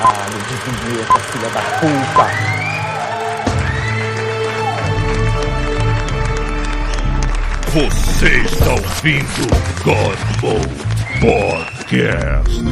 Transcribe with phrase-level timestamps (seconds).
[0.00, 0.54] Caralho, de
[0.88, 2.24] vinheta, filha da puta.
[7.72, 9.46] Você está ouvindo
[9.84, 10.90] God Mode
[11.20, 12.64] Podcast.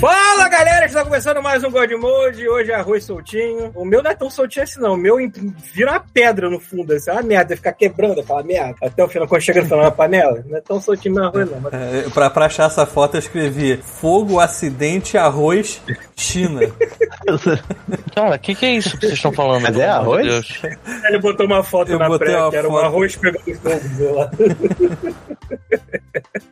[0.00, 2.46] Fala galera, está começando mais um God Mode.
[2.46, 3.72] Hoje é arroz soltinho.
[3.74, 4.92] O meu não é tão soltinho assim, não.
[4.92, 5.16] O meu
[5.72, 6.92] vira uma pedra no fundo.
[6.92, 8.74] Assim, é uma merda, ficar quebrando aquela merda.
[8.82, 10.44] Até o final, quando chega no final da panela.
[10.46, 11.58] Não é tão soltinho meu arroz, não.
[11.58, 11.72] Mas...
[11.72, 15.80] É, pra, pra achar essa foto, eu escrevi fogo, acidente, arroz,
[16.14, 16.60] China.
[18.14, 19.62] Cara, o que, que é isso que vocês estão falando?
[19.62, 20.26] Mas é arroz?
[20.26, 20.62] Deus?
[21.08, 22.84] Ele botou uma foto Eu na botei pré, que era um foto.
[22.84, 24.30] arroz pegando fogo, sei lá.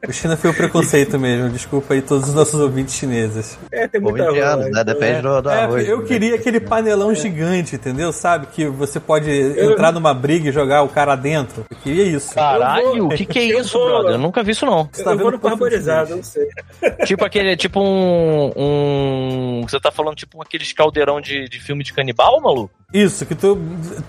[0.09, 1.51] O China foi o preconceito mesmo.
[1.51, 3.59] Desculpa aí todos os nossos ouvintes chineses.
[3.71, 4.86] É, tem Ou muita 20 anos, arroz, né?
[4.87, 5.89] Depende do, do É, arroz.
[5.89, 8.13] eu queria aquele panelão gigante, entendeu?
[8.13, 8.47] Sabe?
[8.47, 11.65] Que você pode entrar numa briga e jogar o cara dentro.
[11.71, 12.35] Eu queria isso.
[12.35, 14.13] Caralho, o que, que é Eu isso, vou- brother?
[14.13, 14.89] Eu nunca vi isso, não.
[14.93, 16.47] Você tá eu vou vendo parborizado, eu não sei.
[17.05, 19.63] tipo aquele, tipo um, um.
[19.69, 22.71] Você tá falando tipo aqueles caldeirão de, de filme de canibal, maluco?
[22.95, 23.59] Isso, que tu.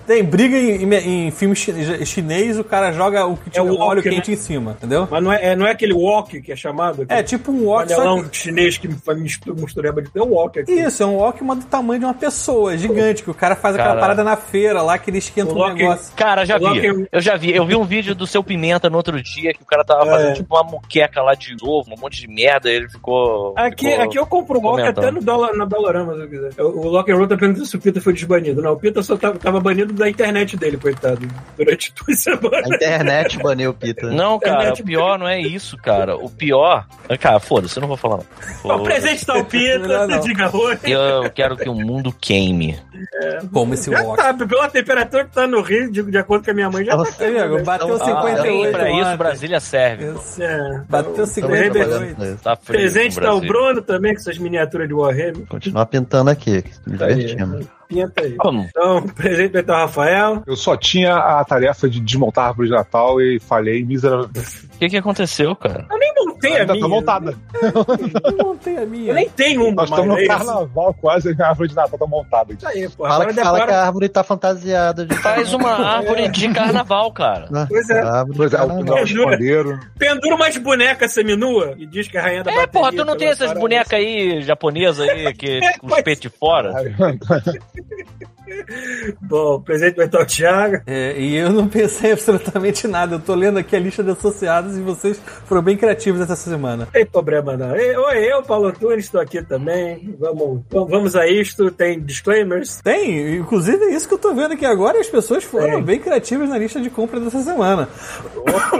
[0.06, 3.64] Tem briga em, em- em filme chi- chinês, o cara joga o que É tinha
[3.64, 4.14] o o óleo wok, né?
[4.14, 5.08] quente em cima, entendeu?
[5.10, 7.04] Mas não é, é- não é aquele wok que é chamado?
[7.08, 8.36] É tipo um wok, só panelão que...
[8.36, 10.72] chinês que faz mistura, mistureba de ter um aqui.
[10.72, 13.54] Isso, é um wok mas do tamanho de uma pessoa, é gigante, que o cara
[13.56, 14.00] faz aquela Caralho.
[14.00, 16.12] parada na feira lá, que ele esquenta O um negócio.
[16.16, 16.80] Cara, já vi.
[16.80, 17.54] tem- Eu já vi.
[17.54, 20.10] Eu vi um vídeo do seu Pimenta no outro dia que o cara tava É.
[20.10, 23.54] fazendo tipo uma muqueca lá de ovo, um monte de merda, e ele ficou.
[23.56, 24.98] Aqui, ficou- aqui eu compro o comentando.
[24.98, 26.50] até no dólar, na Dollarama, se eu quiser.
[26.62, 28.60] O, o Lock and Roll tá perguntando se o Pita foi desbanido.
[28.62, 32.70] Não, o Pita só tava, tava banido da internet dele, coitado, durante duas semanas.
[32.70, 34.06] A internet baniu o Pita.
[34.10, 36.16] Não, cara, Internet- o pior não é isso, cara.
[36.16, 36.86] O pior.
[37.20, 38.18] Cara, foda-se, eu não vou falar,
[38.64, 38.76] não.
[38.78, 40.20] O presente tá o Pita, Não, não.
[40.20, 40.47] diga
[40.84, 42.78] Eu quero que o mundo queime.
[43.52, 46.54] Como esse Já tá, pela temperatura que tá no Rio, de, de acordo com a
[46.54, 46.98] minha mãe, já tá.
[46.98, 49.16] Nossa, Aí, amigo, bateu Ah, 58 Bem, pra isso.
[49.16, 50.10] Brasília serve.
[50.12, 50.42] Isso.
[50.42, 50.82] É.
[50.88, 51.72] Bateu Então, 58.
[51.72, 52.42] também, trabalhando nisso.
[52.42, 52.78] Tá frio.
[52.78, 53.40] Presente tá o.
[53.40, 55.46] Bruno também, com suas miniaturas de Warhammer.
[55.48, 57.68] Continua pintando aqui, me Tá aí, divertindo.
[57.88, 58.36] Pinta aí.
[58.36, 58.62] Como?
[58.68, 60.42] Então, presente vai estar o Rafael.
[60.46, 64.66] Eu só tinha a tarefa de desmontar a árvore de Natal e falhei miseravelmente.
[64.74, 65.86] O que, que aconteceu, cara?
[65.90, 66.84] Eu nem montei a Ainda minha.
[66.84, 67.34] tá montada.
[68.24, 69.14] Eu não tenho a Eu minha.
[69.14, 72.52] nem tenho uma, Nós estamos no é carnaval quase a árvore de Natal tá montada.
[72.52, 73.04] Isso aí, pô.
[73.04, 75.14] Fala, Agora que, fala que a árvore tá fantasiada de.
[75.16, 77.48] Faz uma árvore de carnaval, cara.
[77.50, 77.66] Né?
[77.68, 78.00] Pois é.
[78.00, 79.80] A árvore Pois é, o esconderam.
[79.98, 82.68] Pendura umas bonecas seminua e diz que a rainha da É, bateria...
[82.72, 86.72] porra, tu não tem essas bonecas aí japonesas aí, que com os peitos de fora?
[89.20, 90.82] Bom, presente vai estar o Thiago.
[90.86, 93.16] É, e eu não pensei absolutamente nada.
[93.16, 96.88] Eu tô lendo aqui a lista de associados e vocês foram bem criativos essa semana.
[96.92, 97.70] Tem problema não.
[97.70, 100.16] Oi, eu, Paulo Antunes, estou aqui também.
[100.18, 101.70] Vamos, vamos a isto.
[101.70, 102.80] Tem disclaimers.
[102.82, 105.82] Tem, inclusive é isso que eu tô vendo aqui agora as pessoas foram Tem.
[105.82, 107.88] bem criativas na lista de compra dessa semana.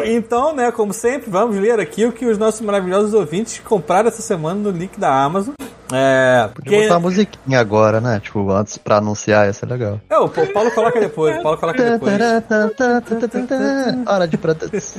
[0.05, 4.23] Então, né, como sempre, vamos ler aqui o que os nossos maravilhosos ouvintes compraram essa
[4.23, 5.55] semana no link da Amazon.
[5.93, 6.71] É, porque...
[6.71, 8.21] Podia botar uma musiquinha agora, né?
[8.21, 10.01] Tipo, antes pra anunciar, ia ser legal.
[10.09, 12.13] É, o Paulo coloca depois, o Paulo coloca depois.
[14.07, 14.97] Hora de produtos.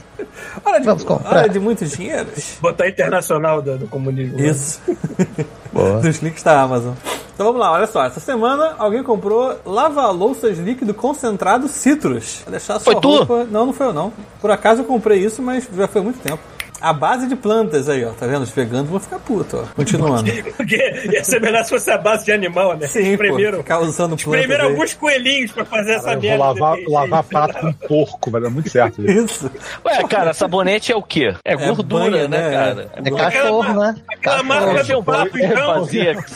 [0.66, 1.30] Hora de, Vamos comprar.
[1.30, 2.58] hora de muitos dinheiros.
[2.62, 4.40] Botar internacional do, do comunismo.
[4.40, 4.82] Isso.
[5.72, 6.00] Boa.
[6.00, 6.94] Dos links da Amazon.
[7.34, 8.04] Então vamos lá, olha só.
[8.04, 12.44] Essa semana alguém comprou lava-louças líquido concentrado Citrus.
[12.50, 13.10] Deixar a sua Foi tu?
[13.10, 13.46] roupa...
[13.50, 14.12] Não, não foi eu não.
[14.42, 16.42] Por acaso eu comprei isso, mas já foi há muito tempo.
[16.82, 18.12] A base de plantas aí, ó.
[18.12, 18.44] Tá vendo?
[18.44, 19.64] Os veganos vão ficar putos, ó.
[19.76, 20.32] Continuando.
[20.56, 20.76] Porque
[21.12, 22.88] ia ser melhor se fosse a base de animal, né?
[22.88, 23.18] Sim.
[23.18, 26.44] Primeiro, Ficar usando plantas primeiro alguns coelhinhos pra fazer essa Eu vou merda.
[26.44, 29.02] lavar, desse lavar prato com porco, vai dar muito certo.
[29.10, 29.52] isso.
[29.86, 31.34] Ué, cara, sabonete é o quê?
[31.44, 32.52] É gordura, banha, né, né?
[32.52, 32.92] cara?
[32.96, 33.96] É cachorro, né?
[34.12, 35.84] Aquela marca do pato, então.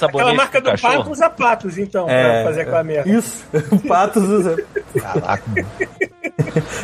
[0.10, 3.10] Aquela marca do pato usa patos, então, É, pra fazer aquela merda.
[3.10, 3.44] Isso.
[3.88, 4.58] Patos usa.
[5.00, 5.68] Caraca, mano.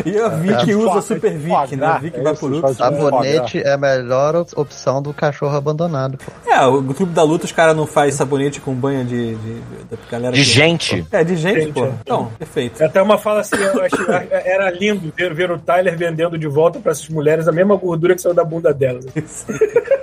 [0.05, 1.99] E a Vic É, usa foca- Super Vic, foca, né?
[2.01, 2.65] Vic é Vaporub.
[2.65, 6.31] isso, Sabonete é a melhor op- opção do cachorro abandonado, pô.
[6.49, 9.53] É, o Clube da Luta os caras não faz sabonete com banha de, de,
[9.89, 11.05] da galera De que- gente.
[11.11, 11.85] É, de gente, Gente, pô.
[11.85, 11.91] é.
[12.01, 12.83] Então, perfeito.
[12.83, 16.79] Até uma fala assim, eu acho, era lindo ver, ver o Tyler vendendo de volta
[16.79, 19.05] pra essas mulheres a mesma gordura que saiu da bunda delas.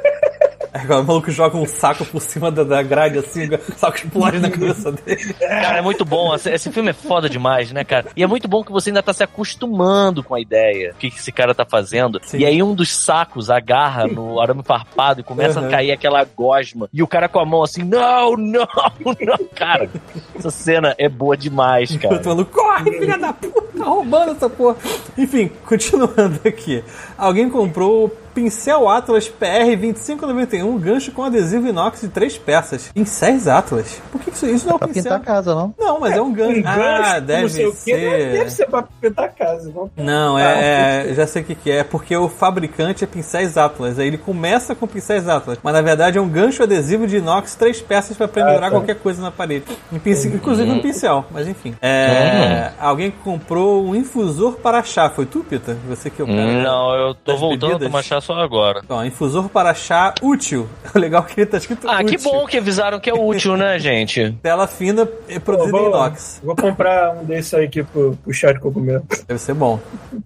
[0.82, 4.38] Agora o maluco joga um saco por cima da, da grade assim, o saco explode
[4.38, 5.34] na cabeça dele.
[5.34, 6.34] Cara, é muito bom.
[6.34, 8.06] Esse, filme é foda demais, né, cara?
[8.16, 10.92] E é muito bom que você ainda tá se acostumando com a ideia.
[10.92, 12.20] O que, esse cara tá fazendo.
[12.24, 12.38] Sim.
[12.38, 15.68] E aí um dos sacos agarra no arame farpado e começa Uhum.
[15.68, 16.88] a cair aquela gosma.
[16.92, 18.66] E o cara com a mão assim, não, não,
[19.04, 19.38] não.
[19.54, 19.88] Cara,
[20.34, 22.18] essa cena é boa demais, Eu cara.
[22.18, 24.76] tô falando, corre, filha da puta, tá roubando essa porra.
[25.16, 26.82] Enfim, continuando aqui.
[27.16, 32.90] Alguém comprou pincel Atlas PR 2591, gancho com adesivo inox de três peças.
[32.92, 34.00] Pincéis Atlas?
[34.12, 35.02] Por que isso, isso não é um Pra pincel?
[35.04, 35.74] pintar a casa, não?
[35.78, 36.58] Não, mas é, um gancho.
[36.60, 38.32] Um gancho, ah, não deve sei o quê, ser.
[38.32, 39.72] Deve ser pra pintar a casa.
[39.74, 41.76] Não, Não, Ah, é, é- já sei o que, que é.
[41.78, 43.98] É porque o fabricante é pincéis Atlas.
[43.98, 45.58] Aí ele começa com pincéis Atlas.
[45.62, 48.70] Mas na verdade é um gancho adesivo de inox, três peças pra pendurar Ah, tá.
[48.70, 49.64] qualquer coisa na parede.
[49.92, 51.74] Um pincel- inclusive um pincel, mas enfim.
[51.80, 55.08] É, Alguém comprou um infusor para chá.
[55.08, 55.76] Foi tu, Pita?
[55.88, 56.62] Você que é o cara.
[56.62, 57.82] Não, eu tô voltando bebidas?
[57.86, 58.80] a tomar chá só agora.
[58.84, 60.68] Então, infusor para chá útil.
[60.94, 62.30] O legal é que ele tá escrito Ah, que útil.
[62.30, 64.36] bom que avisaram que é útil, né, gente?
[64.42, 66.40] Tela fina e produzida vou, em inox.
[66.42, 69.04] vou comprar um desses aí aqui pro, pro chá de cogumelo.
[69.28, 69.78] Deve ser bom.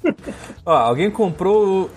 [0.65, 1.91] Ó, alguém comprou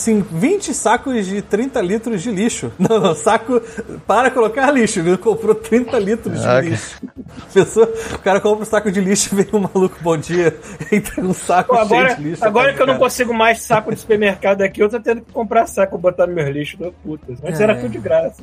[0.00, 2.72] sim, 20 sacos de 30 litros de lixo.
[2.78, 3.60] Não, não, saco
[4.06, 5.00] para colocar lixo.
[5.00, 7.00] Ele comprou 30 litros Ah, de lixo.
[7.52, 10.56] Pessoa, o cara compra um saco de lixo, vem um maluco, bom dia,
[10.90, 12.44] e tem um saco Pô, agora cheio de lixo.
[12.44, 15.66] agora que eu não consigo mais saco de supermercado aqui, eu tô tendo que comprar
[15.66, 16.76] saco botar no meu lixo.
[16.78, 17.26] Da puta.
[17.42, 17.62] Mas É.
[17.64, 18.42] era tudo de graça.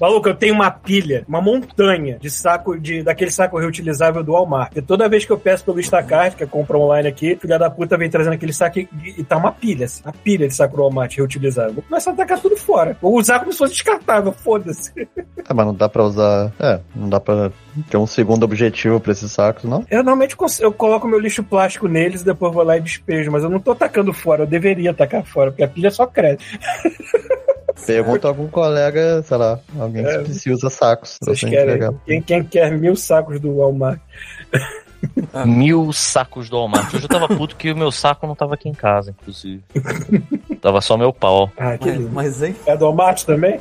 [0.00, 4.72] Maluco, eu tenho uma pilha, uma montanha de saco de daquele saco reutilizável do Walmart.
[4.76, 7.68] E toda vez que eu peço pelo Instacart, que eu compro online aqui, filha da
[7.70, 8.88] puta vem trazendo aquele saco e,
[9.18, 11.74] e tá uma pilha, assim, uma pilha de Walmart reutilizável.
[11.74, 12.96] Vou começar a tacar tudo fora.
[13.00, 14.92] Vou usar como se fosse descartável, foda-se.
[15.48, 16.52] Ah, mas não dá pra usar.
[16.60, 17.50] É, não dá pra
[17.90, 19.84] ter um segundo objetivo pra esses sacos, não?
[19.90, 23.42] Eu normalmente eu coloco meu lixo plástico neles e depois vou lá e despejo, mas
[23.42, 26.44] eu não tô tacando fora, eu deveria tacar fora, porque a pilha só cresce.
[27.86, 30.22] Pergunta a algum colega, sei lá, alguém É.
[30.22, 31.18] que se usa sacos.
[31.20, 31.98] Vocês você querem?
[32.06, 33.98] Quem, quem quer mil sacos do Walmart?
[35.46, 36.94] Mil sacos do Walmart.
[36.94, 39.62] Hoje eu tava puto que o meu saco não tava aqui em casa, inclusive.
[40.60, 41.50] tava só meu pau.
[41.58, 42.10] Ah, que Mas, lindo.
[42.12, 42.56] mas hein?
[42.66, 43.60] É do Walmart também?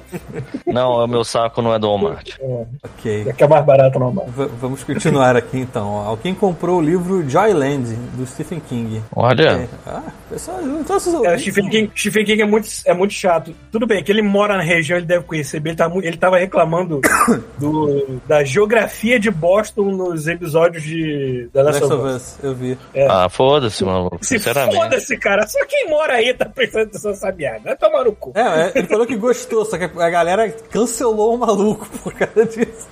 [0.66, 2.32] Não, o meu saco não é do Walmart.
[2.44, 3.26] É, Ok.
[3.28, 4.30] é que é mais barato no Walmart.
[4.30, 5.98] V- vamos continuar aqui então.
[5.98, 9.02] Alguém comprou o livro Joyland, do Stephen King.
[9.16, 13.54] Olha, Ah, pessoal, então vocês É, Stephen King, Stephen King é muito, é muito chato.
[13.72, 15.72] Tudo bem, que ele mora na região, ele deve conhecer bem.
[15.72, 17.02] Ele, tá, ele tava reclamando
[17.58, 22.16] do, da geografia de Boston nos episódios de The Last Last of Us.
[22.16, 22.78] Us, eu vi.
[23.10, 24.18] ah, foda-se, maluco.
[24.22, 24.76] Se Sinceramente.
[24.76, 25.48] foda-se, cara.
[25.48, 27.62] Só quem mora aí tá prestando atenção nessa merda.
[27.66, 28.32] Vai tomar no cu.
[28.36, 32.46] É, é, ele falou que gostou, só que a galera cancelou o maluco por causa
[32.46, 32.88] disso.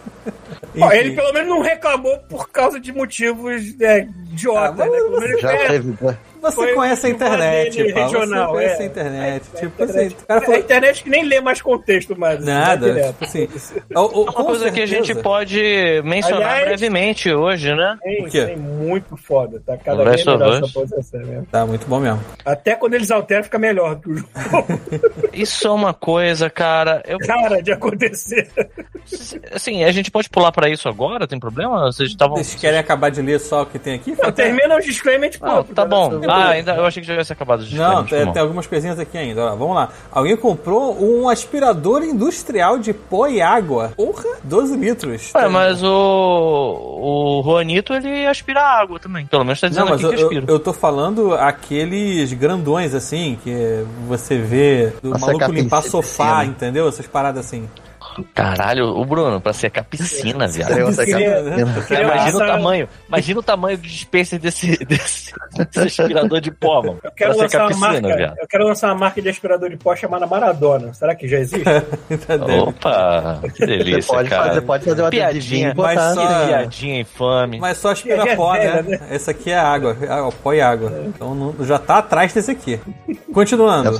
[0.79, 4.91] Ó, ele pelo menos não reclamou por causa de motivos é, idiota, Ah, né?
[4.97, 5.95] Pelo menos Já é, teve.
[6.41, 6.49] Né?
[6.49, 7.93] Você Foi conhece a o internet, Paulo.
[8.11, 8.83] regional, você conhece é.
[8.83, 9.43] a internet.
[9.53, 10.59] A tipo internet- assim, o cara A falou.
[10.59, 12.38] internet que nem lê mais contexto mais.
[12.38, 13.07] assim, Nada, direto.
[13.13, 13.47] tipo assim.
[13.95, 17.97] o- o- Uma com coisa que a gente certeza- pode mencionar Aliás- brevemente hoje, né?
[18.01, 18.45] Tem, O quê?
[18.45, 21.45] tem muito foda, tá cada vez melhor essa posição mesmo.
[21.51, 22.19] Tá muito bom mesmo.
[22.45, 24.27] Até quando eles alteram, fica melhor que o jogo.
[25.33, 27.01] Isso é uma coisa, cara.
[27.07, 28.49] Eu, Cara, de acontecer.
[29.53, 31.27] assim, a gente pode pular pra isso agora?
[31.27, 31.85] Tem problema?
[31.91, 32.38] Vocês estavam.
[32.38, 34.15] Vocês querem acabar de ler só o que tem aqui?
[34.21, 36.09] Não, termina os disclaimer de Não, ponto, tá né, bom.
[36.31, 39.00] Ah, ainda, eu achei que já tivesse acabado os Não, disclaimers, tem, tem algumas coisinhas
[39.00, 39.45] aqui ainda.
[39.54, 39.89] Ó, vamos lá.
[40.12, 43.94] Alguém comprou um aspirador industrial de pó e água.
[43.95, 45.31] Porra, 12 litros.
[45.36, 46.98] Ué, mas o.
[47.04, 49.25] O Juanito, ele aspira água também.
[49.25, 50.45] Pelo menos tá Não, dizendo mas aqui eu, que eu, aspira.
[50.48, 56.88] eu tô falando aqueles grandões, assim, que você vê do maluco limpar sofá, entendeu?
[56.88, 57.68] Essas paradas assim.
[58.34, 60.74] Caralho, o Bruno, pra secar piscina, viado.
[60.88, 61.62] Piscina, né?
[61.62, 62.90] imagina lançar- o tamanho.
[63.08, 65.34] Imagina o tamanho do dispenser desse, desse,
[65.74, 67.00] desse aspirador de pó, mano.
[67.04, 68.16] Eu quero lançar uma piscina, marca.
[68.18, 68.38] viado.
[68.40, 70.94] Eu quero lançar uma marca de aspirador de pó chamada Maradona.
[70.94, 71.63] Será que já existe?
[72.28, 72.36] Tá.
[72.63, 74.44] Opa, que Você delícia, pode, cara.
[74.50, 76.13] fazer, pode fazer uma Piadinha, mas botar.
[76.13, 77.60] só- Que piadinha infame.
[77.60, 78.98] Mas só aspira é pó, velha, né?
[78.98, 79.08] né?
[79.12, 79.98] Esse aqui é água.
[80.01, 80.91] É, ó, pó e água.
[81.08, 82.80] Então não- já tá atrás desse aqui.
[83.34, 83.98] Continuando.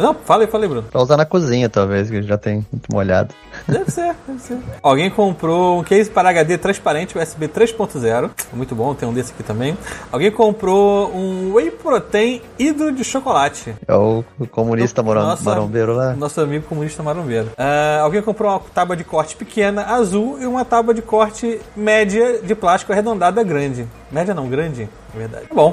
[0.00, 0.86] Não, fala aí, fala aí, Bruno.
[0.90, 3.34] pra usar na cozinha, talvez, que já tem muito molhado.
[3.68, 4.58] Deve ser, deve ser.
[4.82, 8.30] Alguém comprou um case para HD transparente USB 3.0.
[8.52, 9.76] Muito bom, tem um desse aqui também.
[10.10, 13.74] Alguém comprou um Whey Protein hidro de chocolate.
[13.86, 15.44] É o comunista moram, Nossa.
[15.44, 16.14] marombeiro lá.
[16.14, 17.50] Nosso amigo comunista marombeiro.
[17.58, 22.40] Ah, alguém comprou uma tábua de corte pequena, azul, e uma tábua de corte média
[22.42, 23.86] de plástico arredondada grande.
[24.10, 25.46] Média não, grande, na verdade.
[25.46, 25.72] Tá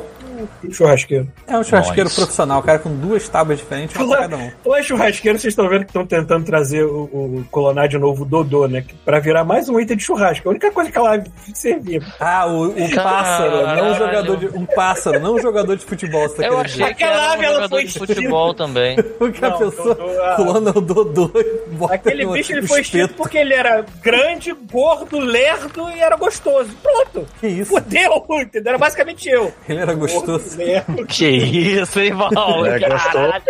[0.72, 1.28] Churrasqueiro.
[1.48, 2.16] É um churrasqueiro Nice.
[2.16, 4.52] profissional, cara com duas tábuas diferentes, pra cada um.
[4.66, 8.26] Lá churrasqueiro, vocês estão vendo que estão tentando trazer o, o colonar de novo o
[8.26, 8.84] Dodô, né?
[9.06, 10.48] Pra virar mais um item de churrasco.
[10.48, 12.02] A única coisa que ela servia.
[12.20, 14.48] Ah, o, o pássaro, não um jogador de.
[14.48, 16.96] Um pássaro, não um jogador de futebol, você tá Eu achei dizer.
[16.96, 18.98] que era Aquela um ela jogador foi de futebol também.
[19.18, 20.36] Porque a Não, pessoa Dodô, ah.
[20.36, 24.54] clona o Dodô e bota Aquele no- bicho ele foi extinto porque ele era grande,
[24.72, 26.70] gordo, lerdo e era gostoso.
[26.82, 27.28] Pronto.
[27.40, 27.72] Que isso?
[27.72, 28.70] Fudeu, entendeu?
[28.70, 29.54] Era basicamente eu.
[29.68, 30.27] Ele era gostoso.
[30.32, 31.06] Gordo, lerdo.
[31.08, 32.66] Que isso, hein, Paulo?
[32.66, 33.44] É, Caralho.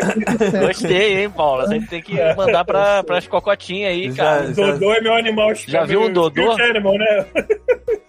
[0.68, 1.62] Gostei, hein, Paulo?
[1.64, 4.54] A gente tem que mandar pra, pras cocotinhas aí, Já- cara.
[4.54, 5.54] já- Dodô é meu animal.
[5.56, 6.52] Já viu um Dodô?
[6.52, 7.26] Animal, né?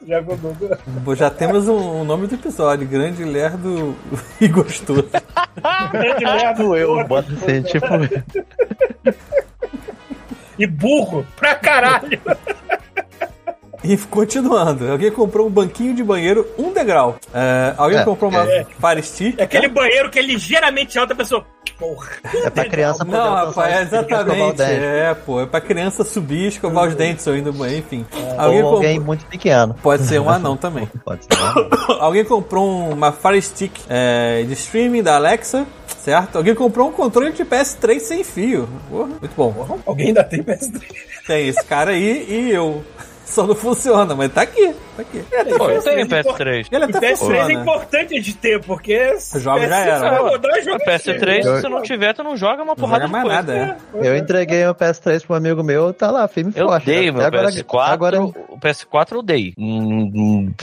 [0.08, 1.00] Já viu o?
[1.00, 3.94] Bom, Já temos um, um nome do episódio: Grande, Lerdo
[4.40, 5.06] e Gostoso.
[5.92, 6.54] Grande merda.
[6.54, 7.86] Tipo eu, bota assim, tipo.
[10.58, 12.20] E burro pra caralho.
[13.84, 17.16] E continuando, alguém comprou um banquinho de banheiro, um degrau.
[17.32, 18.64] É, alguém É, comprou uma é.
[18.64, 19.38] Fire Stick.
[19.38, 21.44] É aquele banheiro que é ligeiramente alto, a pessoa.
[21.78, 22.08] Porra.
[22.44, 24.62] É pra criança poder Não, rapaz, é exatamente.
[24.62, 28.04] É, pô, é pra criança subir e escovar os dentes ou indo banheiro, enfim.
[28.36, 29.06] Alguém Ou alguém comprou.
[29.06, 29.74] muito pequeno.
[29.80, 30.86] Pode ser um anão também.
[31.04, 31.30] Pode ser.
[31.38, 31.68] né?
[32.00, 35.64] Alguém comprou uma Fire Stick é, de streaming da Alexa,
[36.00, 36.36] certo?
[36.36, 38.68] Alguém comprou um controle de PS3 sem fio.
[38.90, 39.78] Porra, muito bom.
[39.86, 40.82] Alguém ainda tem PS3.
[41.28, 42.82] Tem esse cara aí e eu.
[43.28, 44.74] Só não funciona, mas tá aqui.
[44.96, 45.22] Tá aqui.
[45.56, 46.68] Pô, eu tenho PS3 PS3.
[46.72, 47.52] Ele O até PS3 é funciona.
[47.52, 49.16] importante de ter, porque.
[49.34, 50.08] O jogo já era.
[50.18, 53.12] A PS3, Eu- se você não tiver, tu não joga uma Não porrada joga de
[53.12, 53.66] mais coisa.
[53.66, 54.08] nada, é.
[54.08, 56.86] Eu entreguei meu PS3 pra um amigo meu, tá lá, firme e Eu forte.
[56.86, 57.92] dei meu Até agora, PS4.
[57.92, 59.52] Agora, O PS4 eu dei.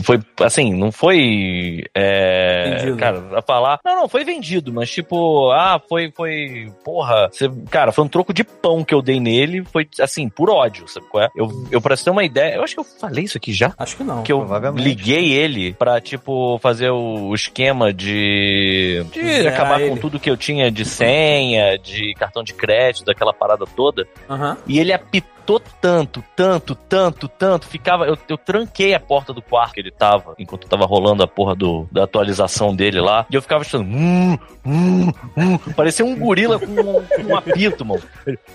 [0.04, 1.84] Foi assim, não foi.
[1.94, 2.98] É, Vendido.
[2.98, 3.80] cara, a falar.
[3.86, 6.12] Não, não, foi vendido, mas tipo, ah, foi.
[6.16, 7.30] foi porra.
[7.32, 9.64] você- cara, foi um troco de pão que eu dei nele.
[9.72, 11.30] Foi assim, por ódio, sabe qual é?
[11.36, 13.74] Eu, eu pra você ter uma ideia, eu acho que eu falei isso aqui já.
[13.78, 14.24] Acho que não.
[14.24, 14.46] Que eu
[14.76, 19.06] liguei ele pra, tipo, fazer o esquema de.
[19.12, 20.00] de acabar com ele.
[20.00, 24.08] tudo que eu tinha de senha, de cartão de crédito, daquela parada toda.
[24.30, 24.58] Aham.
[24.68, 27.68] E ele apitou tanto, tanto, tanto, tanto.
[27.68, 28.06] Ficava.
[28.06, 31.56] Eu, eu tranquei a porta do quarto que ele tava, enquanto tava rolando a porra
[31.56, 33.26] do, da atualização dele lá.
[33.30, 33.86] E eu ficava achando.
[33.86, 35.58] Hum, hum, hum.
[35.76, 38.02] Parecia um gorila com um, com um apito, mano.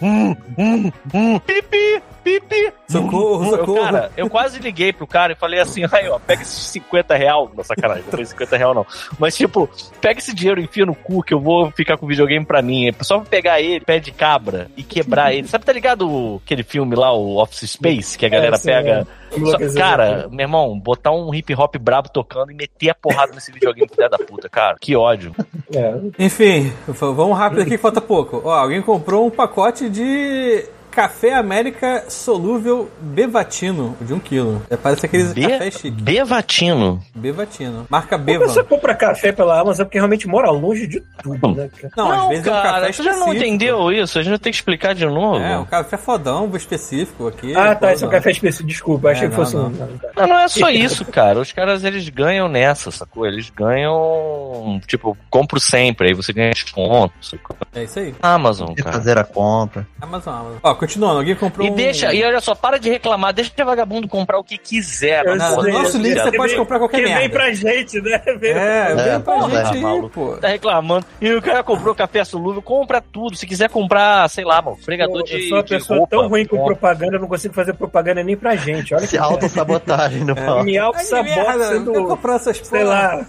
[0.02, 2.72] Hum, hum, hum, pipi, pipi.
[2.88, 3.82] Socorro, Eu, socorro.
[3.82, 7.50] cara, eu quase liguei pro cara e falei assim: aí, ó, pega esses 50 real.
[7.54, 8.86] Não, sacanagem, não foi 50 real, não.
[9.18, 9.68] Mas, tipo,
[10.00, 12.88] pega esse dinheiro enfia no cu que eu vou ficar com o videogame pra mim.
[12.88, 15.46] É só pegar ele, pé de cabra e quebrar ele.
[15.46, 19.06] Sabe, tá ligado aquele filme lá, o Office Space, que a galera sim, pega.
[19.32, 19.40] é.
[19.68, 23.52] Só- cara, meu irmão, botar um hip hop brabo tocando e meter a porrada nesse
[23.52, 24.76] videogame, filha da puta, cara.
[24.80, 25.32] Que ódio.
[25.74, 25.94] É.
[26.18, 28.42] Enfim, vamos rápido aqui que falta pouco.
[28.44, 34.62] Ó, alguém comprou um pacote de Café América solúvel Bevatino, de um quilo.
[34.68, 35.90] É, parece aqueles café Be chique.
[36.02, 37.00] Bevatino.
[37.14, 37.86] Bevatino.
[37.88, 38.46] Marca A Bevan.
[38.46, 41.92] pessoa compra café pela Amazon porque realmente mora longe de tudo, né, cara?
[41.96, 43.44] Não, às vezes é um cara, café você já não específico.
[43.46, 44.18] entendeu isso?
[44.18, 45.38] A gente vai ter que explicar de novo.
[45.38, 47.54] É, um café fodão específico aqui.
[47.56, 48.68] Ah, tá, esse é um café específico.
[48.68, 49.66] Desculpa, achei É, que não, fosse não.
[49.66, 49.70] um.
[49.70, 50.08] não, tá.
[50.16, 51.38] Não, não é só isso, cara.
[51.40, 53.26] Os caras, eles ganham nessa, sacou?
[53.26, 57.56] Eles ganham, tipo, compro sempre, aí você ganha desconto, sacou?
[57.74, 58.14] É isso aí.
[58.22, 58.92] Amazon, cara.
[58.92, 59.86] fazer a compra.
[60.00, 60.58] Amazon, Amazon.
[60.62, 61.74] Ó, continuando, alguém comprou E um...
[61.74, 65.24] deixa, e olha só, para de reclamar, deixa o vagabundo comprar o que quiser.
[65.24, 67.20] Eu porra sei, nosso eu link você Que pode vem- comprar qualquer Que merda.
[67.20, 68.18] vem pra gente, né?
[68.38, 70.08] Vem- É, vem É, pra porra, gente aí, maluco.
[70.10, 70.36] pô.
[70.38, 71.06] Tá reclamando.
[71.20, 73.36] E o cara comprou café solúvel, compra tudo.
[73.36, 76.16] Se quiser comprar, sei lá, mano, fregador Eu de, sou uma pessoa roupa.
[76.16, 76.74] tão ruim com compra.
[76.74, 78.94] propaganda, eu não consigo fazer propaganda nem pra gente.
[78.94, 80.64] Olha que Se auto-sabotagem no palco.
[80.64, 83.26] me Ai, que auto-sabota merda, sendo, eu comprar essas sei lá,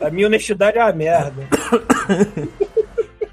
[0.00, 1.34] a minha honestidade é uma merda.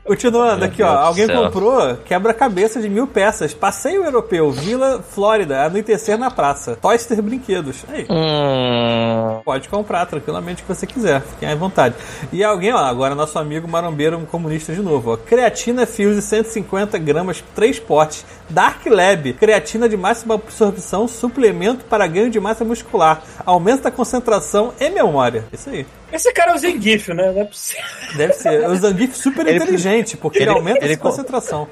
[0.06, 0.88] Continuando Meu aqui, ó.
[0.88, 1.44] Deus do Alguém céu.
[1.44, 3.56] comprou quebra-cabeça de mil peças.
[3.56, 6.78] Passeio europeu, Vila Flórida, anoitecer na praça.
[6.80, 7.84] Toyster Brinquedos.
[7.90, 8.06] Aí.
[8.08, 11.96] Hum, Pode comprar tranquilamente o que você quiser, fiquem à vontade.
[12.32, 15.18] E alguém, ó, agora nosso amigo marombeiro comunista de novo, ó.
[15.18, 18.24] Creatina Fuse 150 gramas, 3 potes.
[18.48, 23.24] Dark Lab, creatina de máxima absorção, suplemento para ganho de massa muscular.
[23.44, 25.46] Aumenta a concentração e memória.
[25.52, 25.86] Isso aí.
[26.12, 27.32] Esse cara é o Zangief, né?
[27.32, 27.84] Não é possível.
[28.16, 28.70] Deve ser.
[28.70, 31.68] O Zangief super Ele- inteligente, porque ele, ele- aumenta ele a concentração.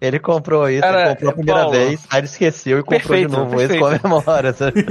[0.00, 1.76] Ele comprou isso, Cara, ele comprou a primeira Paulo.
[1.76, 3.56] vez, aí ele esqueceu e comprou Perfeito, de novo.
[3.56, 3.86] perfeito.
[3.86, 4.52] Esse comemora.
[4.52, 4.84] sabe?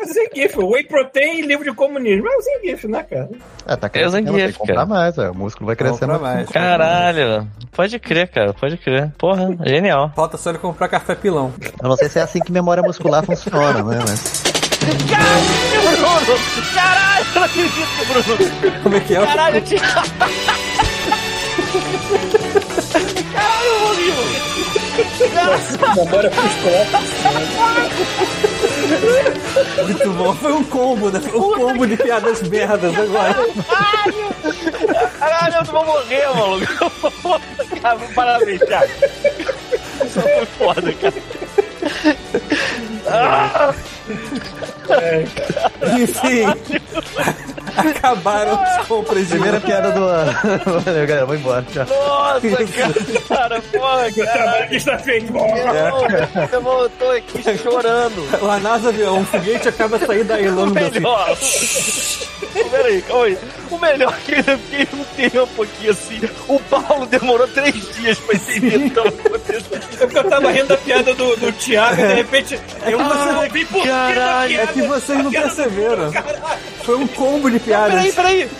[0.00, 2.26] É o Zangief, Whey Protein e livro de comunismo.
[2.28, 3.28] É o Zangief, né, cara?
[3.66, 4.86] É, tá É o crescendo, tem Zangief, que comprar cara.
[4.86, 6.12] mais, é, o músculo vai crescendo.
[6.12, 6.48] Compra mais.
[6.48, 7.46] caralho.
[7.72, 9.10] Pode crer, cara, pode crer.
[9.16, 10.12] Porra, genial.
[10.16, 11.52] Falta só ele comprar café pilão.
[11.82, 13.98] Eu não sei se é assim que memória muscular funciona, né?
[14.06, 14.49] Mas...
[15.08, 15.46] Caralho,
[15.96, 16.34] Bruno!
[16.74, 18.34] Caralho, eu não acredito, Bruno!
[18.82, 19.26] Como é que é?
[19.26, 19.80] Caralho, tinha...
[23.32, 24.22] Caralho, Rodrigo!
[25.96, 26.86] Memória muscular.
[29.84, 30.34] Muito bom.
[30.34, 31.20] Foi um combo, né?
[31.20, 33.34] Foi um combo de piadas merdas agora.
[35.18, 37.40] Caralho, eu vou morrer, maluco!
[37.80, 38.92] Cara, parabéns, Thiago.
[40.04, 41.14] Isso foi foda, cara.
[43.12, 43.74] Ah,
[45.98, 46.44] Enfim.
[47.76, 50.32] Acabaram as compras de Primeira piada do ano.
[50.84, 51.64] Valeu, galera, vou embora.
[51.72, 51.86] Tchau.
[51.86, 52.40] nossa,
[53.28, 54.32] cara, porra, O cara.
[54.32, 55.32] trabalho que está feito.
[56.52, 58.26] Eu vou- eu tô aqui chorando.
[58.50, 60.80] A NASA, um foguete acaba de sair da Irlanda.
[60.80, 60.90] assim.
[61.00, 61.36] Melhor.
[62.70, 63.38] Peraí, calma aí.
[63.70, 66.20] O melhor é que eu fiquei um tempo aqui assim.
[66.48, 69.80] O Paulo demorou três dias pra entender o que tava acontecendo.
[70.00, 72.99] É porque eu tava rindo da piada do, do Thiago e de repente eu
[73.50, 74.60] Que da caralho.
[74.60, 76.12] É que vocês não perceberam.
[76.84, 77.92] Foi um combo de piadas.
[77.92, 78.50] Peraí, peraí.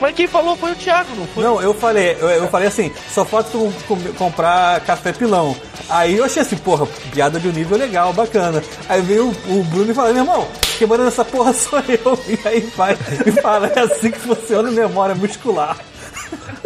[0.00, 1.44] Mas quem falou foi o Thiago, não foi?
[1.44, 5.54] Não, eu falei, eu, eu falei assim, só falta tu com- comprar café pilão.
[5.90, 8.62] Aí eu achei assim, porra, piada de um nível legal, bacana.
[8.88, 10.48] Aí veio o, o Bruno e falou, meu irmão,
[10.78, 12.18] quem manda nessa porra sou eu.
[12.26, 12.96] E aí vai
[13.26, 15.76] e fala, é assim que funciona a memória muscular.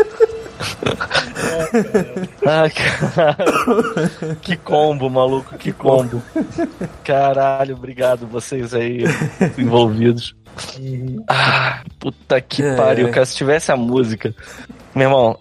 [2.46, 4.36] Ah, caralho.
[4.42, 6.22] Que combo, maluco, que combo.
[7.02, 9.04] Caralho, obrigado vocês aí
[9.58, 10.34] envolvidos.
[11.28, 12.76] Ah, puta que É.
[12.76, 13.26] pariu, cara.
[13.26, 14.34] Se tivesse a música.
[14.94, 15.38] Meu irmão,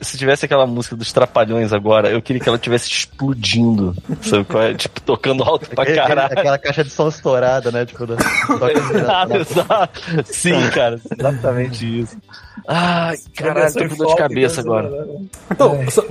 [0.00, 3.94] se tivesse aquela música dos Trapalhões agora, eu queria que ela tivesse explodindo.
[4.20, 4.74] Sabe qual é?
[4.74, 6.38] Tipo, tocando alto pra caralho.
[6.38, 7.86] aquela caixa de som estourada, né?
[7.86, 8.16] Tipo, da,
[8.72, 10.00] Exato, exato.
[10.24, 12.16] Sim, cara, exatamente isso.
[12.68, 15.06] Ai, caralho, tô com dor de cabeça agora.
[15.50, 16.02] Então, só-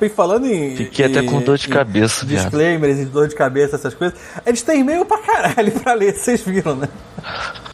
[0.00, 0.76] eu- falando em.
[0.76, 2.24] Fiquei até com dor de cabeça.
[2.24, 4.18] Disclaimers e dor de cabeça, essas coisas.
[4.44, 6.88] A gente tem e-mail pra caralho pra ler, vocês viram, né?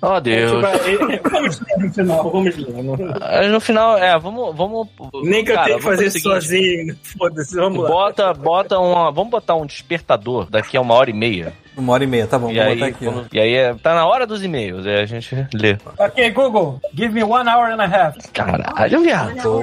[0.02, 0.64] Oh, Deus.
[0.64, 3.48] É- vamos ler no final, vamos ler.
[3.50, 4.45] No final, é, vamos.
[4.52, 4.88] Vamos
[5.24, 6.98] Nem que eu cara, tenha que fazer seguinte, sozinho.
[7.18, 7.88] Foda-se, vamos lá.
[7.88, 9.10] Bota, bota uma.
[9.10, 11.52] Vamos botar um despertador daqui a uma hora e meia.
[11.76, 13.04] Uma hora e meia, tá bom, e, vou aí, botar aqui.
[13.04, 15.76] quando- e aí é- tá na hora dos e-mails, aí a gente lê.
[15.98, 18.16] Ok, Google, give me one hour and a half.
[18.32, 19.60] Caralho, viado.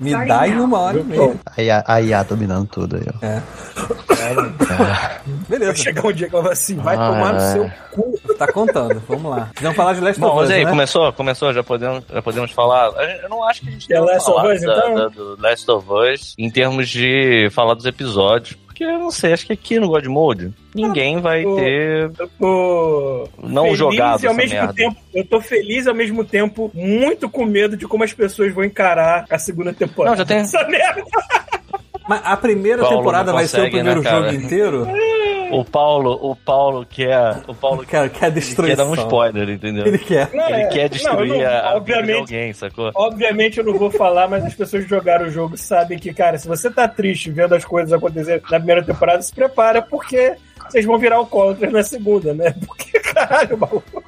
[0.00, 1.34] Me dá em uma hora e meia.
[1.56, 3.26] Aí a, a IA dominando tudo aí, ó.
[3.26, 3.42] É.
[4.06, 7.52] Vai Beleza, chegar um dia que eu vou assim, vai Ah, tomar no é.
[7.52, 8.34] seu cu.
[8.36, 9.02] tá contando.
[9.08, 9.48] Vamos lá.
[9.60, 10.70] Vamos falar de Last Bom, of mas Us, aí, né?
[10.70, 12.90] começou, começou, já podemos, já podemos falar.
[13.22, 14.94] Eu não acho que a gente É deva Last of falar Us, da- então?
[14.94, 18.56] da- do Last of Us em termos de falar dos episódios.
[18.78, 22.28] Porque eu não sei, acho que aqui no God Mode ninguém vai o- ter Eu
[22.38, 24.72] tô não feliz jogado e ao essa mesmo merda.
[24.72, 28.54] tempo, eu tô feliz e ao mesmo tempo muito com medo de como as pessoas
[28.54, 30.10] vão encarar a segunda temporada.
[30.12, 31.02] Não, já tem- Essa merda.
[32.08, 34.86] Mas a primeira Paulo temporada vai ser o consegue, primeiro né, jogo inteiro?
[35.50, 38.66] O Paulo, o Paulo quer, o Paulo Quer, quer ele destruição.
[38.66, 39.86] quer dar um spoiler, entendeu?
[39.86, 40.30] Ele quer.
[40.34, 42.90] Não, Ele é- quer não, destruir eu não- a, a vida de obviamente, alguém, sacou?
[42.94, 46.38] Obviamente eu não vou falar, mas as pessoas que jogaram o jogo sabem que, cara,
[46.38, 50.34] se você tá triste vendo as coisas acontecerem na primeira temporada, se prepara, porque
[50.68, 52.54] vocês vão virar alcoólatras na segunda, né?
[52.66, 54.04] Porque, caralho, maluco.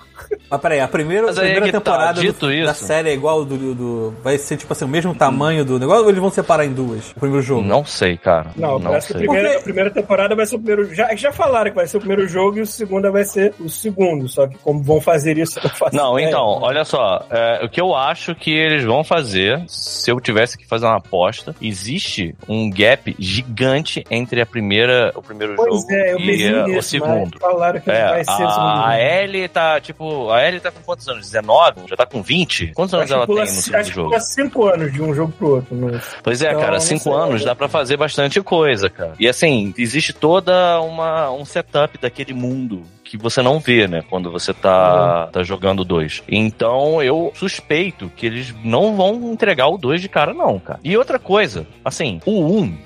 [0.50, 3.12] Mas peraí, a primeira, Mas aí primeira é que tá, temporada do- da série é
[3.14, 6.30] igual do, do, Vai ser tipo assim, o mesmo tamanho do negócio ou eles vão
[6.30, 7.10] separar em duas?
[7.12, 7.62] O primeiro jogo?
[7.62, 8.50] Não sei, cara.
[8.56, 9.26] Não, Não, parece que a sei.
[9.28, 10.94] primeira, a primeira temporada vai ser o primeiro.
[10.94, 13.68] Já, já falaram que vai ser o primeiro jogo e o segundo vai ser o
[13.68, 14.28] segundo.
[14.28, 16.28] Só que como vão fazer isso, eu não faço Não, ideia.
[16.30, 17.24] então, olha só.
[17.30, 20.96] é, o que eu acho que eles vão fazer, se eu tivesse que fazer uma
[20.96, 26.42] aposta, existe um gap gigante entre a primeira, o primeiro Pois jogo é, eu e
[26.44, 27.38] é, o nisso, segundo.
[27.40, 28.52] mas falaram que É, vai ser o segundo.
[28.56, 29.00] a, a.
[29.00, 31.26] Ellie tá, tipo, a Ellie tá com quantos anos?
[31.26, 31.82] 19?
[31.88, 32.72] Já tá com 20?
[32.74, 34.08] Quantos anos ela tem no segundo acho que jogo?
[34.08, 35.74] pula cinco anos de um jogo pro outro.
[35.76, 36.00] Não.
[36.22, 39.14] Pois é, Então, cara, não cinco sei, anos dá pra fazer bastante coisa, cara.
[39.18, 44.30] E assim, existe toda uma um setup daquele mundo que você não vê, né, quando
[44.30, 45.32] você tá, Uhum.
[45.32, 46.22] tá jogando dois.
[46.28, 50.78] Então eu suspeito que eles não vão entregar o dois de cara, não, cara.
[50.84, 52.78] E outra coisa, assim, o um,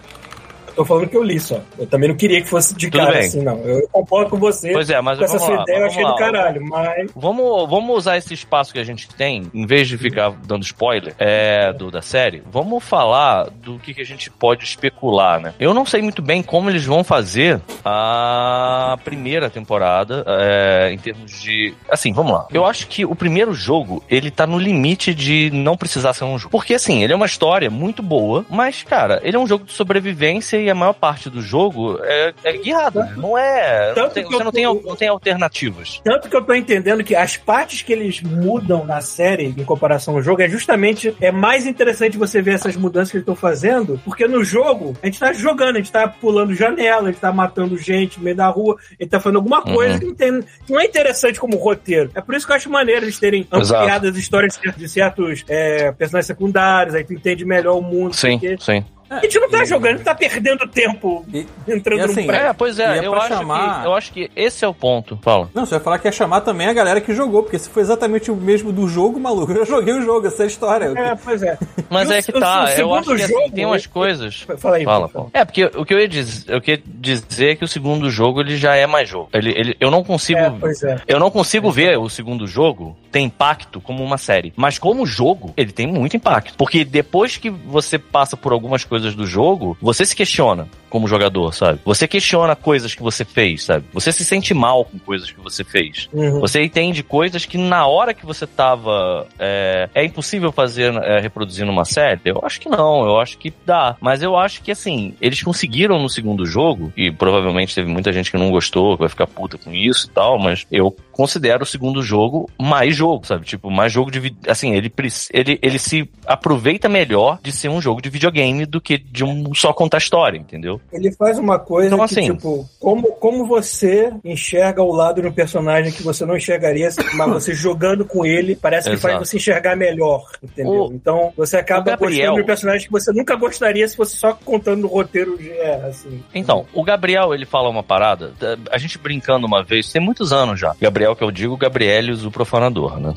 [0.74, 1.60] Tô falando que eu li só.
[1.78, 3.26] Eu também não queria que fosse de Tudo cara bem.
[3.26, 3.58] assim, não.
[3.58, 4.72] Eu concordo com você.
[4.72, 6.10] pois é, mas com essa sua lá, ideia eu achei lá.
[6.10, 7.10] do caralho, mas.
[7.14, 11.14] Vamos, vamos usar esse espaço que a gente tem, em vez de ficar dando spoiler
[11.18, 15.54] é, do, da série, vamos falar do que, que a gente pode especular, né?
[15.58, 21.40] Eu não sei muito bem como eles vão fazer a primeira temporada, é, em termos
[21.40, 21.74] de.
[21.88, 22.46] Assim, vamos lá.
[22.52, 26.38] Eu acho que o primeiro jogo, ele tá no limite de não precisar ser um
[26.38, 26.50] jogo.
[26.50, 29.72] Porque, assim, ele é uma história muito boa, mas, cara, ele é um jogo de
[29.72, 33.00] sobrevivência e a maior parte do jogo é, é guiado.
[33.00, 33.14] né?
[33.16, 33.88] Não é.
[33.88, 36.00] Não Tanto tem- você não tem, não tem alternativas.
[36.04, 40.14] Tanto que eu tô entendendo que as partes que eles mudam na série em comparação
[40.14, 44.00] ao jogo é justamente é mais interessante você ver essas mudanças que eles estão fazendo,
[44.04, 47.32] porque no jogo a gente tá jogando, a gente tá pulando janela, a gente tá
[47.32, 49.98] matando gente no meio da rua, a gente tá fazendo alguma coisa Uhum.
[50.00, 52.10] que não, tem, que não é interessante como roteiro.
[52.14, 55.92] É por isso que eu acho maneiro eles terem ampliado as histórias de certos é,
[55.92, 58.14] personagens secundários, aí tu entende melhor o mundo.
[58.14, 58.84] Sim, sim.
[59.18, 62.26] A gente não tá jogando, a gente tá perdendo tempo E- entrando e assim, num
[62.26, 62.46] prédio.
[62.48, 64.74] É, pois E é, é eu, acho chamar- que, eu acho que esse é o
[64.74, 65.18] ponto.
[65.22, 65.48] Fala.
[65.54, 67.82] Não, você vai falar que ia chamar também a galera que jogou, porque se foi
[67.82, 70.84] exatamente o mesmo do jogo, maluco, eu já joguei o jogo, essa é a história.
[70.96, 71.58] É, pois é.
[71.90, 73.86] Mas E o- é que o- tá, o eu acho que assim, jogo, tem umas
[73.86, 74.46] coisas.
[74.58, 75.08] Fala aí, Fala.
[75.08, 75.30] Paulo.
[75.32, 78.40] É, porque o que eu ia dizer, eu queria dizer é que o segundo jogo
[78.40, 79.28] ele já é mais jogo.
[79.32, 80.38] Ele, ele, eu não consigo.
[80.40, 80.96] É, pois é.
[81.06, 84.52] Eu não consigo ver o segundo jogo ter impacto como uma série.
[84.56, 86.54] Mas como jogo, ele tem muito impacto.
[86.56, 90.68] Porque depois que você passa por algumas coisas do jogo, você se questiona.
[90.94, 91.80] Como jogador, sabe?
[91.84, 93.84] Você questiona coisas que você fez, sabe?
[93.92, 96.08] Você se sente mal com coisas que você fez.
[96.12, 96.38] Uhum.
[96.38, 99.26] Você entende coisas que na hora que você tava.
[99.36, 102.20] É, é impossível fazer, é, reproduzir numa série?
[102.24, 103.96] Eu acho que não, eu acho que dá.
[104.00, 108.30] Mas eu acho que assim, eles conseguiram no segundo jogo, e provavelmente teve muita gente
[108.30, 111.66] que não gostou, que vai ficar puta com isso e tal, mas eu considero o
[111.66, 113.44] segundo jogo mais jogo, sabe?
[113.44, 114.32] Tipo, mais jogo de.
[114.46, 114.92] Assim, ele,
[115.32, 119.52] ele, ele se aproveita melhor de ser um jogo de videogame do que de um
[119.54, 120.80] só contar história, entendeu?
[120.92, 125.28] Ele faz uma coisa Então, que, assim- tipo, como, como você enxerga o lado de
[125.28, 129.14] um personagem que você não enxergaria, mas você jogando com ele, parece que Exato.
[129.16, 130.86] faz você enxergar melhor, entendeu?
[130.86, 133.96] O- então, você acaba o Gabriel- gostando de um personagem que você nunca gostaria se
[133.96, 136.22] fosse só contando no roteiro de é, assim.
[136.34, 138.32] Então, o Gabriel, ele fala uma parada,
[138.70, 140.74] a gente brincando uma vez, tem muitos anos já.
[140.80, 143.14] Gabriel, que eu digo, Gabrielius, o profanador, né?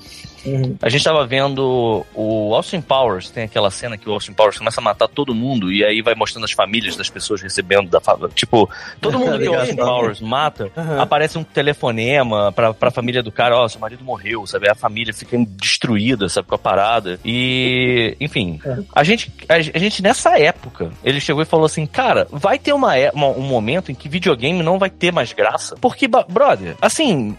[0.47, 0.75] Uhum.
[0.81, 4.79] A gente tava vendo o Austin Powers, tem aquela cena que o Austin Powers começa
[4.79, 8.01] a matar todo mundo e aí vai mostrando as famílias das pessoas recebendo da
[8.33, 8.69] Tipo,
[9.01, 11.01] todo mundo que o Austin Powers mata, Aham.
[11.01, 14.69] aparece um telefonema pra, pra família do cara, ó, seu marido morreu, sabe?
[14.69, 17.19] A família fica destruída, sabe, com a parada.
[17.25, 18.77] E, enfim, É.
[18.95, 22.73] a gente, a, a gente nessa época, ele chegou e falou assim, cara, vai ter
[22.73, 25.75] uma, é- uma- um momento em que videogame não vai ter mais graça.
[25.79, 27.36] Porque, brother, assim,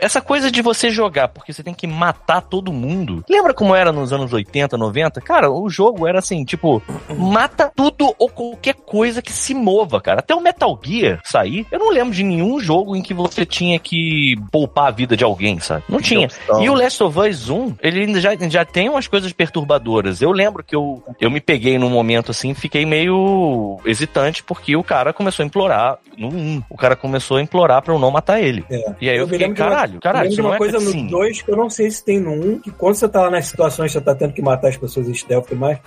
[0.00, 3.24] essa coisa de você jogar porque você tem que matar todo mundo.
[3.28, 5.20] Lembra como era nos anos 80, 90?
[5.20, 6.82] Cara, o jogo era assim, tipo,
[7.16, 10.20] mata tudo ou qualquer coisa que se mova, cara.
[10.20, 13.78] Até o Metal Gear sair, eu não lembro de nenhum jogo em que você tinha
[13.78, 15.84] que poupar a vida de alguém, sabe?
[15.88, 16.28] Não tinha.
[16.60, 20.20] E o Last of Us 1, ele ainda já, já tem umas coisas perturbadoras.
[20.20, 24.84] Eu lembro que eu, eu me peguei num momento assim, fiquei meio hesitante, porque o
[24.84, 26.62] cara começou a implorar no 1.
[26.70, 28.64] O cara começou a implorar pra eu não matar ele.
[28.70, 28.94] É.
[29.00, 31.42] E aí eu, me fiquei, caralho, eu caralho, isso não uma é coisa no 2
[31.42, 33.92] que eu não sei se tem no 1, que quando você tá lá nas situações
[33.92, 35.78] você tá tendo que matar as pessoas em stealth e mais,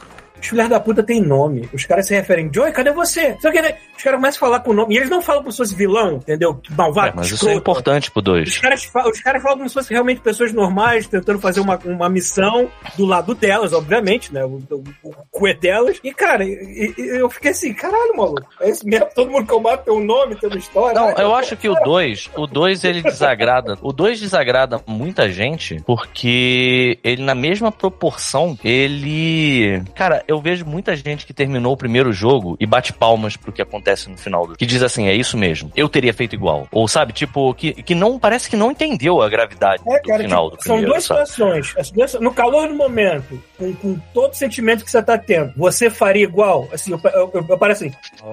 [0.42, 1.68] os filhos da puta tem nome.
[1.74, 3.36] Os caras se referem, Joey, cadê você?
[3.42, 4.94] Só que os caras começam a falar com o nome.
[4.94, 6.60] E eles não falam como se fosse vilão, entendeu?
[6.78, 7.58] Malvado, É, mas isso é escroto.
[7.58, 8.58] importante pro Os 2.
[8.60, 12.70] caras, os caras falam como se fossem realmente pessoas normais, tentando fazer uma, uma missão
[12.98, 14.44] do lado delas, obviamente, né?
[14.46, 16.00] O, o, o cuê delas.
[16.04, 18.44] E, cara, e- e eu fiquei assim, caralho, maluco.
[18.62, 19.08] É isso mesmo?
[19.16, 20.94] Todo mundo que eu mato tem um nome, tem uma história.
[21.00, 23.78] Não, Ai, eu acho que o 2, o 2 ele desagrada.
[23.82, 30.96] O 2 desagrada muita gente porque ele na mesma proporção, ele, cara, eu vejo muita
[30.96, 34.56] gente que terminou o primeiro jogo e bate palmas pro que acontece no final do
[34.56, 35.72] que diz assim, é isso mesmo.
[35.76, 36.68] Eu teria feito igual.
[36.72, 40.24] Ou sabe, tipo, que, que não parece que não entendeu a gravidade É, do cara,
[40.24, 41.28] final tipo, do são primeiro, duas sabe?
[41.28, 41.74] situações.
[41.78, 45.54] As duas- no calor do momento, com, com todo o sentimento que você tá tendo,
[45.56, 46.68] você faria igual?
[46.72, 47.92] Assim, eu, eu, eu, eu paro assim,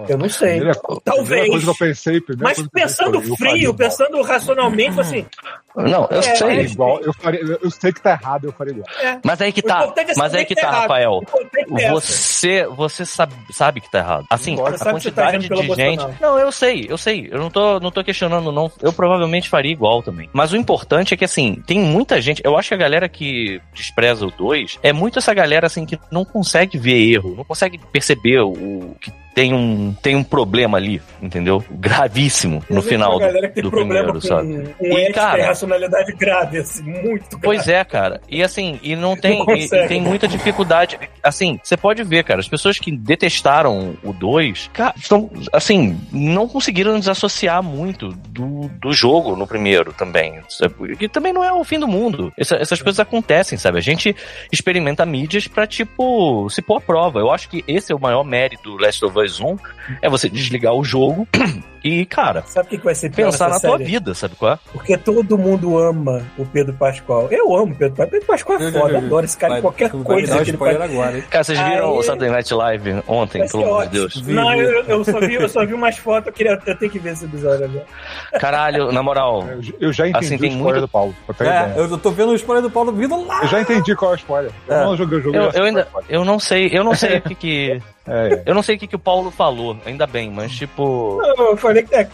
[0.09, 0.57] eu não sei.
[0.57, 1.48] Primeira, primeira Talvez.
[1.48, 5.26] coisa que eu pensei, primeira Mas coisa que eu pensando eu frio, pensando racionalmente, assim,
[5.77, 6.73] Não, eu É, Eu faria sei.
[6.73, 8.87] igual, eu, faria, eu, sei que tá errado, eu faria igual.
[9.03, 9.19] é.
[9.25, 10.81] Mas aí que tá, é mas aí que tá tá, errado.
[10.83, 11.21] Rafael.
[11.79, 11.91] É.
[11.91, 14.27] Você, você sabe, sabe que tá errado.
[14.31, 16.05] Assim, Você a tá quantidade pelo de gente.
[16.21, 17.29] Não, eu sei, eu sei.
[17.31, 18.71] Eu não tô, não tô questionando, não.
[18.81, 20.29] Eu provavelmente faria igual também.
[20.33, 22.41] Mas o importante é que, assim, tem muita gente.
[22.45, 25.99] Eu acho que a galera que despreza o 2 é muito essa galera, assim, que
[26.11, 31.03] não consegue ver erro, não consegue perceber o que tem um, tem um problema ali,
[31.20, 31.62] entendeu?
[31.70, 34.68] Gravíssimo no final do, tem do primeiro, sabe?
[34.79, 37.40] com E, cara- e racionalidade grave, assim, muito grave.
[37.42, 38.20] Pois é, cara.
[38.29, 40.99] E assim, e não tem, Não e- e, tem muita dificuldade.
[41.23, 46.47] Assim, você pode ver, cara, as pessoas que detestaram o 2, cara, estão, assim, não
[46.47, 50.40] conseguiram desassociar muito do, do jogo no primeiro também.
[50.99, 52.33] Que também não é o fim do mundo.
[52.38, 53.79] Essa- essas coisas acontecem, sabe?
[53.79, 54.14] A gente
[54.53, 57.18] experimenta mídias pra, tipo, se pôr à prova.
[57.18, 59.57] Eu acho que esse é o maior mérito do Last of Us 1,
[60.03, 61.27] é você desligar o jogo
[61.85, 63.91] e, cara, Sabe o que que vai ser pensar na nessa tua série?
[63.91, 64.59] vida, sabe qual é?
[64.73, 67.29] Porque todo mundo ama o Pedro Pascoal.
[67.31, 68.09] Eu amo o Pedro Pascoal.
[68.11, 70.81] Pedro Pascoal é foda, adoro esse cara em qualquer Vai- me coisa que ele faz.
[70.81, 71.25] agora, hein?
[71.31, 73.91] Cara, vocês viram Aí- o Saturday Night Live ontem, pelo amor de.
[73.93, 74.23] Deus?
[74.27, 76.99] Não, eu, eu só vi, eu só vi umas fotos, eu, queria, eu tenho que
[76.99, 77.87] ver esse episódio agora.
[78.41, 79.45] Caralho, na moral.
[79.49, 81.15] Eu, eu já entendi Assim, o tem spoiler muito- do Paulo.
[81.41, 83.43] É, eu tô vendo o spoiler do Paulo vindo lá.
[83.43, 84.53] Eu já entendi qual é o spoiler.
[84.69, 84.85] Eu É.
[84.85, 85.37] não joguei o jogo.
[85.37, 86.11] Eu, eu ainda, é o spoiler.
[86.11, 88.87] eu não sei, eu não sei o que que, É, eu não sei o que
[88.87, 92.09] que o Paulo falou, ainda bem, mas tipo, Eu falei que é,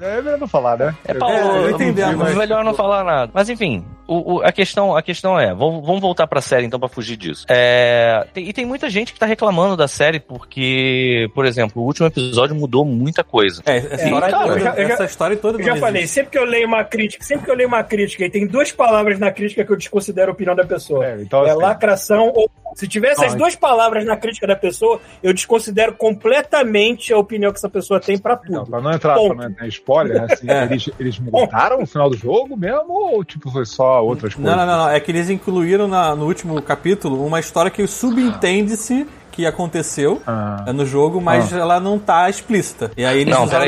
[0.00, 0.94] é, é melhor não falar, né?
[1.06, 3.30] é Paulo, entendemos, é mas- melhor não falar nada.
[3.34, 6.78] Mas enfim, o, o- a questão, a questão é, vamos, vamos voltar pra série então
[6.80, 7.44] pra fugir disso.
[7.48, 11.86] É, tem- e tem muita gente que tá reclamando da série porque, por exemplo, o
[11.86, 13.62] último episódio mudou muita coisa.
[13.66, 15.64] É, essa, É, história, cara, toda, eu já- eu já- essa história toda Eu não
[15.66, 15.86] já existe.
[15.86, 18.46] falei, sempre que eu leio uma crítica, sempre que eu leio uma crítica e tem
[18.46, 21.04] duas palavras na crítica que eu desconsidero a opinião da pessoa.
[21.04, 22.50] É, então, É assim, lacração ou.
[22.74, 27.52] Se tiver essas Não, duas palavras na crítica da pessoa, eu desconsidero completamente a opinião
[27.52, 28.70] que essa pessoa tem pra Não, tudo.
[28.70, 29.28] pra não entrar Ponto.
[29.36, 30.64] pra não entrar em spoiler, assim, É.
[30.64, 34.50] eles, eles mudaram o final do jogo mesmo ou tipo foi só outras coisas?
[34.50, 34.90] Não, não, não, não.
[34.90, 40.64] É que eles incluíram na- no último capítulo uma história que subentende-se que aconteceu Ah.
[40.68, 42.92] é, no jogo, mas ela não tá explícita.
[42.96, 43.64] E aí eles Não, usaram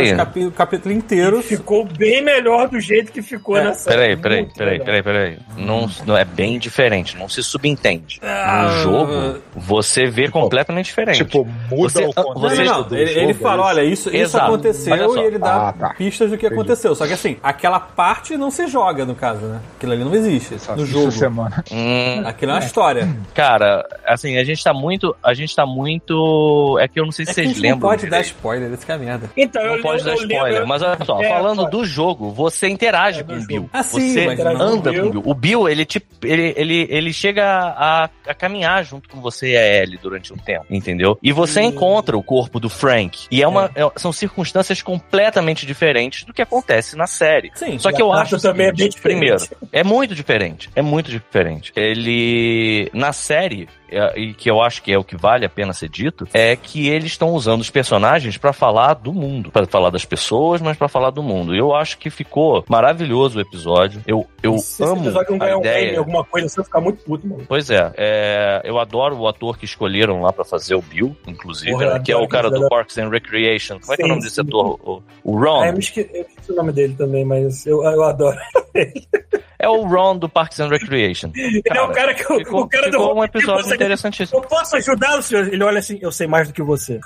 [0.46, 1.42] o capítulo inteiro.
[1.42, 3.96] Ficou bem melhor do jeito que ficou É, série.
[3.96, 5.38] Peraí, peraí, Muito peraí, peraí, peraí.
[5.56, 8.20] Não, não é bem diferente, não se subentende.
[8.22, 11.16] Ah, No jogo, você vê completamente diferente.
[11.24, 13.20] Tipo, muda Você- o contexto você- Não, não, do ele, jogo.
[13.20, 13.64] ele é fala, isso?
[13.68, 15.94] olha, isso, isso aconteceu e ele dá Ah, tá.
[15.94, 16.60] pistas do que Entendi.
[16.60, 16.94] aconteceu.
[16.94, 19.60] Só que assim, aquela parte não se joga, no caso, né?
[19.76, 21.08] Aquilo ali não existe Só no jogo.
[21.08, 21.64] essa semana.
[21.72, 23.08] Hum, Aquilo é uma história.
[23.34, 25.16] cara, assim, a gente tá muito.
[25.22, 26.78] A gente tá muito.
[26.80, 27.88] É que eu não sei É se a vocês gente não lembram.
[27.90, 29.30] pode dar spoiler, isso que é merda.
[29.36, 31.70] Então, eu Não pode dar eu lembro- spoiler, mas olha só, É, falando pode.
[31.70, 33.46] do jogo, você interage É, com o.
[33.46, 33.70] Bill.
[33.72, 35.06] Ah, sim, você anda com Bill.
[35.06, 35.22] o Bill.
[35.24, 39.56] O Bill, ele, te, ele, ele, ele chega a, a caminhar junto com você e
[39.56, 41.18] a Ellie durante um tempo, entendeu?
[41.22, 43.26] E você encontra o corpo do Frank.
[43.30, 47.50] E é uma, é- são circunstâncias completamente diferentes do que acontece na série.
[47.54, 47.78] Sim.
[47.78, 48.38] Só que eu acho.
[48.40, 49.46] também é seguinte, bem diferente.
[49.48, 50.70] Primeiro, é muito diferente.
[50.74, 51.72] É muito diferente.
[51.74, 52.90] Ele.
[52.92, 53.85] Na série, é,
[54.16, 56.88] e que eu acho que é o que vale a pena ser dito, é que
[56.88, 59.50] eles estão usando os personagens pra falar do mundo.
[59.50, 61.54] pra falar das pessoas, mas pra falar do mundo.
[61.54, 64.02] E eu acho que ficou maravilhoso o episódio.
[64.06, 65.88] Eu, eu Se esse amo episódio não a ganhar um ideia.
[65.88, 67.44] Emmy, alguma coisa, você vai ficar muito puto, mano.
[67.48, 71.72] Pois é, é, eu adoro o ator que escolheram lá pra fazer o Bill, inclusive,
[71.72, 72.66] Porra, né, que é o cara do.
[72.68, 73.78] Parks and Recreation.
[73.78, 74.78] Como é que é o nome desse ator?
[74.82, 75.62] O, o Ron.
[75.62, 76.08] Ah, eu, me esque...
[76.46, 78.38] eu esqueci o nome dele também, mas eu, eu adoro.
[79.58, 81.32] É o Ron do Parks and Recreation.
[81.34, 84.38] Ele é o cara que o, ficou, o cara do um episódio Depot, interessantíssimo.
[84.38, 85.50] Eu posso ajudá-lo, senhor?
[85.50, 87.00] Ele olha assim, eu sei mais do que você.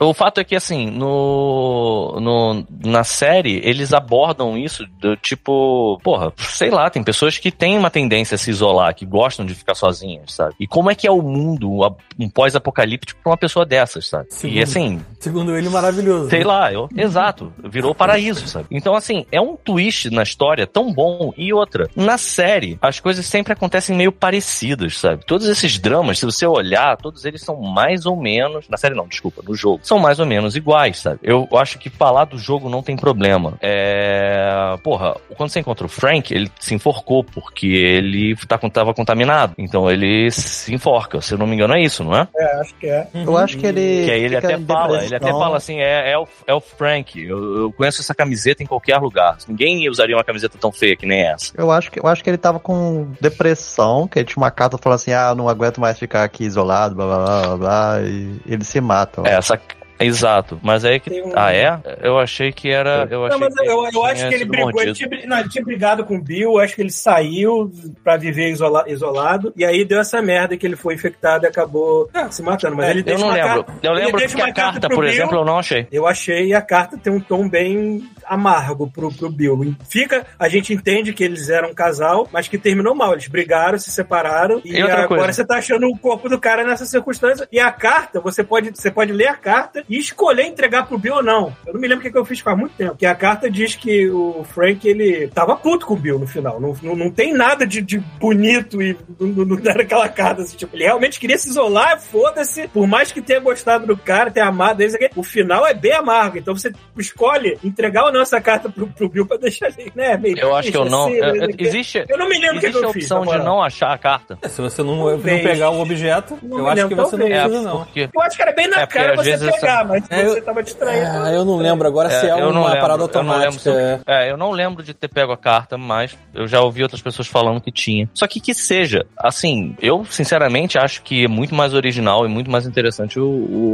[0.00, 6.32] O fato é que, assim, no, no, na série, eles abordam isso do tipo, porra,
[6.36, 9.74] sei lá, tem pessoas que têm uma tendência a se isolar, que gostam de ficar
[9.74, 10.54] sozinhas, sabe?
[10.58, 11.70] E como é que é o mundo,
[12.18, 14.26] um pós-apocalíptico pra uma pessoa dessas, sabe?
[14.30, 14.50] Sim.
[14.50, 16.28] E assim, Segundo ele, maravilhoso.
[16.28, 18.66] sei lá, eu, exato, virou paraíso, sabe?
[18.70, 21.32] Então, assim, é um twist na história tão bom.
[21.34, 25.24] E outra, na série, as coisas sempre acontecem meio parecidas, sabe?
[25.24, 28.68] Todos esses dramas, se você olhar, todos eles são mais ou menos.
[28.68, 29.80] Na série não, desculpa, no jogo.
[29.82, 31.20] São mais ou menos iguais, sabe?
[31.22, 33.54] Eu acho que falar do jogo não tem problema.
[33.62, 34.76] É.
[34.82, 39.54] Porra, quando você encontra o Frank, ele se enforcou porque ele tá, tava contaminado.
[39.56, 41.22] Então ele se enforca.
[41.22, 42.28] Se eu não me engano, é isso, não é?
[42.36, 43.08] É, acho que é.
[43.14, 44.04] Eu acho que ele.
[44.04, 45.40] Que aí ele até fala, ele até depressão.
[45.40, 48.98] fala assim, é, é, o, é o Frank, eu, eu conheço essa camiseta em qualquer
[48.98, 49.36] lugar.
[49.48, 51.52] Ninguém usaria uma camiseta tão feia que nem essa.
[51.56, 54.78] Eu acho, que, eu acho que ele tava com depressão, que ele tinha uma carta
[54.78, 58.40] falando assim, ah, não aguento mais ficar aqui isolado, blá blá blá blá, blá e
[58.46, 59.22] ele se mata.
[59.24, 59.60] É, essa.
[59.98, 61.10] Exato, mas aí que.
[61.10, 61.78] Tem um- Ah, é?
[62.02, 63.06] Eu achei que era.
[63.10, 64.80] Eu achei Não, mas eu, eu acho que ele brigou.
[64.82, 67.70] Ele tinha, não, ele tinha brigado com o Bill, acho que ele saiu
[68.02, 69.52] pra viver isola- isolado.
[69.56, 72.76] E aí deu essa merda que ele foi infectado e acabou se matando.
[72.76, 73.64] Mas ele Eu não lembro.
[73.64, 75.12] carta- Eu lembro que a uma carta carta, por Bill.
[75.12, 75.86] exemplo, eu não achei.
[75.92, 79.74] Eu achei e a carta tem um tom bem amargo pro, pro Bill.
[79.88, 83.12] Fica, a gente entende que eles eram um casal, mas que terminou mal.
[83.12, 85.32] Eles brigaram, se separaram e, E agora coisa?
[85.32, 87.46] você tá achando o corpo do cara nessa circunstância.
[87.52, 91.16] E a carta, você pode, você pode ler a carta e escolher entregar pro Bill
[91.16, 91.54] ou não.
[91.66, 92.96] Eu não me lembro o que, que eu fiz faz muito tempo.
[92.96, 96.60] Que a carta diz que o Frank, ele tava puto com o Bill no final.
[96.60, 100.74] Não, não, não tem nada de, de bonito e não, era aquela carta assim, tipo,
[100.76, 102.68] ele realmente queria se isolar, foda-se.
[102.68, 105.74] Por mais que tenha gostado do cara, tenha amado ele, isso aqui, o final é
[105.74, 106.38] bem amargo.
[106.38, 110.16] Então você escolhe entregar ou não essa carta pro, pro Bill pra deixar ele, né?
[110.16, 111.04] Meio Eu acho que eu não.
[111.06, 112.88] assim, eu- mas eu- aqui- existe eu não me lembro o que, que existe a
[112.88, 113.04] eu fiz.
[113.10, 114.38] opção na de não achar a carta.
[114.42, 117.26] É, se você não, não pegar o objeto, Não eu acho lembro, que você não
[117.26, 117.76] precisa, É, não.
[117.84, 118.08] porque.
[118.14, 120.38] Eu acho que era bem na É, cara às você vezes pegar, mas É, você
[120.38, 121.06] eu- tava distraído.
[121.06, 123.46] Ah, eu não lembro agora se é, eu não uma lembro, parada eu não lembro
[123.46, 123.98] automática.
[123.98, 127.02] se- É, eu não lembro de ter pego a carta, mas eu já ouvi outras
[127.02, 128.08] pessoas falando que tinha.
[128.14, 132.50] Só que que seja, assim, eu sinceramente acho que é muito mais original e muito
[132.50, 133.26] mais interessante o,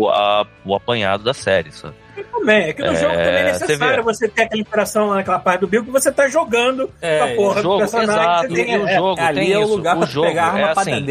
[0.02, 1.94] o, a- o apanhado da série, sabe?
[2.24, 4.02] Também, é que no É, jogo também é você necessário vê.
[4.02, 7.24] você, ter aquela interação lá naquela parte do Bill que você tá jogando É, com
[7.24, 8.14] a porra o jogo, do personagem.
[8.22, 9.70] exato, que você tem, e o é, jogo Ali tem é o isso.
[9.76, 11.06] lugar o pra jogo pegar arma é pra assim.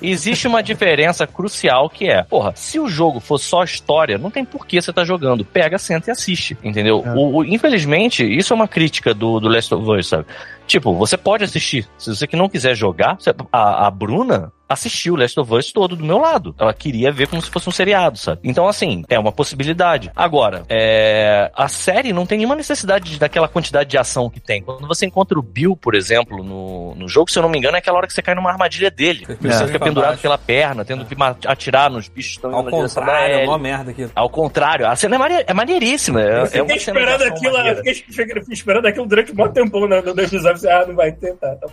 [0.00, 4.44] Existe uma diferença crucial que é, porra, se o jogo for só história, não tem
[4.44, 5.44] por que você tá jogando.
[5.44, 7.02] Pega, senta e assiste, entendeu?
[7.04, 7.10] É.
[7.12, 10.24] O, o- infelizmente, isso é uma crítica do, do Last of Us, sabe?
[10.66, 11.88] Tipo, você pode assistir.
[11.96, 15.96] Se você que não quiser jogar, você- a, a Bruna assistiu Last of Us todo
[15.96, 16.54] do meu lado.
[16.58, 18.40] Ela queria ver como se fosse um seriado, sabe?
[18.44, 20.10] Então, assim, é uma possibilidade.
[20.14, 24.62] Agora, é, a série não tem nenhuma necessidade de, daquela quantidade de ação que tem.
[24.62, 27.76] Quando você encontra o Bill, por exemplo, no, no jogo, se eu não me engano,
[27.76, 29.26] é aquela hora que você cai numa armadilha dele.
[29.26, 29.66] Você Você É.
[29.66, 30.22] fica pendurado baixo.
[30.22, 33.90] pela perna, tendo que ma- atirar nos bichos que estão Ao contrário, é uma merda
[33.90, 34.08] aqui.
[34.14, 36.20] Ao contrário, a cena é, é maneiríssima.
[36.22, 39.80] É, Eu é fiquei esperando aquilo, eu fiquei, fiquei esperando aquilo durante um bom tempão
[39.80, 40.50] no, no episódio.
[40.52, 41.56] assim, ah, não vai tentar.
[41.56, 41.66] Tá.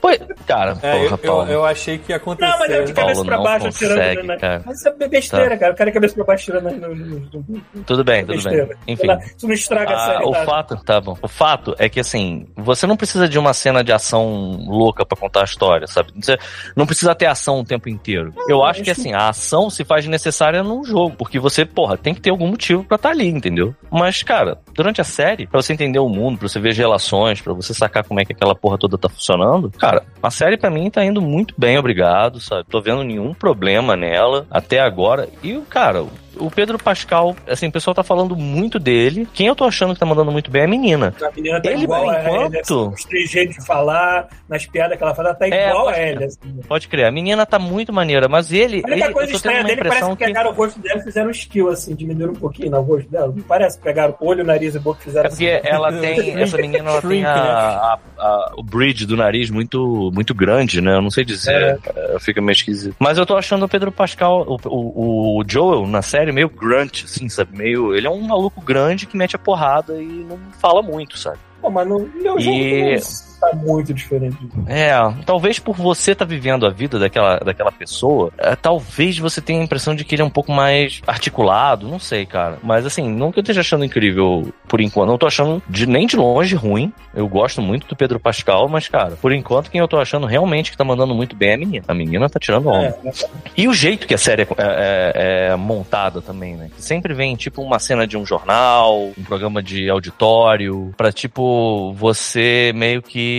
[0.00, 2.50] Pois, cara, É, porra, eu, eu, eu achei que ia acontecer.
[2.50, 4.26] Não, mas é de cabeça Paulo pra não baixo, consegue, atirando.
[4.26, 4.36] Né?
[4.38, 4.62] cara.
[4.66, 5.72] Mas isso é besteira, cara.
[5.72, 6.70] O cara é cabeça pra baixo tirando.
[6.70, 8.36] No, no, no, Tudo bem, tudo bem.
[8.36, 8.78] besteira.
[8.86, 9.06] Enfim.
[9.36, 10.24] Isso não estraga a Ah, série.
[10.24, 10.44] o tá?
[10.44, 11.16] fato, tá bom.
[11.22, 15.16] O fato é que assim, você não precisa de uma cena de ação louca pra
[15.16, 16.12] contar a história, sabe?
[16.16, 16.36] Você
[16.76, 18.32] não precisa ter ação o tempo inteiro.
[18.48, 21.96] Eu acho que acho assim, a ação se faz necessária num jogo, porque você, porra,
[21.96, 23.74] tem que ter algum motivo pra estar ali, entendeu?
[23.90, 27.40] Mas, cara, durante a série, pra você entender o mundo, pra você ver as relações,
[27.40, 30.70] pra você sacar como é que aquela porra toda tá funcionando, cara, a série pra
[30.70, 32.64] mim tá indo muito bem, obrigado, sabe?
[32.68, 35.28] Tô vendo nenhum problema nela até agora.
[35.42, 36.04] E, cara,
[36.40, 39.28] o Pedro Pascal, assim, o pessoal tá falando muito dele.
[39.32, 41.14] Quem eu tô achando que tá mandando muito bem é a menina.
[41.22, 44.96] A menina tá Ele, igual por enquanto- assim, os três jeitos de falar, nas piadas
[44.96, 46.24] que ela fala, ela tá É, igual a ele.
[46.24, 46.38] Assim.
[46.66, 49.64] Pode crer, a menina tá muito maneira, mas ele, A única ele coisa estranha uma
[49.68, 52.32] dele parece impressão que que pegaram o rosto dela e fizeram um skill, assim, diminuíram
[52.32, 53.32] um pouquinho no rosto dela.
[53.34, 55.60] Não parece que pegaram o olho, o nariz e a boca e fizeram É porque
[55.64, 57.40] ela tem, essa menina ela tem a, né?
[57.40, 60.94] a- a- o bridge do nariz muito, muito grande, né?
[60.94, 62.96] Eu não sei dizer, é, fica meio esquisito.
[62.98, 67.04] Mas eu tô achando o Pedro Pascal, o, o, o Joel na série meio grunt,
[67.04, 67.56] assim, sabe?
[67.56, 71.38] Meio, ele é um maluco grande que mete a porrada e não fala muito, sabe?
[71.60, 72.58] Pô, mas no meu E- jogo
[73.40, 74.36] tá muito diferente.
[74.66, 74.92] É,
[75.24, 79.64] talvez por você estar vivendo a vida daquela, daquela pessoa, é, talvez você tenha a
[79.64, 82.58] impressão de que ele é um pouco mais articulado, não sei, cara.
[82.62, 86.06] Mas assim, não que eu esteja achando incrível por enquanto, não tô achando de, nem
[86.06, 86.92] de longe ruim.
[87.14, 90.70] Eu gosto muito do Pedro Pascal, mas, cara, por enquanto, quem eu tô achando realmente
[90.70, 91.84] que tá mandando muito bem é a menina.
[91.88, 92.96] A menina tá tirando onda.
[93.04, 93.12] É,
[93.56, 96.70] E o jeito que a série é, é- é montada também, né?
[96.74, 101.92] Que sempre vem, tipo, uma cena de um jornal, um programa de auditório, pra, tipo,
[101.94, 103.29] você meio que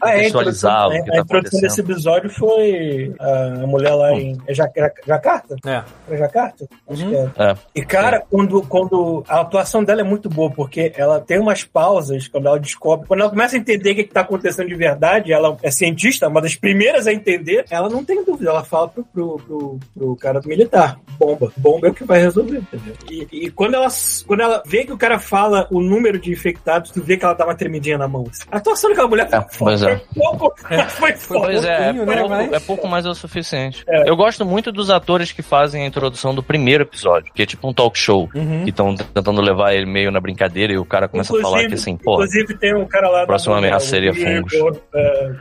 [0.00, 1.90] Ah, é, a contextualizar o que a tá introdução desse acontecendo.
[1.92, 5.56] episódio foi a mulher lá em é Ja- Ja- Jacarta?
[5.66, 5.82] É.
[6.10, 6.66] É Jacarta?
[6.88, 7.10] Acho Uhum.
[7.10, 7.50] que é.
[7.50, 7.56] É.
[7.74, 12.28] E, cara, quando, quando a atuação dela é muito boa, porque ela tem umas pausas
[12.28, 13.06] quando ela descobre.
[13.06, 16.40] Quando ela começa a entender o que, está acontecendo de verdade, ela é cientista, uma
[16.40, 18.50] das primeiras a entender, ela não tem dúvida.
[18.50, 21.52] Ela fala pro, pro, pro, pro cara do militar: bomba.
[21.56, 22.94] Bomba é o que vai resolver, entendeu?
[23.10, 23.88] E, e quando, ela,
[24.26, 27.34] quando ela vê que o cara fala o número de infectados, tu vê que ela
[27.34, 28.24] dá uma tremidinha na mão.
[28.50, 29.96] A atuação daquela mulher É, pois é.
[29.96, 30.06] Foi
[30.38, 31.12] pouco, mas foi.
[31.40, 33.84] Pois é, é né, pouco, mas- é pouco mais é o suficiente.
[33.88, 34.08] É.
[34.08, 37.68] Eu gosto muito dos atores que fazem a introdução do primeiro episódio, que é tipo
[37.68, 38.64] um talk show, Uhum.
[38.64, 41.74] que estão tentando levar ele meio na brincadeira e o cara começa a falar que
[41.74, 42.14] assim, pô.
[42.14, 43.26] Inclusive tem um cara lá.
[43.26, 44.52] Próxima ameaça seria fungos.
[44.94, 45.32] é,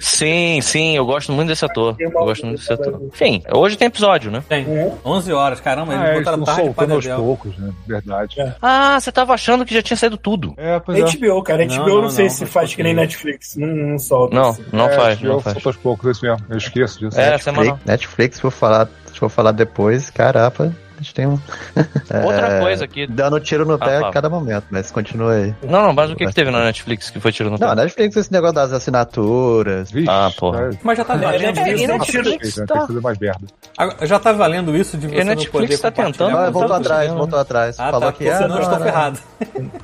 [0.00, 1.94] Sim, sim, eu gosto muito desse ator.
[1.98, 3.00] Eu gosto muito desse ator.
[3.12, 4.42] Enfim, hoje tem episódio, né?
[4.48, 4.64] Tem.
[4.66, 4.98] Uhum.
[5.04, 7.70] 11 horas, caramba, eles Ah, eles botaram tarde soltando aos poucos, né?
[7.86, 8.40] Verdade.
[8.40, 8.54] É.
[8.60, 10.54] Ah, você tava achando que já tinha saído tudo.
[10.56, 11.02] É, pois é.
[11.16, 11.64] HBO, cara.
[11.64, 13.31] HBO Não, não, não, sei não, se faz que nem pouquinho.
[13.32, 13.56] Netflix.
[13.56, 14.34] Não, não solta.
[14.34, 14.64] Não, assim.
[14.72, 15.54] não é, faz, não eu faz.
[15.54, 16.46] solto aos poucos, é isso mesmo.
[16.48, 17.18] Eu esqueço disso.
[17.18, 17.80] É, Netflix, semanal.
[17.84, 18.88] Netflix, eu falar,
[19.20, 21.38] eu falar depois, carapa, a gente tem um.
[22.24, 23.06] Outra É, coisa aqui.
[23.06, 25.54] Dando tiro no Ah, pé a cada momento, mas continua aí.
[25.62, 27.82] Não, não, mas o que, que teve na Netflix que foi tirando Não, a tempo?
[27.82, 29.90] Netflix, esse negócio das assinaturas.
[29.90, 30.70] Vixe, Ah, porra.
[30.72, 31.86] é, Mas já tá É, valendo isso.
[31.88, 32.86] não né?
[32.86, 33.40] fazer mais merda.
[33.76, 37.08] Agora, Já tá valendo isso de você não Netflix poder tá tentando, Ah, voltou atrás,
[37.10, 37.18] não.
[37.18, 37.78] voltou atrás.
[37.78, 38.84] Ah, Falou tá, que eu não, estou não.
[38.84, 39.18] ferrado.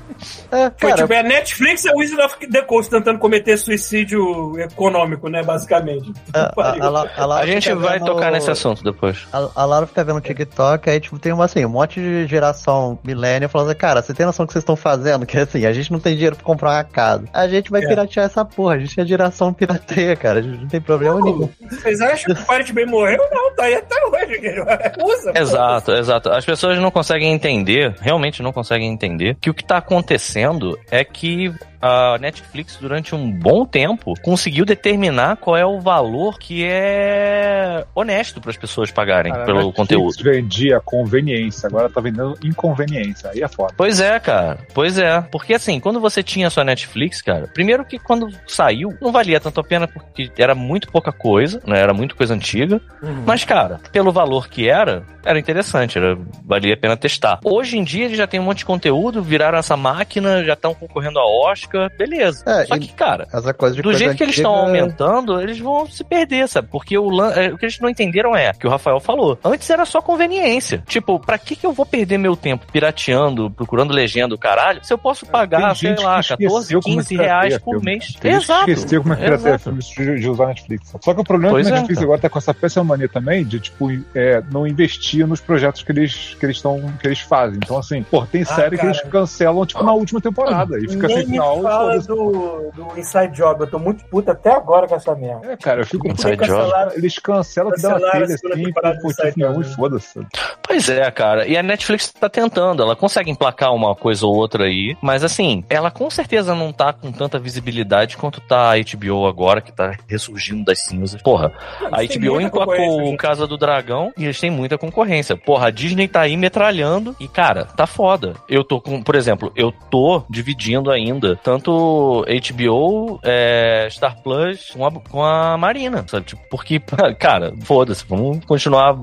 [0.50, 4.58] É, Foi cara, tipo, é Netflix e o Wizard of the Coast tentando cometer suicídio
[4.58, 5.44] econômico, né?
[5.44, 6.12] Basicamente.
[6.34, 9.28] a, a, a, a A gente vai vendo- tocar nesse assunto depois.
[9.32, 12.98] A, a Laura fica vendo TikTok, aí tipo, tem uma, assim, um monte de geração
[13.02, 15.24] milênio falando assim, cara, você tem noção do que vocês estão fazendo?
[15.28, 17.24] Que assim, a gente não tem dinheiro pra comprar uma casa.
[17.32, 17.86] A gente vai É.
[17.88, 20.38] piratear essa porra, a gente é geração pirateia, cara.
[20.40, 21.48] A gente não tem problema nenhum.
[21.70, 23.18] Vocês acham que o Pirate Bay morreu?
[23.30, 24.38] Não, tá aí até hoje.
[25.02, 25.32] Usa.
[25.34, 26.30] Exato, exato.
[26.30, 31.04] As pessoas não conseguem entender, realmente não conseguem entender, que o que tá acontecendo é
[31.04, 37.84] que a Netflix, durante um bom tempo, conseguiu determinar qual é o valor que é
[37.94, 40.24] honesto para as pessoas pagarem Cara, a pelo Netflix conteúdo.
[40.24, 43.30] vendia conveniência, agora tá vendendo inconveniência.
[43.30, 43.74] Aí é foda.
[43.76, 44.58] Pois é, cara.
[44.72, 45.20] Pois é.
[45.30, 49.60] Porque assim, quando você tinha sua Netflix, cara, primeiro que quando saiu, não valia tanto
[49.60, 51.78] a pena porque era muito pouca coisa, né?
[51.78, 52.80] Era muito coisa antiga.
[53.02, 53.24] Uhum.
[53.26, 57.38] Mas, cara, pelo valor que era, era interessante, era, valia a pena testar.
[57.44, 60.72] Hoje em dia eles já tem um monte de conteúdo, viraram essa máquina, já estão
[60.72, 62.42] concorrendo a Oscar, beleza.
[62.46, 65.58] É, Só que, cara, Essa coisa de do coisa jeito que eles estão aumentando, eles
[65.58, 66.68] vão se perder, sabe?
[66.70, 69.84] Porque o, é, o que eles não entenderam é, que o Rafael falou, antes era
[69.84, 70.77] só conveniência.
[70.86, 74.92] Tipo, pra que que eu vou perder meu tempo pirateando, procurando legenda, o caralho, se
[74.92, 77.84] eu posso pagar, Tem sei lá, que 14, esqueceu como 15 pirateia reais por filme.
[77.84, 78.06] mês.
[78.14, 78.70] Tem que Exato.
[78.70, 79.58] esqueceu como é que era Exato.
[79.58, 80.94] filme de, de usar Netflix.
[81.00, 82.06] Só que o problema é que Pois a é, Netflix cara.
[82.06, 85.92] agora tá com essa péssima mania também de, tipo, é, não investir nos projetos que
[85.92, 87.58] eles, que eles, tão, que eles fazem.
[87.62, 88.88] Então, assim, pô, tem Ah, série que cara.
[88.88, 90.78] eles cancelam, tipo, na última temporada.
[90.78, 91.62] E fica sem Nem me final.
[91.62, 93.60] fala do, do Inside Job.
[93.62, 95.52] Eu tô muito puto até agora com essa merda.
[95.52, 96.58] É, cara, eu fico Inside puto, Job.
[96.62, 100.20] cancelaram- Eles cancelam que dá a telha assim, por motivo nenhum e foda-se.
[100.68, 101.48] Pois é, cara.
[101.48, 105.64] E a Netflix tá tentando, ela consegue emplacar uma coisa ou outra aí, mas assim,
[105.70, 109.96] ela com certeza não tá com tanta visibilidade quanto tá a HBO agora, que tá
[110.06, 111.22] ressurgindo das cinzas.
[111.22, 111.52] Porra,
[111.90, 115.36] a HBO emplacou o Casa do Dragão e eles têm muita concorrência.
[115.36, 118.34] Porra, a Disney tá aí metralhando e, cara, tá foda.
[118.46, 124.84] Eu tô com, por exemplo, eu tô dividindo ainda tanto HBO, é, Star Plus com
[124.84, 126.26] a, com a Marina, sabe?
[126.26, 126.78] Tipo, porque,
[127.18, 128.94] cara, foda-se, vamos continuar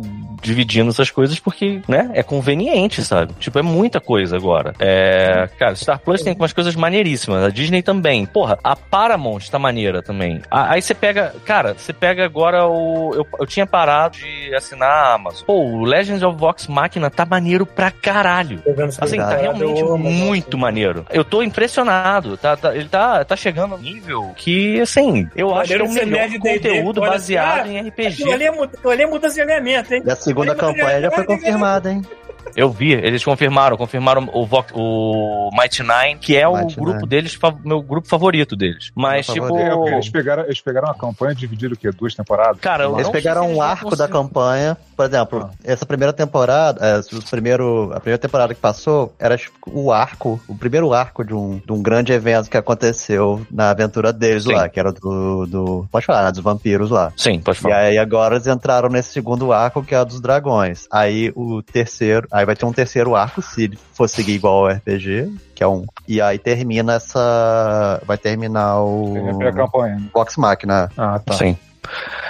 [0.41, 1.54] dividindo essas coisas porque,
[1.87, 3.33] né, é conveniente, sabe?
[3.39, 4.73] Tipo, é muita coisa agora.
[4.79, 8.25] É, cara, Star Plus tem umas coisas maneiríssimas, a Disney também.
[8.25, 10.41] Porra, a Paramount tá maneira também.
[10.49, 13.13] A- Aí você pega, cara, você pega agora o.
[13.13, 15.45] Eu, eu tinha parado de assinar a Amazon.
[15.45, 18.61] Pô, o Legends of Vox Machina tá maneiro pra caralho.
[18.99, 21.05] Assim, tá realmente muito maneiro.
[21.11, 22.37] Eu tô impressionado.
[22.37, 25.83] Tá, tá- ele tá, tá chegando a um nível que, assim, eu acho que é
[25.83, 28.29] o melhor conteúdo olha baseado assim, em RPG.
[28.29, 28.33] é,
[28.91, 30.03] ali é mudança de alinhamento, hein?
[30.05, 32.01] E a segunda Olha, campanha já foi olha, olha, confirmada, hein?
[32.55, 36.93] Eu vi, eles confirmaram, confirmaram o, Vox, o Mighty Nine, que é o Mighty grupo
[36.97, 37.07] Nine.
[37.07, 38.91] deles, meu grupo favorito deles.
[38.95, 39.57] Mas, Meu tipo.
[39.57, 41.91] É, eles pegaram, eles pegaram a campanha e dividiram o quê?
[41.91, 42.59] Duas temporadas?
[42.59, 44.77] Cara, eu Eles pegaram um arco da campanha.
[44.95, 49.53] Por exemplo, essa primeira temporada, é, o primeiro, a primeira temporada que passou era tipo,
[49.67, 54.13] o arco, o primeiro arco de um, de um grande evento que aconteceu na aventura
[54.13, 54.53] deles Sim.
[54.53, 55.87] lá, que era do, do.
[55.91, 57.11] Pode falar, né, dos vampiros lá.
[57.17, 57.77] Sim, pode E falar.
[57.77, 60.87] aí agora eles entraram nesse segundo arco, que é o dos dragões.
[60.91, 62.27] Aí o terceiro.
[62.35, 65.67] Aí vai ter um terceiro arco, se ele for seguir igual ao RPG, que é
[65.67, 65.85] um.
[66.05, 68.01] E aí termina essa.
[68.05, 69.13] Vai terminar o.
[69.39, 69.95] Tem a campanha.
[69.95, 70.09] né?
[70.13, 70.91] Vox Machina.
[70.97, 71.33] Ah, tá.
[71.35, 71.57] Sim.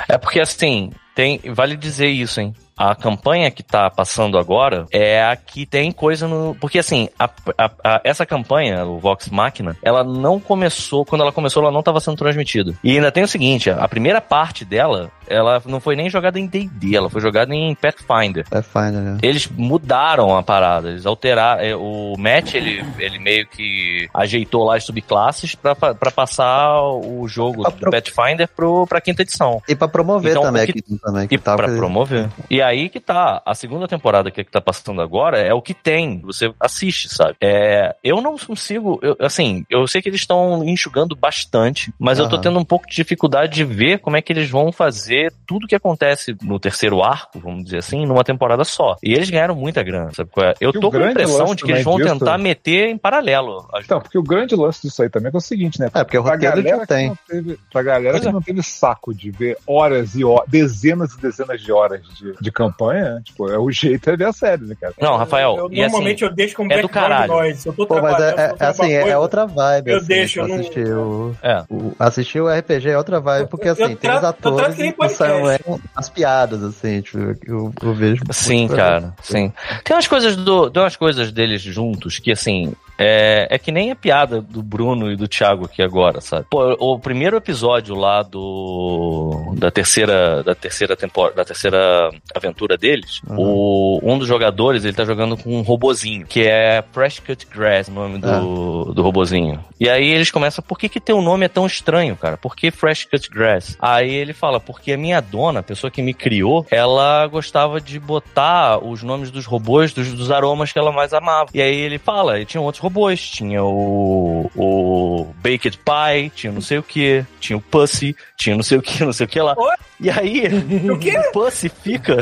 [0.07, 2.53] É porque assim, tem, vale dizer isso, hein?
[2.77, 6.55] A campanha que tá passando agora é a que tem coisa no.
[6.59, 11.05] Porque assim, a- a- a- essa campanha, o Vox Machina, ela não começou.
[11.05, 12.73] Quando ela começou, ela não estava sendo transmitida.
[12.83, 16.47] E ainda tem o seguinte: a primeira parte dela, ela não foi nem jogada em
[16.47, 18.45] DD, ela foi jogada em Pathfinder.
[18.49, 19.17] Pathfinder, né?
[19.21, 21.61] Eles mudaram a parada, eles alteraram.
[21.61, 27.25] é, O Matt, ele, ele meio que ajeitou lá as subclasses pra, pra passar o
[27.27, 29.61] jogo do pro- Pathfinder pro, pra quinta edição.
[29.67, 31.23] E pra promover Então, também que- aqui também.
[31.23, 32.29] E Que tava pra promover.
[32.49, 35.73] E aí que tá, a segunda temporada que, que tá passando agora é o que
[35.73, 37.35] tem, você assiste, sabe?
[37.41, 42.27] É, eu não consigo, eu- assim, eu sei que eles estão enxugando bastante, mas eu
[42.29, 45.67] tô tendo um pouco de dificuldade de ver como é que eles vão fazer tudo
[45.67, 48.95] que acontece no terceiro arco, vamos dizer assim, numa temporada só.
[49.03, 50.53] E eles ganharam muita grana, sabe qual é?
[50.59, 53.67] Eu tô com a impressão de que eles vão disso- tentar meter em paralelo.
[53.83, 55.87] Então, porque o grande lance disso aí também é, é o seguinte, né?
[55.93, 57.13] É, porque o roteiro galera já tem.
[57.27, 58.31] teve, pra galera Pois que é.
[58.31, 62.51] não teve saco de ver horas e horas, dezenas e dezenas de horas de, de
[62.55, 64.93] campanha, tipo, é o jeito é ver a série, né, cara?
[64.99, 67.33] Não, Rafael, Eu, e assim, normalmente eu deixo como é do caralho.
[67.33, 67.67] noise.
[67.67, 69.91] Eu tô Pô, mas é, é, assim, é coisa, outra vibe.
[69.91, 71.63] eu assim, deixo, eu não- assistir o, É.
[71.69, 74.81] o- assistir o RPG é outra vibe, porque Eu assim, tem os eu atores que
[74.81, 75.63] nem e o Sam podcast.
[75.67, 78.23] Raimi, as piadas, assim, tipo, eu, eu vejo.
[78.31, 79.51] Sim, cara, sim.
[79.83, 83.91] Tem umas coisas do, tem umas coisas deles juntos que assim é, é que nem
[83.91, 86.45] a piada do Bruno e do Thiago aqui agora, sabe?
[86.49, 93.21] Pô, o primeiro episódio lá do da terceira da terceira temporada, da terceira aventura deles,
[93.27, 93.35] Uhum.
[93.37, 97.87] o um dos jogadores ele tá jogando com um robozinho que é Fresh Cut Grass,
[97.87, 99.63] o nome do, do robozinho.
[99.79, 102.37] E aí eles começam, por que que teu nome é tão estranho, cara?
[102.37, 103.75] Por que Fresh Cut Grass?
[103.79, 107.99] Aí ele fala, porque a minha dona, a pessoa que me criou, ela gostava de
[107.99, 111.49] botar os nomes dos robôs, dos, dos aromas que ela mais amava.
[111.53, 116.61] E aí ele fala, e tinha outros robôs, tinha o, o Baked Pie, tinha não
[116.61, 119.39] sei o que, tinha o Pussy, tinha não sei o que, não sei o que
[119.41, 119.55] lá.
[119.57, 119.75] Oi?
[119.99, 120.43] E aí,
[120.91, 121.17] O quê?
[121.17, 122.17] o Pussy fica.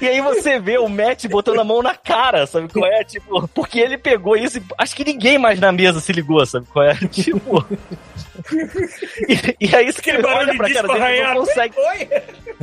[0.00, 3.04] e aí você vê o Matt botando a mão na cara, sabe qual é?
[3.04, 6.66] Tipo, porque ele pegou isso e acho que ninguém mais na mesa se ligou, sabe
[6.72, 6.94] qual é?
[7.12, 7.64] Tipo.
[9.28, 11.74] e, e aí você olha pra cara dele e não consegue.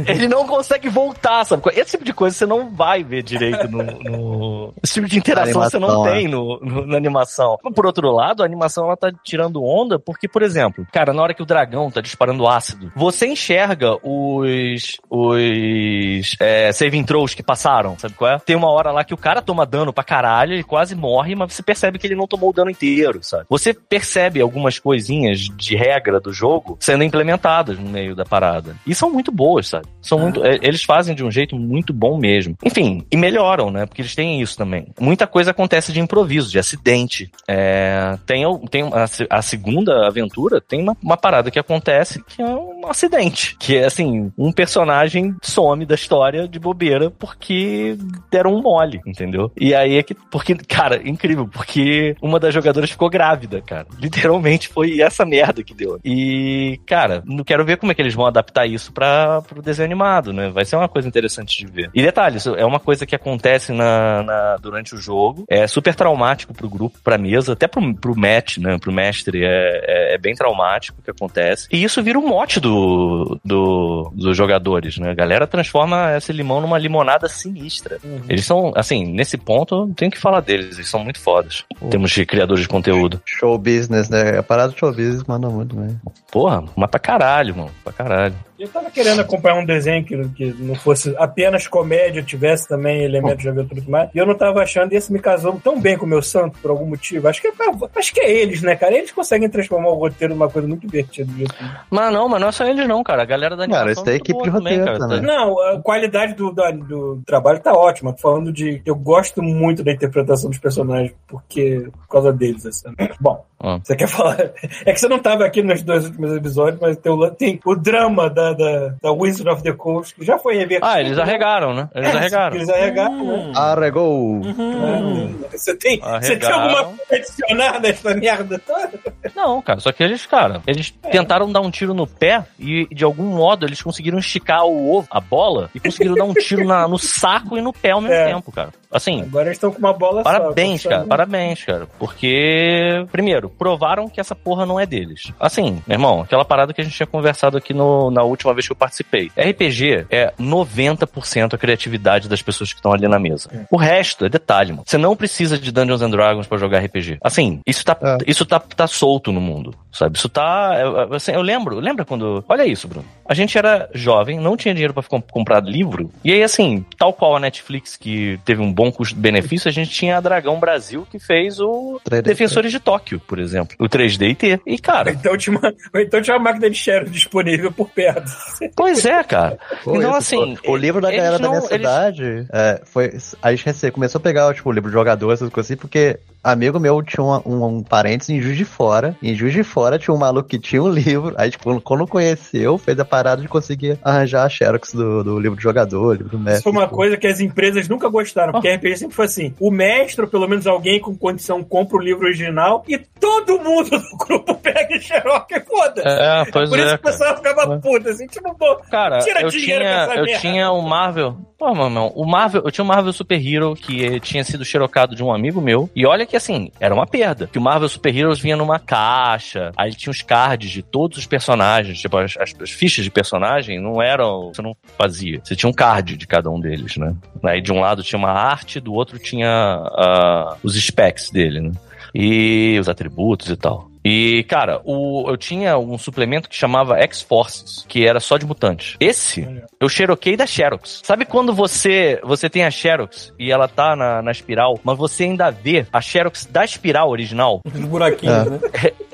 [0.08, 1.62] Ele não consegue voltar, sabe?
[1.62, 1.80] qual é?
[1.80, 3.84] Esse tipo de coisa você não vai ver direito no.
[3.84, 7.58] no- Esse tipo de interação você não tem no, no- na animação.
[7.76, 11.34] Por outro lado, a animação ela tá tirando onda porque, por exemplo, cara, na hora
[11.34, 14.98] que o dragão tá disparando ácido, você enxerga os.
[15.10, 16.36] os.
[16.40, 18.40] É, saving throws que passaram, sabe qual é?
[18.40, 21.54] Tem uma hora lá que o cara toma dano pra caralho, ele quase morre, mas
[21.54, 23.46] você percebe que ele não tomou o dano inteiro, sabe?
[23.50, 28.76] Você percebe algumas coisinhas de regra do jogo sendo implementadas no meio da parada.
[28.86, 29.88] E são muito boas, sabe?
[30.02, 32.56] São muito, é, eles fazem de um jeito muito bom mesmo.
[32.64, 33.86] Enfim, e melhoram, né?
[33.86, 34.88] Porque eles têm isso também.
[35.00, 37.30] Muita coisa acontece de improviso, de acidente.
[37.48, 39.06] É, tem tem a,
[39.38, 43.56] a segunda aventura tem uma, uma parada que acontece que é um acidente.
[43.60, 47.98] Que é assim, um personagem some da história de bobeira porque
[48.32, 49.52] deram um mole, entendeu?
[49.58, 50.14] E aí é que.
[50.14, 53.88] Porque, cara, incrível, porque uma das jogadoras ficou grávida, cara.
[54.00, 56.00] Literalmente foi essa merda que deu.
[56.04, 59.86] E, cara, não quero ver como é que eles vão adaptar isso para pro desenho
[59.86, 60.50] animado, né?
[60.50, 61.90] Vai ser uma coisa interessante de ver.
[61.94, 65.46] E detalhe, é uma coisa que acontece na, na- durante o jogo.
[65.50, 68.78] É super traumático pro grupo, pra mesa, até pro, pro match, né?
[68.78, 69.44] Pro mestre.
[69.44, 71.68] É, é, é bem traumático o que acontece.
[71.72, 75.12] E isso vira um mote do, do, dos jogadores, né?
[75.12, 77.98] A galera transforma esse limão numa limonada sinistra.
[78.28, 80.76] Eles são, assim, nesse ponto, tem que falar deles.
[80.76, 81.64] Eles são muito fodas.
[81.90, 83.22] Temos de criadores de conteúdo.
[83.26, 84.38] Show business, né?
[84.38, 86.00] A parada do show business manda muito bem.
[86.32, 87.72] Porra, mas pra caralho, mano.
[87.84, 88.36] Pra caralho.
[88.60, 93.44] Eu tava querendo acompanhar um desenho que, que não fosse apenas comédia, tivesse também elementos
[93.44, 94.10] de aventura e tudo mais.
[94.14, 96.58] E eu não tava achando, e esse me casou tão bem com o meu santo,
[96.60, 97.28] por algum motivo.
[97.28, 97.52] Acho que, é,
[97.96, 98.98] acho que é eles, né, cara?
[98.98, 101.32] Eles conseguem transformar o roteiro numa coisa muito divertida.
[101.32, 101.46] do
[101.92, 103.22] Mas não, mas não é só eles não, cara.
[103.22, 105.22] A galera da Cara, animação isso daí é muito equipe de roteiro também.
[105.22, 108.14] Não, a qualidade do, da- do trabalho tá ótima.
[108.14, 108.82] Tô Falando de.
[108.86, 111.88] Eu gosto muito da interpretação dos personagens, porque.
[111.92, 112.90] por causa deles, assim.
[113.20, 113.46] Bom,
[113.84, 114.38] Você quer falar.
[114.86, 117.76] É que você não tava aqui nos dois últimos episódios, mas tem o, tem o
[117.76, 120.86] drama da, da, da Wizard of the Coast, que já foi revertido.
[120.86, 121.90] Ah, eles arregaram, né?
[121.96, 122.56] Eles É, arregaram.
[122.56, 123.52] Eles arregaram, né?
[123.56, 124.42] Arregou!
[124.44, 126.62] É, Você tem, você tem Arregaram.
[126.62, 128.92] alguma coisa a adicionar nessa merda toda?
[129.36, 133.04] Não, cara, só que eles, cara, eles tentaram dar um tiro no pé e de
[133.04, 136.88] algum modo eles conseguiram esticar o ovo, a bola, e conseguiram dar um tiro na-
[136.88, 138.26] no saco e no pé ao mesmo É.
[138.34, 138.70] tempo, cara.
[138.92, 140.90] Assim, Agora eles estão com uma bola Parabéns, só.
[140.90, 141.06] cara.
[141.06, 141.88] Parabéns, cara.
[142.00, 145.32] Porque, primeiro, provaram que essa porra não é deles.
[145.40, 148.66] Assim, meu irmão, aquela parada que a gente tinha conversado aqui no, na última vez
[148.66, 149.32] que eu participei.
[149.38, 153.50] RPG é 90% a criatividade das pessoas que estão ali na mesa.
[153.72, 154.84] O resto é detalhe, mano.
[154.86, 157.18] Você não precisa de Dungeons and Dragons pra jogar RPG.
[157.22, 158.18] Assim, isso tá, É.
[158.28, 160.18] isso tá, tá solto no mundo, sabe?
[160.18, 160.74] Isso tá.
[161.12, 162.44] é, assim, eu lembro, lembra quando.
[162.48, 163.06] Olha isso, Bruno.
[163.26, 166.10] A gente era jovem, não tinha dinheiro pra com- comprar livro.
[166.24, 170.18] E aí, assim, tal qual a Netflix, que teve um bom custo-benefício, a gente tinha
[170.18, 172.22] a Dragão Brasil, que fez o 3D.
[172.24, 173.76] Defensores de Tóquio, por exemplo.
[173.80, 175.12] O 3D e cara.
[175.12, 178.32] Então tinha, uma, então tinha uma máquina de share disponível por perto.
[178.76, 179.58] Pois é, cara.
[179.84, 180.58] Pô, então, isso, assim.
[180.66, 183.12] o, o livro da galera da não- minha eles- cidade é, foi.
[183.42, 186.80] A gente começou a pegar tipo, o livro de jogador, essas coisas assim, porque amigo
[186.80, 189.16] meu tinha um, um, um parente em Juiz de Fora.
[189.22, 191.34] Em Juiz de Fora tinha um maluco que tinha um livro.
[191.38, 195.58] Aí, tipo, quando conheceu, fez a parada de conseguir arranjar a Xerox do, do livro
[195.58, 196.64] de jogador, livro do Isso mestre.
[196.64, 196.96] foi uma tipo.
[196.96, 200.48] coisa que as empresas nunca gostaram, porque RPG sempre foi assim: o mestre, ou pelo
[200.48, 202.98] menos alguém com condição, compra o livro original e
[203.46, 206.08] todo mundo do grupo pega xerox e foda-se.
[206.08, 206.98] É, pois Por isso é.
[206.98, 210.40] que o pessoal ficava puto, assim, tipo, pô, Cara, Tira eu dinheiro tinha, eu merda.
[210.40, 211.38] tinha o Marvel.
[211.58, 215.16] Pô, meu irmão, o Marvel, eu tinha o Marvel Super Hero que tinha sido xerocado
[215.16, 215.90] de um amigo meu.
[215.96, 217.48] E olha que assim, era uma perda.
[217.52, 221.26] Que o Marvel Super Heroes vinha numa caixa, aí tinha os cards de todos os
[221.26, 224.52] personagens, tipo, as, as- as fichas de personagem não eram.
[224.54, 225.42] Você não fazia.
[225.44, 227.16] Você tinha um card de cada um deles, né?
[227.44, 231.72] Aí de um lado tinha uma arte, do outro tinha ah, os specs dele, né?
[232.20, 233.92] E os atributos e tal.
[234.04, 238.96] E, cara, o, eu tinha um suplemento que chamava X-Forces, que era só de mutantes.
[239.02, 239.46] Esse,
[239.80, 241.02] eu xeroquei da Xerox.
[241.04, 245.26] Sabe quando você você tem a Xerox e ela tá na, na espiral, mas você
[245.26, 247.60] ainda vê a Xerox da espiral original?
[247.66, 248.50] Os buraquinhos, É.
[248.50, 248.60] né?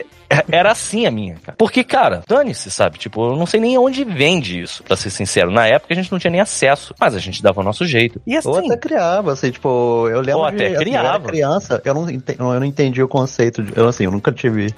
[0.51, 1.55] Era assim a minha, cara.
[1.57, 2.97] Porque, cara, dane-se, sabe?
[2.97, 5.51] Tipo, eu não sei nem onde vende isso, pra ser sincero.
[5.51, 8.19] Na época a gente não tinha nem acesso, mas a gente dava o nosso jeito.
[8.25, 10.99] E assim, Ou até criava, assim, tipo, eu lembro Ou de, até assim, eu era
[10.99, 11.27] criava.
[11.27, 14.73] criança, eu não, ente- eu não entendi o conceito, de, eu, assim, eu nunca tive,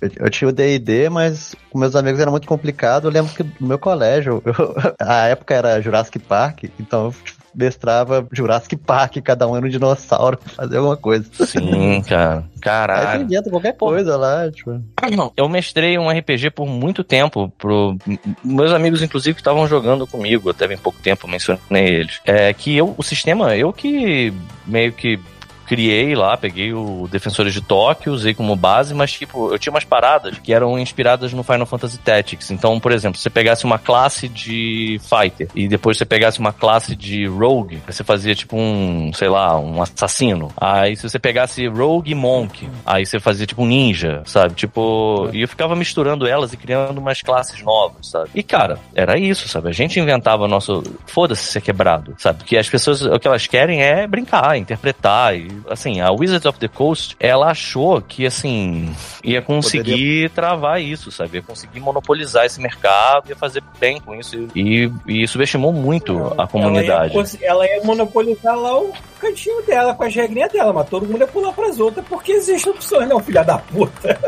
[0.00, 3.42] eu, eu tinha o D&D, mas com meus amigos era muito complicado, eu lembro que
[3.60, 9.16] no meu colégio, eu- a época era Jurassic Park, então eu tipo, mestrava Jurassic Park,
[9.22, 11.24] cada um era um dinossauro, fazer alguma coisa.
[11.46, 12.38] sim, cara.
[12.38, 13.22] Aí você Caralho.
[13.24, 14.80] inventa qualquer coisa lá, tipo...
[15.14, 17.96] Não, eu mestrei um RPG por muito tempo pro
[18.42, 22.20] meus amigos inclusive que estavam jogando comigo até bem pouco tempo, mencionei eles.
[22.24, 24.32] É que eu o sistema eu que
[24.66, 25.18] meio que
[25.64, 29.84] criei lá, peguei o Defensores de Tóquio, usei como base, mas tipo, eu tinha umas
[29.84, 32.50] paradas que eram inspiradas no Final Fantasy Tactics.
[32.50, 36.94] Então, por exemplo, você pegasse uma classe de fighter e depois você pegasse uma classe
[36.94, 40.52] de rogue, você fazia tipo um, sei lá, um assassino.
[40.56, 44.54] Aí se você pegasse rogue monk, aí você fazia tipo um ninja, sabe?
[44.54, 48.30] Tipo, e eu ficava misturando elas e criando umas classes novas, sabe?
[48.34, 49.68] E cara, era isso, sabe?
[49.68, 52.38] A gente inventava nosso, foda-se ser quebrado, sabe?
[52.38, 56.58] Porque as pessoas o que elas querem é brincar, interpretar e assim, a Wizards of
[56.58, 61.38] the Coast, ela achou que, assim, ia conseguir travar isso, sabe?
[61.38, 64.48] Ia conseguir monopolizar esse mercado, ia fazer bem com isso.
[64.54, 67.16] E, e subestimou muito a comunidade.
[67.16, 71.06] Ela ia, ela ia monopolizar lá o cantinho dela, com as regrinhas dela, mas todo
[71.06, 74.18] mundo ia pular pras outras, porque existem opções, não, filha da puta.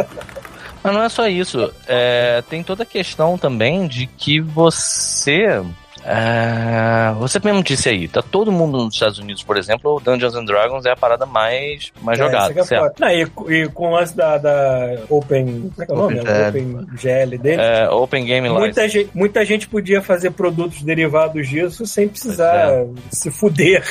[0.83, 1.73] Mas não é só isso.
[1.89, 5.61] É, tem toda a questão também de que você.
[6.09, 10.37] É, você mesmo disse aí, tá todo mundo nos Estados Unidos, por exemplo, o Dungeons
[10.37, 13.01] and Dragons é a parada mais, mais É, jogada, é certo?
[13.01, 15.73] Não, e, e com o lance da, da Open.
[15.75, 16.21] Como é que é o nome?
[16.21, 16.49] OpenGL.
[16.49, 17.61] Open GL dele.
[17.61, 18.61] É, Open Game License.
[18.65, 23.85] Muita gente, muita gente podia fazer produtos derivados disso sem precisar Pois se fuder.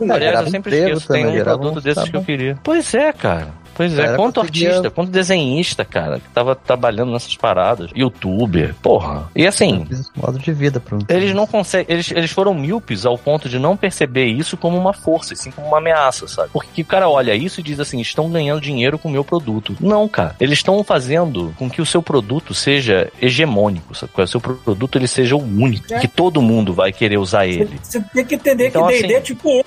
[0.00, 2.58] Aliás, eu sempre esqueço, tem um produto desses que eu queria.
[2.62, 3.63] Pois é, cara.
[3.74, 7.90] Pois é, quanto conseguia- artista, quanto desenhista, cara, que tava trabalhando nessas paradas.
[7.94, 9.28] Youtuber, porra.
[9.34, 10.98] E assim, modo de vida pro.
[11.08, 11.86] eles não conseguem.
[11.94, 15.50] Eles, eles foram míopes ao ponto de não perceber isso como uma força, e sim
[15.50, 16.50] como uma ameaça, sabe?
[16.52, 19.76] Porque o cara olha isso e diz assim: estão ganhando dinheiro com o meu produto.
[19.80, 20.36] Não, cara.
[20.40, 24.12] Eles estão fazendo com que o seu produto seja hegemônico, sabe?
[24.14, 25.92] Que o seu produto ele seja o único.
[25.92, 25.98] É.
[26.00, 27.78] Que todo mundo vai querer usar ele.
[27.82, 29.64] Você tem que entender Então, que D&D assim- é tipo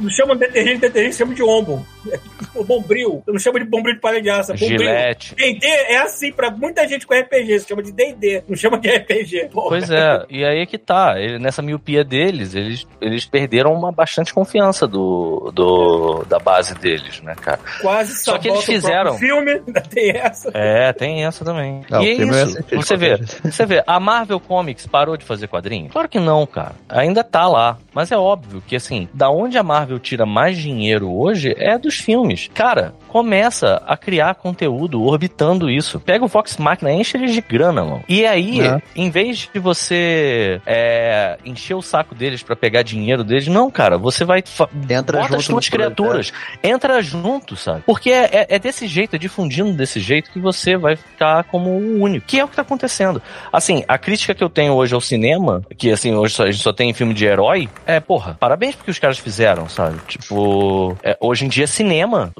[0.00, 1.86] não chama de detergente, detergente, chama de ombo.
[2.10, 2.64] É tipo
[3.04, 3.22] bombril.
[3.24, 4.78] Você não chama de bombril de palha de aço, é bombril.
[4.78, 5.34] Gillette.
[5.34, 7.58] D&D é assim pra muita gente com RPG.
[7.60, 9.48] Você chama de D&D, não chama de RPG.
[9.52, 9.68] Porra.
[9.68, 11.14] Pois é, e aí é que tá.
[11.18, 17.20] Ele- nessa miopia deles, eles, eles perderam uma bastante confiança do, do, da base deles,
[17.22, 17.60] né, cara?
[17.80, 19.14] Quase Só que eles fizeram.
[19.18, 20.50] filme, ainda tem essa.
[20.54, 21.82] É, tem essa também.
[21.90, 22.62] Não, e é eu isso.
[22.62, 25.92] de Você vê, você vê, a Marvel Comics parou de fazer quadrinhos?
[25.92, 26.74] Claro que não, cara.
[26.88, 27.78] Ainda tá lá.
[27.92, 31.96] Mas é óbvio que, assim, da onde a Marvel tira mais dinheiro hoje é dos
[31.96, 32.48] filmes.
[32.54, 33.09] Cara, пока.
[33.10, 35.98] Começa a criar conteúdo orbitando isso.
[35.98, 38.04] Pega o Vox Machina, enche ele de grana, mano.
[38.08, 38.80] E aí, É.
[38.94, 43.98] em vez de você é, encher o saco deles pra pegar dinheiro deles, não, cara,
[43.98, 44.42] você vai.
[44.88, 46.32] Entra bota as junto no suas criaturas,
[46.62, 47.82] entra junto, sabe?
[47.84, 51.70] Porque é, é- é desse jeito, é difundindo desse jeito que você vai ficar como
[51.70, 52.26] o único.
[52.26, 53.20] Que é o que tá acontecendo.
[53.52, 56.62] Assim, a crítica que eu tenho hoje ao cinema, que assim, hoje só- a gente
[56.62, 59.98] só tem filme de herói, é, porra, parabéns porque os caras fizeram, sabe?
[60.06, 62.30] Tipo, é, hoje em dia, cinema,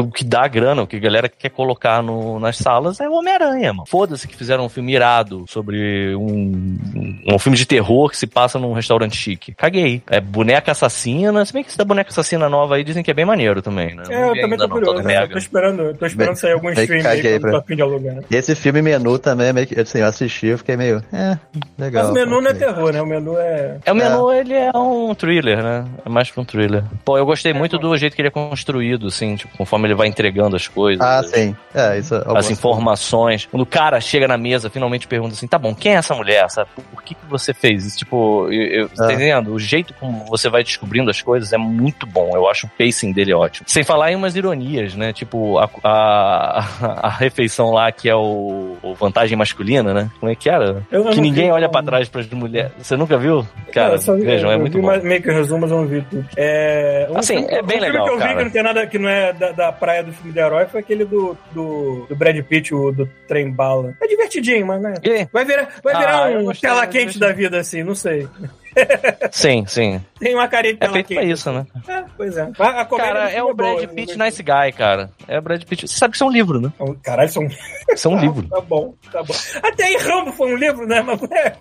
[0.00, 3.12] o, que dá grana, o que a galera quer colocar no- nas salas é o
[3.14, 3.86] Homem-Aranha, mano.
[3.86, 6.78] Foda-se que fizeram um filme irado sobre um,
[7.26, 9.54] um filme de terror que se passa num restaurante chique.
[9.54, 10.02] Caguei.
[10.08, 13.14] É boneca assassina, se bem que esse da boneca assassina nova aí dizem que é
[13.14, 14.02] bem maneiro também, né?
[14.08, 15.02] É, eu também tô não, curioso.
[15.02, 15.22] tô né?
[15.24, 18.16] Eu tô esperando, eu tô esperando sair algum stream aí tô pra- afim de alugar.
[18.30, 21.02] E esse filme menu também, é meio que, assim, eu assisti, eu fiquei meio.
[21.12, 21.38] É,
[21.78, 22.02] legal.
[22.04, 23.02] Mas o menu não é terror, né?
[23.02, 23.78] O menu é.
[23.84, 25.84] É, o menu, ele é um thriller, né?
[26.04, 26.82] É mais que um thriller.
[27.04, 30.08] Pô, eu gostei muito do jeito que ele é construído, assim, tipo, conforme ele vai
[30.08, 31.04] entregando as coisas.
[31.04, 31.54] Ah, sim.
[31.74, 32.14] É, isso.
[32.14, 33.46] As algumas- informações.
[33.50, 36.48] Quando o cara chega na mesa, finalmente pergunta assim: tá bom, quem é essa mulher?
[36.50, 36.68] Sabe?
[36.90, 37.98] Por que, que você fez isso?
[37.98, 39.12] Tipo, eu, eu, tá Ah.
[39.12, 39.52] entendendo?
[39.52, 42.30] O jeito como você vai descobrindo as coisas é muito bom.
[42.34, 43.66] Eu acho o pacing dele ótimo.
[43.68, 45.12] Sem falar em umas ironias, né?
[45.12, 46.64] Tipo, a, a,
[47.06, 50.10] a refeição lá que é o, o vantagem masculina, né?
[50.20, 50.82] Como é que era?
[50.90, 52.72] Eu- que ninguém vi, olha pra trás pras mulheres.
[52.78, 53.46] Você nunca viu?
[53.72, 54.86] Cara, eu só vi- vejam, é eu muito vi bom.
[54.86, 56.26] mais- meio que resumo, mas eu não vi tudo.
[56.36, 58.36] É, um Assim, filme- é bem um filme legal, que eu vi cara.
[58.38, 60.80] que não tem nada, que não é da, da praia do filme de herói, foi
[60.80, 63.94] aquele do, do, do Brad Pitt, o do trem bala.
[64.00, 64.94] É divertidinho, mas né?
[65.02, 67.94] E- Vai virar, vai Ah, virar eu um gostei, tela quente da vida, assim, não
[67.94, 68.28] sei.
[69.32, 70.00] Sim, sim.
[70.18, 71.14] Tem uma de É feito quente.
[71.14, 71.66] pra isso, né?
[71.88, 72.48] É, pois é.
[72.58, 74.26] A, a comédia Cara, é o Brad boa, Pitt né?
[74.26, 75.10] Nice Guy, cara.
[75.26, 75.88] É o Brad Pitt.
[75.88, 76.72] Você sabe que isso é um livro, né?
[77.02, 77.46] Caralho, são.
[77.92, 78.46] Isso é um livro.
[78.48, 79.34] Tá bom, tá bom.
[79.62, 81.02] Até aí Rambo foi um livro, né?
[81.02, 81.56] Mas, é,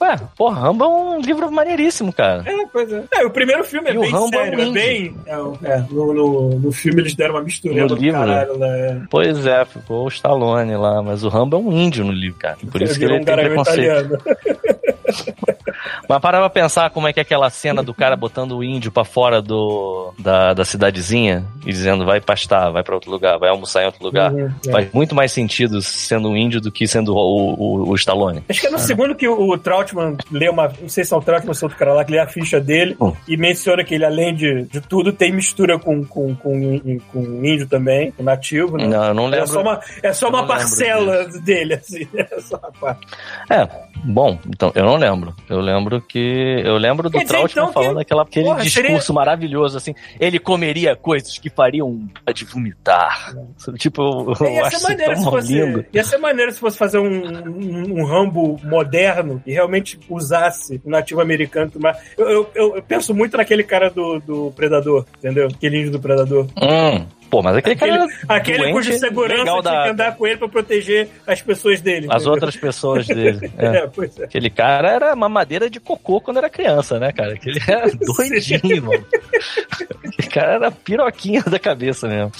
[0.00, 2.42] Ué, porra, Rambo é um livro maneiríssimo, cara.
[2.46, 3.04] é, pois é.
[3.12, 5.16] É, o primeiro filme é E bem Rambo é um sério, é, bem.
[5.26, 8.58] É, o- é, no, no, no filme eles deram uma mistura No do livro, caralho
[8.58, 8.66] lá.
[8.68, 9.00] É.
[9.10, 12.56] Pois é, ficou o Stallone lá, mas o Rambo é um índio no livro, cara.
[12.72, 14.18] Por isso que ele um tem preconceito.
[16.08, 18.90] Mas para pra pensar como é que é aquela cena do cara botando o índio
[18.92, 23.48] pra fora do, da, da cidadezinha e dizendo vai pastar, vai pra outro lugar, vai
[23.50, 24.32] almoçar em outro lugar.
[24.32, 24.70] Uhum, é.
[24.70, 28.42] Faz muito mais sentido sendo um índio do que sendo o, o, o Stallone.
[28.48, 30.68] Acho que é no segundo que o, o Trautmann lê uma.
[30.80, 32.26] Não sei se é o Trautmann ou se é outro cara lá, que lê a
[32.26, 33.12] ficha dele Hum.
[33.26, 37.66] e menciona que ele, além de, de tudo, tem mistura com, com, com, com índio
[37.66, 38.86] também, com nativo, né?
[38.86, 39.46] Não, eu não É lembro.
[39.48, 42.06] só uma, é só uma não parcela dele, assim.
[42.14, 43.06] É só uma parte.
[43.50, 43.68] É,
[44.02, 45.34] bom, então eu não lembro.
[45.48, 46.62] Eu lembro que.
[46.64, 49.76] Eu lembro do Quer dizer, Trautmann então, falando que- aquela, aquele Porra, discurso seria- maravilhoso,
[49.76, 49.94] assim.
[50.18, 52.00] Ele comeria coisas que fariam
[52.34, 53.34] de vomitar.
[53.78, 54.02] Tipo,
[54.40, 55.52] eu, eu acho maneiro isso se tão fosse.
[55.54, 55.84] lindo.
[55.92, 57.06] Ia ser maneiro se fosse fazer um,
[57.48, 61.70] um, um Rambo moderno e realmente usasse o nativo americano.
[61.76, 65.48] Mas eu, eu, eu, eu penso muito naquele cara do, do Predador, entendeu?
[65.48, 66.46] Aquele índio do Predador.
[66.60, 70.26] Hum, Pô, mas aquele, Aquele, cara aquele doente, cujo segurança tinha da, que andar com
[70.26, 72.06] ele pra proteger as pessoas dele.
[72.08, 72.32] as entendeu?
[72.32, 73.50] outras pessoas dele.
[73.58, 73.76] É.
[73.78, 74.24] É, pois é.
[74.24, 77.34] Aquele cara era uma madeira de cocô quando era criança, né, cara?
[77.34, 79.04] Aquele era doidinho, mano.
[80.06, 82.32] Aquele cara era piroquinha da cabeça mesmo.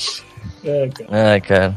[0.65, 1.31] É, cara.
[1.33, 1.75] Ai, cara.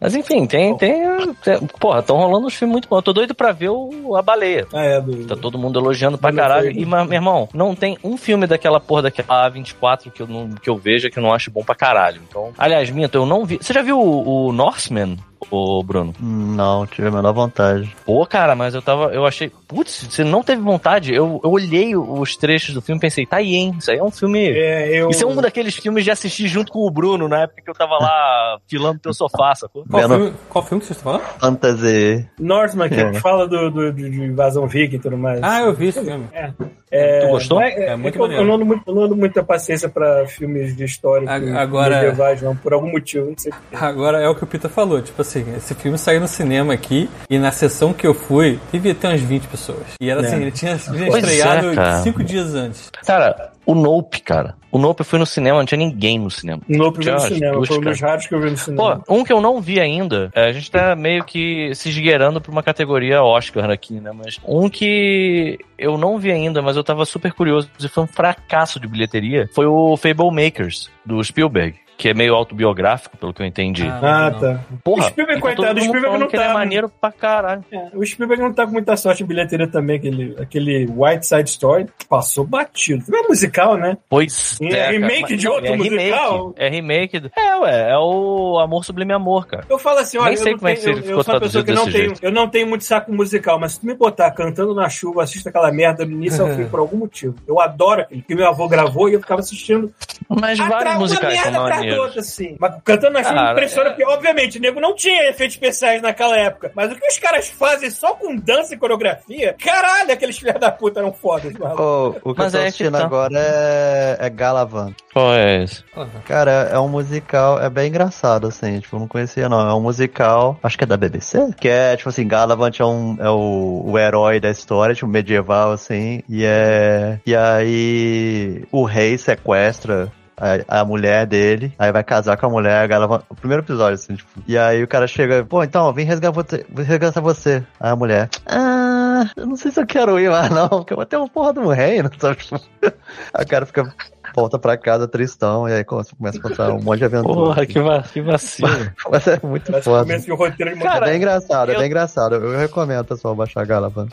[0.00, 0.76] Mas enfim, tem.
[0.76, 2.96] tem, tem porra, estão rolando uns filmes muito bons.
[2.96, 4.66] Eu tô doido pra ver o A Baleia.
[4.72, 5.26] Ah, é, do...
[5.26, 6.70] Tá todo mundo elogiando pra caralho.
[6.70, 10.50] E, mas, meu irmão, não tem um filme daquela porra daquela A24 que eu, não,
[10.50, 12.20] que eu veja que eu não acho bom pra caralho.
[12.28, 13.58] Então, aliás, minto, eu não vi.
[13.60, 15.16] Você já viu o, o Norseman,
[15.50, 16.14] ô Bruno?
[16.20, 17.94] Não, tive a menor vontade.
[18.04, 19.06] Pô, cara, mas eu tava.
[19.14, 19.50] Eu achei.
[19.68, 21.12] Putz, você não teve vontade?
[21.14, 23.74] Eu, eu olhei os trechos do filme e pensei, tá aí, hein?
[23.78, 24.48] Isso aí é um filme.
[24.50, 25.08] É, eu...
[25.10, 27.74] Isso é um daqueles filmes de assistir junto com o Bruno, na época que eu
[27.74, 29.84] tava lá filando teu sofá, sacou?
[29.90, 31.22] Qual, Vendo- filme, qual filme que você está falando?
[31.40, 32.28] Fantasy.
[32.38, 33.14] Northman, que É.
[33.14, 35.40] fala do, do, de invasão viking e tudo mais.
[35.42, 36.26] Ah, eu vi esse filme.
[36.32, 36.50] É.
[36.96, 37.58] É, Tu gostou?
[37.58, 39.88] mas É É, muito que eu, eu não ando muito, eu não ando muita paciência
[39.88, 41.28] pra filmes de história
[41.58, 43.26] agora- medievais, não, por algum motivo.
[43.30, 43.52] Não sei.
[43.72, 47.08] Agora é o que o Peter falou, tipo assim, esse filme saiu no cinema aqui
[47.28, 49.82] e na sessão que eu fui, devia ter umas 20 pessoas.
[50.00, 50.40] E era assim, É.
[50.42, 51.98] ele tinha, tinha Pois é, estreado cara.
[52.02, 52.90] cinco dias antes.
[53.06, 54.54] Cara, o Nope, cara.
[54.70, 56.60] O Nope eu fui no cinema, não tinha ninguém no cinema.
[56.68, 58.58] No primeiro Tinha umas cinema, duas, foi um dos raros que eu vi no Pô,
[58.62, 59.02] cinema.
[59.08, 62.50] um que eu não vi ainda, é, a gente tá meio que se esgueirando pra
[62.50, 64.10] uma categoria Oscar aqui, né?
[64.12, 68.08] Mas um que eu não vi ainda, mas eu tava super curioso e foi um
[68.08, 71.76] fracasso de bilheteria, foi o Fable Makers, do Spielberg.
[71.96, 73.86] Que é meio autobiográfico, pelo que eu entendi.
[73.86, 74.40] Ah, não.
[74.40, 74.60] tá.
[74.82, 77.64] Porra, o Spielberg, tá coitado, o Spielberg não que ele tá- é maneiro pra caralho.
[77.70, 81.48] É, o Spielberg não tá com muita sorte em bilheteria também, aquele, aquele White Side
[81.50, 83.04] Story passou batido.
[83.08, 83.96] Não é musical, né?
[84.08, 86.38] Pois É cara, remake mas- de outro é musical?
[86.38, 87.20] Remake, é remake.
[87.20, 89.64] do- É, ué, é o Amor Sublime Amor, cara.
[89.70, 91.34] Eu falo assim, olha, Nem sei eu, não como é que eu, ficou eu sou
[91.34, 92.24] uma pessoa que não tenho, jeito.
[92.24, 95.48] eu não tenho muito saco musical, mas se tu me botar cantando na chuva, assista
[95.48, 97.36] aquela merda do início ao fim por algum motivo.
[97.46, 99.92] Eu adoro aquele que meu avô gravou e eu ficava assistindo
[100.28, 101.52] Mas vários musicais são
[101.84, 101.98] merda atrás da maneiros.
[102.06, 102.56] outra, assim.
[102.58, 106.02] Mas cantando na chuva Cara, impressiona, é- porque, obviamente, o nego não tinha efeitos especiais
[106.02, 106.72] naquela época.
[106.74, 110.70] Mas o que os caras fazem só com dança e coreografia, caralho, aqueles filhos da
[110.70, 111.74] puta eram fodas, mano.
[111.78, 113.04] Oh, o que Mas eu tô é assistindo tá.
[113.04, 114.94] agora é, é Galavan.
[115.12, 115.84] Qual é esse?
[116.26, 119.60] Cara, é um musical, é bem engraçado, assim, tipo, eu não conhecia não.
[119.68, 123.16] É um musical, acho que é da BBC, que é, tipo assim, Galavant é, um,
[123.20, 127.18] é o, o herói da história, tipo, medieval, assim, e é...
[127.24, 132.90] E aí o rei sequestra a, a mulher dele, aí vai casar com a mulher,
[132.92, 137.20] a o primeiro episódio, assim, tipo, e aí o cara chega, pô, então, vim resgatar
[137.20, 137.64] você.
[137.80, 140.96] Aí a mulher, ah, eu não sei se eu quero ir lá, não, porque eu
[140.96, 143.94] vou ter uma porra um reino, sabe, o cara fica,
[144.34, 147.34] volta pra casa tristão, e aí começa começa a contar um monte de aventura.
[147.34, 148.68] Porra, que, va que vacilo.
[149.10, 150.32] Mas é muito Parece foda.
[150.32, 152.34] um roteiro de é uma bem engraçado, é eu- bem engraçado.
[152.36, 154.08] Eu recomendo, pessoal, baixar a Galavan.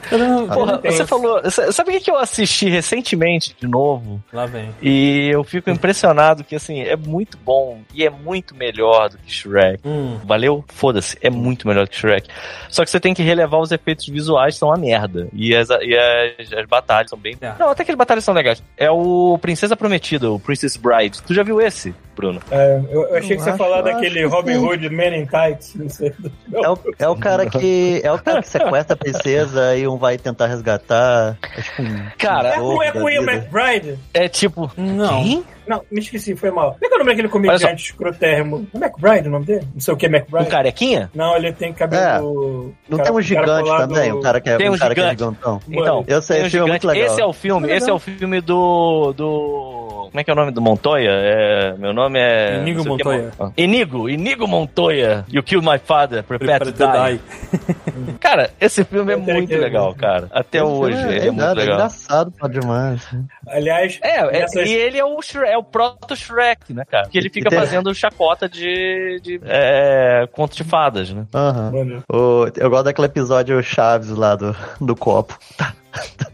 [0.54, 0.92] Porra, tem.
[0.92, 1.42] você falou.
[1.50, 4.22] sa- Sabe o que que eu assisti recentemente de novo?
[4.32, 4.70] Lá vem.
[4.82, 9.32] E eu fico impressionado que, assim, é muito bom e é muito melhor do que
[9.32, 9.80] Shrek.
[9.86, 10.18] Hum.
[10.26, 10.64] Valeu?
[10.68, 12.28] Foda-se, é muito melhor que Shrek.
[12.70, 15.28] Só que você tem que relevar os efeitos visuais, são uma merda.
[15.34, 17.36] E as, e as, as batalhas são bem.
[17.42, 17.54] É.
[17.60, 18.62] Não, até que as batalhas são legais.
[18.78, 21.22] É o Princesa Prometida, o Princess Bride.
[21.24, 22.40] Tu já viu esse, Bruno?
[22.52, 24.58] É, eu, eu achei que Eu você ia falar daquele que Robin.
[24.58, 26.14] Hood Man in Tights, não sei.
[26.54, 28.00] É o, é o cara que.
[28.04, 31.38] É o cara que sequestra a princesa e um vai tentar resgatar.
[31.58, 32.06] É tipo um.
[32.18, 33.10] Cara, É, um é com o.
[33.10, 33.98] McBride?
[34.14, 34.72] É tipo.
[34.78, 35.24] Não.
[35.24, 35.44] Quem?
[35.68, 36.74] Não, me esqueci, foi mal.
[36.74, 38.68] Como é que é o nome daquele comediante escrotérrimo?
[38.74, 39.68] É McBride o nome dele?
[39.74, 40.50] Não sei o que é Um McBride.
[40.50, 41.10] carequinha?
[41.14, 42.74] Não, ele tem cabelo.
[42.90, 44.12] Não cara- tem um gigante cara também?
[44.12, 45.20] Um cara que é, Tem um um cara que é gigante.
[45.20, 45.62] gigantão.
[45.70, 47.00] Então, Eu sei, esse filme é muito gigante.
[47.00, 47.14] legal.
[47.14, 49.14] Esse é o filme, esse é o filme do.
[49.14, 50.10] do.
[50.12, 51.10] Como é que é o nome do Montoya?
[51.10, 52.58] É, meu nome é.
[52.62, 53.32] Inigo Montoya.
[53.40, 55.26] Mon- Inigo, Inigo Montoya.
[55.32, 57.20] You Kill My Father, Prepare to Prepare Die.
[57.20, 58.14] to die.
[58.20, 60.28] Cara, esse filme é teria muito legal, cara.
[60.32, 61.76] Até hoje, é, é, muito é legal.
[61.76, 63.02] engraçado pra demais.
[63.12, 63.24] né?
[63.48, 67.08] Aliás, É, é, nessas- e ele é o, Shre- é o proto-Shrek, né, cara?
[67.10, 71.26] Que ele fica tem- fazendo chacota de, de é, conto de fadas, né?
[71.34, 71.72] Aham.
[71.72, 75.38] Mano, O- Eu gosto daquele episódio Chaves lá do, do copo.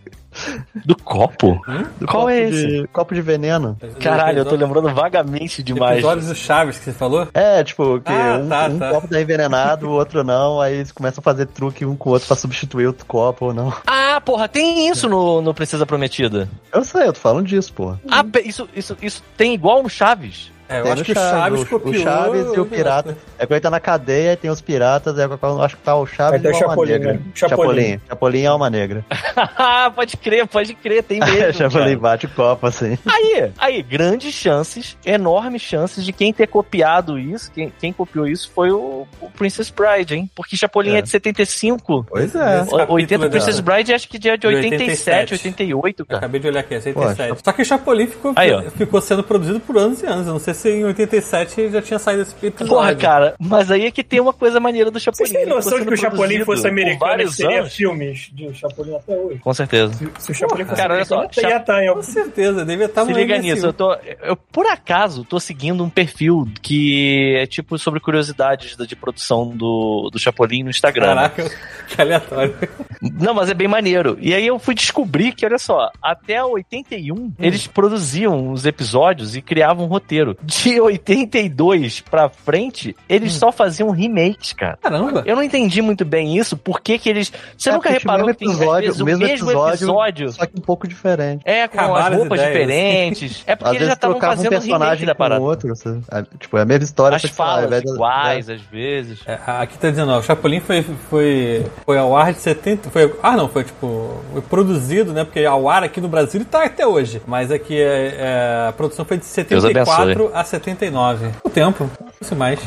[0.86, 1.62] Do copo?
[2.00, 3.78] Do Qual copo é de- copo de veneno.
[4.00, 5.98] Caralho, eu tô lembrando vagamente demais.
[5.98, 7.28] Episódios do Chaves que você falou?
[7.34, 8.90] É, tipo, que Ah, um, tá, um tá.
[8.92, 12.14] copo tá envenenado, o outro não, aí eles começam a fazer truque um com o
[12.14, 13.74] outro pra substituir outro copo ou não.
[13.86, 16.48] Ah, porra, tem isso no, no Princesa Prometida.
[16.74, 17.96] Eu sei, eu tô falando disso, pô.
[18.10, 20.52] Ah, isso, isso, isso tem igual no Chaves.
[20.70, 21.94] É, eu Tem acho no que o Chaves o- copiou.
[21.96, 23.18] O Chaves e o pirata.
[23.40, 26.06] É quando ele tá na cadeia, tem os piratas, é, eu acho que tá o
[26.06, 27.14] Chaves e o Alma Chapolin, Negra.
[27.14, 27.20] né?
[27.34, 27.58] Chapolin.
[27.68, 28.02] Chapolin.
[28.10, 29.06] Chapolin e Alma Negra.
[29.96, 31.54] pode crer, pode crer, tem mesmo.
[31.54, 31.98] Chapolin cara.
[32.00, 32.98] bate o copo, assim.
[33.06, 38.52] Aí, aí, grandes chances, enormes chances de quem ter copiado isso, quem, quem copiou isso
[38.54, 40.30] foi o, o Princess Bride, hein?
[40.36, 41.02] Porque Chapolin é, É.
[41.02, 42.06] de 75.
[42.10, 42.62] Pois é.
[42.64, 45.34] O- capítulo 80 da- Princess Bride acho que é de de 87, 87.
[45.34, 46.18] 88, cara.
[46.20, 47.30] Acabei de olhar aqui, é 67.
[47.30, 47.42] Poxa.
[47.44, 50.28] Só que Chapolin ficou, Aí, ficou sendo produzido por anos e anos.
[50.28, 52.68] Eu não sei isso, em 87 já tinha saído esse episódio.
[52.74, 55.18] Porra, cara, mas aí é que tem uma coisa maneira do Chapolin.
[55.28, 57.76] Vocês têm Ele noção de que o Chapolin fosse americano vários seria anos.
[57.76, 59.40] filmes de Chapolin até hoje?
[59.40, 59.94] Com certeza.
[59.94, 62.66] Se, se o Chapolin fosse cara, olha só, americano, ia estar em algum Com certeza,
[62.66, 63.94] devia estar Se no liga nisso, eu tô.
[64.24, 69.50] Eu, por acaso, tô seguindo um perfil que é tipo sobre curiosidades da- de produção
[69.50, 71.08] do, do Chapolin no Instagram.
[71.16, 71.30] né?
[71.30, 71.52] Caraca,
[71.88, 72.56] que aleatório.
[73.02, 74.18] Não, mas é bem maneiro.
[74.20, 79.42] E aí eu fui descobrir que, olha só, até 81 eles produziam os episódios e
[79.42, 80.36] criavam um roteiro.
[80.48, 84.78] De 82 pra frente, eles só faziam remakes, cara.
[84.82, 85.24] Caramba.
[85.26, 87.32] Eu não entendi muito bem isso, por que que eles...
[87.58, 90.32] Você É, nunca reparou que episódio, vezes, o mesmo mesmo episódio, episódio...
[90.32, 91.42] Só que um pouco diferente.
[91.46, 92.54] É, com as Acabaram as roupas ideias.
[92.54, 93.44] diferentes.
[93.48, 95.42] É porque Às eles já estavam um fazendo remake personagem da com parada.
[95.42, 95.70] outro.
[95.70, 97.16] Você, é, tipo, é a mesma história.
[97.16, 99.20] As falas invés da- iguais, às vezes.
[99.26, 102.90] É, aqui tá dizendo, ó, o Chapolin foi, foi, foi ao ar de 70.
[102.90, 104.18] Foi, ah, não, foi tipo.
[104.34, 105.24] Foi produzido, né?
[105.24, 107.22] Porque ao ar aqui no Brasil ele tá até hoje.
[107.28, 111.30] Mas aqui é, é, a produção foi de Deus 74 a 79.
[111.44, 112.60] O tempo, não sei mais.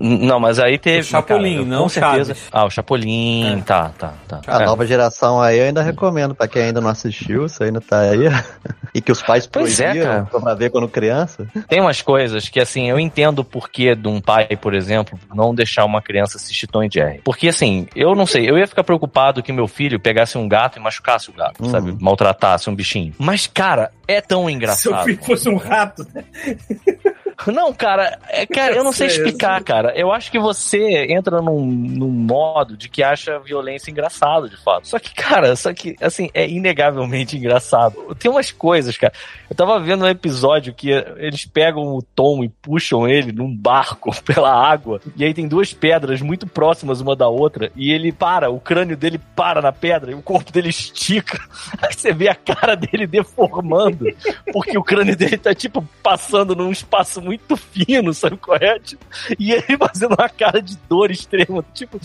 [0.00, 1.00] Não, mas aí teve.
[1.00, 2.34] O Chapolin, cara, não com certeza.
[2.34, 2.48] Chaves.
[2.50, 3.62] Ah, o Chapolin, É.
[3.62, 4.40] tá, tá, tá.
[4.46, 4.66] A É.
[4.66, 8.20] nova geração aí eu ainda recomendo pra quem ainda não assistiu, se ainda tá aí.
[8.94, 10.40] e que os pais Pois é, proibiram cara.
[10.40, 11.46] pra ver quando criança.
[11.68, 15.54] Tem umas coisas que, assim, eu entendo o porquê de um pai, por exemplo, não
[15.54, 17.20] deixar uma criança assistir Tom e Jerry.
[17.22, 20.78] Porque, assim, eu não sei, eu ia ficar preocupado que meu filho pegasse um gato
[20.78, 21.70] e machucasse o gato, Uhum.
[21.70, 21.94] sabe?
[22.00, 23.12] Maltratasse um bichinho.
[23.18, 25.04] Mas, cara, é tão Se o engraçado.
[25.04, 26.24] filho fosse um rato, né?
[27.52, 29.92] Não, cara, é, cara, eu não sei explicar, cara.
[29.96, 34.88] Eu acho que você entra num, num modo de que acha violência engraçado, de fato.
[34.88, 38.14] Só que, cara, só que, assim, é inegavelmente engraçado.
[38.18, 39.12] Tem umas coisas, cara.
[39.48, 44.14] Eu tava vendo um episódio que eles pegam o Tom e puxam ele num barco
[44.22, 45.00] pela água.
[45.16, 47.70] E aí tem duas pedras muito próximas uma da outra.
[47.76, 51.38] E ele para, o crânio dele para na pedra e o corpo dele estica.
[51.82, 54.06] Aí você vê a cara dele deformando.
[54.52, 58.78] Porque o crânio dele tá, tipo, passando num espaço muito fino, sabe qual é?
[58.78, 59.04] Tipo,
[59.38, 62.00] e ele fazendo uma cara de dor extrema, tipo,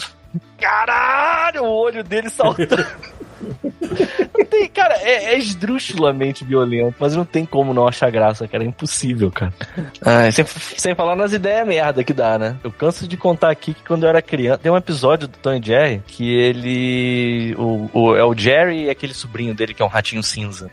[0.57, 2.85] caralho, o olho dele saltando.
[4.37, 8.63] Não tem, cara, é, é esdrúxulamente violento, mas não tem como não achar graça, cara.
[8.63, 9.53] É impossível, cara.
[10.05, 12.55] Ai, sem, sem falar nas ideias merda que dá, né?
[12.63, 14.59] Eu canso de contar aqui que quando eu era criança.
[14.59, 17.55] Tem um episódio do Tom e Jerry que ele.
[17.57, 20.69] O, o- é o Jerry e aquele sobrinho dele que é um ratinho cinza.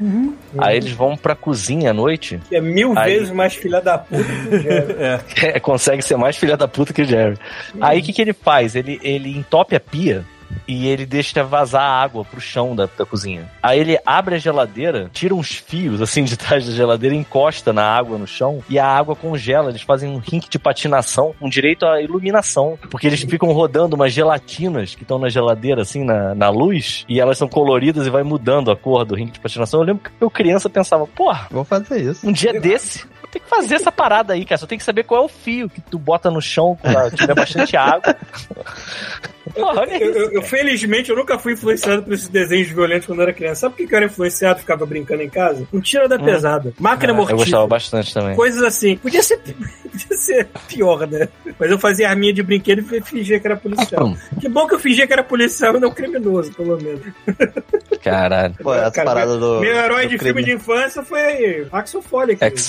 [0.58, 2.40] Aí eles vão pra cozinha à noite.
[2.48, 4.94] Que é mil Aí- vezes mais filha da puta que o Jerry.
[5.54, 7.36] É, consegue ser mais filha da puta que o Jerry.
[7.80, 8.74] Aí o que, que ele faz?
[8.76, 10.24] Ele, ele entope a pia
[10.66, 13.50] e ele deixa vazar a água pro chão da, da cozinha.
[13.62, 17.84] Aí ele abre a geladeira, tira uns fios assim de trás da geladeira, encosta na
[17.84, 19.70] água no chão e a água congela.
[19.70, 22.78] Eles fazem um rink de patinação com direito à iluminação.
[22.90, 27.20] Porque eles ficam rodando umas gelatinas que estão na geladeira, assim, na, na luz, e
[27.20, 29.80] elas são coloridas e vai mudando a cor do rink de patinação.
[29.80, 32.26] Eu lembro que eu criança pensava, porra, Vou fazer isso.
[32.26, 33.06] um dia desse,
[33.36, 34.58] tem que fazer essa parada aí, cara.
[34.58, 37.34] Só tem que saber qual é o fio que tu bota no chão quando tiver
[37.34, 38.16] bastante água.
[39.54, 40.18] Porra, olha Eu, isso.
[40.18, 43.62] eu- eu, felizmente, eu nunca fui influenciado por esses desenhos violentos quando eu era criança.
[43.62, 45.66] Sabe por que eu era influenciado e ficava brincando em casa?
[45.72, 46.72] Um tira da pesada.
[46.78, 47.16] Máquina Hum.
[47.16, 47.66] É, Eu gostava mortífera.
[47.66, 48.34] bastante também.
[48.36, 48.96] Coisas assim.
[48.96, 51.28] Podia ser, podia ser pior, né?
[51.58, 54.06] Mas eu fazia arminha de brinquedo e fingia que era policial.
[54.06, 54.16] Hum.
[54.40, 57.00] Que bom que eu fingia que era policial e não criminoso, pelo menos.
[58.02, 58.54] Caralho.
[58.62, 59.60] Pô, as Cara, paradas do.
[59.60, 62.36] Meu herói do de crime- filme de infância foi Axel Foley.
[62.40, 62.60] É que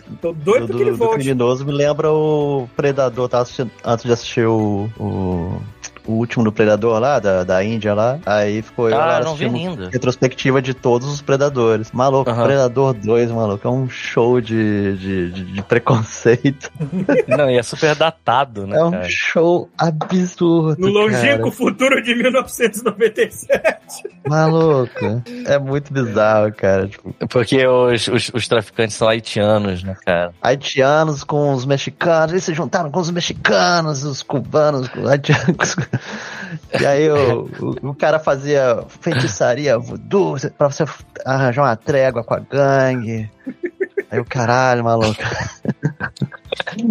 [0.00, 0.16] foda.
[0.20, 1.16] Tô doido do, que ele volte.
[1.16, 3.28] criminoso me lembra o Predador.
[3.32, 5.60] Assistindo, antes de assistir o, o,
[6.08, 8.18] o último do Predador lá, da, da Índia lá.
[8.24, 9.90] Aí ficou eu Ah, lá não vi ainda.
[9.90, 11.92] retrospectiva de todos os Predadores.
[11.92, 12.44] Maluco, Aham.
[12.44, 16.70] Predador 2, maluco, é um show de, de, de, de preconceito.
[17.28, 19.06] Não, e é super datado, né, É um cara?
[19.08, 20.80] show absurdo.
[20.80, 23.58] No longínquo futuro de 1997.
[24.26, 25.22] Maluco.
[25.46, 26.88] É muito bizarro, cara.
[26.88, 30.32] Tipo, Porque os, os, os traficantes são haitianos, né, cara?
[30.42, 35.76] haitianos com os mexicanos, eles se juntaram com os mexicanos, os cubanos, com os haitianos.
[36.80, 40.84] E aí o, o, o cara fazia feitiçaria voodoo pra você
[41.24, 43.30] arranjar uma trégua com a gangue.
[44.10, 45.20] Aí o caralho, maluco.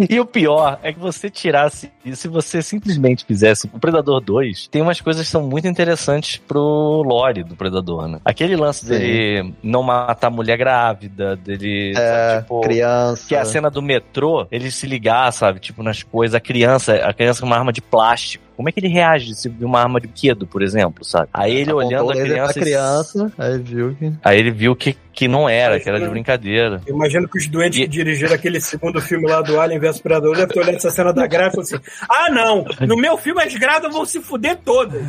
[0.08, 4.68] E o pior é que você tirasse, e se você simplesmente fizesse o Predador 2,
[4.68, 8.20] tem umas coisas que são muito interessantes pro lore do Predador, né?
[8.24, 8.90] Aquele lance Sim.
[8.90, 13.28] dele não matar mulher grávida, dele, É, sabe, tipo, criança.
[13.28, 16.94] que é a cena do metrô, ele se ligar, sabe, tipo, nas coisas, a criança,
[16.94, 18.44] a criança com uma arma de plástico.
[18.58, 21.28] Como é que ele reage se viu uma arma de brinquedo, por exemplo, sabe?
[21.32, 24.12] Aí ele Apontou olhando o a criança, criança, aí viu que.
[24.24, 26.80] aí ele viu que, que não era, que era de brincadeira.
[26.84, 30.00] Eu imagino que os doentes E- que dirigiram aquele segundo filme lá do Alien vs
[30.00, 31.76] Predador devem ter olhado essa cena da grávida e assim:
[32.10, 32.64] Ah, não!
[32.84, 35.00] No meu filme as grávidas vão se fuder todas.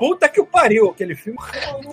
[0.00, 1.38] Puta que o pariu, aquele filme.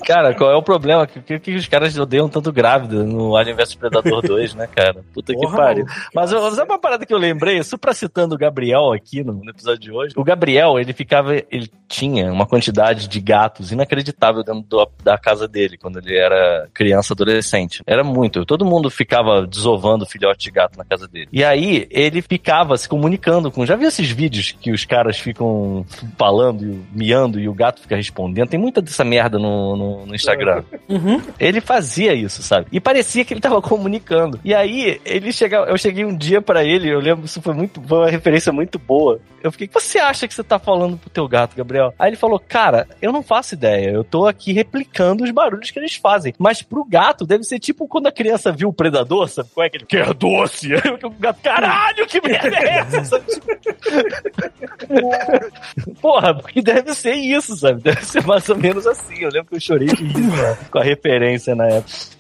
[0.06, 1.06] Cara, qual é o problema?
[1.06, 5.04] Por que, que os caras odeiam tanto grávida no Alien vs Predador 2, né, cara?
[5.14, 5.86] Puta que Porra, pariu.
[5.86, 6.10] maluco.
[6.16, 7.62] Mas eu- sabe uma parada que eu lembrei?
[7.64, 10.14] Supra citando o Gabriel aqui no, no episódio de hoje.
[10.16, 11.36] O Gabriel, ele ficava.
[11.36, 16.70] Ele tinha uma quantidade de gatos inacreditável dentro do- da casa dele, quando ele era
[16.74, 17.84] criança, adolescente.
[17.86, 18.46] Era muito.
[18.46, 21.28] Todo mundo ficava desovando filhote de gato na casa dele.
[21.34, 23.66] E aí, ele ficava se comunicando com.
[23.66, 25.86] Já viu esses vídeos que os caras ficam
[26.18, 28.50] falando e miando e o gato fica respondendo?
[28.50, 30.64] Tem muita dessa merda no, no, no Instagram.
[31.40, 32.68] Ele fazia isso, sabe?
[32.72, 34.40] E parecia que ele tava comunicando.
[34.44, 37.82] E aí, ele chegava, eu cheguei um dia pra ele, eu lembro, isso foi muito,
[37.82, 39.20] foi uma referência muito boa.
[39.44, 41.94] Eu fiquei, o que você acha que você tá falando pro teu gato, Gabriel?
[41.98, 45.80] Aí ele falou, cara, eu não faço ideia, eu tô aqui replicando os barulhos que
[45.80, 46.34] eles fazem.
[46.38, 49.50] Mas pro gato, deve ser tipo quando a criança viu o predador, sabe?
[49.54, 50.70] Qual é aquele que é doce?
[51.08, 53.24] O gato, caralho, que merda é essa?
[56.02, 57.82] Porra, porque deve ser isso, sabe?
[57.88, 59.16] Deve ser mais ou menos assim.
[59.22, 60.14] Eu lembro que eu chorei de rir,
[60.70, 62.17] com a referência na época.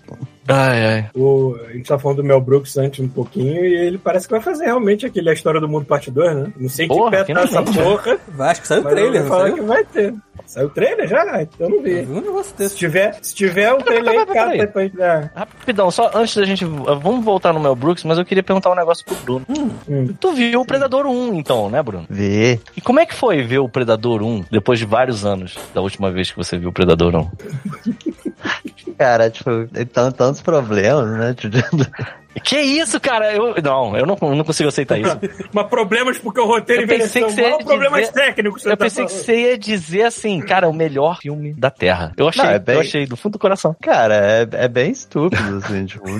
[0.47, 1.09] Ai, ai.
[1.15, 4.31] O, a gente tá falando do Mel Brooks antes um pouquinho e ele parece que
[4.31, 6.53] vai fazer realmente aquele A História do Mundo Parte 2, né?
[6.57, 9.29] Não sei Porra, que pé tá essa porra, Vai, Acho que saiu o trailer, não
[9.29, 9.55] fala saiu?
[9.55, 10.13] que vai ter.
[10.45, 11.47] Saiu o trailer já?
[11.59, 11.91] Eu não vi.
[11.91, 14.97] Eu vi um negócio Se tiver, se tiver o trailer aí, cara, depois...
[14.97, 15.29] É.
[15.35, 16.63] Rapidão, só antes da gente.
[16.63, 19.45] Vamos voltar no Mel Brooks, mas eu queria perguntar um negócio pro Bruno.
[19.89, 20.13] Hum.
[20.19, 22.05] Tu viu o Predador 1, então, né, Bruno?
[22.09, 22.59] Vê.
[22.75, 26.11] E como é que foi ver o Predador 1 depois de vários anos da última
[26.11, 27.29] vez que você viu o Predador 1?
[28.97, 29.49] Cara, tipo,
[30.15, 31.33] tantos problemas, né?
[31.35, 31.57] Tipo,
[32.43, 33.33] Que isso, cara?
[33.33, 35.19] Eu, não, eu não, não consigo aceitar isso.
[35.51, 38.63] Mas problemas porque o roteiro Eu pensei que você mal, problemas dizer- técnicos.
[38.63, 42.11] Eu tá pensei que você ia dizer assim, cara, o melhor filme da Terra.
[42.15, 43.75] Eu achei, Não, é bem- eu achei, do fundo do coração.
[43.81, 46.05] Cara, é, é bem estúpido, assim, tipo.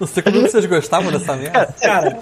[0.00, 1.74] Não sei como vocês gostavam dessa merda.
[1.80, 2.18] Cara,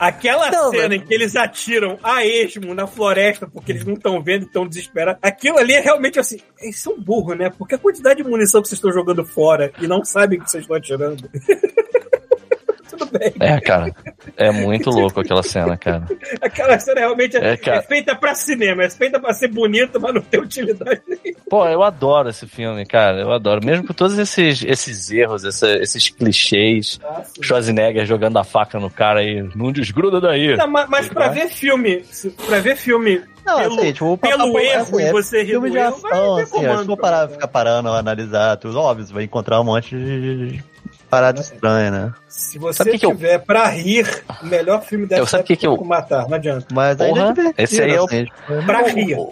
[0.00, 3.94] aquela Não, cena mas- em que eles atiram a esmo na floresta porque eles não
[3.94, 7.50] estão vendo e estão desesperados, aquilo ali é realmente assim, eles são burros, né?
[7.50, 10.62] Porque a quantidade de munição que vocês estão jogando fora e não sabem que vocês
[10.64, 11.28] estão atirando.
[13.40, 13.94] É, cara,
[14.36, 16.04] é muito louco aquela cena, cara.
[16.40, 17.78] Aquela cena realmente é, É, cara.
[17.78, 21.40] é feita pra cinema, é feita pra ser bonita, mas não tem utilidade nenhuma.
[21.48, 23.64] Pô, eu adoro esse filme, cara, eu adoro.
[23.64, 27.00] Mesmo com todos esses, esses erros, essa- esses clichês,
[27.42, 30.56] Schwarzenegger jogando a faca no cara aí, não desgruda daí.
[30.56, 32.04] Não, mas, mas pra ver filme,
[32.46, 35.68] pra ver filme Não, pelo, assim, tipo, pelo papo- erro assim, é você rir filme
[35.68, 36.80] do de erro, vai assim, ó, comando.
[36.80, 40.64] se for parar, ficar parando, analisar tudo, óbvio, você vai encontrar um monte de, de
[41.08, 42.12] parada estranha, né?
[42.30, 44.06] Se você o que eu- tiver pra rir,
[44.40, 46.64] o melhor filme dessa Eu- sabe o que que eu- é matar, não adianta.
[46.72, 49.14] Mas Porra, é esse aí é o- assim, tipo, Pra rir.
[49.16, 49.22] O,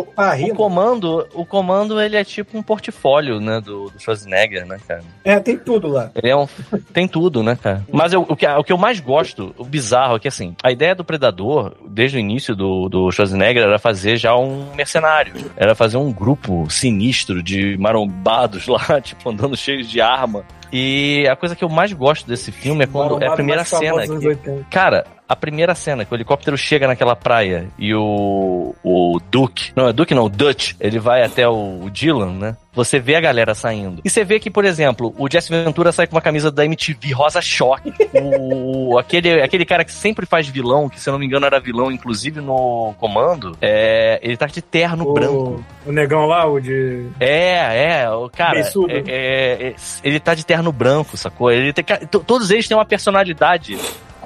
[0.00, 4.00] o, Pra rir, o comando, o comando, ele é tipo um portfólio, né, do, do
[4.00, 5.02] Schwarzenegger, né, cara?
[5.22, 6.10] É, tem tudo lá.
[6.14, 6.48] Ele é um.
[6.92, 7.84] Tem tudo, né, cara?
[7.92, 10.72] Mas eu- o, que, o que eu mais gosto, o bizarro, é que assim, a
[10.72, 15.34] ideia do Predador, desde o início do, do Schwarzenegger, era fazer já um mercenário.
[15.54, 20.44] Era fazer um grupo sinistro de marombados lá, tipo, andando cheios de arma.
[20.70, 24.02] E a coisa que eu mais gosto desse filme é quando é a primeira cena.
[24.02, 24.66] Que, 80.
[24.70, 29.88] cara, a primeira cena, que o helicóptero chega naquela praia e o, o Duke, não
[29.88, 32.56] é Duke não, o Dutch, ele vai até o, o Dylan, né?
[32.72, 34.00] Você vê a galera saindo.
[34.04, 37.12] E você vê que, por exemplo, o Jesse Ventura sai com uma camisa da MTV
[37.12, 37.92] rosa choque.
[38.40, 41.58] O, aquele, aquele cara que sempre faz vilão, que se eu não me engano era
[41.58, 45.64] vilão, inclusive no comando, é, ele tá de terno branco.
[45.84, 47.08] O, o negão lá, o de.
[47.18, 48.60] É, é, o cara.
[48.60, 48.62] É-
[49.08, 49.74] é- é-
[50.04, 51.50] ele tá de terno branco, sacou?
[51.50, 53.76] Ele tem, todos eles têm uma personalidade.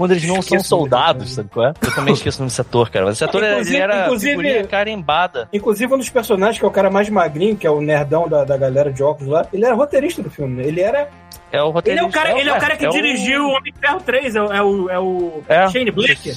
[0.03, 1.75] Quando eles não são o soldados, sabe qual é?
[1.81, 3.05] Eu também esqueço o nome desse ator, cara.
[3.07, 5.49] Mas esse ator ele Inclusive- era inclusive- figurinha carimbada.
[5.53, 8.45] Inclusive, um dos personagens, que é o cara mais magrinho, que é o nerdão da,
[8.45, 10.67] da galera de óculos lá, ele era roteirista do filme, né?
[10.69, 11.09] Ele era.
[11.53, 12.05] É o Ele roteirista.
[12.07, 14.01] é o cara, ele é o cara que é o- dirigiu o Homem de Ferro
[14.01, 14.89] 3, é, o- é o.
[14.91, 15.69] É o É.
[15.69, 16.33] Shane Black?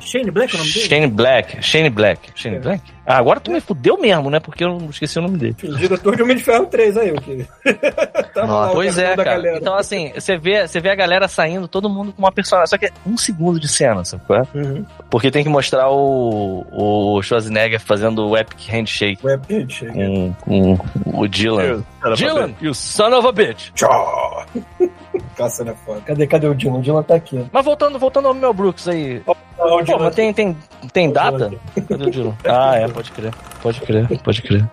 [0.00, 0.86] Shane Black é o nome dele?
[0.88, 1.62] Shane Black.
[1.62, 2.20] Shane Black.
[2.34, 2.60] Shane É.
[2.60, 2.82] Black?
[3.06, 4.40] Ah, agora tu me fudeu mesmo, né?
[4.40, 5.56] Porque eu não esqueci o nome dele.
[5.62, 7.46] O diretor de Homem de Ferro 3, aí, o que.
[8.34, 9.36] O Pois é, da cara.
[9.36, 9.58] galera.
[9.58, 12.68] Então, assim, você vê, você vê a galera saindo, todo mundo com uma personagem.
[12.68, 14.58] Só que é um segundo de cena, sabe é?
[14.58, 14.84] Uhum.
[15.08, 19.92] Porque tem que mostrar o, o Schwarzenegger fazendo o epic handshake Web chega.
[19.92, 20.34] com,
[20.76, 20.78] com
[21.20, 21.84] o Dylan.
[22.16, 23.70] Dylan, you son of a bitch.
[23.74, 24.44] Tchau!
[25.36, 26.00] Caça na foda.
[26.00, 26.78] Cadê, cadê o Dylan?
[26.78, 27.44] O Dylan tá aqui.
[27.52, 29.22] Mas voltando, voltando ao Mel Brooks aí.
[29.58, 30.56] Ah, Pô, mas tem, tem,
[30.92, 31.50] tem data?
[32.44, 33.32] Ah, é, pode crer.
[33.62, 34.68] Pode crer, pode crer.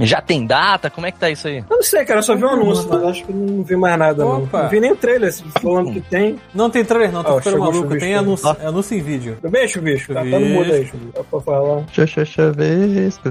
[0.00, 0.88] Já tem data?
[0.88, 1.58] Como é que tá isso aí?
[1.58, 3.98] Eu não sei, cara, eu só vi um anúncio, mas acho que não vi mais
[3.98, 4.44] nada, não.
[4.44, 4.62] Opa.
[4.62, 6.38] Não vi nem o trailer falando que tem.
[6.54, 7.22] Não tem trailer, não.
[7.22, 7.98] Tô Ah, ficando maluco.
[7.98, 9.36] Tem anúncio, anúncio em vídeo.
[9.42, 10.14] Beijo, bicho.
[10.14, 11.12] Tá, tá no mudo aí, Chuvisco.
[11.14, 11.84] Dá pra falar.
[11.92, 13.28] Xuxa, chuvisco.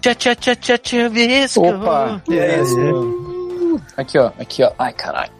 [0.00, 1.66] Tchá, tchá, tchá, tchá, tchá, visco.
[1.68, 2.20] Opa!
[2.24, 3.80] Que é isso?
[3.96, 4.30] Aqui, ó.
[4.38, 4.72] Aqui, ó.
[4.78, 5.30] Ai, caralho.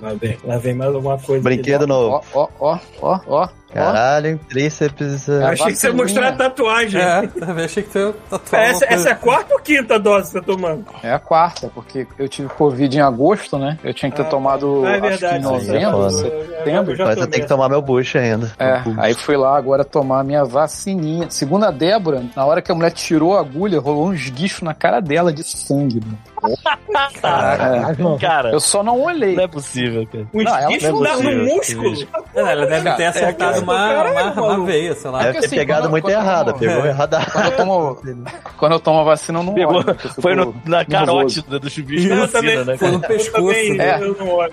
[0.00, 1.42] Lá vem, lá vem mais alguma coisa.
[1.42, 2.20] Brinquedo novo.
[2.34, 3.48] Ó, ó, ó, ó, ó.
[3.72, 5.28] Caralho, tríceps.
[5.28, 7.00] Eu é, achei que você ia mostrar a tatuagem.
[7.00, 9.98] É, também achei que você tatuava Essa, uma coisa- essa é a quarta ou quinta
[9.98, 10.84] dose que você tá tomando?
[11.02, 13.78] É a quarta, porque eu tive Covid em agosto, né?
[13.82, 15.34] Eu tinha que ter Ah, tomado, é acho que verdade.
[15.34, 16.92] em é novembro, setembro.
[17.00, 18.52] Eu Mas eu tenho que tomar meu bucho ainda.
[18.58, 21.30] É, aí fui lá agora tomar a minha vacininha.
[21.30, 24.74] Segundo a Débora, na hora que a mulher tirou a agulha, rolou um esguicho na
[24.74, 25.98] cara dela de sangue.
[26.04, 26.18] mano.
[26.44, 29.36] É, Cara, eu só não olhei.
[29.36, 30.26] não é possível, cara.
[30.34, 32.08] Um Não, ela esguicho não é dá no possível, músculo.
[32.34, 35.22] É, ela deve ter Cara, acertado é, uma, uma, uma veia, sei lá.
[35.22, 36.88] Deve ter assim, pegado muito errada, pegou é.
[36.88, 37.20] errada.
[37.32, 38.02] Quando eu tomo,
[38.58, 39.96] quando eu tomo a vacina, eu não Pegou, olho.
[40.20, 43.52] foi no- na carótida do chuvisco da vacina, né, Foi no pescoço.
[43.52, 43.98] É.
[44.02, 44.52] eu não olho.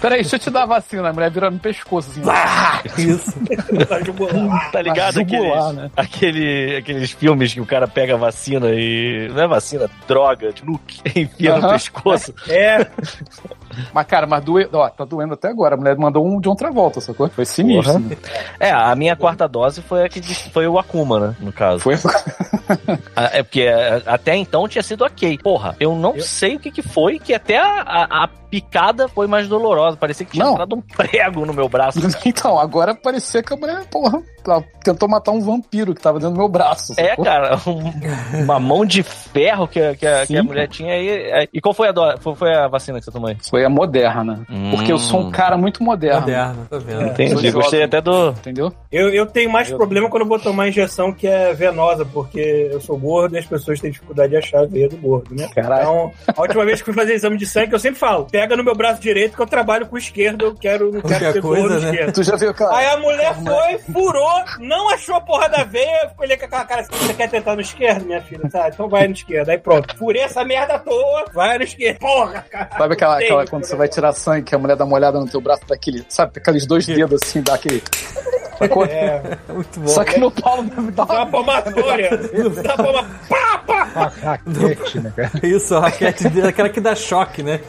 [0.00, 1.08] Peraí, deixa eu te dar a vacina.
[1.08, 2.22] A mulher vira no pescoço, assim.
[3.02, 3.32] Isso.
[3.88, 3.98] Tá.
[4.72, 5.90] Tá ligado aqueles, né?
[5.96, 9.28] aquele, aqueles filmes que o cara pega a vacina e.
[9.32, 11.72] Não é vacina, droga, de nuke, enfia no Aham.
[11.78, 12.34] pescoço.
[12.48, 12.90] É,
[13.92, 14.68] Mas, cara, mas doe...
[14.72, 15.74] Ó, tá doendo até agora.
[15.74, 17.28] A mulher mandou um de outra volta, sacou?
[17.28, 17.98] Foi sinistro.
[17.98, 18.16] né?
[18.60, 20.20] É, a minha quarta dose foi a que
[20.50, 21.36] foi o Akuma, né?
[21.40, 21.80] No caso.
[21.80, 21.96] Foi.
[23.16, 25.38] Ah, É porque é, até então tinha sido ok.
[25.42, 29.26] Porra, eu não sei o que, que foi, que até a, a- a picada foi
[29.26, 29.96] mais dolorosa.
[29.96, 30.52] Parecia que tinha Não.
[30.52, 31.98] entrado um prego no meu braço.
[32.26, 36.34] Então, agora parecia que a mulher, porra, ela tentou matar um vampiro que tava dentro
[36.34, 36.92] do meu braço.
[36.98, 37.24] É, sacou?
[37.24, 41.08] cara, um- uma mão de ferro que, a- que, a, que a mulher tinha aí.
[41.08, 43.36] é, E qual foi a, do- foi, foi a vacina que você tomou aí?
[43.48, 44.46] Foi a moderna.
[44.50, 44.70] Hum.
[44.70, 46.20] Porque eu sou um cara muito moderno.
[46.20, 47.06] Moderno, tá vendo?
[47.06, 48.30] Entendi, gostei até do.
[48.30, 48.72] Entendeu?
[48.90, 52.80] eu, eu tenho mais problema quando eu vou tomar injeção que é venosa, porque eu
[52.80, 55.48] sou gordo e as pessoas têm dificuldade de achar a veia do gordo, né?
[55.54, 55.82] Caralho.
[55.82, 58.64] Então, a última vez que fui fazer exame de sangue, eu sempre falo, pega no
[58.64, 61.68] meu braço direito que eu trabalho com o esquerdo, eu quero, não quero ser coisa,
[61.68, 61.90] gordo né?
[61.90, 62.14] esquerdo.
[62.14, 62.76] Tu já viu, cara?
[62.76, 66.64] Aí a mulher foi, furou, não achou a porra da veia, ficou ali com aquela
[66.64, 68.48] cara assim, você quer tentar no esquerdo, minha filha?
[68.50, 69.50] Tá, então vai no esquerdo.
[69.50, 71.98] Aí pronto, furei essa merda à toa, vai no esquerdo.
[71.98, 72.70] Porra, cara.
[72.76, 75.26] Sabe aquela, aquela quando você vai tirar sangue, que a mulher dá uma olhada no
[75.26, 77.82] teu braço, daquele, sabe, aqueles dois dedos assim, dá aquele.
[78.58, 78.84] Sacou?
[78.84, 79.88] É, Muito bom.
[79.88, 81.26] Só que no Paulo deve dar uma uma.
[81.26, 82.10] palmatória.
[82.62, 83.06] Dá uma palma...
[83.28, 84.12] Pá, pá.
[84.22, 85.30] Raquete, né, cara?
[85.42, 87.60] Isso, a raquete dele, aquela que dá choque, né?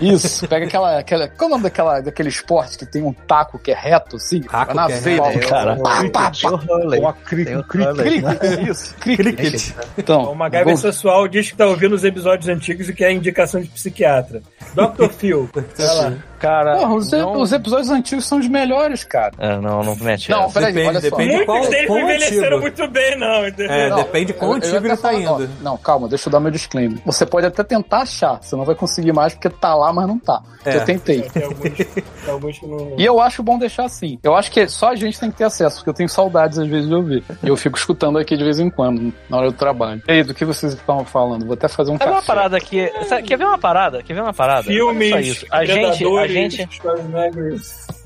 [0.00, 1.28] Isso, pega aquela, aquela.
[1.28, 4.40] Qual é o nome daquela, daquele esporte que tem um taco que é reto, assim?
[4.42, 5.76] Taco na que é veia, reto, do cara.
[5.76, 6.50] Pá, pá, pá.
[6.50, 7.56] Um cricket.
[7.74, 8.22] Hurley.
[8.70, 9.72] Isso, cricket.
[9.96, 13.60] Então, O MacGyver vou- sensual diz que tá ouvindo os episódios antigos e quer indicação
[13.60, 14.42] de psiquiatra.
[14.74, 15.08] Dr.
[15.10, 16.12] Phil, vai lá.
[16.38, 16.76] Cara.
[16.76, 17.32] Porra, os, não...
[17.40, 19.32] os episódios antigos são os melhores, cara.
[19.38, 21.10] É, não, não mete Não, peraí, Depende- olha só.
[21.16, 22.60] depende de Muitos qual- deles qual não envelheceram antigo.
[22.60, 23.72] muito bem, não, entendeu?
[23.72, 25.50] É, Não, depende de quão antigo ele tá indo.
[25.60, 27.00] Não, calma, deixa eu dar meu disclaimer.
[27.04, 30.18] Você pode até tentar achar, você não vai conseguir mais porque tá lá, mas não
[30.18, 30.42] tá.
[30.64, 30.76] É.
[30.76, 31.22] Eu tentei.
[31.22, 32.94] Tem alguns, tem alguns que não.
[32.98, 34.18] E eu acho bom deixar assim.
[34.22, 36.66] Eu acho que só a gente tem que ter acesso, porque eu tenho saudades às
[36.68, 37.24] vezes de ouvir.
[37.42, 40.02] E eu fico escutando aqui de vez em quando, na hora do trabalho.
[40.06, 41.44] E aí, do que vocês estavam falando?
[41.46, 42.26] Vou até fazer um Sabe uma café.
[42.26, 42.88] parada que.
[43.06, 44.02] sabe- quer ver uma parada?
[44.02, 44.64] Quer ver uma parada?
[44.64, 45.12] Filmes.
[45.12, 46.68] A gente, a gente,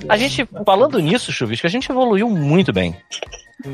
[0.08, 2.96] a gente, falando nisso, Chuvisco, a gente evoluiu muito bem.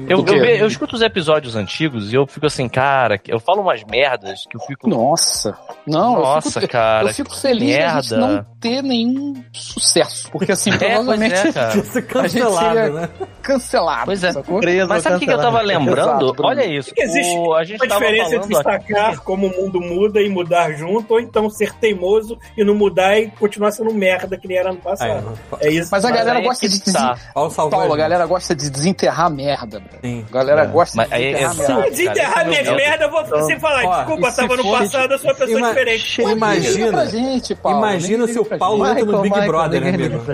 [0.08, 3.82] Eu, eu, eu escuto os episódios antigos e eu fico assim, cara, eu falo umas
[3.84, 4.88] merdas que eu fico.
[4.88, 5.56] Nossa.
[5.86, 7.08] Não, eu Nossa, fico, cara.
[7.08, 10.30] eu fico feliz de a gente não ter nenhum sucesso.
[10.30, 11.72] Porque assim, É, pois provavelmente é, cara.
[12.02, 13.08] Cancelado, seria- né?
[13.42, 14.04] cancelado.
[14.04, 14.32] Pois é.
[14.32, 16.24] Preso, Mas sabe o que, que eu tava lembrando?
[16.26, 16.42] Exato.
[16.44, 16.94] Olha isso.
[16.94, 18.84] Que existe o- a gente Uma diferença entre falando aqui.
[18.88, 23.18] destacar como o mundo muda e mudar junto, ou então ser teimoso e não mudar
[23.18, 25.32] e continuar sendo merda que nem era no passado.
[25.60, 25.88] É isso.
[25.90, 27.12] Mas a Mas galera aí gosta que de tá.
[27.14, 27.78] desen- Olha o salvador.
[27.78, 29.67] Paulo, a galera gosta de desenterrar merda.
[29.68, 29.98] Bro.
[30.02, 30.24] Sim.
[30.28, 30.66] A galera É.
[30.66, 31.68] gosta Mas de desenterrar exato.
[31.68, 32.40] merda.
[32.40, 33.84] É minhas o meu- merda, eu vou sempre falar.
[33.84, 36.22] Ó, Desculpa, tava no for- passado, eu sou uma pessoa Ima- diferente.
[36.22, 37.78] Imagina, gente, Paulo.
[37.78, 40.24] imagina se o Paulo entra no Big Brother, ninguém amigo.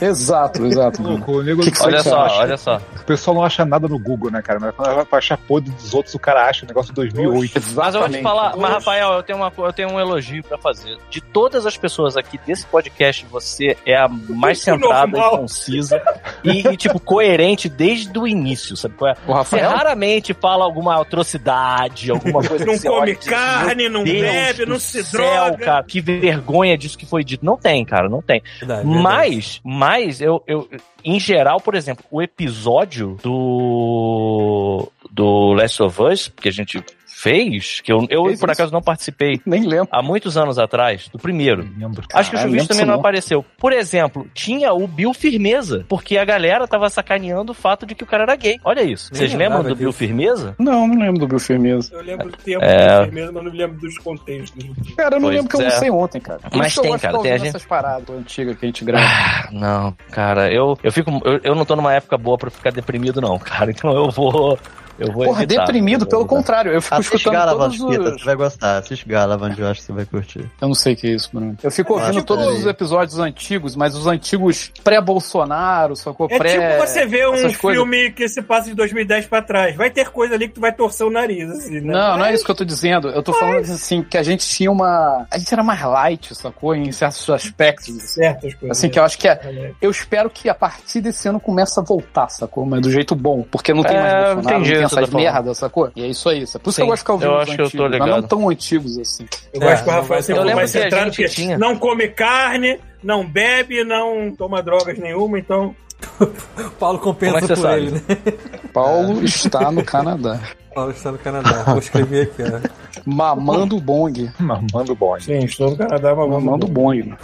[0.00, 1.02] Exato, exato.
[1.02, 1.54] Olha
[2.02, 2.80] você só, olha só.
[3.00, 4.58] O pessoal não acha nada no Google, né, cara?
[4.60, 7.60] Mas quando vai achar podre dos outros, o cara acha o negócio de 2008.
[7.74, 10.58] Mas eu vou te falar, mas Rafael, eu tenho, uma, eu tenho um elogio pra
[10.58, 10.96] fazer.
[11.10, 16.02] De todas as pessoas aqui desse podcast, você é a mais centrada e concisa
[16.42, 18.94] e, e, tipo, coerente desde o início, sabe?
[18.96, 19.14] qual é?
[19.14, 19.70] O Você Rafael?
[19.70, 24.02] raramente fala alguma atrocidade, alguma coisa Não que você come olha e diz, carne, não
[24.04, 27.44] "Meu Deus bebe, não se céu, droga." cara, que vergonha disso que foi dito.
[27.44, 28.42] Não tem, cara, não tem.
[28.60, 29.02] Verdade, verdade.
[29.02, 30.68] Mas, mas eu, eu,
[31.04, 36.82] em geral, por exemplo, o episódio do do Last of Us que a gente
[37.24, 38.60] fez, que eu, eu Fez por isso?
[38.60, 39.88] acaso não participei Nem lembro.
[39.90, 41.66] há muitos anos atrás, do primeiro.
[41.78, 42.04] Lembro.
[42.12, 43.00] Acho que o lembro também não não.
[43.00, 43.44] apareceu.
[43.58, 48.04] Por exemplo, tinha o Bill Firmeza, porque a galera tava sacaneando o fato de que
[48.04, 48.58] o cara era gay.
[48.62, 49.10] Olha isso.
[49.12, 49.92] Nem Vocês lembram do Bill.
[49.92, 50.54] Firmeza?
[50.58, 51.94] Não, não lembro do Bill Firmeza.
[51.94, 52.98] Eu lembro do tempo É.
[52.98, 54.64] do firmeza, mas não lembro dos contextos.
[54.96, 55.64] Cara, eu não Pois lembro que eu é.
[55.64, 56.40] almocei ontem, cara.
[56.54, 59.04] Mas tem, cara, tem a gente- essas paradas antigas que a gente grava.
[59.06, 61.10] Ah, não, cara, eu, eu fico.
[61.24, 63.70] Eu, eu não tô numa época boa pra ficar deprimido, não, cara.
[63.70, 64.58] Então eu vou.
[64.98, 65.64] Eu vou Porra, evitar.
[65.64, 66.72] deprimido, pelo contrário.
[66.72, 68.20] Eu fico Assiste escutando Galavant, todos Pita, os...
[68.20, 68.78] você vai gostar.
[68.78, 70.50] Assiste Galavant, eu acho que você vai curtir.
[70.60, 71.56] Eu não sei o que é isso, Bruno.
[71.62, 74.70] Eu fico ouvindo tipo- todos os episódios antigos, mas os antigos
[75.14, 76.26] pré-Bolsonaro, sacou?
[76.30, 76.52] É Pré...
[76.76, 77.56] tipo você ver um coisas.
[77.56, 79.76] filme que se passa de 2010 pra trás.
[79.76, 81.92] Vai ter coisa ali que tu vai torcer o nariz, assim, né?
[81.92, 83.08] Não, não é isso que eu tô dizendo.
[83.08, 85.26] Eu tô falando assim, que a gente tinha uma.
[85.30, 86.74] A gente era mais light, sacou?
[86.74, 87.94] Em certos aspectos.
[88.14, 88.76] Certas coisas.
[88.78, 89.72] Assim, que eu acho que é.
[89.80, 92.64] Eu espero que a partir desse ano comece a voltar, sacou?
[92.66, 93.44] Mas do jeito bom.
[93.50, 95.14] Porque não tem É, mais Bolsonaro, não entendi essas falando.
[95.24, 95.90] merdas, sacou?
[95.96, 96.40] E é isso aí.
[96.40, 97.84] Por isso Sim, que eu gosto de ficar ouvindo eu os acho que eu tô
[97.84, 99.26] antigos, mas não tão antigos assim.
[99.52, 101.58] Eu gosto que o É, Rafael sempre a centrado, porque tinha.
[101.58, 105.74] não come carne, não bebe, não toma drogas nenhuma, então...
[106.20, 108.00] O Paulo compensa é por você ele, né?
[108.74, 110.40] Paulo está no Canadá.
[110.74, 111.62] Paulo está no Canadá.
[111.64, 113.00] Vou escrever aqui, ó.
[113.06, 114.30] Mamando bong.
[114.38, 115.18] Mamando bom.
[115.20, 117.14] Sim, estou no Canadá, mas Mamando bong.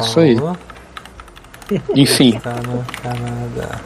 [0.00, 0.36] Isso aí.
[0.36, 0.58] Paulo
[1.94, 2.36] Enfim.
[2.36, 3.80] Está no Canadá.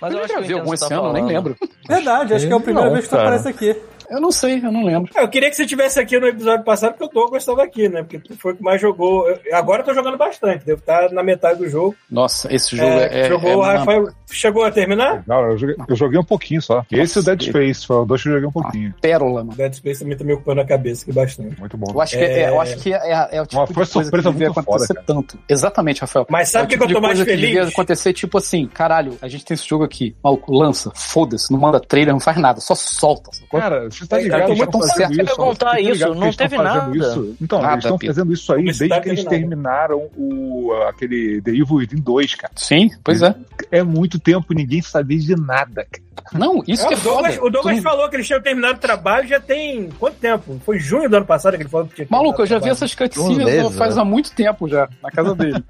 [0.00, 1.56] Mas Eu eu acho já que vi algum o esse ano, tá eu nem lembro.
[1.88, 3.28] Verdade, acho que é a primeira Não, vez que tu cara.
[3.36, 3.76] aparece aqui.
[4.08, 5.10] Eu não sei, eu não lembro.
[5.16, 8.02] Eu queria que você tivesse aqui no episódio passado, porque o Douglas estava aqui, né?
[8.04, 9.28] Porque tu foi o que mais jogou.
[9.28, 11.96] Eu- agora eu tô jogando bastante, devo estar na metade do jogo.
[12.08, 13.28] Nossa, esse jogo É, é.
[13.28, 14.08] jogou é o Rafael.
[14.30, 15.22] Chegou a terminar?
[15.26, 16.84] Não, eu joguei, eu joguei um pouquinho só.
[16.90, 18.94] Esse e o Dead Space, foram dois que eu joguei um pouquinho.
[19.00, 19.56] pérola, mano.
[19.56, 21.58] Dead Space também tá me ocupando a cabeça aqui bastante.
[21.58, 21.92] Muito bom.
[21.92, 24.02] Eu acho que é, eu acho que é, é o tipo Uma de coisa que
[24.02, 25.38] surpresa devia muito acontecer foda, tanto.
[25.48, 26.26] Exatamente, Rafael.
[26.28, 27.72] Mas sabe é o que, tipo que eu tô de mais coisa que devia feliz?
[27.72, 31.78] acontecer tipo assim, caralho, a gente tem esse jogo aqui, maluco, lança, foda-se, não manda
[31.80, 33.30] trailer, não faz nada, só solta.
[33.50, 34.52] Cara, você tá É, ligado?
[34.52, 35.12] eu tô certo.
[35.22, 36.96] isso, contar tá isso, que não teve nada.
[36.96, 37.36] Isso?
[37.40, 41.76] Então, Nada, eles estão fazendo isso aí desde que eles terminaram o, aquele The Evil
[41.76, 42.52] Within 2, cara.
[42.56, 43.34] Sim, pois é.
[43.70, 46.05] É muito tempo e ninguém sabia de nada, cara.
[46.32, 47.46] Não, isso É, que é o Douglas, foda.
[47.46, 50.60] o Douglas Tu- falou que eles tinham terminado o trabalho já tem quanto tempo?
[50.64, 52.94] Foi junho do ano passado que ele falou que tinha Maluco, eu já vi essas
[52.94, 54.02] cutscenes faz né?
[54.02, 55.62] há muito tempo já, na casa dele.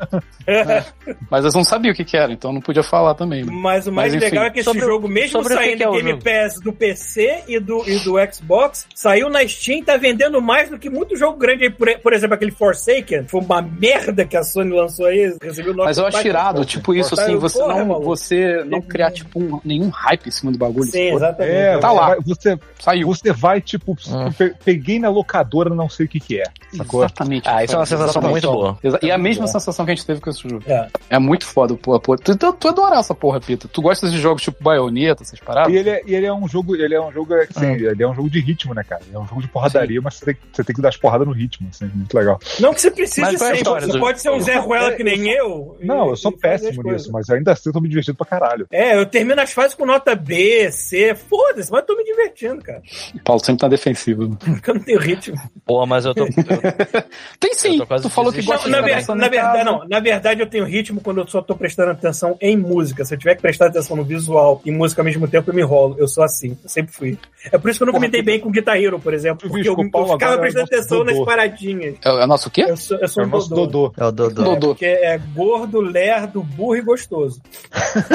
[0.45, 0.85] trabalho.
[1.31, 3.45] Mas eu não sabia o que que era, então não podia falar também.
[3.45, 3.53] né?
[3.53, 6.11] Mas o mais Mas, legal é que esse sobre jogo, mesmo saindo que é Game
[6.11, 6.23] jogo?
[6.25, 10.79] Pass do PC e do, e do Xbox, saiu na Steam, tá vendendo mais do
[10.79, 11.71] que muito jogo grande aí.
[11.71, 15.99] Por, por exemplo, aquele Forsaken, foi uma merda que a Sony lançou aí, recebeu Mas
[15.99, 16.29] eu acho baixa.
[16.29, 18.07] irado, tipo isso, assim, você porra, não, maluco.
[18.07, 20.91] você não criar, tipo, um- nenhum hype cima do bagulho.
[20.91, 21.55] Sim, exatamente.
[21.55, 22.07] É, Tá você lá.
[22.09, 23.07] vai- você, Saiu.
[23.09, 24.33] você vai, tipo, Hum.
[24.33, 26.45] pe- peguei na locadora, não sei o que que é.
[26.77, 27.01] Sacou?
[27.05, 27.49] Exatamente.
[27.49, 28.79] Ah, isso é uma sensação muito boa.
[29.03, 30.63] E é a mesma sensação que a gente teve com esse jogo.
[30.67, 30.89] É.
[31.11, 31.99] É muito foda, pô.
[32.01, 32.17] pô.
[32.17, 33.69] Tu, tu, tu adora essa porra, Pita.
[33.69, 35.73] Tu gosta de jogos tipo Bayonetta, essas paradas?
[35.73, 38.09] E ele, é, e ele é um jogo, ele é um jogo, assim, ele é
[38.09, 39.03] um jogo de ritmo, né, cara?
[39.07, 41.27] Ele é um jogo de porradaria, mas você tem, você tem que dar as porradas
[41.27, 42.39] no ritmo, assim, muito legal.
[42.61, 45.29] Não que você precise é ser, você do- pode ser um Zé Ruela que nem
[45.31, 45.77] eu.
[45.81, 47.89] e- Não, eu sou e fazer as péssimo nisso, mas ainda assim eu tô me
[47.89, 48.67] divertindo pra caralho.
[48.71, 52.61] É, eu termino as fases com nota B, C, foda-se, mas eu tô me divertindo,
[52.63, 52.83] cara.
[53.15, 54.37] O Paulo sempre tá defensivo.
[54.45, 55.37] Porque eu não tenho ritmo.
[55.65, 56.25] Porra, mas eu tô.
[56.25, 56.29] eu-
[57.39, 57.75] Tem sim.
[57.75, 59.87] Eu tô quase Tu falou que gosta na, de ver- na verdade, não.
[59.89, 63.05] Na verdade, eu tenho ritmo quando eu só tô prestando atenção em música.
[63.05, 65.63] Se eu tiver que prestar atenção no visual e música ao mesmo tempo, eu me
[65.63, 65.95] enrolo.
[65.99, 66.57] Eu sou assim.
[66.63, 67.19] Eu sempre fui.
[67.53, 69.49] É por isso que eu nunca me dei bem com Guitar Hero, por exemplo.
[69.49, 71.95] Porque eu, o eu ficava é prestando o atenção nas paradinhas.
[72.05, 72.65] É, é nosso quê?
[72.69, 73.67] Eu sou, eu sou É o um nosso Dodô.
[73.89, 73.95] Dodô.
[73.97, 74.43] É o Dodô.
[74.43, 74.69] Dodô.
[74.69, 77.41] Porque é gordo, lerdo, burro e gostoso.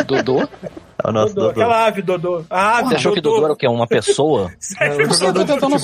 [0.06, 0.48] Dodô?
[1.04, 1.62] É o nosso Dodô, Dodô.
[1.62, 2.44] Aquela ave, Dodô.
[2.50, 3.68] A ave, Você achou que Dodô era o quê?
[3.68, 4.52] Uma pessoa?
[4.60, 5.76] Sério, Eu tô tentando.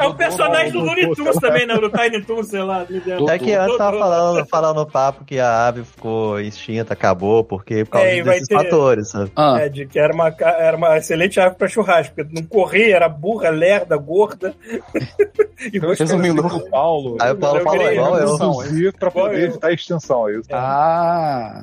[0.00, 1.74] É o personagem do Looney Tunes também, né?
[1.76, 2.86] Do Tiny Toons, sei lá.
[3.30, 4.04] É que antes tava Dodô.
[4.04, 8.48] falando, falando no papo que a ave ficou extinta, acabou, porque por causa É, desses
[8.48, 9.30] ter- fatores, sabe?
[9.36, 12.96] Ah, É, de que era uma, era uma excelente ave pra churrasco, porque não corria,
[12.96, 14.54] era burra, lerda, gorda.
[15.72, 16.46] e resumindo.
[16.46, 18.36] O Paulo Aí o Paulo falou igual eu.
[18.36, 19.44] reduzir pra poder eu.
[19.48, 20.48] evitar a extensão, é isso.
[20.52, 21.62] Ah.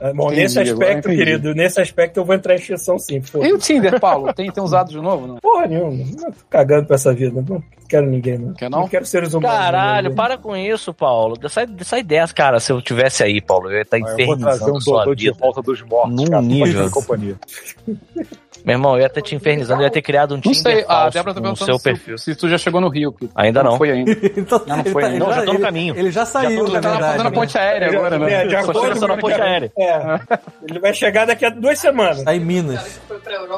[0.00, 3.20] É, Bom, nesse aspecto, querido, nesse aspecto eu vou entrar em exceção sim.
[3.20, 4.32] Porra, E o Tinder, Paulo?
[4.32, 5.26] Tem, tem usado de novo?
[5.26, 5.36] Não?
[5.36, 6.04] porra nenhuma.
[6.20, 7.44] Não tô cagando pra essa vida.
[7.48, 8.54] Não quero ninguém, não.
[8.54, 8.88] Quer não?
[8.88, 9.56] quero seres humanos.
[9.56, 10.16] Caralho, não.
[10.16, 11.36] para com isso, Paulo.
[11.48, 12.60] Sai, sai dessa, cara.
[12.60, 15.14] Se eu tivesse aí, Paulo, eu ia estar Eu vou trazer infernizando um sua Dodô
[15.14, 15.36] de vida.
[15.40, 16.42] volta dos mortos, Num cara.
[16.42, 16.90] nível.
[16.90, 17.36] Companhia.
[18.64, 20.82] Meu irmão, eu ia estar te infernizando, eu ia ter criado um Não Tinder sei,
[20.84, 22.18] a falso Débora tá no perguntando seu se, perfil.
[22.18, 23.12] se tu já chegou no Rio.
[23.12, 23.32] Pito.
[23.34, 23.76] Ainda não.
[23.76, 24.12] foi ainda.
[24.36, 25.24] Então, Não, não foi tá- ainda.
[25.24, 25.94] Não, já tô no caminho.
[25.96, 27.12] Ele já saiu, Tu na tá verdade.
[27.12, 27.36] fazendo a né?
[27.36, 28.50] ponte aérea Já- agora, é, né?
[28.50, 29.72] Só acordo chegando só na ponte aérea.
[29.78, 30.20] É.
[30.68, 32.22] Ele vai chegar daqui a duas semanas.
[32.22, 33.00] Tá em Minas.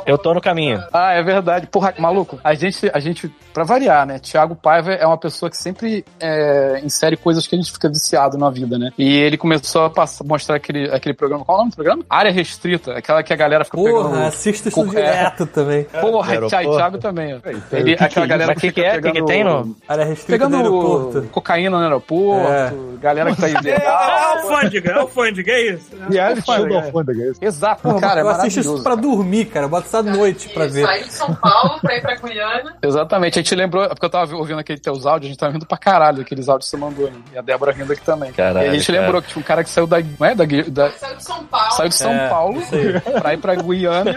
[0.06, 0.82] Eu tô no caminho.
[0.92, 1.66] Ah, é verdade.
[1.66, 4.18] Porra, maluco, a gente, a gente, pra variar, né?
[4.18, 8.36] Thiago Paiva é uma pessoa que sempre é, insere coisas que a gente fica viciado
[8.38, 8.90] na vida, né?
[8.98, 11.44] E ele começou a passar, mostrar aquele, aquele programa.
[11.44, 12.04] Qual é o nome do programa?
[12.08, 12.92] Área Restrita.
[12.92, 14.24] Aquela que a galera fica Porra, pegando.
[14.26, 14.94] assisto isso É.
[14.94, 15.84] direto também.
[15.84, 16.76] Porra, Aeroporto.
[16.76, 17.34] Thiago, também.
[17.34, 17.38] ó.
[17.48, 18.90] Ele, o que que aquela é galera que que é?
[18.92, 21.28] Que que pegando- tem no- Área restrita Pegando do aeroporto.
[21.30, 22.72] cocaína no aeroporto, É.
[23.00, 24.36] galera que tá É, é ilegal.
[24.38, 25.86] alfândega, é alfândega, é isso.
[26.10, 26.86] Reality show Alfândega, da é.
[26.86, 27.44] alfândega, é isso.
[27.44, 29.66] Exato, Porra, cara, é eu assisto isso pra dormir, cara.
[29.66, 30.84] Eu boto essa noite pra ver.
[30.86, 32.76] Saiu de São Paulo pra ir pra Guiana.
[32.82, 35.66] Exatamente, a gente lembrou, porque eu tava ouvindo aqueles teus áudios, a gente tava rindo
[35.66, 37.16] pra caralho daqueles áudios que você mandou, né?
[37.34, 38.32] E a Débora rindo aqui também.
[38.32, 39.00] Caralho, e a gente cara.
[39.00, 39.96] lembrou que tinha um cara que saiu da.
[40.00, 40.34] Não é?
[40.34, 41.70] Da, da- Saiu de São Paulo.
[41.72, 42.62] saiu de São É, Paulo
[43.20, 44.16] pra ir pra Guiana.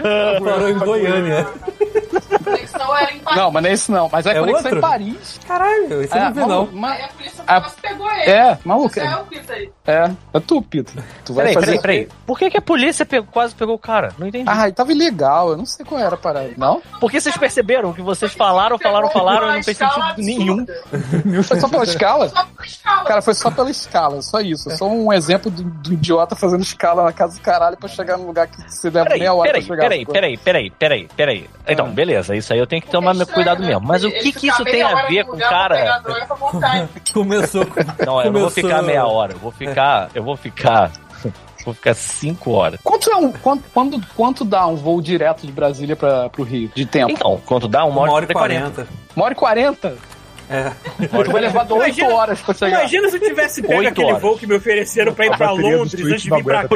[0.60, 1.46] Parou em Goiânia.
[2.44, 3.38] Conexão era em Paris.
[3.40, 4.08] Não, mas não é isso não.
[4.10, 4.78] Mas é, É conexão outro?
[4.78, 5.40] em Paris.
[5.46, 6.66] Caralho, esse eu É, não vi, não.
[6.72, 8.30] ma- Aí a polícia quase pegou ele.
[8.30, 8.98] É, maluco.
[9.00, 9.70] É É, o Pita aí.
[9.86, 10.92] é, é tu, Pito.
[11.24, 11.80] Tu vai Peraí, fazer.
[11.80, 12.08] peraí, peraí.
[12.26, 14.12] Por que, que a polícia pegou- quase pegou o cara?
[14.18, 14.44] Não entendi.
[14.48, 16.50] Ah, tava ilegal, eu não sei qual era a parada.
[16.56, 16.82] Não?
[17.00, 20.60] Porque vocês perceberam que vocês falaram, falaram, falaram e não fez sentido nenhum.
[20.60, 21.42] absurda.
[21.44, 22.28] Foi só pela escala?
[22.28, 23.04] Só por escala.
[23.04, 24.70] Cara, foi só pela escala, só isso.
[24.70, 28.16] É só um exemplo do, do idiota fazendo escala na casa do caralho pra chegar
[28.16, 29.82] num lugar que você leva Peraí, meia hora peraí, pra chegar.
[29.88, 31.48] peraí, peraí, peraí, peraí, peraí.
[31.68, 31.88] Então, Ah.
[31.90, 33.80] beleza, isso aí eu tenho que tomar meu cuidado mesmo.
[33.86, 36.02] Mas o que que isso tem a ver com o cara?
[37.12, 37.80] Começou com.
[38.04, 40.90] Não, eu não vou Começou- ficar meia hora, eu vou ficar, eu vou ficar,
[41.64, 42.80] vou ficar cinco horas.
[42.82, 46.70] Quanto, é um, quanto, quando, quanto dá um voo direto de Brasília pra, pro Rio,
[46.74, 47.12] de tempo?
[47.12, 47.84] Então, quanto dá?
[47.84, 48.70] Uma Uma hora, hora e e quarenta.
[48.70, 48.88] quarenta.
[49.16, 49.96] Uma hora e quarenta?
[50.50, 50.72] É.
[51.06, 52.80] Tu vai levar oito Imagina- horas pra chegar.
[52.80, 54.20] Imagina se eu tivesse pego aquele horas.
[54.22, 56.68] voo que me ofereceram pra ir pra Londres antes de vir pra cá.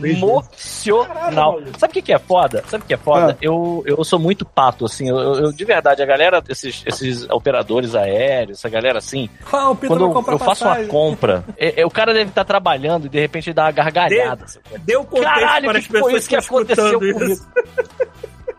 [0.00, 1.60] Promocional.
[1.78, 2.64] Sabe o que, que é foda?
[2.66, 3.32] Sabe o que é foda?
[3.32, 3.36] Ah.
[3.40, 5.08] Eu, eu sou muito pato, assim.
[5.08, 10.06] Eu, eu- de verdade, a galera, esses, esses operadores aéreos, essa galera assim, Ah, quando
[10.06, 13.48] eu, eu faço uma compra, é- é, o cara deve estar trabalhando e de repente
[13.50, 14.46] ele dá uma gargalhada.
[14.48, 14.64] sabe?
[14.80, 17.24] Deu contexto Caralho, para que as pessoas isso que aconteceu comigo?
[17.24, 17.46] isso.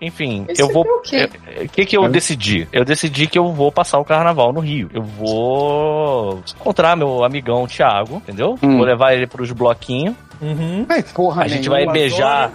[0.01, 0.83] Enfim, Esse eu vou.
[0.83, 1.29] foi o quê?
[1.63, 2.67] O que, que eu decidi?
[2.73, 4.89] Eu decidi que eu vou passar o carnaval no Rio.
[4.91, 8.57] Eu vou encontrar meu amigão Thiago, entendeu?
[8.63, 8.77] Hum.
[8.77, 10.15] Vou levar ele pros bloquinhos.
[10.41, 10.85] Uhum.
[10.89, 12.51] Ai, porra, A gente vai beijar.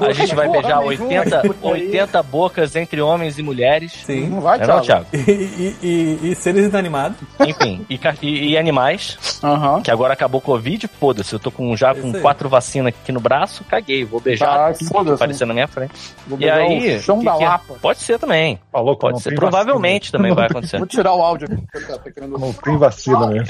[0.00, 1.86] A gente vai porra beijar nenhuma, 80, puta aí.
[1.86, 3.92] 80 bocas entre homens e mulheres.
[3.92, 4.28] Sim.
[4.28, 5.04] Não vai, É não, Thiago?
[5.10, 5.30] Thiago?
[5.30, 7.18] E, e, e, e seres inanimados.
[7.40, 9.82] Enfim, e, e- e animais, Aham.
[9.82, 13.20] que agora acabou o Covid, foda-se, eu tô com, já com quatro vacinas aqui no
[13.20, 15.14] braço, caguei, vou beijar Ah, foda-se.
[15.14, 15.92] aparecendo na minha frente.
[16.26, 17.48] Vou E aí, o chão que da que é?
[17.48, 17.74] Lapa.
[17.80, 18.58] Pode ser também.
[18.72, 19.34] Falou que Pode ser.
[19.34, 20.78] Provavelmente também vai acontecer.
[20.78, 22.26] Vou tirar o áudio Tá vacina.
[22.26, 23.46] Não tem vacina mesmo.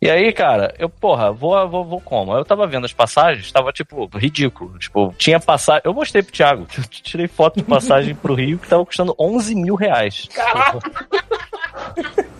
[0.00, 2.36] E aí, cara, eu, porra, vou, vou, vou como?
[2.36, 4.78] Eu tava vendo as passagens, tava, tipo, ridículo.
[4.78, 5.82] Tipo, tinha passagem.
[5.84, 9.54] Eu mostrei pro Thiago, eu tirei foto de passagem pro Rio que tava custando 11
[9.54, 10.28] mil reais.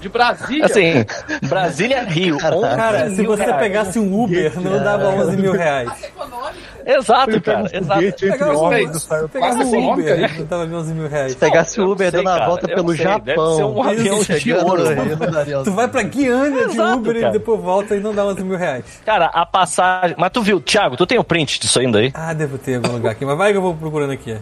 [0.01, 0.67] De Brasília?
[0.67, 1.05] Assim,
[1.49, 2.35] Brasília Rio.
[2.37, 3.61] 11 Cara, se você reais.
[3.61, 5.91] pegasse um Uber, não dava 11 mil reais.
[6.05, 6.73] Econômico.
[6.85, 8.01] Exato, cara, um exato.
[8.01, 10.39] Pegasse um, pegasse um Uber, aí.
[10.39, 11.35] não dava 11 mil reais.
[11.37, 13.57] Pegasse Eu o Uber dando a volta pelo sei, deve Japão.
[13.57, 14.83] ser um avião de Chegando ouro.
[15.31, 17.29] daria Tu vai pra Guiana de Exato, Uber cara.
[17.29, 18.85] e depois volta e não dá 11 mil reais.
[19.07, 20.17] Cara, a passagem.
[20.19, 22.11] Mas tu viu, Thiago, tu tem o print disso ainda aí?
[22.13, 24.37] Ah, devo ter em algum lugar aqui, mas vai que eu vou procurando aqui.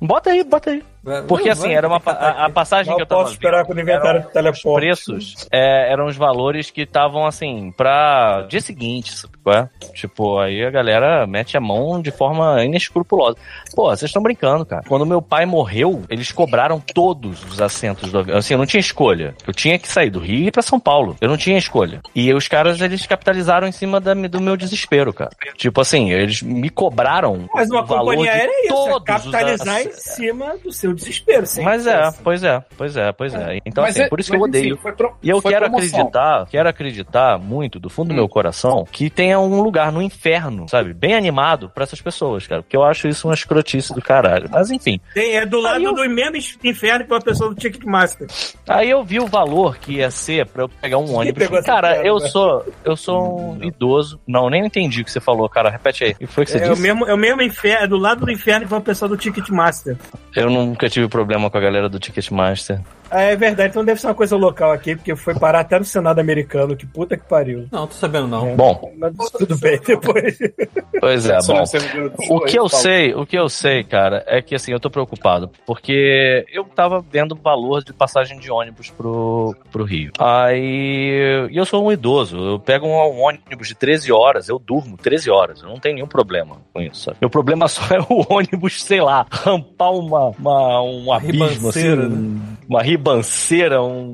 [0.00, 0.84] Bota aí, bota aí.
[1.28, 3.80] Porque assim, era uma, a, a passagem Mal que eu tava posso esperar vendo quando
[3.80, 4.80] inventaram eram o teleporte.
[4.80, 9.68] preços é, eram os valores que estavam assim pra dia seguinte, sabe qual é?
[9.92, 13.36] Tipo, aí a galera mete a mão de forma inescrupulosa.
[13.74, 14.82] Pô, vocês estão brincando, cara.
[14.88, 18.38] Quando meu pai morreu, eles cobraram todos os assentos do avião.
[18.38, 19.34] Assim, eu não tinha escolha.
[19.46, 21.16] Eu tinha que sair do Rio e ir pra São Paulo.
[21.20, 22.00] Eu não tinha escolha.
[22.14, 25.30] E os caras, eles capitalizaram em cima da- do meu desespero, cara.
[25.56, 29.82] Tipo assim, eles me cobraram Mas uma o valor companhia aérea é isso, é capitalizar
[29.82, 31.46] em cima do seu desespero.
[31.46, 33.58] sem Mas é, pois é, pois é, pois é.
[33.66, 34.74] Então, Mas assim, é- por isso que eu odeio.
[34.74, 35.88] enfim, pro- E eu quero promoção.
[36.00, 38.16] acreditar, quero acreditar muito do fundo do Hum.
[38.16, 40.92] meu coração que tenha um lugar no inferno, sabe?
[40.94, 42.62] Bem animado pra essas pessoas, cara.
[42.62, 44.48] Porque eu acho isso uma escrotice do caralho.
[44.50, 45.00] Mas enfim.
[45.12, 48.26] Tem, é do lado eu- do mesmo inferno que uma pessoa do Ticketmaster.
[48.68, 51.46] Aí eu vi o valor que ia ser pra eu pegar um ônibus.
[51.64, 54.20] Cara, piada, eu sou eu sou um idoso.
[54.26, 55.70] Não, nem entendi o que você falou, cara.
[55.70, 56.10] Repete aí.
[56.12, 56.82] O que foi que você É o, disse?
[56.82, 59.96] mesmo, é o mesmo inferno, é do lado do inferno que uma pessoa do Ticketmaster.
[60.34, 60.48] Eu
[60.84, 62.80] nunca tive problema com a galera do Ticketmaster.
[63.14, 65.84] Ah, é verdade, então deve ser uma coisa local aqui, porque foi parar até no
[65.84, 67.68] Senado americano, que puta que pariu.
[67.70, 68.56] Não, tô sabendo não.
[68.56, 70.36] Bom, Mas tudo bem, depois.
[70.98, 71.62] pois é, bom.
[72.30, 75.48] O que eu sei, o que eu sei, cara, é que assim, eu tô preocupado.
[75.64, 80.10] Porque eu tava vendo o valor de passagem de ônibus pro, pro Rio.
[80.18, 81.48] Aí.
[81.50, 82.36] E eu sou um idoso.
[82.36, 85.62] Eu pego um, um ônibus de 13 horas, eu durmo 13 horas.
[85.62, 87.04] Eu não tenho nenhum problema com isso.
[87.04, 87.18] Sabe?
[87.20, 91.80] Meu problema só é o ônibus, sei lá, rampar uma, uma, um abismo, assim.
[91.80, 92.40] Ribanceira, né?
[92.68, 94.12] Um- Uma ribanceira, um.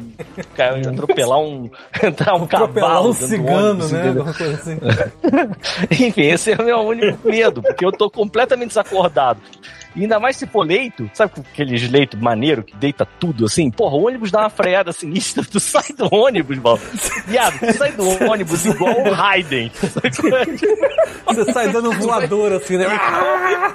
[0.56, 1.70] cara, atropelar um.
[2.02, 3.08] entrar um Atropelar cavalo.
[3.10, 4.14] um cigano, ônibus, né?
[4.54, 4.78] assim.
[6.06, 9.40] Enfim, esse é o meu único medo, porque eu tô completamente desacordado.
[9.96, 13.72] E ainda mais se for leito, sabe aqueles leitos maneiro que deita tudo assim?
[13.72, 16.78] Porra, o ônibus dá uma freada sinistra, tu sai do ônibus, mano.
[17.26, 19.68] Viado, tu sai do ônibus igual o Raiden.
[21.26, 22.86] Você sai dando um voador assim, né?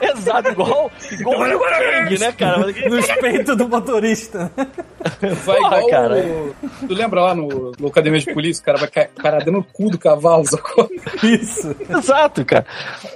[0.02, 2.66] Exato, igual, igual o Kang, né, cara?
[2.90, 4.50] Nos peitos do motorista.
[5.46, 6.16] Vai Porra, igual cara.
[6.18, 6.56] o-
[6.88, 8.62] Tu lembra lá no, no Academia de Polícia?
[8.62, 10.90] O cara vai ca- parar dentro do cu do cavalo, sacou?
[11.24, 11.76] Isso.
[11.90, 12.66] Exato, cara.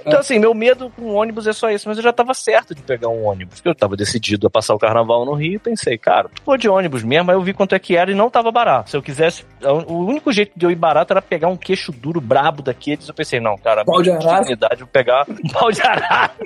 [0.06, 2.74] Então, assim, meu medo com o ônibus é só isso, mas eu já tava certo
[2.76, 3.56] de pegar um ônibus.
[3.56, 6.68] Porque eu tava decidido a passar o carnaval no Rio e pensei, cara, vou de
[6.68, 8.90] ônibus mesmo, aí eu vi quanto é que era e não tava barato.
[8.90, 9.44] Se eu quisesse,
[9.88, 13.08] o único jeito de eu ir barato era pegar um queixo duro brabo daqueles.
[13.08, 14.40] Eu pensei, não, cara, Pau de arara?
[14.42, 16.30] dignidade, eu vou pegar um pau de arara.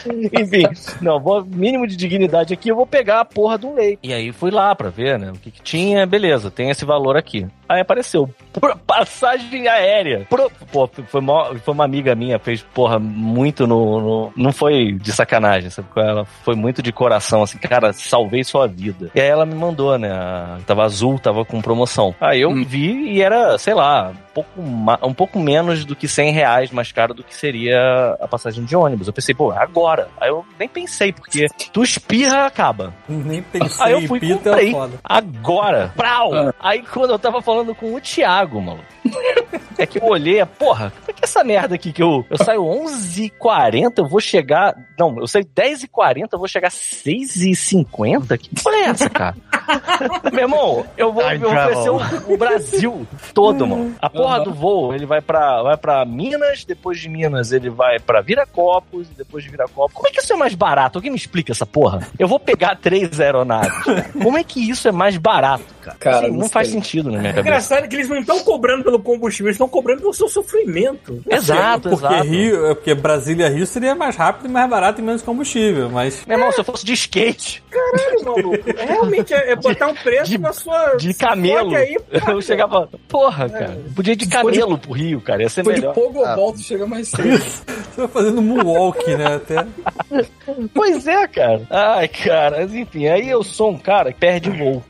[0.06, 0.64] Enfim,
[1.00, 3.98] não, vou, mínimo de dignidade aqui, eu vou pegar a porra do leite.
[4.02, 7.16] E aí fui lá pra ver, né, o que, que tinha, beleza, tem esse valor
[7.16, 7.46] aqui.
[7.68, 10.26] Aí apareceu, por- passagem aérea.
[10.28, 14.92] Pro- pô, foi, mó- foi uma amiga minha, fez, porra, muito no, no- Não foi
[14.92, 15.88] de sacanagem, sabe?
[15.96, 16.00] é?
[16.00, 19.10] Ela foi muito de coração, assim, cara, salvei sua vida.
[19.14, 20.10] E aí ela me mandou, né?
[20.12, 22.14] a- Tava azul, tava com promoção.
[22.20, 22.64] Aí eu Hum.
[22.64, 24.60] vi e era, sei lá, um pouco,
[25.06, 28.74] um pouco menos do que 100 reais mais caro do que seria a passagem de
[28.76, 29.06] ônibus.
[29.06, 30.08] Eu pensei, pô, agora.
[30.20, 32.92] Aí eu nem pensei, porque tu espirra, acaba.
[33.08, 34.70] Nem pensei Aí eu fui é comprei.
[34.72, 34.98] foda.
[35.04, 35.92] Agora!
[35.96, 36.34] Prau!
[36.34, 36.54] Ah.
[36.60, 38.80] Aí quando eu tava falando com o Thiago, mano.
[39.78, 42.36] É que eu olhei, porra, como é que é essa merda aqui que eu, eu
[42.36, 44.76] saio 11h40, eu vou chegar.
[44.98, 48.38] Não, eu saio 10h40, eu vou chegar 6h50?
[48.38, 49.36] Que porra é essa, cara?
[50.32, 53.94] Meu irmão, eu vou, vou oferecer o, o Brasil todo, mano.
[54.00, 57.98] A porra do voo, ele vai pra, vai pra Minas, depois de Minas ele vai
[57.98, 59.94] pra Viracopos, depois de Viracopos.
[59.94, 60.98] Como é que isso é mais barato?
[60.98, 62.06] Alguém me explica essa porra?
[62.18, 63.72] Eu vou pegar três aeronaves.
[64.22, 65.96] Como é que isso é mais barato, cara?
[65.98, 66.76] Cara, Assim, não não faz sei.
[66.78, 67.48] sentido na minha O cabeça.
[67.48, 71.22] engraçado é que eles não estão cobrando pelo combustível, eles estão cobrando pelo seu sofrimento.
[71.28, 72.28] Exato, porque exato.
[72.28, 76.24] Rio, é porque Brasília Rio seria mais rápido e mais barato e menos combustível, mas
[76.26, 78.58] Meu irmão, se eu fosse de skate, Caralho, maluco.
[78.76, 80.96] Realmente é, é botar um preço de- na sua.
[80.96, 81.96] de camelo, Aí,
[82.28, 85.64] eu chegava, porra, cara, podia ir de for de- camelo pro Rio, cara, ia ser
[85.64, 85.94] Foi de melhor.
[85.94, 87.38] pogobol, tu chega mais cedo.
[87.92, 89.34] você vai fazendo moonwalk, né?
[89.36, 89.66] Até.
[90.74, 91.62] Pois é, cara.
[91.70, 94.82] Ai, cara, mas enfim, aí eu sou um cara que perde voo.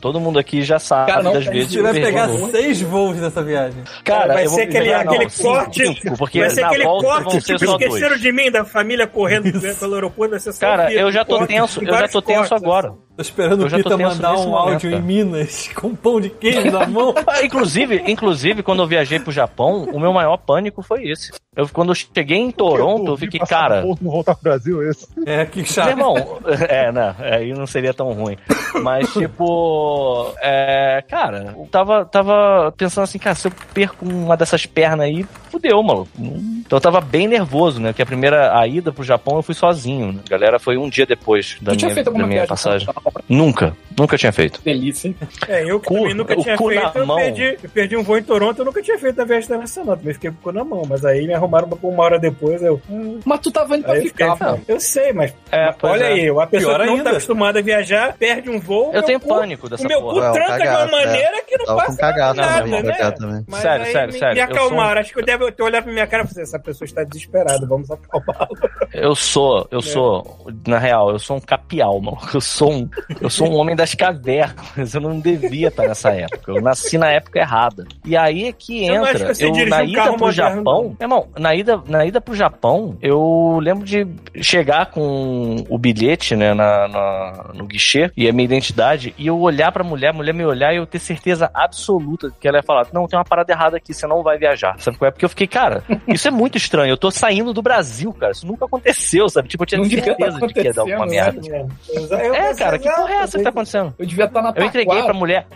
[0.00, 2.50] Todo mundo aqui já sabe Cara, não, das vezes Você que eu vai pegar voo.
[2.50, 3.82] seis voos nessa viagem.
[4.04, 5.94] Cara, vai eu vou ser aquele, pegar, não, aquele cinco, corte.
[5.94, 8.20] cinco, porque vai ser aquele volta corte, vão ser tipo, só esqueceram dois.
[8.20, 11.38] de mim, da família correndo pelo aeroporto, vai ser só Cara, um eu já tô
[11.38, 12.94] corte, tenso, eu já tô tenso cortes, agora.
[13.20, 15.02] Tô esperando Eu o já tô Pita mandar um momento, áudio cara.
[15.02, 17.14] em Minas com pão de queijo na mão.
[17.26, 21.30] Ah, inclusive, inclusive, quando eu viajei pro Japão, o meu maior pânico foi esse.
[21.54, 25.06] Eu, quando eu cheguei em Toronto, eu fiquei, cara, Não voltar pro Brasil, esse.
[25.26, 25.88] É, que Meu chato.
[25.90, 26.16] irmão,
[26.68, 27.14] é, né?
[27.18, 28.38] Aí não seria tão ruim.
[28.82, 34.64] Mas, tipo, é, cara, eu tava, tava pensando assim, cara, se eu perco uma dessas
[34.64, 36.08] pernas aí, fudeu, maluco.
[36.18, 37.92] Então eu tava bem nervoso, né?
[37.92, 40.12] Que a primeira a ida pro Japão eu fui sozinho.
[40.12, 40.20] Né?
[40.26, 42.88] A galera foi um dia depois da Tu tinha minha, feito da minha passagem.
[43.28, 44.60] Nunca, nunca tinha feito.
[44.62, 45.16] Delícia, hein?
[45.48, 47.16] É, eu que Cu- também nunca tinha feito, eu mão.
[47.16, 50.14] perdi, eu perdi um voo em Toronto, eu nunca tinha feito a viagem internacional, também
[50.14, 52.80] fiquei com o cu na mão, mas aí me arrumaram uma, uma hora depois, eu...
[52.88, 54.60] hum, Mas tu tava indo pra Aí ficar, fiquei- pô.
[54.68, 56.12] Eu sei, mas É, olha é.
[56.12, 57.04] aí, uma pessoa Pior que não ainda.
[57.04, 60.14] tá acostumada a viajar, perde um voo, Eu tenho cu- pânico dessa o meu porra.
[60.14, 61.06] cu Não, tranca de uma cagaço, é.
[61.06, 63.44] maneira que não passa cagaço nada, né?
[63.48, 65.00] Mas Sério, sério, sério, me acalmaram.
[65.00, 67.66] Acho que eu devo ter olhado pra minha cara e falei, essa pessoa está desesperada,
[67.66, 68.48] vamos acalmá-la.
[68.92, 72.18] Eu sou, eu sou, na real, eu sou um capial, mano.
[72.34, 72.88] Eu sou um,
[73.20, 74.94] eu sou um homem das cavernas.
[74.94, 76.52] Eu não devia estar nessa época.
[76.52, 77.86] Eu nasci na época errada.
[78.04, 79.32] E aí é que Eu entra.
[79.38, 82.96] Eu, dirige na um ida pro moderno, Japão, irmão, na ida, na ida pro Japão,
[83.00, 84.06] eu lembro de
[84.42, 89.38] chegar com o bilhete, né, na, na- no guichê e a minha identidade e eu
[89.40, 92.62] olhar pra mulher, a mulher me olhar e eu ter certeza absoluta que ela ia
[92.62, 94.78] falar: Não, tem uma parada errada aqui, você não vai viajar.
[94.78, 95.10] Sabe qual é?
[95.12, 96.90] Porque eu fiquei, cara, isso é muito estranho.
[96.92, 98.32] Eu tô saindo do Brasil, cara.
[98.32, 99.48] Isso nunca aconteceu, sabe?
[99.48, 101.40] Tipo, eu tinha certeza tá de que ia dar alguma merda.
[101.48, 103.94] Eu- É, cara, que porra é essa que tá acontecendo?
[103.98, 105.46] Eu devia estar na Eu entreguei pra mulher.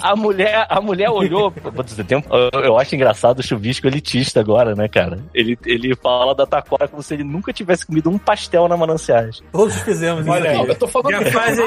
[0.00, 1.52] A mulher, a mulher olhou.
[2.06, 2.22] Tem um-
[2.54, 5.18] eu, eu acho engraçado o chuvisco elitista agora, né, cara?
[5.34, 9.42] Ele, ele fala da taquara como se ele nunca tivesse comido um pastel na Mananciagem.
[9.52, 11.66] Todos fizemos Olha isso Não, eu tô falando Já que fazem-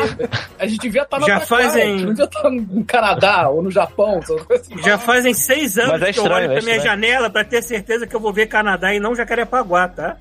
[0.60, 3.61] a gente devia estar na já Taquara, fazem- a não devia estar no Canadá ou
[3.61, 4.22] no Japão.
[4.22, 4.41] sabe?
[4.84, 6.81] Já fazem seis anos é que eu estranho, olho pra é minha estranho.
[7.02, 10.15] janela pra ter certeza que eu vou ver Canadá e não Jacarepaguá, tá?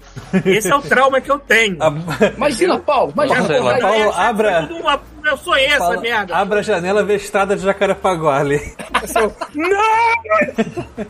[0.45, 1.77] Esse é o trauma que eu tenho.
[1.83, 1.93] A-
[2.37, 3.45] Imagina, Paulo, imagina.
[3.45, 6.37] Paulo, Essa é abra- uma- Eu sou essa Fala- merda.
[6.37, 8.59] Abra a janela, vê a estrada de Jacarepaguá ali.
[9.07, 11.05] Sou- Não!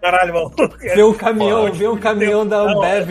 [0.00, 0.52] Caralho, mano.
[0.80, 3.10] Vê um caminhão, vê um caminhão da Ambev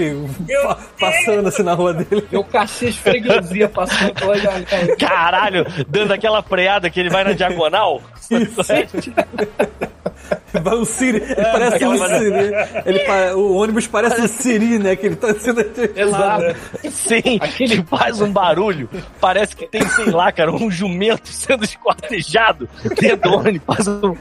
[1.00, 2.26] passando assim na rua dele.
[2.32, 4.96] Meu cachê de freguesia passando pela janela.
[5.00, 8.02] Caralho, dando aquela freada que ele vai na diagonal.
[10.62, 12.52] Vai um Siri, ele parece um Siri.
[12.86, 14.96] Ele pa- o ônibus parece um Siri, né?
[14.96, 15.62] Que ele tá sendo.
[15.96, 16.56] Exato.
[16.92, 18.90] Sim, que faz um barulho.
[19.20, 22.70] Parece que tem, sei lá, cara, um jumento sendo esquartejado
[23.00, 23.64] dentro do ônibus.
[23.76, 24.16] Faz um...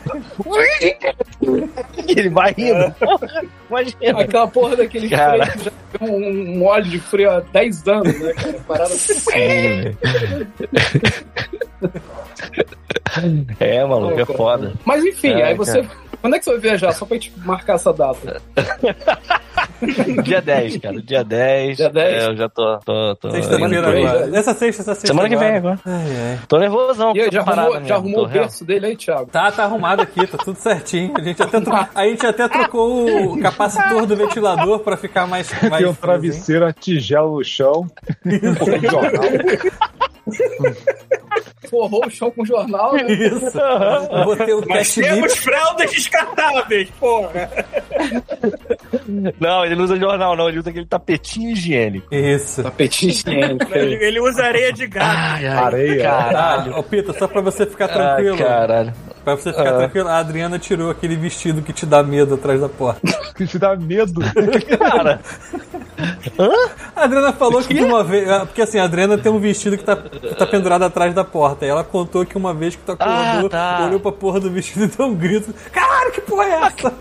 [2.09, 2.95] Ele vai rindo.
[2.99, 4.21] Porra, imagina.
[4.21, 5.47] Aquela porra daquele Cara.
[5.47, 8.53] freio que já tem um, um óleo de freio há 10 anos, né, cara?
[8.67, 9.97] Parada Sim,
[13.61, 14.73] É, maluco, é foda.
[14.85, 15.85] Mas enfim, É, aí você.
[16.23, 16.93] Quando é que você vai viajar?
[16.93, 18.41] Só pra gente marcar essa data.
[20.23, 21.03] Dia 10, cara.
[21.03, 21.77] Dia 10.
[21.77, 22.15] Dia 10?
[22.15, 22.79] É, eu já tô.
[22.79, 24.31] tô, tô Sexta-feira agora.
[24.31, 24.39] já.
[24.39, 25.09] Essa sexta, essa sexta.
[25.09, 25.75] Semana que vem agora.
[25.85, 25.97] agora.
[25.99, 26.39] Ai, ai.
[26.47, 27.13] Tô nervosão.
[27.17, 29.27] E aí, já arrumou, já arrumou o berço dele aí, Thiago?
[29.31, 31.13] Tá, tá arrumado aqui, tá tudo certinho.
[31.17, 35.51] A gente até, tro- a gente até trocou o capacitor do ventilador pra ficar mais.
[35.69, 37.87] mais Tem um travesseiro, a tigela no chão,
[38.25, 39.23] um pouco de jornal.
[41.73, 43.11] Forrou o chão com jornal, né?
[43.11, 43.59] Isso.
[43.59, 47.51] Eu Botei o Mas temos fraldas descartáveis, porra.
[49.41, 50.51] Não, ele não usa jornal, não.
[50.51, 52.15] Ele usa aquele tapetinho higiênico.
[52.15, 52.63] Isso.
[52.63, 53.75] Tapetinho higiênico.
[53.75, 55.07] Ele, ele usa areia de gato.
[55.07, 56.03] Ai, ai, Areia.
[56.03, 56.79] Caralho.
[56.79, 58.37] Ô Pita, só pra você ficar tranquilo.
[58.39, 58.93] Ai, caralho.
[59.25, 59.77] Pra você ficar Ah.
[59.79, 63.01] tranquilo, a Adriana tirou aquele vestido que te dá medo atrás da porta.
[63.33, 64.21] Que te dá medo.
[64.79, 65.19] Cara,
[66.95, 68.29] A Adriana falou que uma vez.
[68.31, 71.25] ah, Porque assim, a Adriana tem um vestido que tá, que tá pendurado atrás da
[71.25, 71.65] porta.
[71.65, 73.87] E ela contou que uma vez que tu acordou, Ah, tá.
[73.87, 75.55] olhou pra porra do vestido e deu um grito.
[75.73, 76.93] Caralho, que porra é essa?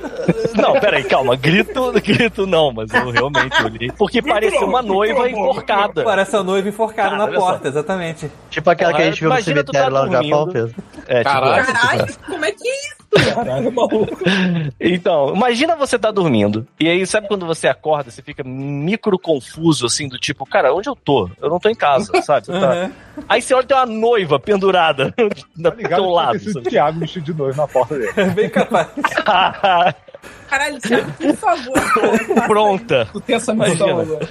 [0.56, 1.36] não, peraí, calma.
[1.36, 3.92] Grito, grito não, mas eu realmente olhei.
[3.98, 6.04] Porque parecia uma noiva enforcada.
[6.04, 7.46] Parece a noiva enforcada Cara, na olha só.
[7.48, 8.32] porta, exatamente.
[8.50, 10.48] Tipo aquela que a gente viu no cemitério tá lá no Japão.
[10.52, 10.76] Pedro.
[11.08, 11.54] É, tipo, Caralho.
[11.62, 12.11] essa, tipo Caralho, essa.
[12.18, 13.34] Como é que é isso?
[13.36, 14.18] Caralho, maluco.
[14.80, 16.66] Então, imagina você tá dormindo.
[16.80, 20.88] E aí, sabe quando você acorda, você fica micro confuso, assim, do tipo, cara, onde
[20.90, 21.30] eu tô?
[21.42, 22.46] Eu não tô em casa, sabe?
[22.48, 22.92] Você tá- Uhum.
[23.28, 25.14] Aí você olha tem uma noiva pendurada
[25.56, 26.40] do Tá teu lado.
[26.40, 26.70] Sabe?
[26.70, 28.12] Thiago vestido de noivo na porta dele.
[28.16, 28.88] É bem capaz.
[30.52, 31.74] Caralho, Thiago, por favor.
[32.36, 32.48] cara.
[32.48, 33.08] Pronta.
[33.14, 34.28] Tu tem essa missão agora.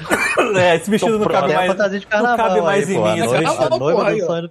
[0.60, 1.74] É, esse vestido não cabe mais.
[1.92, 4.50] de Não cabe mais aí, em mim, Porra.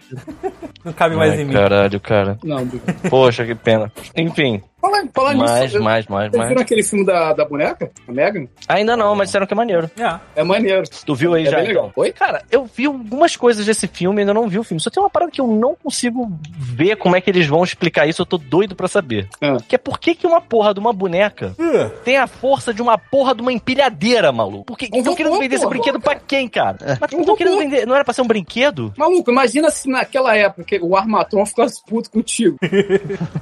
[0.84, 1.54] Não cabe mais Ai, em mim.
[1.54, 2.40] caralho, cara.
[2.44, 2.68] Não.
[3.08, 3.92] Poxa, que pena.
[4.16, 5.84] Enfim, Fala, fala mais, nisso.
[5.84, 6.48] mais, mais, mais.
[6.50, 7.92] viram aquele filme da, da boneca?
[8.08, 8.48] A Megan?
[8.68, 9.92] Ainda não, mas disseram que é maneiro.
[10.00, 10.20] É.
[10.38, 10.84] É maneiro.
[11.06, 11.88] Tu viu aí É já, bem legal.
[11.90, 12.02] então?
[12.02, 12.12] Oi?
[12.14, 14.80] Cara, eu vi algumas coisas desse filme, ainda não vi o filme.
[14.80, 18.08] Só tem uma parada que eu não consigo ver como é que eles vão explicar
[18.08, 19.28] isso, eu tô doido pra saber.
[19.42, 19.58] Ah.
[19.68, 22.82] Que é por que que uma porra de uma boneca Uh, tem a força de
[22.82, 24.64] uma porra de uma empilhadeira, maluco?
[24.66, 26.78] Por que Um estão querendo vender esse brinquedo pra quem, cara?
[27.02, 27.86] Mas Um estão querendo vender...
[27.86, 28.94] Não era pra ser um brinquedo?
[28.98, 32.58] Maluco, imagina se naquela época o Armatron ficasse puto contigo.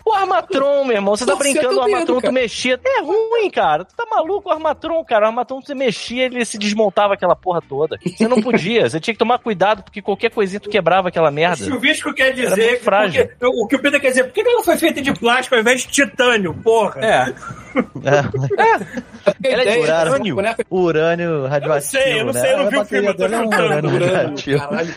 [0.06, 2.80] O Armatron, meu irmão, você tá brincando, o Armatron dedo, tu mexia.
[2.84, 3.84] É ruim, cara.
[3.85, 5.26] Tu tá maluco, o Armatron, cara.
[5.26, 7.98] O Armatron você mexia, ele se desmontava aquela porra toda.
[8.06, 11.34] Você não podia, você tinha que tomar cuidado, porque qualquer coisinha tu quebrava aquela O
[11.34, 11.57] merda.
[11.65, 12.80] chuvisco quer dizer.
[12.81, 13.27] frágil.
[13.27, 15.61] porque- o que o Peter quer dizer, por que ela foi feita de plástico ao
[15.61, 17.02] invés de titânio, porra?
[17.06, 17.34] é.
[18.08, 20.36] A Ela é de urânio.
[20.36, 22.42] boneca Urânio radioativo, sei, eu não né?
[22.42, 23.88] sei, eu não vi o filme, eu tô dele é chutando.
[23.88, 24.96] urânio caralho.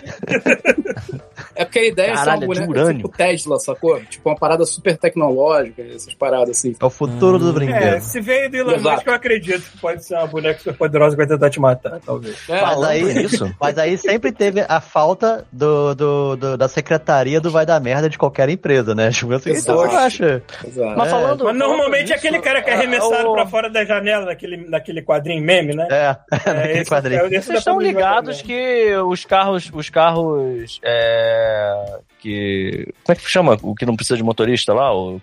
[1.56, 3.02] É porque a ideia é ser Caralho, uma é de boneca urânio.
[3.02, 4.00] tipo Tesla, sacou?
[4.08, 6.74] Tipo uma parada super tecnológica, essas paradas assim.
[6.78, 8.00] É o futuro do É, brinquedo.
[8.00, 8.78] se veio do Elon.
[8.78, 11.98] Musk, eu acredito que pode ser uma boneca super poderosa que vai tentar te matar,
[12.04, 12.36] talvez.
[12.48, 13.54] É, Mas aí, nisso.
[13.60, 18.08] mas aí sempre teve a falta do, do, do- da secretaria do vai dar merda
[18.08, 19.10] de qualquer empresa, né?
[19.10, 19.80] Tipo assim, Exato.
[19.82, 20.22] então eu acho.
[20.24, 20.94] exato.
[20.96, 21.10] Mas É.
[21.10, 21.44] falando.
[21.44, 25.02] Mas normalmente é aquele cara que é arremessado o- pra fora da janela daquele, daquele
[25.02, 25.88] quadrinho meme, né?
[25.90, 26.16] É,
[26.52, 27.26] naquele esse- quadrinho.
[27.26, 29.70] esse Vocês estão ligados que os carros.
[29.72, 30.80] Os carros.
[30.84, 31.98] É.
[32.20, 32.92] Que.
[33.02, 33.56] Como é que chama?
[33.62, 34.94] O que não precisa de motorista lá?
[34.94, 35.20] O,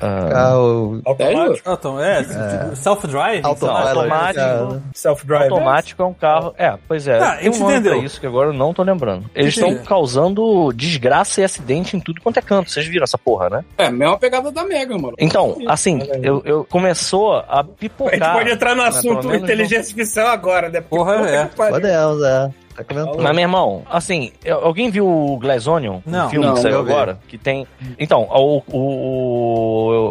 [0.00, 1.70] ah, Carro Automático?
[1.70, 3.44] Ah, então, é, tipo, self-drive?
[3.44, 4.82] automático.
[4.94, 5.52] Self-drive.
[5.52, 6.54] automático é um carro.
[6.56, 7.18] É, pois é.
[7.18, 7.96] Tá, a tem um nome entendeu.
[7.96, 9.28] pra isso que agora eu não tô lembrando.
[9.34, 12.70] Eles estão causando desgraça e acidente em tudo quanto é canto.
[12.70, 13.64] Vocês viram essa porra, né?
[13.78, 15.14] É, a mesma pegada da Mega, mano.
[15.18, 18.34] Então, assim, eu, eu começou a A gente pipocar.
[18.34, 20.80] pode entrar no né, assunto menos inteligência artificial agora, né?
[20.80, 21.44] Porra, puta é.
[21.46, 22.50] Podemos, é.
[22.76, 23.22] Tá comentando.
[23.22, 24.32] Mas, meu irmão, assim,
[24.62, 26.00] alguém viu o Glass Onion?
[26.04, 26.26] Não.
[26.26, 27.18] O filme Não, que saiu agora?
[27.26, 27.66] Que tem.
[27.98, 28.78] Então, o, o,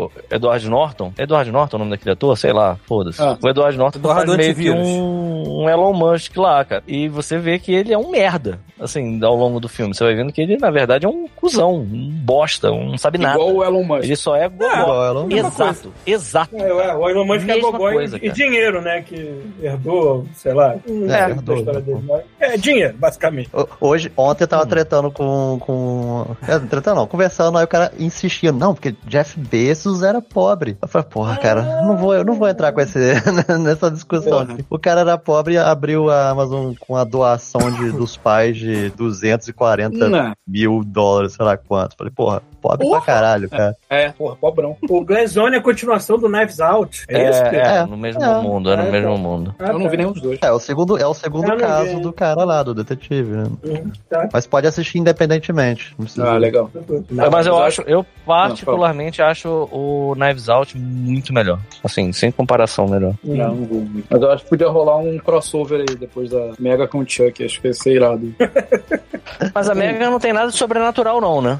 [0.05, 1.13] o Edward Norton.
[1.17, 2.37] Edward Norton é o nome daquele ator?
[2.37, 3.21] Sei lá, foda-se.
[3.21, 3.37] Ah.
[3.41, 6.83] O Edward Norton Eduardo faz meio que um, um Elon Musk lá, cara.
[6.87, 9.93] E você vê que ele é um merda, assim, ao longo do filme.
[9.93, 13.17] Você vai vendo que ele, na verdade, é um cuzão, um bosta, um não sabe
[13.17, 13.35] nada.
[13.35, 14.03] Igual o Elon Musk.
[14.03, 14.65] Ele só é gogó.
[14.73, 15.37] Igual Elon Musk.
[15.37, 16.55] Exato, exato.
[16.57, 19.01] É, ué, o Elon Musk é gogó coisa, e, e dinheiro, né?
[19.01, 20.75] Que herdou, sei lá.
[20.85, 21.63] sei herdou.
[21.63, 23.49] dele, mas- É, dinheiro, basicamente.
[23.53, 24.49] Ho- Hoje, ontem eu Hum.
[24.49, 25.59] tava tretando com.
[25.59, 26.25] com...
[26.47, 30.77] É, tretando não, conversando, aí o cara insistia, não, porque Jeff Bezos era pobre.
[30.81, 32.97] Eu falei, porra, cara, não vou, eu não vou entrar com esse,
[33.59, 34.45] nessa discussão.
[34.45, 34.57] Porra.
[34.69, 38.89] O cara era pobre e abriu a Amazon com a doação de, dos pais de
[38.91, 40.33] 240 Não.
[40.47, 41.95] mil dólares, sei lá quanto.
[41.97, 43.01] Falei, porra, pobre Porra.
[43.01, 43.75] pra caralho, cara.
[43.89, 44.75] É, porra, pobrão.
[44.89, 47.05] O Glazone é a continuação do Knives Out.
[47.09, 47.57] É, É, isso, Pedro?
[47.59, 47.85] é, É.
[47.85, 48.41] no mesmo É.
[48.41, 49.17] mundo, é no mesmo tá.
[49.17, 49.55] mundo.
[49.59, 49.97] Ah, Eu não vi tá.
[49.97, 50.39] nenhum dos dois.
[50.41, 52.01] É, o segundo, é o segundo caso vi.
[52.01, 53.43] do cara lá, do detetive, né?
[53.63, 54.29] Uhum, tá.
[54.31, 55.93] Mas pode assistir independentemente.
[55.97, 56.27] Não precisa...
[56.27, 56.69] Ah, legal.
[57.09, 61.59] mas eu mas acho, eu particularmente acho o Knives Out muito melhor.
[61.83, 63.13] Assim, sem comparação melhor.
[63.23, 63.87] Não, não vou.
[64.09, 67.43] Mas eu acho que podia rolar um crossover aí depois da Mega com o Chuck.
[67.43, 68.33] Acho que ia ser irado.
[69.53, 71.59] Mas a Mega não tem nada de sobrenatural, não, né?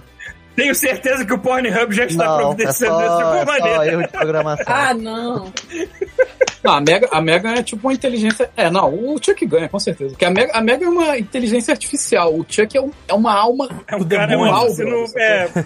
[0.56, 3.45] Tenho certeza que o Pornhub já está Não, é providenciando isso de só, alguma é
[3.45, 3.88] só maneira.
[3.91, 4.66] erro de programação.
[4.68, 5.53] Ah, não.
[6.66, 8.50] Não, a Mega, a Mega é tipo uma inteligência.
[8.58, 10.12] É, não, o Chuck ganha, com certeza.
[10.12, 12.34] Porque a Mega, a Mega é uma inteligência artificial.
[12.34, 13.70] O Chuck é, um- é uma alma.
[13.88, 15.22] É um cara, é um demônio, sabe?
[15.22, 15.66] é,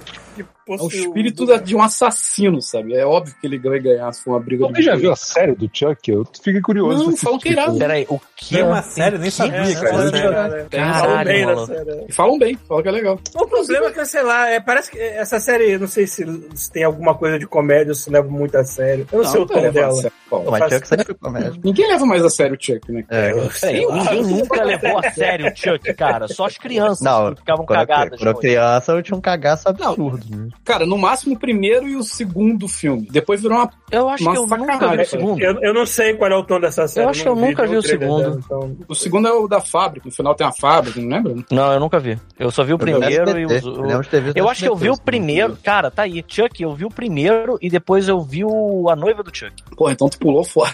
[0.77, 2.93] que É o espírito da- de um assassino, sabe?
[2.93, 5.53] É óbvio que ele vai ganhar se for uma briga Alguém já viu a série
[5.55, 6.11] do Chuck?
[6.11, 7.05] Eu fiquei curioso.
[7.09, 7.77] Não, falam que é irado.
[7.77, 8.55] Peraí, o que?
[8.55, 10.67] Tem uma série, nem sabia, É, cara.
[10.71, 10.93] é, é, é.
[10.93, 12.11] Falam bem da série.
[12.13, 13.19] Falam bem, falam que é legal.
[13.35, 16.25] O problema é que, sei lá, é, parece que essa série, não sei se,
[16.55, 19.07] se tem alguma coisa de comédia ou se leva muito a sério.
[19.11, 20.11] Eu não, sei o tom dela.
[20.29, 21.53] Pô, mas Chuck sempre foi comédia.
[21.63, 23.03] Ninguém leva mais a sério o Chuck, né?
[23.09, 23.31] É.
[23.59, 26.27] Peraí, ninguém nunca levou a sério o Chuck, cara.
[26.27, 28.19] Só as crianças Não, que ficavam Quando eu, cagadas.
[28.19, 30.25] quando eu criança, eu tinha um cagaço absurdo.
[30.29, 30.49] né?
[30.63, 33.07] Cara, no máximo o primeiro e o segundo filme.
[33.09, 33.69] Depois virou uma.
[33.91, 35.01] Eu acho Uma que eu nunca vi sacanagem.
[35.03, 35.41] o segundo.
[35.41, 37.05] Eu, eu não sei qual é o tom dessa série.
[37.05, 38.21] Eu acho que eu não nunca vi o segundo.
[38.21, 40.07] dela, então- O segundo é o da fábrica.
[40.07, 41.35] No final tem a fábrica, não lembra?
[41.51, 42.19] Não, eu nunca vi.
[42.37, 43.51] Eu só vi o Eu primeiro e os.
[43.51, 45.57] eu visto Eu acho que eu vi o primeiro.
[45.63, 46.23] Cara, tá aí.
[46.27, 48.89] Chuck, eu vi o primeiro e depois eu vi o...
[48.89, 49.53] a noiva do Chuck.
[49.75, 50.73] Porra, então tu pulou fora.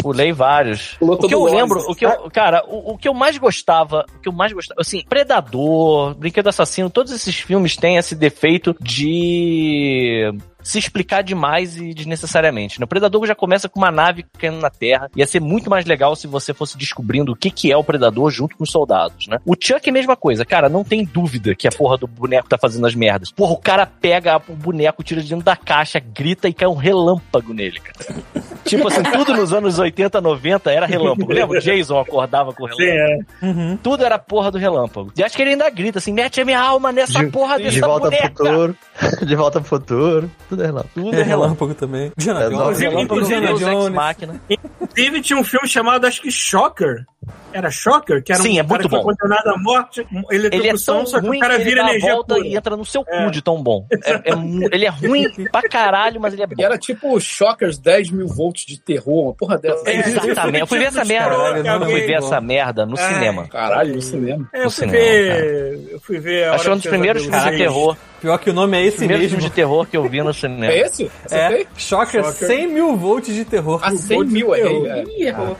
[0.00, 0.94] Pulei vários.
[0.98, 3.36] Pulou O que eu todo lembro, o que eu, cara, o, o que eu mais
[3.36, 8.14] gostava, o que eu mais gostava, assim, Predador, Brinquedo Assassino, todos esses filmes têm esse
[8.14, 10.32] defeito de de
[10.68, 12.78] se explicar demais e desnecessariamente.
[12.78, 12.84] né?
[12.84, 15.08] O Predador já começa com uma nave caindo na Terra.
[15.16, 18.30] Ia ser muito mais legal se você fosse descobrindo o que, que é o Predador
[18.30, 19.38] junto com os soldados, né?
[19.46, 20.44] O Chuck é a mesma coisa.
[20.44, 23.30] Cara, não tem dúvida que a porra do boneco tá fazendo as merdas.
[23.32, 26.74] Porra, o cara pega o boneco, tira de dentro da caixa, grita e cai um
[26.74, 28.22] relâmpago nele, cara.
[28.64, 31.32] tipo assim, tudo nos anos 80, 90 era relâmpago.
[31.32, 31.58] Lembra?
[31.58, 33.24] O Jason acordava com o Sim, relâmpago.
[33.42, 33.46] é.
[33.46, 33.76] Uhum.
[33.78, 35.12] Tudo era porra do relâmpago.
[35.16, 37.64] E acho que ele ainda grita assim, mete a minha alma nessa De- porra De
[37.64, 38.30] dessa volta boneca.
[38.30, 38.76] pro futuro.
[39.26, 40.30] De volta pro futuro.
[40.48, 40.84] Tudo é lá.
[40.94, 41.26] Tudo É é relâmpago.
[41.26, 42.12] relâmpago também.
[42.16, 42.78] Diana É, Jones.
[42.80, 43.28] Relâmpago Ex
[43.60, 43.88] Jones.
[43.90, 44.40] Machina.
[44.48, 47.04] Inclusive, tinha um filme chamado, acho que Shocker.
[47.52, 48.22] Era Shocker?
[48.22, 49.04] Que era Sim, um é cara muito que foi bom.
[49.04, 51.82] condenado à morte, Ele é eletrocução, tão só que ruim o cara que ele vira
[51.84, 52.46] a energia volta pura.
[52.46, 53.24] e entra no seu É.
[53.24, 53.86] cu de tão bom.
[53.90, 53.96] É-
[54.30, 54.34] é
[54.72, 56.54] ele é ruim pra caralho, mas ele é bom.
[56.58, 59.88] E era tipo Shockers 10 mil volts de terror, uma porra dessa.
[59.90, 60.60] É, Exatamente.
[60.60, 61.30] Eu fui ver essa merda.
[61.36, 63.12] Caralho, Eu fui ver essa merda no É.
[63.14, 63.48] cinema.
[63.48, 64.48] Caralho, no cinema.
[64.52, 65.88] É, eu no fui cinema, ver.
[65.92, 66.44] Eu fui ver.
[66.44, 67.96] a Acho um dos do primeiros filmes de terror.
[68.20, 69.28] Pior que o nome é esse mesmo.
[69.28, 70.66] filmes de terror que eu vi no cinema.
[70.72, 71.10] É esse?
[71.30, 71.64] É?
[71.76, 72.48] Shocker, Shocker.
[72.48, 73.80] 100 mil volts de terror.
[73.82, 74.86] A 100 mil, errei.
[74.90, 75.04] É.
[75.04, 75.56] Ih, errou.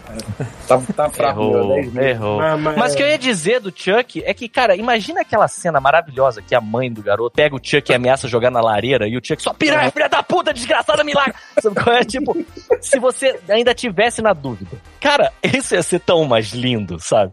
[0.66, 2.02] Tá, tá fraco, Errou, 10 mil.
[2.02, 2.40] errou.
[2.40, 5.46] Ah, mas- Mas o que eu ia dizer do Chuck é que, cara, imagina aquela
[5.48, 9.06] cena maravilhosa que a mãe do garoto pega o Chuck e ameaça jogar na lareira
[9.08, 11.34] e o Chuck só piranha, filha da puta, desgraçada, milagre.
[11.62, 12.04] Sabe qual é?
[12.04, 12.36] Tipo,
[12.80, 14.76] se você ainda tivesse na dúvida.
[15.00, 17.32] Cara, isso ia ser tão mais lindo, sabe?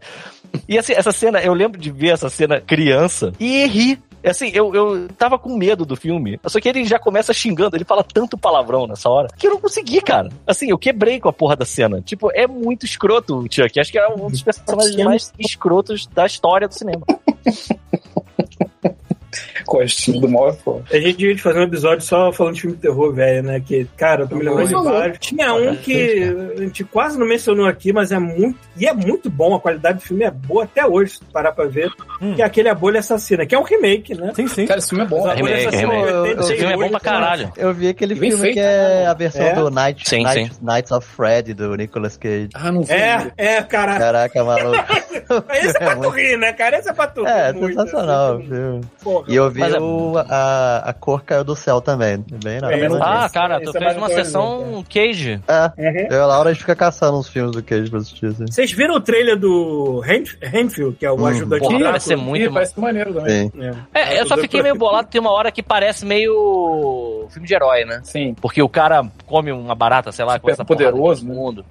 [0.68, 4.00] E assim, essa cena, eu lembro de ver essa cena criança e rir.
[4.24, 6.38] Assim, eu, eu tava com medo do filme.
[6.46, 9.60] Só que ele já começa xingando, ele fala tanto palavrão nessa hora, que eu não
[9.60, 10.28] consegui, cara.
[10.46, 12.00] Assim, eu quebrei com a porra da cena.
[12.00, 13.78] Tipo, é muito escroto o Chuck.
[13.78, 17.04] Acho que é um dos personagens mais escrotos da história do cinema.
[19.66, 20.84] Costinho do mal é foda.
[20.92, 23.60] A gente devia fazer um episódio só falando de filme de terror, velho, né?
[23.60, 25.18] Que, cara, eu tô me lembrando de vários.
[25.18, 26.22] Tinha um que
[26.56, 28.58] a gente quase não mencionou aqui, mas é muito.
[28.78, 31.52] E é muito bom, a qualidade do filme é boa até hoje, se tu parar
[31.52, 31.90] pra ver.
[32.20, 32.34] Hum.
[32.34, 34.32] Que é aquele A Bolha Assassina, que é um remake, né?
[34.34, 34.66] Sim, sim.
[34.66, 35.20] Cara, esse filme é bom.
[35.20, 36.08] Bolha Remake, remake.
[36.08, 37.52] é Eu- Esse filme é bom pra 88, caralho.
[37.56, 39.06] Eu vi aquele Bem filme feito, que é né?
[39.06, 39.52] a versão É.
[39.54, 40.60] do Night, Sim, Night, sim.
[40.62, 42.48] Nights of Fred, do Nicolas Cage.
[42.54, 42.92] Ah, não vi.
[42.92, 43.98] É, é, cara.
[43.98, 44.76] Caraca, maluco.
[45.52, 46.78] Esse é pra É tu rir, né, cara?
[46.78, 47.30] Esse é pra tu rir.
[47.30, 48.46] É, muito, sensacional, assim.
[48.48, 48.80] viu?
[49.02, 49.25] Porra.
[49.28, 52.24] E eu vi é- o, a, a cor caiu do céu também.
[52.44, 53.24] Bem na Também não hora.
[53.24, 55.40] Ah, cara, tu esse é fez uma sessão Cage.
[55.48, 56.06] É, Uhum.
[56.10, 58.26] eu e a Laura a gente fica caçando uns filmes do Cage pra assistir.
[58.26, 58.44] Assim.
[58.48, 61.26] Vocês viram o trailer do Renf- Renfield, que é o Hum.
[61.26, 62.44] ajudante Porra, parece ser muito.
[62.46, 63.50] Ih, parece maneiro também.
[63.50, 63.52] Sim.
[63.94, 67.84] É, eu só fiquei meio bolado, tem uma hora que parece meio filme de herói,
[67.84, 68.00] né?
[68.04, 68.34] Sim.
[68.40, 71.34] Porque o cara come uma barata, sei lá, Super começa a porrada poderoso, né?
[71.34, 71.64] mundo.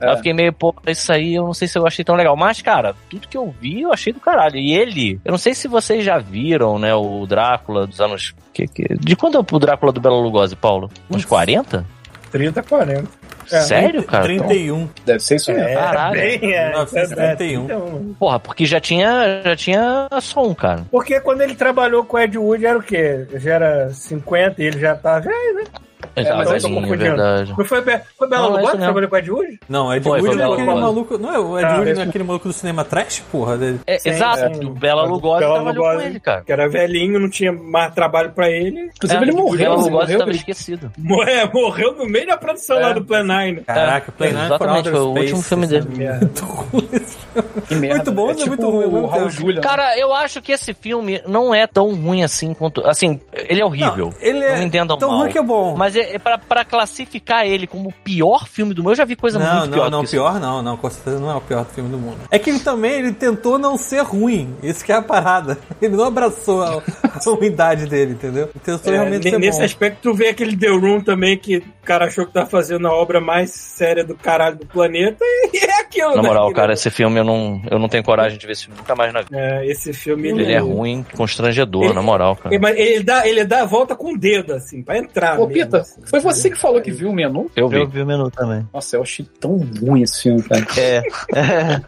[0.00, 0.12] É.
[0.12, 2.36] Eu fiquei meio, pô, isso aí eu não sei se eu achei tão legal.
[2.36, 4.56] Mas, cara, tudo que eu vi, eu achei do caralho.
[4.56, 8.34] E ele, eu não sei se vocês já viram, né, o Drácula dos anos.
[8.52, 10.90] Que, que- de quando é o Drácula do Bela Lugosi, Paulo?
[11.10, 11.84] Uns 40?
[12.30, 13.08] 30, 40.
[13.50, 13.60] É.
[13.60, 14.24] Sério, cara?
[14.24, 14.88] 31.
[15.06, 15.66] Deve ser isso mesmo.
[15.68, 16.12] É, Caralho.
[16.20, 17.64] bem, é, 1931.
[17.64, 18.14] é, 31.
[18.18, 20.84] Porra, porque já tinha, já tinha só um, cara.
[20.90, 23.26] Porque quando ele trabalhou com o Ed Wood era o quê?
[23.36, 25.24] Já era 50 e ele já tava.
[26.02, 26.08] Né?
[26.16, 26.96] Ele É, tava mas eu tô é confundindo.
[26.98, 27.54] verdade.
[27.66, 29.60] Foi, Be- foi Bela é Lugosi que trabalhou com o Ed Wood?
[29.68, 30.80] Não, Ed Foi, Wood foi é aquele Lugosi.
[30.80, 31.18] maluco.
[31.18, 33.56] Não é o Ed Ah, Wood, não é aquele maluco do cinema trash, porra?
[33.58, 33.80] Dele.
[33.86, 34.64] É, Sim, exato, sim.
[34.66, 36.02] o Bela Lugosi Bela trabalhou Lugosi.
[36.02, 36.42] com ele, cara.
[36.42, 38.90] Que era velhinho, não tinha mais trabalho pra ele.
[38.96, 39.58] Inclusive, ele É, morreu.
[39.58, 40.92] Bela ele Lugosi morreu, tava ele- esquecido.
[40.98, 42.80] Mo- é, morreu no meio da produção É.
[42.80, 43.60] lá do Plan 9.
[43.66, 45.88] Caraca, Play Nine for Exatamente, Outer foi o Space, último filme essa dele.
[45.98, 46.48] Muito.
[47.70, 49.30] Muito bom, é mas é tipo muito ruim.
[49.30, 49.60] Julia.
[49.60, 52.86] Cara, eu acho que esse filme não é tão ruim assim quanto.
[52.86, 54.06] Assim, ele é horrível.
[54.10, 55.18] Não, ele é Não entendam tão mal.
[55.20, 55.76] ruim que é bom.
[55.88, 58.92] Mas é, é pra, pra classificar ele como o pior filme do mundo.
[58.92, 60.10] Eu já vi coisa não, muito não, pior não, isso.
[60.10, 62.18] pior não, não, com certeza não é o pior filme do mundo.
[62.30, 65.56] É que ele também, ele tentou não ser ruim, isso que é a parada.
[65.80, 68.50] Ele não abraçou a, a ruindade dele, entendeu?
[68.54, 69.64] Ele tentou É, realmente ser nesse bom.
[69.64, 72.92] aspecto, tu vê aquele The Room também, que o cara achou que tá fazendo a
[72.92, 76.16] obra mais séria do caralho do planeta, e é aquilo.
[76.16, 76.56] Na né, moral, filho?
[76.56, 79.12] cara, esse filme eu não, eu não tenho coragem de ver esse filme nunca mais
[79.12, 79.36] na vida.
[79.38, 80.28] É, esse filme...
[80.28, 82.54] Ele é ruim, constrangedor, Ele- na moral, cara.
[82.54, 85.38] Ele, mas ele dá, ele dá a volta com o dedo, assim, pra entrar.
[85.38, 87.50] Ô, mesmo, Pita, foi você que falou que viu o menu?
[87.56, 87.76] Eu vi.
[87.76, 88.66] Eu vi o menu também.
[88.72, 90.66] Nossa, eu achei tão ruim esse filme, cara.
[90.76, 91.02] É.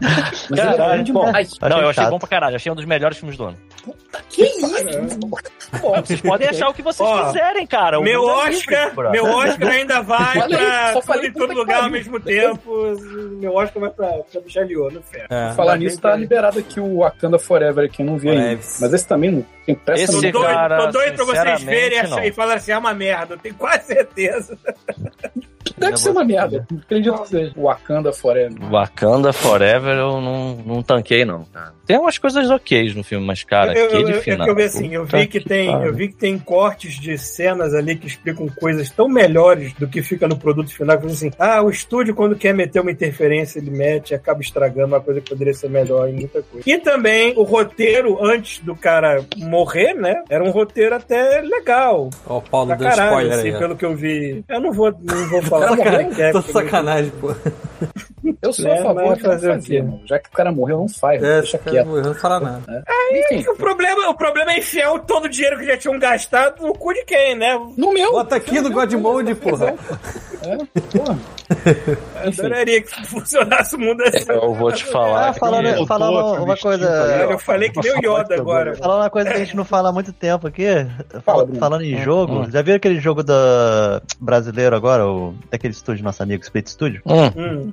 [0.49, 1.51] Mas ele é Caralho, ruim demais.
[1.61, 2.55] Não, eu achei bom pra caralho.
[2.55, 3.57] Achei um dos melhores filmes do ano.
[4.29, 5.19] Que isso?
[5.81, 7.99] Bom, vocês podem achar o que vocês Ó, quiserem, cara.
[7.99, 11.59] O Meu é Oscar, meu Oscar ainda vai Falei, pra tudo falei em todo puta
[11.59, 12.95] lugar ao mesmo tempo.
[13.39, 15.27] Meu Oscar vai pra, pra Michelle Yeoh, no ferro.
[15.29, 15.53] É.
[15.53, 18.61] Falar nisso, tá que- liberado aqui o Wakanda Forever aqui, eu não vi ainda.
[18.79, 20.39] Mas esse também não tem pressa Esse Tô nenhuma.
[20.41, 22.23] doido, cara, tô doido pra vocês verem e não.
[22.23, 24.57] e falar assim, é uma merda, eu tenho quase certeza.
[25.77, 26.65] Deve ser uma merda.
[26.69, 27.53] Não acredito que seja.
[27.57, 28.69] Wakanda Forever.
[28.69, 31.43] Wakanda Forever eu não, não tanquei, não.
[31.45, 31.73] cara.
[31.91, 34.45] Tem umas coisas ok no filme, mas, cara, eu, eu, aquele eu, é final.
[34.45, 37.73] que eu vi assim, eu vi que tem, eu vi que tem cortes de cenas
[37.73, 41.61] ali que explicam coisas tão melhores do que fica no produto final, que assim, ah,
[41.61, 45.29] o estúdio quando quer meter uma interferência, ele mete e acaba estragando uma coisa que
[45.29, 46.63] poderia ser melhor em muita coisa.
[46.69, 50.23] E também o roteiro antes do cara morrer, né?
[50.29, 52.09] Era um roteiro até legal.
[52.25, 53.59] Ó, o Paulo deu caralho, spoiler assim, aí.
[53.59, 54.45] pelo que eu vi.
[54.47, 55.69] Eu não vou, não vou falar.
[55.75, 57.35] Sacanagem, é, tô porque- sacanagem, pô.
[58.41, 60.01] Eu sou É, a favor mas de fazer o fazer, mano.
[60.05, 61.21] Já que o cara morreu, não faz.
[61.23, 61.97] É, deixa quieto.
[61.97, 62.83] eu não falar nada.
[63.11, 66.73] Enfim, O problema, o problema é enfiar todo o dinheiro que já tinham gastado no
[66.73, 67.59] cu de quem, né?
[67.77, 68.11] no meu.
[68.11, 69.73] Bota aqui no God Mode, porra.
[70.43, 70.57] É,
[70.97, 71.17] porra.
[72.23, 74.25] Eu adoraria que funcionasse o mundo assim.
[74.31, 75.29] Eu vou te falar.
[75.29, 76.85] Ah, falando, falando uma, aí, coisa.
[77.29, 78.75] Eu falei que nem o Yoda agora.
[78.75, 80.65] Falando uma coisa que a gente não fala há muito tempo aqui.
[81.25, 82.51] Fala, falando em jogo, hum.
[82.51, 87.01] já viu aquele jogo da brasileiro agora, o, daquele estúdio, nosso amigo Split Studio?
[87.05, 87.71] Hum, Hum.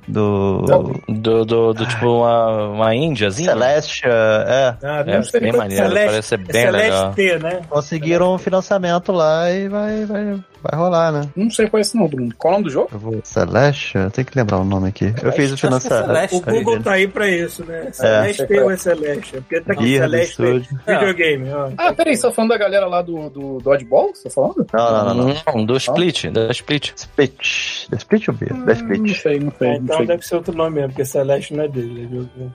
[0.65, 3.49] Do do, do, do tipo uma, uma índiazinha.
[3.51, 4.75] Celeste, é.
[4.83, 7.13] Ah, É, não sei bem maneiro, Celeste- parece ser bem é legal.
[7.13, 7.61] Celeste, né?
[7.69, 10.23] Conseguiram um financiamento lá e vai, vai,
[10.61, 11.21] vai rolar, né?
[11.35, 12.33] Não sei qual é esse não, Bruno.
[12.37, 12.89] Qual é o nome do jogo?
[12.91, 13.19] Eu vou...
[13.23, 13.97] Celeste?
[13.97, 15.13] Eu tenho que lembrar o nome aqui.
[15.23, 16.05] Eu fiz o é financiamento.
[16.07, 16.35] Celeste.
[16.35, 17.89] O Google tá aí pra isso, né?
[17.91, 19.37] Celeste ou é Celeste?
[19.37, 20.79] É Porque tá aqui Celeste estúdio.
[20.87, 21.69] videogame, ó.
[21.77, 24.13] Ah, peraí, você tá falando da galera lá do, do Dodgeball?
[24.13, 24.65] Você tá falando?
[24.73, 25.35] Não, não, não, não.
[25.55, 26.93] Não, do Split, da Split.
[26.95, 27.87] Split.
[27.89, 28.45] Da Split ou B?
[28.47, 29.21] Da Não Split.
[29.21, 29.67] sei, não sei.
[29.69, 30.05] É, Não, então sei.
[30.07, 32.05] deve ser outro nome mesmo, porque Celeste não é dele.
[32.05, 32.53] é jogo-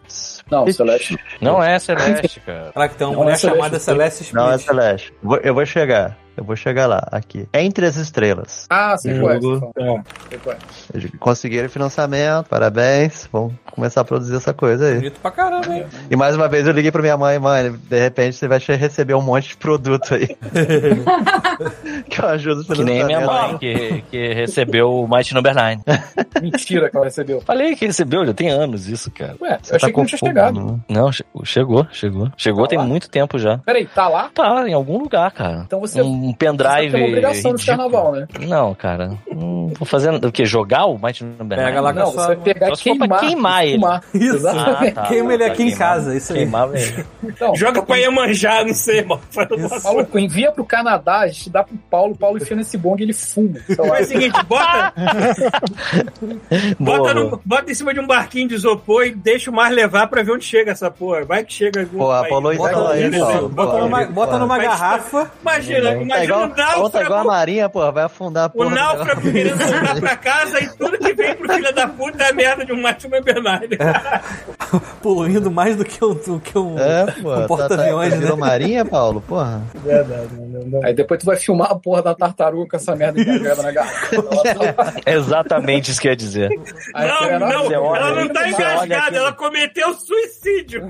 [0.50, 1.18] não Celeste.
[1.40, 2.70] Não é Celeste, cara.
[2.72, 4.34] Caraca, tem uma Não, mulher é Celeste, chamada Celeste Smith.
[4.34, 5.12] Não, é Celeste.
[5.22, 6.16] Vou- Eu vou chegar.
[6.36, 7.46] Eu vou chegar lá, aqui.
[7.52, 8.66] Entre as estrelas.
[8.70, 9.14] Ah, é.
[9.14, 9.60] Jogo.
[9.60, 10.04] você falando.
[10.94, 11.18] É.
[11.18, 13.28] Conseguiram financiamento, parabéns.
[13.32, 14.94] Vamos começar a produzir essa coisa aí.
[14.96, 15.86] Bonito pra caramba, hein?
[16.10, 19.14] E mais uma vez eu liguei pra minha mãe, mãe, de repente você vai receber
[19.14, 20.28] um monte de produto aí.
[22.08, 25.54] que eu ajudo no Que nem a minha mãe, que, que recebeu o Mighty Number
[25.54, 25.78] 9.
[26.42, 27.40] Mentira que ela recebeu.
[27.40, 29.36] Falei que recebeu, já tem anos isso, cara.
[29.40, 30.60] Ué, Você eu achei tá que não tinha chegado.
[30.60, 30.78] né?
[30.88, 32.30] Não, che- chegou, chegou.
[32.36, 32.84] Chegou Tá tem lá?
[32.84, 33.58] muito tempo já.
[33.58, 34.30] Peraí, tá lá?
[34.34, 35.62] Tá, em algum lugar, cara.
[35.66, 36.90] Então você- Um Você pendrive.
[36.92, 37.76] tem uma obrigação ridículo.
[37.78, 38.26] carnaval, né?
[38.40, 39.12] Não, cara.
[39.30, 40.44] Não vou fazer o quê?
[40.44, 41.68] Jogar o Mighty Number 9?
[41.68, 43.20] Pega lá com a Não, você vai pegar Só e queimar.
[43.20, 43.74] queimar ele.
[43.74, 44.02] fumar.
[44.14, 44.36] Isso.
[44.44, 44.98] Exatamente.
[44.98, 45.08] Ah, tá.
[45.08, 45.78] Queima ele aqui em queimar.
[45.78, 46.38] casa, isso aí.
[46.40, 47.04] Queimava ele.
[47.24, 49.20] Então, Joga pra Iemanjá, não sei, mano.
[49.30, 52.56] Faz o nosso- Maluco, envia pro Canadá, a gente dá pro Paulo, o Paulo enfia
[52.56, 53.58] nesse bong e ele fuma.
[53.76, 54.92] Faz o seguinte, bota,
[56.78, 60.06] bota, no- bota em cima de um barquinho de isopor e deixa o mar levar
[60.08, 61.24] pra ver onde chega essa porra.
[61.24, 62.54] Vai que chega algum Pô, a Paulo,
[64.12, 65.30] bota numa, garrafa.
[65.40, 68.68] Imagina, Tá igual, o outra igual a náufrago, Marinha, pô, vai afundar a o porra.
[68.70, 72.30] do náufrago querendo voltar pra casa e tudo que vem pro filho da puta é
[72.30, 73.76] a merda de um Martin Bernard.
[75.02, 77.32] poluindo mais do que um, do que um, É, pô.
[77.34, 78.22] um tá- porta-aviões, tá, né?
[78.22, 79.20] virou Marinha, Paulo?
[79.20, 79.62] Porra.
[79.74, 80.84] Verdade, não, não.
[80.84, 84.14] Aí depois tu vai filmar a porra da tartaruga com essa merda engajada na garrafa.
[85.06, 86.50] É exatamente isso que eu ia dizer.
[86.94, 90.88] Aí Não, hora, não, ela não tá engasgada, ela cometeu suicídio.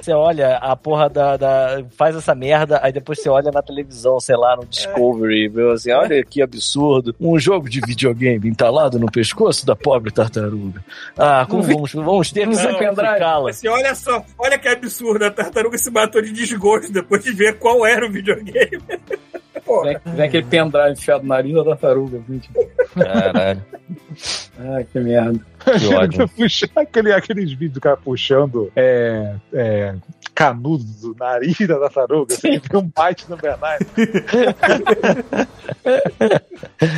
[0.00, 4.18] Você olha a porra da, da- Faz essa merda, aí depois você olha na televisão,
[4.18, 7.14] sei lá, no Discovery, viu assim, olha que absurdo.
[7.20, 10.82] Um jogo de videogame entalado no pescoço da pobre tartaruga.
[11.16, 13.50] Ah, como vamos, vamos ter que sacrificá-la.
[13.50, 17.58] Assim, olha só, olha que absurdo, a tartaruga se matou de desgosto depois de ver
[17.58, 18.80] qual era o videogame.
[19.84, 22.20] Vem, vem aquele pendrive enfiado na nariz da tartaruga.
[22.28, 22.50] gente.
[22.94, 23.62] Caralho,
[24.58, 25.40] Ai, que merda.
[25.78, 26.28] que ódio.
[26.36, 29.94] Puxa- Aquele, aqueles vídeos do cara puxando é, é,
[30.34, 32.34] canudo do nariz da tartaruga.
[32.34, 33.86] Você vê um bite no Bernard.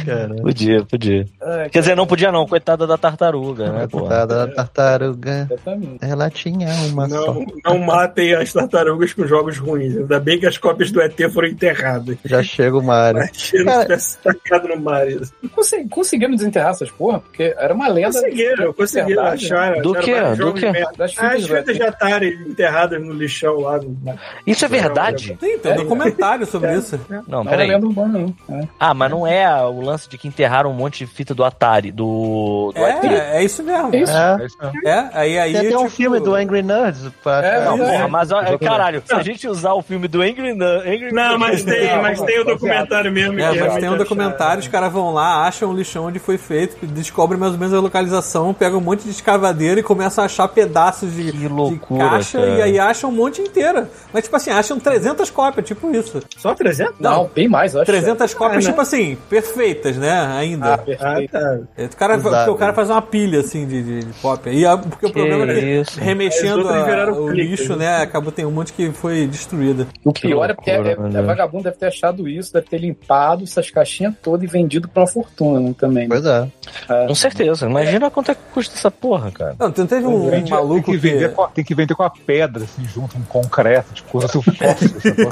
[0.04, 0.34] Cara.
[0.36, 1.24] Podia, podia.
[1.40, 3.88] É, Quer dizer, não podia não, coitada da tartaruga, né?
[3.90, 5.48] Coitada da tartaruga.
[5.50, 5.98] Exatamente.
[6.04, 7.34] Ela tinha uma só.
[7.34, 9.96] Não, não matem as tartarugas com jogos ruins.
[9.96, 12.16] Ainda bem que as cópias do ET foram enterradas.
[12.24, 13.22] Já chega o Mario.
[13.22, 15.08] Imagina Cara- se tivesse tacado no mar.
[15.08, 15.32] isso.
[15.54, 18.12] Consegui- conseguimos desenterrar essas porra, porque era uma lenda.
[18.12, 19.80] Conseguiram, conseguiram achar.
[19.80, 20.52] Do acharam vários Do.
[20.96, 23.78] Das As fitas, de Atari enterradas no lixão lá.
[23.78, 24.18] No...
[24.46, 25.36] Isso é verdade?
[25.40, 26.76] Sim, tem um documentário sobre É.
[26.78, 26.98] isso.
[27.08, 27.78] Não, Não é peraí.
[27.80, 28.34] não.
[28.50, 28.68] É.
[28.78, 31.90] Ah, mas não é o lance de que enterraram um monte de fita do Atari,
[31.90, 32.72] do...
[32.74, 32.80] do?
[32.80, 33.94] É, é isso mesmo.
[33.94, 34.12] É isso.
[34.12, 34.32] É.
[34.34, 34.58] É mesmo.
[34.84, 37.10] É, aí, aí Tem até um tipo, filme do Angry Nerds.
[37.22, 38.06] Pra É, Não, porra, é.
[38.06, 38.28] mas
[38.60, 42.20] caralho, se a gente usar o filme do Angry, Nu- Angry Não, mas tem, mas
[42.20, 43.38] tem o documentário mesmo.
[43.40, 46.84] É, mas tem um documentário, os caras vão lá, acham o lixão onde foi feito,
[46.86, 50.48] descobrem mais ou menos a localização, pegam um monte de escavadeira e começam a achar
[50.48, 52.50] pedaços de, de loucura, caixa cara.
[52.50, 53.88] e aí acham um monte inteira.
[54.12, 56.20] Mas tipo assim, acham 300 cópias, tipo isso.
[56.36, 56.94] Só 300?
[57.00, 57.86] Não, bem mais, eu acho.
[57.90, 58.70] 300 cópias, né?
[58.70, 60.10] tipo assim, perfeitas, né?
[60.36, 60.66] Ainda.
[60.66, 61.30] Ah, Ah, perfeito.
[61.32, 61.58] tá.
[61.76, 64.50] É, O cara, porque o cara faz uma pilha assim de, de, de cópia.
[64.50, 66.00] E a- porque o Que problema é que isso.
[66.00, 67.84] Remexendo a- o cliques, lixo, né?
[67.98, 68.02] né?
[68.02, 69.86] Acabou tem um monte que foi destruída.
[70.04, 72.78] O pior é porque loucura, é, meu é, vagabundo deve ter achado isso, deve ter
[72.78, 76.08] limpado essas caixinhas todas e vendido pra uma fortuna né, também.
[76.08, 76.48] Pois é.
[77.06, 77.66] Com certeza.
[77.66, 79.54] Imagina quanto é que custa essa porra, cara.
[79.58, 82.02] Não, não teve um, Vende- maluco tem que, vender com a, tem que vender com
[82.02, 85.30] a pedra, assim, junto, um concreto, tipo, como se fosse um fóssil?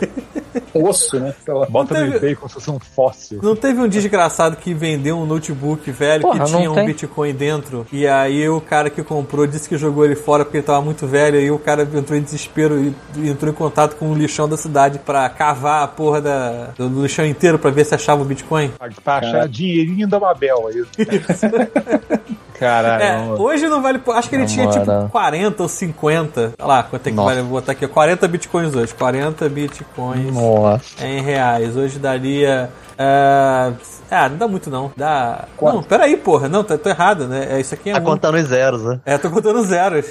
[0.75, 1.35] Osso, né?
[1.69, 3.41] Bota Não no teve- eBay como se fosse um fóssil.
[3.43, 6.87] Não teve um desgraçado que vendeu um notebook velho Porra, que tinha um tem.
[6.87, 10.67] Bitcoin dentro e aí o cara que comprou disse que jogou ele fora porque ele
[10.67, 12.83] tava muito velho e o cara entrou em desespero
[13.17, 17.03] e entrou em contato com o lixão da cidade pra cavar a porra da, do
[17.03, 18.71] lixão inteiro pra ver se achava o Bitcoin.
[19.05, 20.85] Pra, achar dinheirinho da Mabel aí.
[22.63, 23.03] Caralho.
[23.03, 24.01] É, hoje não vale.
[24.15, 25.09] Acho que ele tinha tipo Namora.
[25.09, 26.53] 40 ou 50.
[26.59, 27.29] Olha lá, quanto é que Nossa.
[27.31, 27.43] vale?
[27.43, 27.87] Vou botar aqui.
[27.87, 28.95] 40 bitcoins hoje.
[28.95, 31.05] 40 bitcoins Nossa.
[31.07, 31.77] em reais.
[31.77, 32.71] Hoje daria.
[32.99, 33.73] é,
[34.11, 34.93] Ah, não dá muito não.
[34.97, 35.45] Dá.
[35.57, 35.75] Quanto?
[35.77, 36.49] Não, peraí, porra.
[36.49, 37.49] Não, tá, tô errado, né?
[37.51, 37.95] É, Isso aqui é.
[37.95, 39.01] Tá um- contando os zeros, né?
[39.07, 40.07] É, tô contando zeros.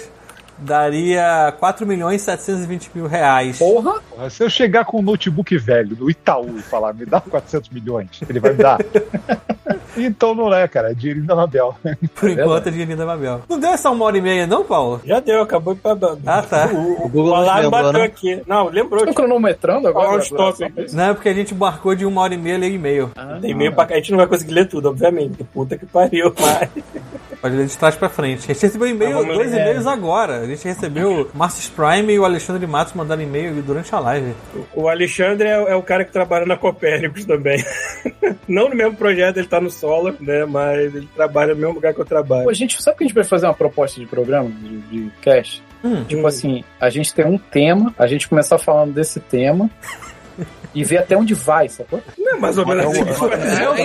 [0.61, 3.57] Daria 4 milhões e 720 mil reais.
[3.57, 4.01] Porra!
[4.09, 7.69] Porra, Se eu chegar com um notebook velho no Itaú e falar, me dá 400
[7.69, 8.79] milhões, ele vai me dar?
[9.97, 11.75] então não é, cara, é dinheirinho da Mabel.
[12.15, 13.41] Por enquanto, é dinheirinho da Babel.
[13.49, 15.01] Não deu essa uma hora e meia, não, Paulo?
[15.03, 15.97] Já deu, acabou de pra...
[16.25, 16.69] Ah, tá.
[16.81, 18.05] O, o, Google o alarme lembrou, bateu né?
[18.05, 18.41] aqui.
[18.47, 19.05] Não, lembrou.
[19.05, 20.23] Tô cronometrando agora.
[20.29, 23.11] Qual é Não, é porque a gente marcou de uma hora e meia ler e-mail.
[23.41, 23.95] Tem e-mail pra cá.
[23.95, 25.43] A gente não vai conseguir ler tudo, obviamente.
[25.43, 26.69] Puta que pariu, mas...
[27.41, 28.43] Pode ler de trás pra frente.
[28.43, 30.41] A gente recebeu e-mail, Ah, vamos dois e-mails agora.
[30.41, 34.33] A gente recebeu o Marcis Prime e o Alexandre Matos mandaram e-mail durante a live.
[34.75, 37.63] O Alexandre é, é o cara que trabalha na Copérnicos também.
[38.47, 40.45] não no mesmo projeto, ele tá no Solar, né?
[40.45, 42.43] Mas ele trabalha no mesmo lugar que eu trabalho.
[42.43, 45.63] Pô, gente, sabe que a gente vai fazer uma proposta de programa, de, de cast?
[45.83, 46.03] Hum.
[46.03, 49.67] Tipo assim, a gente tem um tema, a gente começar falando desse tema
[50.73, 52.01] e ver até onde vai, sacou?
[52.17, 53.01] Não é mais ou menos assim.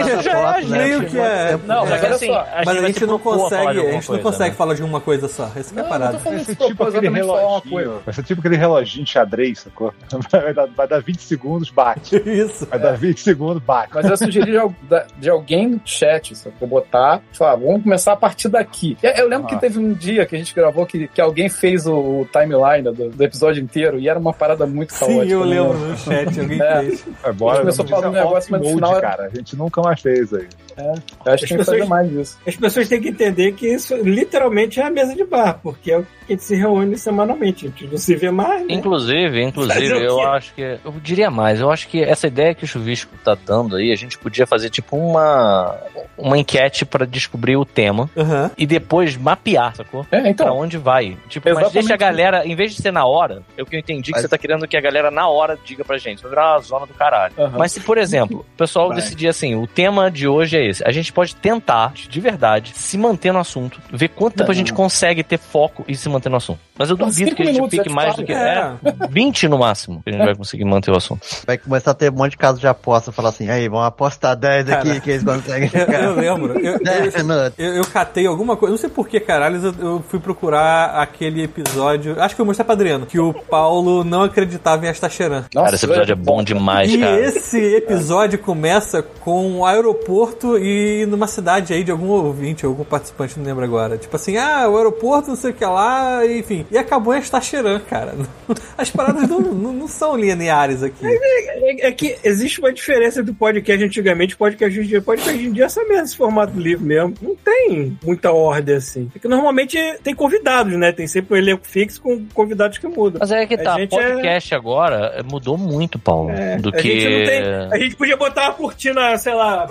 [0.01, 0.71] Isso já é a gente.
[0.71, 1.59] Meio que é.
[1.67, 2.39] Não, é, mas olha assim, só.
[2.41, 4.57] a mas a gente não consegue, a gente não consegue né?
[4.57, 5.51] falar de uma coisa só.
[5.57, 6.13] Esse que é a Não, parada.
[6.15, 7.77] eu tô falando Vai ser isso tipo aquele exatamente falar uma coisa.
[7.79, 8.03] reloginho.
[8.05, 9.95] Vai ser tipo aquele reloginho de xadrez, sacou?
[10.31, 12.17] Vai dar, vai dar 20 segundos, bate.
[12.27, 12.67] Isso.
[12.67, 13.91] Vai dar 20 segundos, bate.
[13.95, 18.17] Mas eu sugeri de, de alguém no chat, só vou botar, falar, vamos começar a
[18.17, 18.97] partir daqui.
[19.03, 19.49] Eu, eu lembro Ah.
[19.51, 22.83] que teve um dia que a gente gravou que, que alguém fez o, o timeline
[22.95, 25.23] do, do episódio inteiro e era uma parada muito caótica.
[25.25, 25.61] Sim, eu né?
[25.61, 26.76] lembro no chat, alguém É.
[26.81, 27.05] fez.
[27.25, 29.25] É, bora, começou falando dizer um negócio, mas no final era- cara.
[29.25, 30.49] A gente nunca mais fez aí.
[30.77, 32.39] Eu acho que tem que fazer pessoas- mais disso.
[32.47, 35.99] As pessoas têm que entender que isso literalmente é a mesa de bar, porque é
[35.99, 37.67] o que a gente se reúne semanalmente.
[37.67, 38.67] A gente não se vê mais, né?
[38.75, 40.63] Inclusive, inclusive, eu acho que.
[40.85, 43.97] Eu diria mais, eu acho que essa ideia que o Chuvisco tá dando aí, a
[43.97, 45.77] gente podia fazer tipo uma.
[46.19, 48.51] Uma enquete pra descobrir o tema Aham.
[48.57, 50.07] e depois mapear, sacou?
[50.11, 51.17] É, Pra então, onde vai.
[51.29, 53.81] Tipo, mas deixa a galera, em vez de ser na hora, é o que eu
[53.81, 56.23] entendi que Mas- você tá querendo que a galera na hora diga pra gente.
[56.23, 57.35] Vai virar uma zona do caralho.
[57.39, 57.59] Aham.
[57.59, 58.97] Mas se, por exemplo, o pessoal Vai.
[58.97, 62.97] decidir assim, o tema de hoje é esse, a gente pode tentar, de verdade, se
[62.97, 66.37] manter no assunto, ver quanto tempo a gente consegue ter foco e se manter no
[66.37, 66.59] assunto.
[66.79, 68.33] Mas eu duvido que a gente minutos, fique é mais do que.
[68.33, 68.37] é.
[68.37, 71.27] É, 20 no máximo que a gente vai conseguir manter o assunto.
[71.47, 73.13] Vai começar a ter um monte de casos de aposta.
[73.13, 75.01] Falar assim, aí, vamos apostar 10 aqui Cara.
[75.01, 76.03] que eles conseguem Eu, ficar.
[76.03, 76.59] eu lembro.
[76.59, 77.27] Eu, 10 eu,
[77.59, 78.71] eu, eu catei alguma coisa.
[78.73, 82.21] Não sei por que, caralho, eu, eu fui procurar aquele episódio.
[82.21, 83.07] Acho que eu mostrei pra Adriano.
[83.07, 85.45] Que o Paulo não acreditava em Astacheran.
[85.53, 87.21] cara, esse episódio é bom demais, E cara.
[87.21, 93.39] esse episódio começa com um aeroporto e numa cidade aí de algum ouvinte, algum participante,
[93.39, 93.97] não lembro agora.
[93.99, 96.67] Tipo assim, ah, o aeroporto, não sei o que lá, enfim.
[96.71, 98.15] E acabou em Astacheran, cara.
[98.77, 101.05] As paradas não, não, não são lineares aqui.
[101.07, 105.03] É, é que existe uma diferença do podcast antigamente e podcast hoje em dia.
[105.03, 107.15] Podcast hoje em dia é essa mesmo, esse formato livre mesmo.
[107.21, 109.07] Não tem muita ordem assim.
[109.13, 110.93] Porque normalmente tem convidados, né?
[110.93, 113.19] Tem sempre um elenco fixo com convidados que mudam.
[113.21, 116.71] Mas é que A tá, gente é- podcast agora eh, mudou muito, Paulo, É, do
[116.75, 117.25] a gente não que...
[117.25, 117.43] tem.
[117.73, 119.71] A gente podia botar uma cortina, sei lá,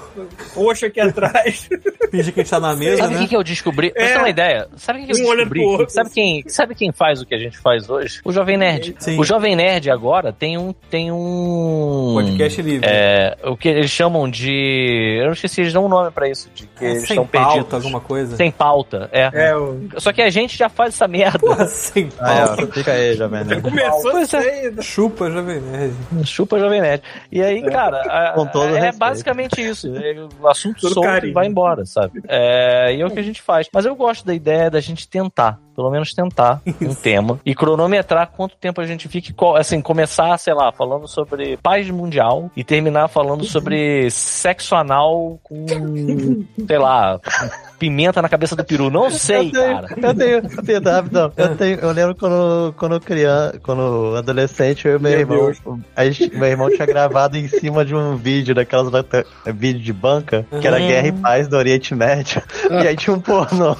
[0.53, 1.69] roxa aqui atrás.
[2.11, 3.29] Fingir que a gente tá na mesa, Sabe o que, né?
[3.29, 3.91] que eu descobri?
[3.91, 4.07] Pra É.
[4.07, 5.61] você ter uma ideia, sabe o que, que eu Um descobri?
[5.89, 8.19] Sabe quem, sabe quem faz o que a gente faz hoje?
[8.23, 8.95] O Jovem Nerd.
[8.99, 9.19] Sim.
[9.19, 10.73] O Jovem Nerd agora tem um.
[10.89, 12.11] Tem um.
[12.15, 12.87] Podcast livre.
[12.89, 15.17] É, o que eles chamam de.
[15.19, 17.25] Eu não esqueci, eles dão um nome pra isso, de que É, eles sem estão
[17.27, 17.73] pauta, perdidos.
[17.73, 18.35] alguma coisa.
[18.35, 19.29] Sem pauta, é.
[19.33, 19.87] É, o...
[19.97, 21.39] Só que a gente já faz essa merda.
[21.39, 22.63] Porra, sem Ah, pauta.
[22.63, 23.61] é, fica aí, Jovem Nerd.
[23.61, 24.25] começou a é.
[24.25, 24.83] ser.
[24.83, 25.93] Chupa, Jovem Nerd.
[26.25, 27.03] Chupa Jovem Nerd.
[27.31, 28.97] E aí, cara, a- Com todo é respeito.
[28.97, 29.87] basicamente isso.
[29.95, 31.31] É, O assunto Todo solto carinho.
[31.31, 32.21] e vai embora, sabe?
[32.27, 33.67] É, e é o que a gente faz.
[33.73, 37.39] Mas eu gosto da ideia da gente tentar, pelo menos tentar um tema.
[37.45, 42.49] E cronometrar quanto tempo a gente fica, assim, começar, sei lá, falando sobre paz mundial
[42.55, 45.65] e terminar falando sobre sexo anal com,
[46.65, 47.19] sei lá,
[47.77, 48.89] pimenta na cabeça do peru.
[48.89, 49.87] Não sei, eu tenho, cara.
[50.01, 51.31] Eu tenho, eu tenho, rapidão.
[51.35, 55.57] Eu, tenho, eu lembro quando, quando criança, quando adolescente, eu e meu, Meu irmão, Deus.
[55.95, 58.91] a gente, meu irmão tinha gravado em cima de um vídeo daquelas
[59.53, 60.87] vídeo de banca, que era Uhum.
[60.87, 62.41] Guerra e Paz do Oriente Médio.
[62.69, 63.75] E aí tinha um pornô.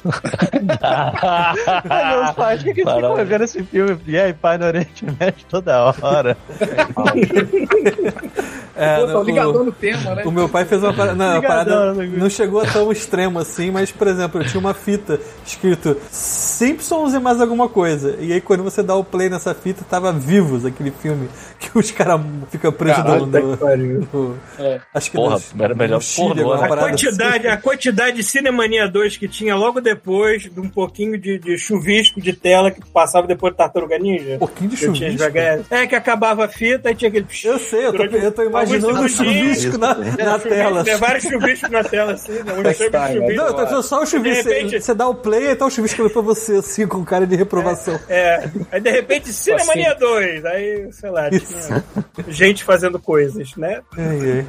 [1.88, 4.66] Aí meus pais, por que, que eles ficam vendo esse filme Guerra e Paz no
[4.66, 6.36] Oriente Médio toda hora?
[8.78, 10.22] É, Pô, tá o- ligadão no tema, né?
[10.26, 11.14] O meu pai fez uma parada.
[11.16, 12.10] Não, parada né?
[12.14, 17.14] não chegou a tão extremo assim, mas, por exemplo, eu tinha uma fita escrito Simpsons
[17.14, 18.16] e mais alguma coisa.
[18.20, 21.90] E aí, quando você dá o play nessa fita, tava vivos aquele filme que os
[21.90, 22.20] caras
[22.50, 24.80] ficam presos Caralho, no, no- no- É.
[24.94, 26.64] Acho que Porra, no- era melhor no Chile, alguma né?
[26.72, 31.38] A quantidade, a quantidade de Cinemania 2 que tinha logo depois de um pouquinho de,
[31.38, 34.34] de chuvisco de tela que passava depois do Tartaruga Ninja.
[34.34, 35.26] Um pouquinho de chuvisco.
[35.70, 37.26] É que acabava a fita e tinha aquele.
[37.44, 40.84] Eu sei, eu tô, eu tô imaginando o chuvisco na, na tela.
[40.84, 42.74] Tem vários chuviscos na tela assim, né?
[42.74, 43.34] Chuvisco.
[43.34, 44.48] Não, eu tô só o chuvisco.
[44.48, 47.26] Repente- Você, dá o play e tá o chuvisco olhando pra você, assim, com cara
[47.26, 47.98] de reprovação.
[48.08, 51.28] É, aí de repente Cinemania 2, aí, sei lá,
[52.28, 53.82] gente fazendo coisas, né?
[53.96, 54.46] Ai, ai.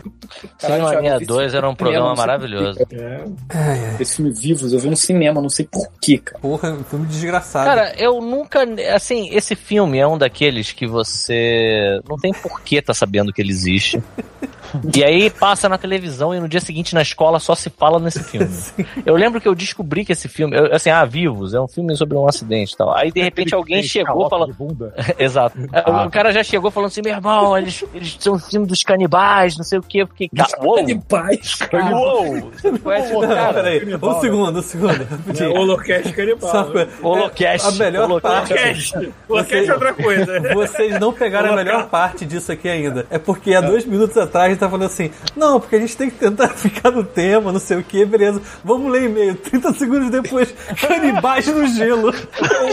[0.59, 2.79] Caralho, Thiago, 2 era um programa maravilhoso.
[2.91, 3.97] É.
[3.99, 6.39] Esse filme Vivos, eu vi no cinema, não sei porquê, cara.
[6.39, 7.65] Porra, um filme desgraçado.
[7.65, 8.59] Cara, eu nunca.
[8.93, 13.51] Assim, esse filme é um daqueles que você não tem porquê tá sabendo que ele
[13.51, 14.01] existe.
[14.95, 18.23] E aí passa na televisão e no dia seguinte na escola só se fala nesse
[18.23, 18.47] filme.
[19.05, 21.95] Eu lembro que eu descobri que esse filme, eu- assim, ah, Vivos, é um filme
[21.95, 22.93] sobre um acidente e tal.
[22.95, 24.55] Aí de repente alguém chegou falando.
[25.17, 25.57] Exato.
[26.05, 29.55] O cara já chegou falando assim, meu irmão, eles, eles são um filme dos canibais,
[29.57, 30.05] não sei o quê.
[30.05, 31.59] Fiquei, cara, uou, De paz.
[31.91, 32.51] uou.
[32.51, 33.53] Você conhece o Não, cara?
[33.53, 35.07] peraí, um segundo, um segundo.
[35.39, 35.47] É.
[35.47, 36.51] Holocast canibal.
[36.51, 36.87] Só né?
[37.01, 37.67] Holocast.
[37.67, 38.53] A melhor Holocast.
[38.53, 39.13] parte.
[39.29, 39.69] Holocast.
[39.69, 40.53] É outra coisa.
[40.53, 43.05] Vocês não pegaram a melhor parte disso aqui ainda.
[43.09, 46.09] É porque há dois minutos atrás gente tá falando assim: não, porque a gente tem
[46.09, 48.41] que tentar ficar no tema, não sei o que, beleza.
[48.63, 49.35] Vamos ler e-mail.
[49.47, 52.13] 30 segundos depois, canibais no gelo.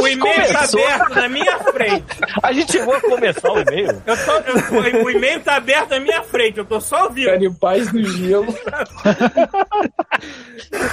[0.01, 2.05] O e-mail tá aberto na minha frente.
[2.43, 4.03] A gente chegou a começar o e-mail.
[4.07, 7.27] Eu tô, eu- o e-mail tá aberto na minha frente, eu tô só ouvindo.
[7.31, 8.55] Canibais no gelo.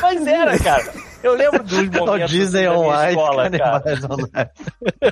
[0.02, 1.11] Mas era, cara.
[1.24, 3.84] Eu lembro dos O momentos Disney da minha Online, escola, cara.
[4.10, 4.50] Online.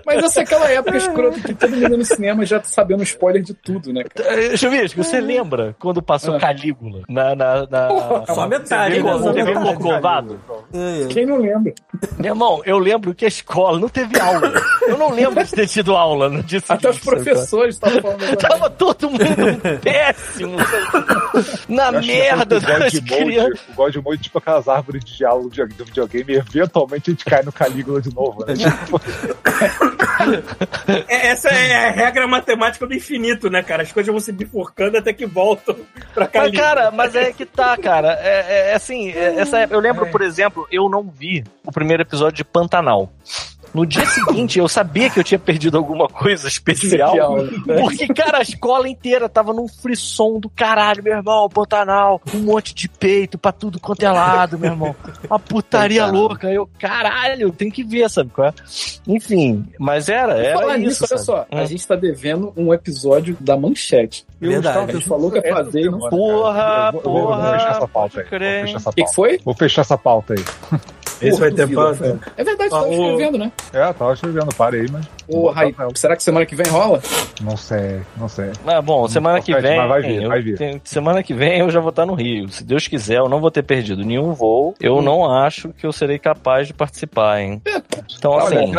[0.05, 3.41] Mas essa é aquela época escrota que todo mundo no cinema já tá sabendo spoiler
[3.41, 4.43] de tudo, né, cara?
[4.53, 6.39] Eh, Chuvisco, você lembra quando passou Ah.
[6.39, 7.89] Calígula na, na, na...
[8.27, 9.19] Só metade, TV, né?
[9.19, 9.53] Só TV.
[9.53, 10.39] Corcovado?
[10.73, 11.07] É, é.
[11.07, 11.73] Quem não lembra?
[12.17, 14.51] Meu irmão, eu lembro que a escola não teve aula.
[14.87, 16.87] Eu não lembro de ter tido aula no dia seguinte.
[16.87, 18.37] Até os professores estavam falando agora.
[18.37, 19.19] Tava todo mundo
[19.81, 20.55] péssimo.
[21.67, 23.59] Na merda das crianças.
[23.69, 25.67] O God Mode, tipo aquelas árvores de diálogo de-
[26.07, 28.53] videogame, e eventualmente a gente cai no Calígula de novo, né?
[28.55, 29.01] Tipo,
[31.07, 33.83] É, Essa é a regra matemática do infinito, né, cara?
[33.83, 35.75] As coisas vão se bifurcando até que voltam
[36.13, 36.41] pra cá.
[36.41, 38.17] Mas, cara, mas é que tá, cara.
[38.21, 42.03] É, é- é assim, é- essa, eu lembro, por exemplo, eu não vi o primeiro
[42.03, 43.11] episódio de Pantanal.
[43.73, 47.09] No dia seguinte, eu sabia que eu tinha perdido alguma coisa especial.
[47.13, 47.37] Especial,
[47.67, 47.81] né?
[47.81, 52.73] Porque, cara, a escola inteira tava num frisson do caralho, meu irmão, Pantanal, um monte
[52.73, 54.95] de peito pra tudo quanto é lado, meu irmão.
[55.29, 56.51] Uma putaria louca.
[56.51, 58.53] Eu, caralho, tem que ver, sabe qual é?
[59.07, 61.13] Enfim, mas era, Falar era nisso, isso.
[61.13, 61.25] olha sabe?
[61.25, 61.59] só, Hum.
[61.59, 64.25] a gente tá devendo um episódio da manchete.
[64.41, 64.93] eu Verdade.
[64.93, 67.87] gente falou que ia fazer Porra, cara, eu vou- eu vou- porra, Vou fechar essa
[67.87, 68.25] pauta aí.
[68.25, 68.57] pode crer.
[68.59, 69.39] Vou fechar essa O que, foi?
[69.45, 70.79] Vou fechar essa pauta aí.
[71.21, 72.17] Esse vai ter pauta?
[72.17, 72.19] cara.
[72.37, 73.51] É verdade, você Ah, tava o- escrevendo, né?
[73.73, 75.05] É, tava escrevendo, parei, mas.
[75.29, 76.99] Porra, aí, será que semana que vem rola?
[77.41, 78.51] Não sei, não sei.
[78.65, 79.77] Ah, bom, semana que vem.
[79.77, 80.57] mas vai vir, eu vai vir.
[80.57, 82.49] tenho- semana que vem eu já vou estar no Rio.
[82.49, 84.73] Se Deus quiser, eu não vou ter perdido nenhum voo.
[84.81, 85.01] Eu Hum.
[85.01, 87.61] não acho que eu serei capaz de participar, hein?
[88.17, 88.73] Então, Olha, assim.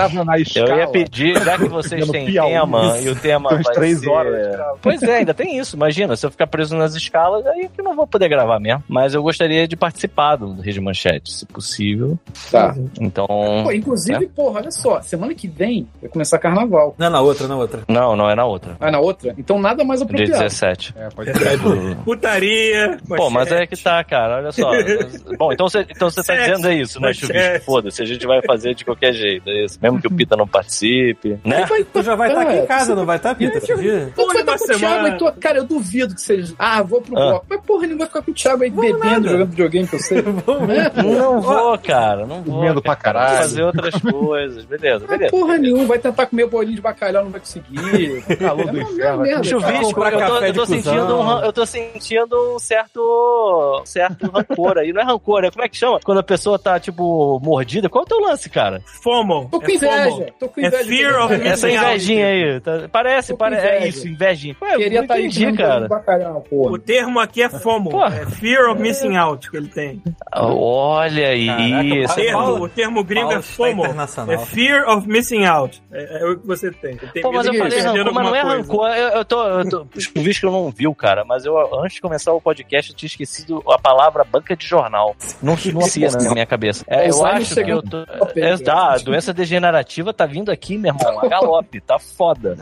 [0.56, 4.08] Eu ia pedir, já que vocês têm tema e o tema vai três ser...
[4.08, 4.58] horas.
[4.82, 5.76] Pois é, ainda tem isso.
[5.76, 8.82] Imagina, se eu ficar preso nas escalas, aí que eu não vou poder gravar mesmo.
[8.88, 12.18] Mas eu gostaria de participar do Rede Manchete, se possível.
[12.50, 12.74] Tá.
[13.00, 13.26] Então...
[13.64, 14.28] Pô, inclusive, né?
[14.34, 16.94] porra, olha só, semana que vem vai começar carnaval.
[16.98, 17.80] Não, na outra, na outra.
[17.88, 18.76] Não, não é na outra.
[18.80, 19.34] Ah, na outra?
[19.38, 20.42] Então nada mais Dia apropriado.
[20.44, 20.94] 17.
[20.96, 21.96] É, pode ser.
[22.04, 22.98] Putaria.
[23.08, 24.70] Pô, mas é que tá, cara, olha só.
[25.38, 27.12] Bom, então você então tá dizendo é isso, né.
[27.12, 27.64] Chuvisco?
[27.64, 29.78] Foda-se, a gente vai fazer de qualquer jeito, é isso.
[29.82, 31.66] Mesmo que o Pita não participe, né?
[31.92, 33.58] Tu já vai estar aqui em É, casa, não vai estar, Pita?
[33.58, 34.12] esse dia?
[34.14, 34.78] Tu vai Uma estar com o semana.
[34.78, 35.40] Thiago aí, tu...
[35.40, 36.54] Cara, eu duvido que seja.
[36.58, 37.30] Ah, vou pro Ah.
[37.30, 37.46] bloco.
[37.48, 39.28] Mas porra, ele não vai ficar com o Thiago aí bebendo, nada.
[39.28, 40.18] jogando videogame que eu sei.
[40.70, 42.56] É, Não vou, cara, não vou.
[42.56, 43.18] Comendo pra cara.
[43.20, 43.36] caralho.
[43.38, 45.30] Vou fazer outras coisas, beleza, Não beleza.
[45.30, 48.22] porra nenhuma, vai tentar comer bolinho de bacalhau, não vai conseguir.
[48.38, 49.44] Calor do É inferno.
[49.44, 54.78] Chuvisco, eu tô, café eu tô sentindo um, eu tô sentindo um certo, certo rancor
[54.78, 54.92] aí.
[54.92, 56.00] Não é rancor, é como é que chama?
[56.04, 57.88] Quando a pessoa tá, tipo, mordida.
[57.88, 58.80] Qual é o teu lance, cara?
[59.02, 59.48] FOMO.
[59.50, 60.10] Tô com É inveja.
[60.10, 60.26] FOMO.
[60.38, 60.84] Tô com É inveja.
[60.84, 61.86] fear of Essa missing out.
[61.88, 62.60] invejinha aí.
[62.60, 63.66] tá- parece, parece.
[63.66, 64.56] É isso, invejinha.
[64.62, 65.88] Ué, Queria estar aí entendi, cara.
[65.88, 66.72] bacalhau, porra.
[66.72, 67.90] O termo aqui é FOMO.
[67.90, 68.16] Porra.
[68.16, 70.02] É Fear of Missing Out que ele tem.
[70.34, 72.06] Olha aí.
[72.14, 73.84] Termo, o termo gringo é FOMO.
[73.84, 74.34] internacional.
[74.34, 75.82] É Fear of Missing Out.
[75.90, 76.96] É, é o que você tem.
[76.96, 78.88] Tem Pô, mas eu falei perder rancor, mas não é rancor.
[78.88, 79.46] Eu, eu tô.
[79.46, 82.96] Eu tô que eu não viu, cara, mas eu, antes de começar o podcast, eu
[82.96, 85.14] tinha esquecido a palavra banca de jornal.
[85.42, 86.84] Não ficia na minha cabeça.
[86.88, 87.98] É, eu Alzheimer acho que eu tô.
[88.36, 91.20] É, hein, tá, a doença degenerativa tá vindo aqui, meu irmão.
[91.20, 92.56] A galope, tá foda.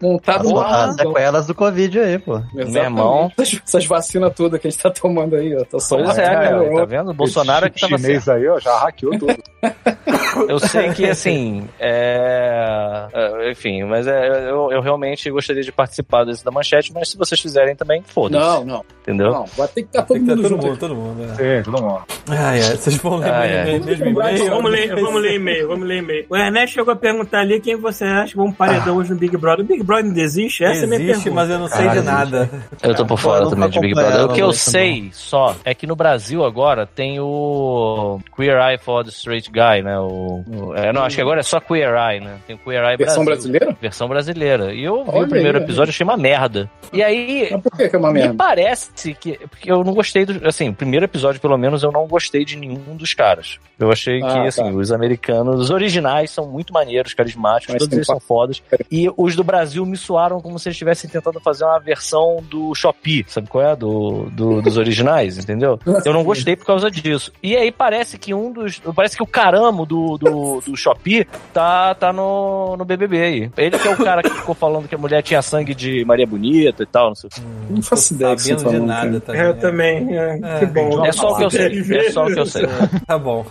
[0.00, 2.36] Montado no as sequelas do Covid aí, pô.
[2.36, 2.72] Exatamente.
[2.72, 3.32] Meu irmão.
[3.38, 5.64] Essas, vacinas todas que a gente tá tomando aí, ó.
[5.64, 7.10] Tá só Pois é, cara, tá vendo?
[7.10, 8.02] O Bolsonaro é que tava certo.
[8.02, 9.36] chinês aí, ó, já hackeou tudo.
[10.48, 13.06] Eu sei que, assim, é...
[13.12, 17.18] é, Enfim, mas é, eu, eu realmente gostaria de participar desse da manchete, mas se
[17.18, 18.42] vocês fizerem também, foda-se.
[18.42, 18.84] Não, não.
[19.02, 19.32] Entendeu?
[19.32, 20.66] Não, vai ter que estar todo Tem que mundo estar todo junto.
[20.68, 21.26] mundo, todo mundo.
[21.26, 21.34] né?
[21.34, 22.02] Sim, todo mundo.
[22.28, 23.78] Ai, ai, vocês vão ler mesmo- ai.
[23.80, 24.48] mesmo e-mail?
[24.50, 26.26] Vamos ler, vamos ler e-mail, vamos ler e-mail.
[26.30, 29.36] O Ernesto chegou a perguntar ali quem você acha que vamos paredão hoje no Big
[29.36, 29.64] Brother.
[29.64, 30.64] O Big Brother ainda existe?
[30.64, 31.34] Essa é a minha Existe, pergunta.
[31.34, 32.50] mas eu não sei de nada.
[32.82, 34.24] Eu tô por fora também de Big Brother.
[34.26, 39.04] O que eu sei só é que no Brasil agora tem o Queer Eye for
[39.04, 39.98] the Straight Guy, né?
[39.98, 42.36] O, o- é, não, acho que agora é só Queer Eye, né?
[42.46, 43.50] Tem Queer Eye Versão Brasil.
[43.50, 43.76] brasileira?
[43.80, 44.72] Versão brasileira.
[44.74, 45.64] E eu vi Olha o primeiro aí.
[45.64, 46.70] episódio, achei uma merda.
[46.92, 48.34] E aí, Mas por que que é uma me merda?
[48.34, 49.38] parece que.
[49.48, 50.46] Porque eu não gostei do.
[50.46, 53.58] Assim, o primeiro episódio, pelo menos, eu não gostei de nenhum dos caras.
[53.78, 54.70] Eu achei que, Ah, assim, tá.
[54.70, 58.62] os americanos, os originais são muito maneiros, carismáticos, Mas todos eles são fodas.
[58.90, 62.74] E os do Brasil me soaram como se eles estivessem tentando fazer uma versão do
[62.74, 63.76] Shopee, sabe qual é?
[63.76, 65.78] Do, do- dos originais, entendeu?
[66.04, 67.32] Eu não gostei por causa disso.
[67.42, 68.80] E aí parece que um dos.
[68.94, 73.50] Parece que o caramo do, do, do Shopee tá, tá no, no BBB aí.
[73.56, 76.26] Ele que é o cara que ficou falando que a mulher tinha sangue de Maria
[76.26, 77.40] Bonita e tal, não sei o que.
[77.70, 79.40] Não faço ideia que tá de falando, nada também.
[79.42, 80.18] Eu também.
[80.18, 81.04] é, É, que bom.
[81.06, 81.80] É só o que eu sei.
[81.96, 82.66] É só o que eu sei.
[83.06, 83.44] Tá bom.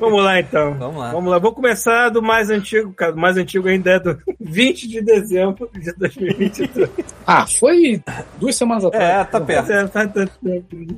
[0.00, 0.74] Vamos lá então.
[0.74, 1.10] Vamos lá.
[1.12, 1.38] Vamos lá.
[1.38, 3.12] Vou começar do mais antigo, cara.
[3.12, 6.90] O mais antigo ainda é do 20 de dezembro de 2022.
[7.26, 8.02] Ah, foi
[8.38, 9.04] duas semanas atrás.
[9.04, 9.68] É, tá perto.
[9.68, 10.26] Tá, tá, tá.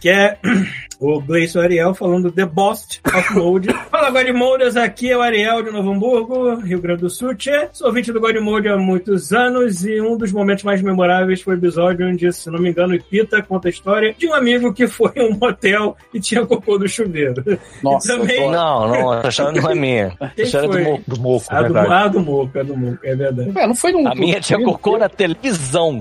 [0.01, 0.39] Que é
[1.01, 3.69] o Gleison Ariel falando The Boss of Mode.
[3.91, 7.35] Fala, Godmolders, aqui é o Ariel de Novo Hamburgo, Rio Grande do Sul.
[7.35, 7.69] Tchê.
[7.73, 11.59] Sou ouvinte do Godmode há muitos anos e um dos momentos mais memoráveis foi o
[11.59, 14.87] episódio onde, se não me engano, o Ipita conta a história de um amigo que
[14.87, 17.43] foi em um motel e tinha cocô no chuveiro.
[17.83, 20.13] Nossa, E também- eu tô- Não, não, essa história não é minha.
[20.37, 20.83] Quem história é do foi?
[20.85, 21.03] Moco.
[21.07, 21.93] Do moco, A do, verdade.
[21.93, 23.53] ah, do Moco, a do Moco, é verdade.
[23.59, 24.07] É, não foi num.
[24.09, 26.01] A minha tinha cocô na televisão.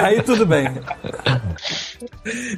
[0.00, 0.68] Aí tudo bem.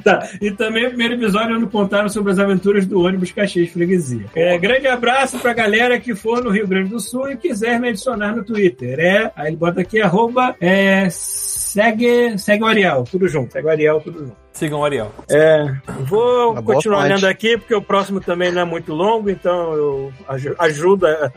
[0.03, 4.25] Tá, e também o primeiro episódio onde contaram sobre as aventuras do ônibus Caxias Freguesia.
[4.35, 7.89] É, grande abraço pra galera que for no Rio Grande do Sul e quiser me
[7.89, 8.99] adicionar no Twitter.
[8.99, 13.69] É, aí ele bota aqui, arroba, é, segue, segue o Ariel, tudo junto, segue o
[13.69, 14.35] Ariel, tudo junto.
[14.53, 15.11] Sigam o Ariel.
[15.29, 15.65] É,
[16.05, 20.13] vou Uma continuar olhando aqui, porque o próximo também não é muito longo, então eu
[20.29, 21.31] aju- ajudo a,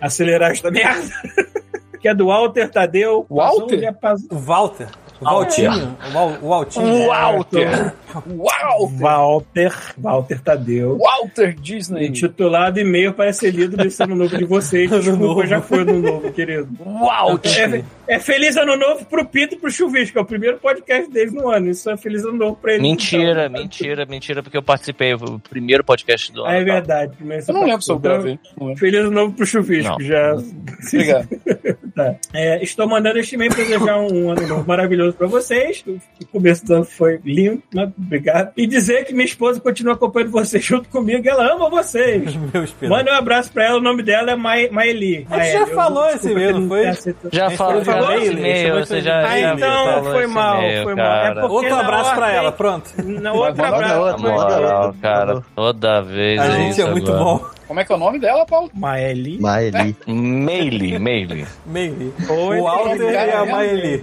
[0.00, 1.10] a acelerar esta merda.
[2.04, 3.24] que é do Walter Tadeu.
[3.30, 3.94] Walter?
[3.94, 4.28] Passou.
[4.30, 4.88] O Walter.
[5.20, 5.96] O Valtinho.
[6.06, 7.06] O, Val, o Valtinho.
[7.06, 7.94] Walter!
[8.26, 8.98] Walter!
[9.00, 10.98] Walter, Walter Tadeu.
[10.98, 12.08] Walter Disney!
[12.08, 14.90] Intitulado e-mail para ser lido desse ano novo de vocês.
[14.92, 16.68] Desculpa, já foi ano novo, querido.
[16.78, 17.84] Walter!
[18.06, 21.32] É, é feliz ano novo pro Pito e pro Chuvisco, é o primeiro podcast deles
[21.32, 21.70] no ano.
[21.70, 22.82] Isso é feliz ano novo pra eles.
[22.82, 23.62] Mentira, então.
[23.62, 25.16] mentira, mentira, porque eu participei.
[25.16, 26.50] Foi o primeiro podcast do ano.
[26.50, 27.16] Ah, é verdade.
[27.16, 28.38] primeiro Eu não lembro se eu gravei.
[28.76, 30.00] Feliz ano novo pro Chuvisco, Não.
[30.00, 30.34] já.
[30.34, 31.28] Obrigado.
[31.94, 32.14] Tá.
[32.32, 35.84] É, estou mandando este e-mail para desejar um ano novo maravilhoso para vocês.
[35.86, 38.50] O começo do ano foi lindo, mas obrigado.
[38.56, 41.28] E dizer que minha esposa continua acompanhando vocês junto comigo.
[41.28, 42.34] Ela ama vocês.
[42.52, 42.90] Meu espelho.
[42.90, 45.24] Manda um abraço pra ela, o nome dela é Mai- Maeli.
[45.30, 46.84] A gente já falou esse e-mail, não foi?
[47.32, 51.22] Já falou, esse e-mail, você já, Ah, então foi mal, foi mal.
[51.22, 52.90] É Outro abraço pra ordem- ela, pronto.
[52.98, 54.00] Abraço.
[54.00, 57.44] outro, manda moral, cara, toda vez A é gente isso é muito bom.
[57.66, 58.70] Como é que é o nome dela, Paulo?
[58.74, 59.40] Maeli.
[59.40, 59.96] Maeli.
[60.06, 61.46] Maile, maile.
[61.66, 62.12] Meili.
[62.28, 64.00] Oi, O Walter e a Maeli.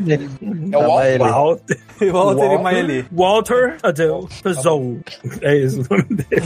[0.72, 0.98] É o Walt?
[1.00, 1.20] Maeli.
[1.20, 1.80] Walter.
[2.02, 2.60] O Walter e Walter.
[2.62, 3.06] Maeli.
[3.12, 4.28] Walter Adel
[4.62, 4.98] Zou.
[5.42, 6.42] É isso o nome dele.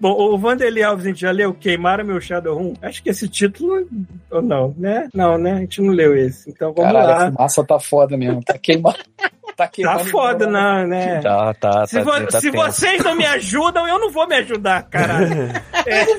[0.00, 2.74] Bom, o Vanderlei Alves, a gente já leu Queimaram Meu Shadowrun?
[2.80, 3.86] Acho que esse título,
[4.30, 5.08] ou não, né?
[5.12, 5.52] Não, né?
[5.54, 6.50] A gente não leu esse.
[6.50, 7.26] Então vamos Caralho, lá.
[7.28, 8.42] a fumaça tá foda mesmo.
[8.44, 8.98] Tá queimando.
[9.56, 11.20] Tá Tá foda, não, né?
[11.22, 14.36] Tá, tá, Se, tá, vo- tá se vocês não me ajudam, eu não vou me
[14.36, 15.26] ajudar, caralho.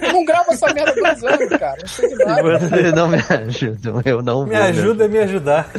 [0.02, 1.76] Não, não grava essa merda dois anos, cara.
[1.82, 2.58] Não sei de nada.
[2.60, 4.64] Vocês não me ajudam, eu não Me vou.
[4.64, 5.70] ajuda a me ajudar.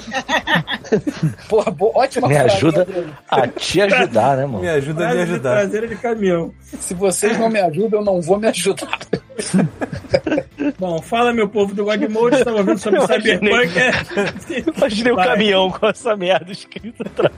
[1.48, 2.86] Porra, boa, ótima Me ajuda
[3.30, 4.60] a te ajudar, né, mano?
[4.60, 5.52] Me ajuda a me ajudar.
[5.60, 6.52] traseira de caminhão.
[6.80, 8.98] Se vocês não me ajudam, eu não vou me ajudar.
[10.78, 13.78] Bom, fala, meu povo do Godmode, estava vendo sobre Cyberpunk.
[13.78, 13.92] É...
[14.76, 15.28] Imaginei o Vai.
[15.28, 17.34] caminhão com essa merda escrita atrás.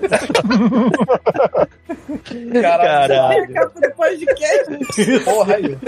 [2.60, 3.14] Caralho.
[3.14, 3.70] Caralho.
[5.24, 5.78] Porra aí.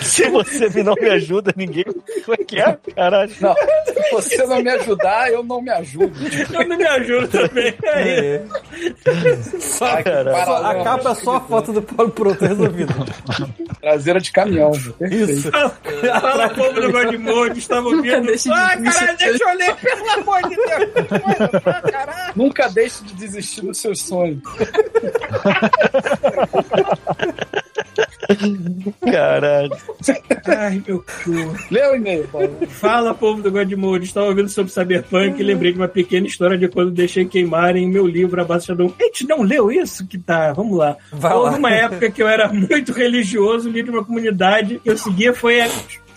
[0.00, 1.84] Se você não me ajuda, ninguém.
[1.84, 2.78] Como é que é?
[2.94, 3.32] Caralho.
[3.40, 6.12] Não, se você não me ajudar, eu não me ajudo.
[6.52, 7.74] Eu não me ajudo também.
[7.84, 8.42] É.
[9.04, 9.36] É.
[9.60, 12.94] Só, Ai, a capa é só a foto do Paulo Pronto resolvido.
[13.80, 14.72] Traseira de caminhão.
[14.98, 15.30] Perfeito.
[15.30, 15.50] Isso.
[16.20, 18.26] Fala, povo do Godmode, estava ouvindo.
[18.26, 18.98] deixe de Ai, desistir.
[18.98, 20.90] caralho, deixa eu ler, pelo amor de Deus.
[21.08, 22.32] Coisa.
[22.34, 24.42] Nunca deixe de desistir dos seus sonhos.
[29.04, 29.76] Caralho.
[30.46, 31.56] Ai, meu cu.
[31.70, 32.56] Lê o e-mail, Paulo.
[32.68, 34.04] Fala, povo do Godmode.
[34.04, 37.92] Estava ouvindo sobre Cyberpunk e lembrei de uma pequena história de quando deixei queimarem o
[37.92, 38.94] meu livro Abaixo Shadow.
[38.98, 40.06] A gente não leu isso?
[40.06, 40.96] Que tá, vamos lá.
[41.12, 41.58] Vai Houve lá.
[41.58, 45.62] uma época que eu era muito religioso, li de uma comunidade que eu seguia foi
[45.62, 45.68] a...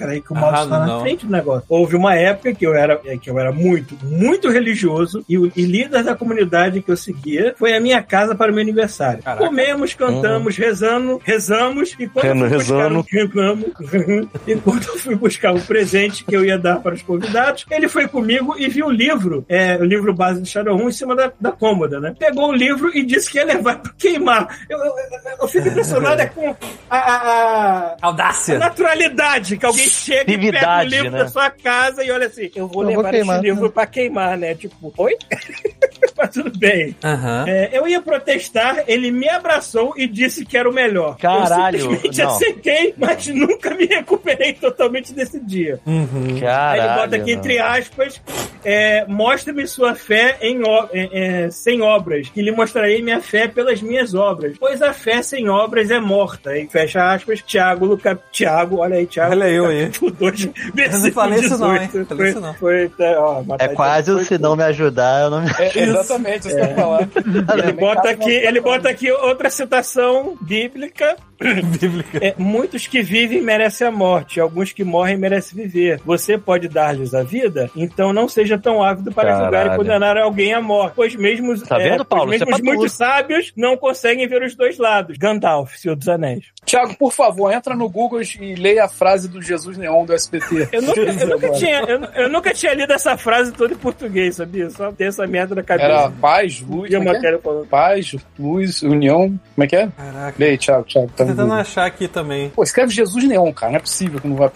[0.02, 1.02] Peraí que o mouse Ah, está na não.
[1.02, 1.64] frente do negócio.
[1.70, 5.64] Houve uma época que eu era, que eu era muito, muito religioso e o e
[5.64, 9.22] líder da comunidade que eu seguia foi a minha casa para o meu aniversário.
[9.24, 9.46] Caraca.
[9.46, 13.00] Comemos, cantamos, rezando, rezamos e quando eu fui buscar Rezando.
[13.00, 14.28] um.
[14.48, 17.88] E quando eu fui buscar o presente que eu ia dar para os convidados, ele
[17.88, 21.32] foi comigo e viu o livro, é, o livro base do Shadowrun, em cima da,
[21.40, 22.14] da cômoda, né?
[22.18, 24.48] Pegou o livro e disse que ia levar para queimar.
[24.70, 24.96] Eu, eu, eu-
[25.42, 26.56] eu fico impressionado é com
[26.90, 28.58] a, a- a- a Audácia.
[28.58, 31.20] naturalidade que alguém chega e pega o livro né?
[31.20, 33.72] da sua casa e olha assim, eu vou Eu vou levar queimar, esse livro né?
[33.74, 34.56] para queimar, né?
[34.56, 35.18] Tipo, oi?
[36.18, 36.96] Mas tudo bem.
[37.04, 37.46] Aham.
[37.48, 41.18] É, eu ia protestar, ele me abraçou e disse que era o melhor.
[41.18, 42.30] Caralho, eu simplesmente não.
[42.30, 45.80] aceitei, mas nunca me recuperei totalmente desse dia.
[45.86, 46.36] Uhum.
[46.36, 46.82] Aí Caralho.
[46.82, 47.40] ele bota aqui, não.
[47.40, 48.22] entre aspas,
[48.64, 50.62] é, mostre-me sua fé em
[50.92, 55.22] é, é, sem obras, que lhe mostrarei minha fé pelas minhas obras, pois a fé
[55.22, 56.56] sem obras é morta.
[56.58, 59.32] E fecha aspas, Tiago, Luca, Tiago, olha aí, Tiago.
[59.32, 59.81] Olha eu aí.
[59.86, 61.86] Capítulo 2, versículo não falei isso não, hein?
[61.88, 62.08] 18.
[62.08, 62.54] Falei Foi, isso não.
[62.56, 65.80] foi, é, ó, É quase o foi- se não me ajudar, eu não me É,
[65.80, 67.10] exatamente, isso que eu ia falar.
[67.64, 71.16] Ele bota aqui, ele bota aqui outra citação bíblica.
[71.80, 72.20] Bíblica.
[72.22, 76.00] É, muitos que vivem merecem a morte, alguns que morrem merecem viver.
[76.06, 77.70] Você pode dar-lhes a vida?
[77.76, 79.46] Então não seja tão ávido para Caralho.
[79.46, 80.94] julgar e condenar alguém à morte.
[80.96, 82.30] Pois mesmo, Tá é, vendo, Paulo?
[82.30, 85.18] Mesmo é os pra muitos sábios não conseguem ver os dois lados.
[85.18, 86.46] Gandalf, Senhor dos Anéis.
[86.66, 90.70] Tiago, por favor, entra no Google e leia a frase do Jesus Neon do SBT.
[90.72, 94.36] Eu nunca, eu nunca tinha, eu, eu nunca tinha lido essa frase toda em português,
[94.36, 94.70] sabia?
[94.70, 95.88] Só ter essa merda na cabeça.
[95.88, 97.38] Era paz, luz, como é que é?
[97.70, 99.40] Paz, luz, união.
[99.56, 99.88] Como é que é?
[99.88, 100.36] Caraca.
[100.38, 101.12] Leia, Thiago, Thiago.
[101.16, 101.62] Tá tentando Google.
[101.62, 102.50] achar aqui também.
[102.50, 103.72] Pô, escreve Jesus Neon, cara.
[103.74, 104.52] Não é possível que não vai.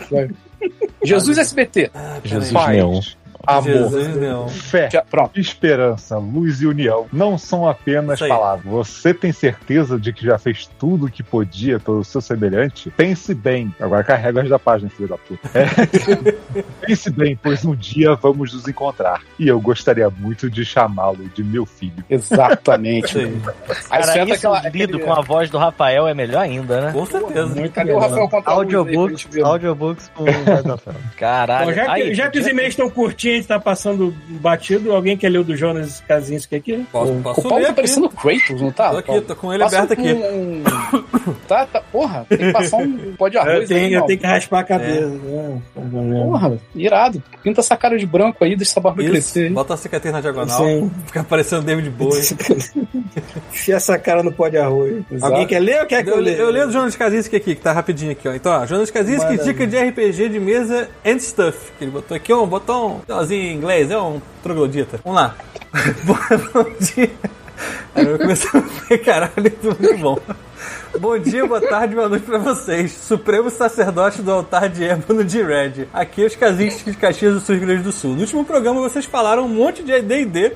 [1.03, 1.91] Jesus SBT.
[1.93, 2.77] Ah, Jesus peraí.
[2.77, 3.02] Neon.
[3.48, 5.40] Amor, fé, pronto.
[5.40, 8.66] esperança, luz e união não são apenas palavras.
[8.66, 12.90] Você tem certeza de que já fez tudo o que podia pelo seu semelhante?
[12.92, 13.74] Pense bem.
[13.80, 15.50] Agora carrega as da página, filho da puta.
[15.54, 15.66] É.
[16.86, 19.22] Pense bem, pois um dia vamos nos encontrar.
[19.40, 22.04] E eu gostaria muito de chamá-lo de meu filho.
[22.10, 23.18] Exatamente.
[23.18, 23.42] Aí.
[23.90, 24.70] Cara, entra isso aquela.
[24.70, 26.92] lido aquele- com a voz do Rafael é melhor ainda, né?
[26.92, 27.56] Com certeza.
[27.56, 28.00] Muito Cadê o.
[28.00, 30.94] Rafael Audiobooks, audiobooks com voz da Fel.
[31.18, 31.66] Caralho.
[31.68, 34.91] Bom, já, que, Aí, já que os e-mails estão curtinhos, a gente tá passando batido,
[34.94, 36.86] alguém quer ler o do Jonas Kaczynski aqui?
[36.91, 37.76] Posso, O posso Paulo ler tá aqui?
[37.76, 38.90] parecendo Kratos, não tá?
[38.91, 39.22] Tô aqui, Paulo?
[39.24, 40.14] tô com ele Passa aberto aqui.
[40.14, 40.64] um-
[41.48, 44.07] Tá, tá, porra, tem que passar um pó de Eu arroz aí, tenho, eu irmão.
[44.07, 45.07] tenho que raspar a cabeça.
[45.07, 45.62] né?
[46.26, 47.22] Porra, irado.
[47.44, 49.52] Pinta essa cara de branco aí, deixa essa barba Isso, crescer.
[49.52, 50.91] bota a cicatriz na diagonal, Sim.
[51.06, 52.22] fica parecendo David Bowie.
[53.53, 55.03] Enfia essa cara no pó de arroz.
[55.22, 56.36] Alguém quer ler ou quer que eu, Eu, leia?
[56.38, 58.34] eu leio do Jonas Kaczynski aqui, que tá rapidinho aqui, ó.
[58.34, 59.44] Então, ó, Jonas Kaczynski, Maravilha.
[59.44, 61.72] dica de RPG de mesa and stuff.
[61.78, 64.99] Que ele botou aqui, ó, um botão em inglês, é um troglodita.
[65.03, 65.35] Vamos lá.
[66.53, 67.11] Bom dia.
[67.95, 68.61] Aí eu comecei
[68.91, 70.19] a caralho, tudo muito bom.
[70.99, 72.91] Bom dia, boa tarde, boa noite pra vocês.
[72.91, 75.88] Supremo sacerdote do altar de ébano de Red.
[75.93, 78.14] Aqui é os Kaczynski de Caxias do Sul, Rio Grande do Sul.
[78.14, 80.53] No último programa vocês falaram um monte de D&D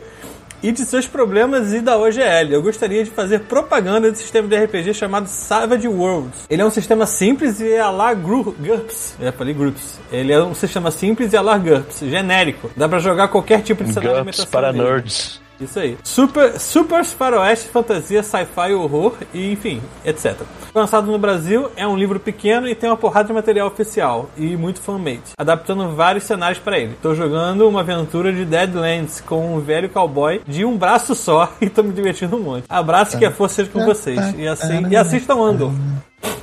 [0.61, 2.51] e de seus problemas e da OGL.
[2.51, 6.45] Eu gostaria de fazer propaganda do sistema de RPG chamado Savage Worlds.
[6.49, 9.15] Ele é um sistema simples e é a la Gru- GURPS.
[9.19, 9.99] Eu falei GURPS.
[10.11, 12.69] Ele é um sistema simples e a la GURPS, genérico.
[12.75, 14.83] Dá pra jogar qualquer tipo de cenário ambientação para dele.
[14.83, 15.39] nerds.
[15.59, 15.97] Isso aí.
[16.03, 20.35] Super, super faroeste, fantasia, sci-fi, horror e enfim, etc.
[20.73, 24.55] Lançado no Brasil, é um livro pequeno e tem uma porrada de material oficial e
[24.55, 26.95] muito fan-made, adaptando vários cenários para ele.
[27.01, 31.69] Tô jogando uma aventura de Deadlands com um velho cowboy de um braço só e
[31.69, 32.65] tô me divertindo um monte.
[32.69, 34.19] Abraço que a força seja com vocês.
[34.37, 35.71] E, assim, e assistam Andor.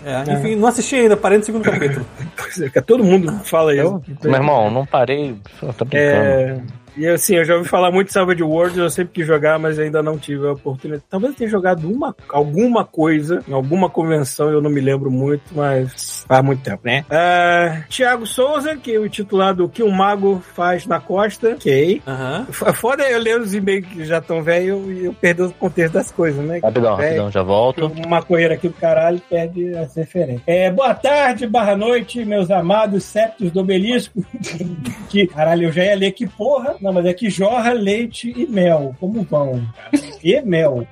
[0.04, 2.06] É, enfim, não assisti ainda, parei no segundo capítulo.
[2.36, 4.00] Pois é, que todo mundo fala isso.
[4.22, 5.36] Meu irmão, não parei.
[5.58, 6.24] Pô, Tá brincando.
[6.24, 6.60] É,
[6.96, 9.78] e assim, eu já ouvi falar muito de Savage Worlds, eu sempre quis jogar, mas
[9.78, 11.04] ainda não tive a oportunidade.
[11.08, 15.42] Talvez eu tenha jogado uma, alguma coisa em alguma convenção, eu não me lembro muito,
[15.52, 17.04] mas faz muito tempo, né?
[17.10, 21.50] É, Tiago Souza, que é o titulado O que um mago faz na costa.
[21.50, 22.02] Ok.
[22.06, 22.46] Aham.
[22.50, 25.94] F- Foda eu ler os e-mails que já estão velhos e eu perder o contexto
[25.94, 26.60] das coisas, né?
[26.62, 27.86] Rapidão, É, rapidão, já volto.
[28.06, 30.42] uma correira aqui do caralho perde as referências.
[30.46, 34.24] É, boa tarde, barra noite, meus amados septos do obelisco.
[35.08, 36.76] que, caralho, eu já ia ler que porra.
[36.86, 38.94] Não, mas é que jorra leite e mel.
[39.00, 39.60] Como vão?
[39.74, 40.04] cara?
[40.22, 40.86] E mel.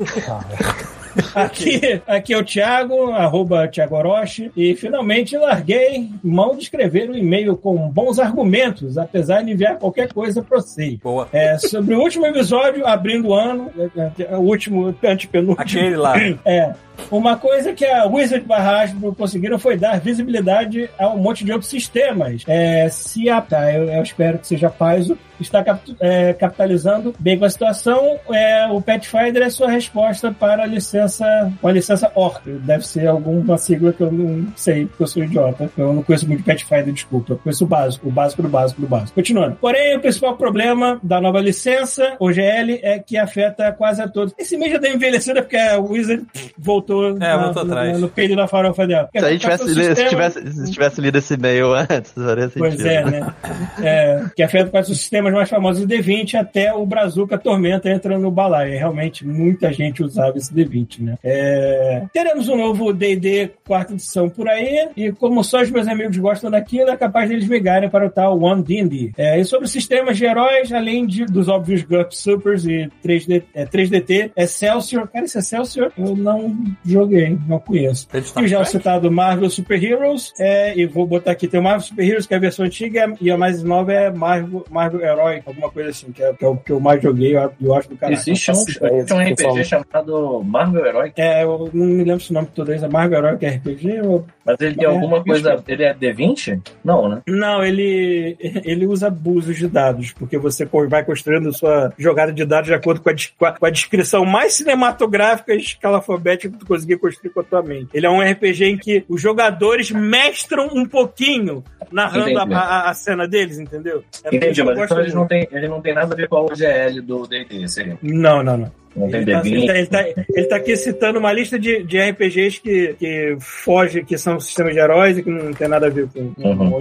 [1.34, 7.14] Aqui, aqui é o Thiago, arroba Thiago Orochi, e finalmente larguei mão de escrever um
[7.14, 10.98] e-mail com bons argumentos, apesar de enviar qualquer coisa para você.
[11.02, 11.26] Boa.
[11.32, 15.58] É, sobre o último episódio, abrindo o ano, é, é, o último, antepenúltimo.
[15.58, 16.16] Aquele lá.
[16.44, 16.74] É.
[17.10, 21.70] Uma coisa que a Wizard barra conseguiram foi dar visibilidade a um monte de outros
[21.70, 22.42] sistemas.
[22.46, 27.38] É, se a, tá, eu, eu espero que seja Paizo, está cap- é, capitalizando bem
[27.38, 32.50] com a situação, é, o Pathfinder é sua resposta para a licença, uma licença ORC.
[32.62, 35.70] Deve ser alguma sigla que eu não sei, porque eu sou idiota.
[35.76, 37.32] Eu não conheço muito Pathfinder, desculpa.
[37.34, 39.14] Eu conheço o básico, o básico do básico do básico.
[39.14, 39.56] Continuando.
[39.56, 44.34] Porém, o principal problema da nova licença, OGL, é que afeta quase a todos.
[44.38, 46.24] Esse mês já deu envelhecida porque a Wizard
[46.58, 48.00] voltou, na- voltou no, atrás.
[48.00, 49.08] no peito da farofa dela.
[49.12, 52.44] Se a gente tivesse, lido- se, sistema- tivesse, se tivesse lido esse e-mail antes, faria
[52.48, 52.58] sentido.
[52.60, 53.34] Pois é, né?
[53.82, 58.18] É, que afeta quase os sistemas mais famosos do D20 até o Brazuca Tormenta entra
[58.18, 58.72] no balaio.
[58.74, 61.18] É, Realmente, muita gente usava esse D20, né?
[61.24, 66.16] É, teremos um novo D&D quarta edição por aí, e como só os meus amigos
[66.16, 69.12] gostam daquilo, é capaz deles migrarem para o tal One D&D.
[69.16, 73.64] É, e sobre sistemas de heróis, além de, dos óbvios GURPS Supers e 3D, é,
[73.66, 76.54] 3DT, Excelsior, cara, esse Excelsior eu não
[76.84, 78.06] joguei, não conheço.
[78.40, 82.04] E já citado Marvel Super Heroes, é, e vou botar aqui, tem o Marvel Super
[82.04, 85.70] Heroes, que é a versão antiga, e a mais nova é Marvel, Marvel Herói, alguma
[85.70, 87.96] coisa assim, que é, que é o que eu mais joguei, eu, eu acho do
[87.96, 88.18] caralho.
[88.18, 92.34] Existe um, existe um RPG chamado Marvel Herói, É, eu não me lembro se o
[92.34, 94.26] nome todo isso é Marvel Herói, que é RPG, ou...
[94.44, 95.62] mas ele tem É, alguma coisa.
[95.66, 96.60] Ele é D20?
[96.84, 97.22] Não, né?
[97.26, 102.66] Não, ele, ele usa abusos de dados, porque você vai construindo sua jogada de dados
[102.68, 106.96] de acordo com a, com a- descrição mais cinematográfica e escala alfabética que tu conseguir
[106.98, 107.88] construir com a tua mente.
[107.94, 112.94] Ele é um RPG em que os jogadores mestram um pouquinho narrando a, a- a
[112.94, 114.02] cena deles, entendeu?
[114.24, 116.40] É Entendi, mas então ele não, tem, ele não tem nada a ver com a
[116.42, 117.98] OGL do DD, seria.
[118.02, 118.72] Não, não, não.
[118.96, 119.66] Não tem Ele tá, ele, D20.
[119.66, 124.02] tá, ele, tá, ele tá aqui citando uma lista de, de RPGs que, que foge,
[124.02, 126.80] que são sistemas de heróis e que não tem nada a ver com, com Uhum.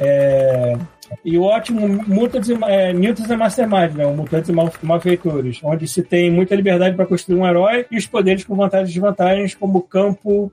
[0.00, 0.76] É,
[1.24, 4.06] e o ótimo Mutants e, é, Mutants e Mastermind, né?
[4.06, 7.96] O Mutantes e Mal- Malfeitores, onde se tem muita liberdade para construir um herói e
[7.96, 10.52] os poderes com vantagens e desvantagens, como campo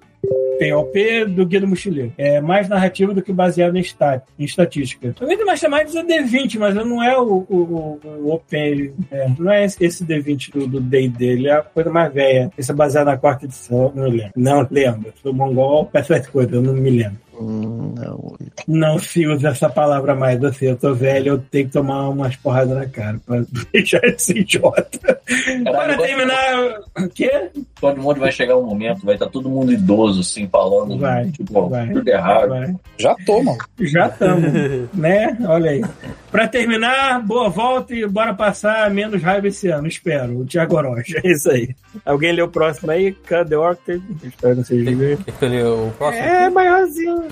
[0.59, 2.11] POP do Guia do Mochileiro.
[2.17, 5.13] É mais narrativo do que baseado em, estat, em estatística.
[5.21, 8.91] O Guia do Mastermind é D20, mas não é o, o, o, o Open.
[9.11, 12.51] é, não é esse, esse D20 do D&D, ele é a coisa mais velha.
[12.57, 14.31] Esse é baseado na quarta edição, não lembro.
[14.35, 15.13] Não lembro.
[15.21, 17.19] Sou mongol, peço as coisas, eu não me lembro.
[17.39, 18.35] Hum, não.
[18.67, 22.35] Não se usa essa palavra mais, assim, eu tô velho, eu tenho que tomar umas
[22.35, 25.21] porradas na cara pra deixar esse idiota.
[25.63, 27.49] Para terminar, o quê?
[27.79, 31.69] todo mundo vai chegar um momento, vai estar todo mundo idoso, assim, falando, Vai, tipo,
[31.69, 31.87] vai.
[31.89, 32.49] tudo errado.
[32.49, 32.75] Vai.
[32.97, 33.57] Já tô, mano.
[33.79, 34.51] Já estamos,
[34.93, 35.37] né?
[35.47, 35.81] Olha aí.
[36.31, 40.39] Pra terminar, boa volta e bora passar menos raiva esse ano, espero.
[40.39, 41.75] O Thiago Orochi, é isso aí.
[42.05, 43.13] Alguém lê o próximo aí?
[43.13, 44.01] Cut the Orchid.
[44.23, 44.85] Espero que vocês
[45.39, 46.23] que o próximo?
[46.23, 47.26] É, maiorzinho.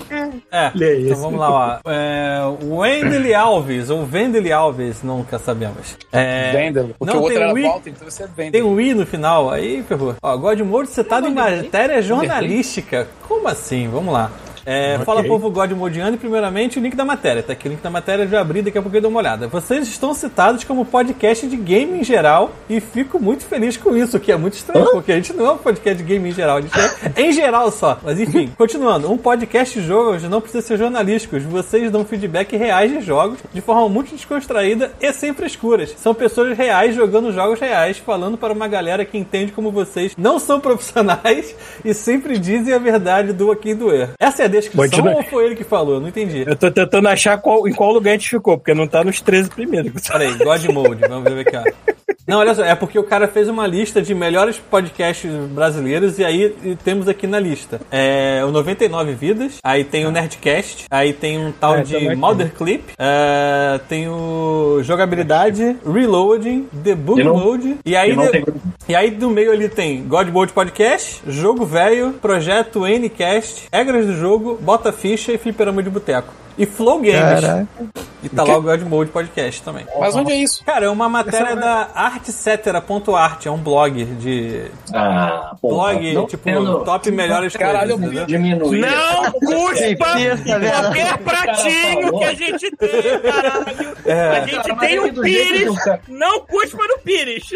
[0.50, 0.72] É.
[0.74, 1.20] Lê então esse.
[1.20, 1.90] vamos lá, ó.
[1.90, 5.96] É, Wendell Alves, ou Wendell Alves, nunca sabemos.
[6.12, 6.90] É, Vendel.
[6.98, 9.50] Porque não, o outro tem era Walter, então você é Tem um I no final,
[9.50, 10.14] aí ferrou.
[10.22, 13.08] Ó, God Mode citado em matéria jornalística.
[13.26, 13.88] Como assim?
[13.88, 14.30] Vamos lá.
[14.66, 17.40] É, Fala povo God Modiano primeiramente o link da matéria.
[17.40, 19.20] Tá aqui o link da matéria, eu já abri, daqui a pouco eu dou uma
[19.20, 19.46] olhada.
[19.46, 24.18] Vocês estão citados como podcast de game em geral e fico muito feliz com isso,
[24.18, 26.56] que é muito estranho, porque a gente não é um podcast de game em geral,
[26.56, 27.98] a gente é em geral só.
[28.02, 29.10] Mas enfim, continuando.
[29.10, 31.44] Um podcast de jogos não precisa ser jornalísticos.
[31.44, 35.94] Vocês dão feedback reais de jogos de forma muito descontraída e sem frescuras.
[35.96, 40.40] São pessoas reais jogando jogos reais, falando para uma galera que entende como vocês não
[40.40, 44.10] são profissionais e sempre dizem a verdade do aqui e do er.
[44.18, 45.16] Essa é a descrição Continua.
[45.16, 45.94] ou foi ele que falou?
[45.94, 46.44] Eu não entendi.
[46.46, 49.20] Eu tô tentando achar qual, em qual lugar a gente ficou, porque não tá nos
[49.20, 50.08] 13 primeiros.
[50.08, 51.92] Peraí, God Mode, vamos ver aqui, ó.
[52.26, 56.24] Não, olha só, é porque o cara fez uma lista de melhores podcasts brasileiros e
[56.24, 56.54] aí
[56.84, 57.80] temos aqui na lista.
[57.90, 62.16] É o 99 Vidas, aí tem o Nerdcast, aí tem um tal É, de.
[62.16, 68.44] Mother Clip, é, tem o Jogabilidade, Reloading, Debug E Mode, e aí, e de- tem-
[68.88, 74.14] e aí do meio ali tem God Mode Podcast, Jogo Velho, Projeto Ncast, Regras do
[74.16, 76.32] Jogo, Bota Ficha e Fliperama de Boteco.
[76.58, 77.40] E Flow Games.
[77.40, 77.68] Caraca.
[78.22, 79.86] E tá lá o God Mode Podcast também.
[80.00, 80.64] Mas onde é isso?
[80.64, 84.64] Cara, é uma matéria da artcetera.art, é um blog de.
[84.92, 88.06] Ah, porra, blog, não tipo, tendo- top melhores Caralho, coisas.
[88.06, 88.26] entendeu?
[88.26, 88.80] Diminuir.
[88.80, 90.06] Não cuspa
[90.82, 93.96] qualquer pratinho que a gente tem, caralho.
[94.06, 94.28] É.
[94.30, 97.48] A gente Cara, tem é o que que Pires, cara- não cuspa no Pires.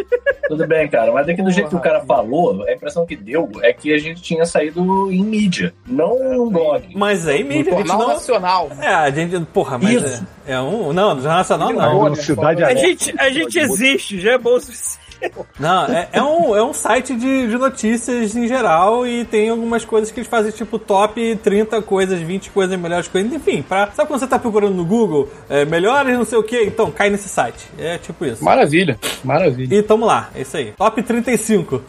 [0.49, 3.51] Tudo bem, cara, mas daqui do jeito que o cara falou, a impressão que deu
[3.63, 6.85] é que a gente tinha saído em mídia, não num blog.
[6.95, 8.09] Mas aí, mídia, a gente não.
[8.09, 8.69] Nacional.
[8.81, 9.41] É, a gente.
[9.47, 10.27] Porra, mas Isso.
[10.47, 10.93] é, é um.
[10.93, 12.03] Não, no Jornal Nacional A não.
[12.05, 15.10] velocidade A é gente, a gente existe, já é bom o suficiente.
[15.59, 19.85] Não, é, é um, é um site de, de notícias em geral e tem algumas
[19.85, 24.09] coisas que eles fazem, tipo, top 30 coisas, 20 coisas, melhores coisas, enfim, pra, sabe
[24.09, 27.29] quando você tá procurando no Google, é, melhores não sei o que, então cai nesse
[27.29, 27.69] site.
[27.79, 28.45] É tipo isso.
[28.45, 29.75] Maravilha, maravilha.
[29.75, 30.73] E tamo lá, é isso aí.
[30.73, 31.83] Top 35.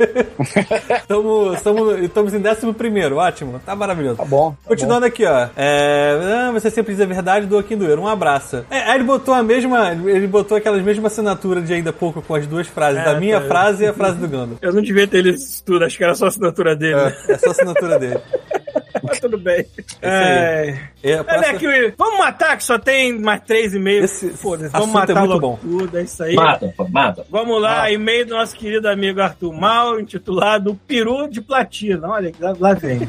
[1.06, 4.16] Tamo, estamos, estamos em 11, ótimo, tá maravilhoso.
[4.16, 4.52] Tá bom.
[4.52, 5.48] tá Continuando aqui, ó.
[5.56, 7.98] É, ah, você sempre diz a verdade, do aqui doer.
[7.98, 8.64] Um abraço.
[8.70, 9.92] É, aí ele botou a mesma.
[9.92, 13.00] Ele botou aquelas mesmas assinaturas de ainda pouco com as duas frases.
[13.00, 13.46] É, da minha tá.
[13.46, 14.58] frase e a frase do Gando.
[14.62, 16.96] Eu não devia ter lido isso tudo, acho que era só a assinatura dele.
[16.96, 17.16] né?
[17.28, 18.20] É, é só a assinatura dele.
[19.02, 19.64] Mas tudo bem.
[20.02, 20.76] É...
[21.02, 24.04] É, Olha próxima- aqui, vamos matar, que só tem mais três e meio.
[24.04, 25.56] Esse Foda-se, vamos matar é muito bom.
[25.60, 26.34] tudo, é isso aí.
[26.34, 27.26] Mata, mata.
[27.30, 32.08] Vamos lá, e-mail do nosso querido amigo Arthur Mal, intitulado Peru de Platina.
[32.08, 33.08] Olha, lá, lá vem.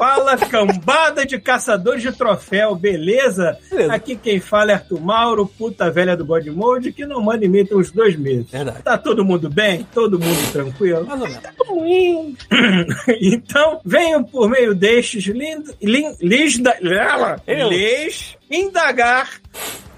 [0.00, 3.58] Fala, cambada de caçadores de troféu, beleza?
[3.70, 3.92] Beleza.
[3.92, 7.76] Aqui quem fala é Arthur Mauro, puta velha do God Mode, que não manda tem
[7.76, 8.50] uns dois meses.
[8.50, 8.82] Verdade.
[8.82, 9.86] Tá todo mundo bem?
[9.92, 11.04] Todo mundo tranquilo?
[11.06, 11.42] Mais ou menos.
[11.68, 12.36] ruim.
[13.20, 16.78] então, venho por meio destes lin, lin, lhes, da-
[17.46, 17.68] Eu.
[17.68, 19.28] lhes indagar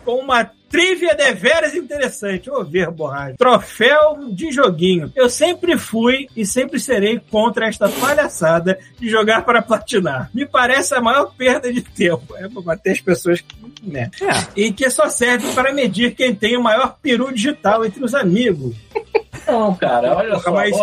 [0.05, 2.51] com uma trivia deveras interessante.
[2.51, 3.37] Ô, ver borracha.
[3.37, 5.13] Troféu de joguinho.
[5.15, 10.31] Eu sempre fui e sempre serei contra esta palhaçada de jogar para platinar.
[10.35, 12.35] Me parece a maior perda de tempo.
[12.37, 13.63] É pra bater as pessoas que.
[13.83, 14.11] Né?
[14.57, 18.77] E que só serve para medir quem tem o maior peru digital entre os amigos.
[19.47, 20.53] Não, cara, olha só.
[20.53, 20.77] Mas.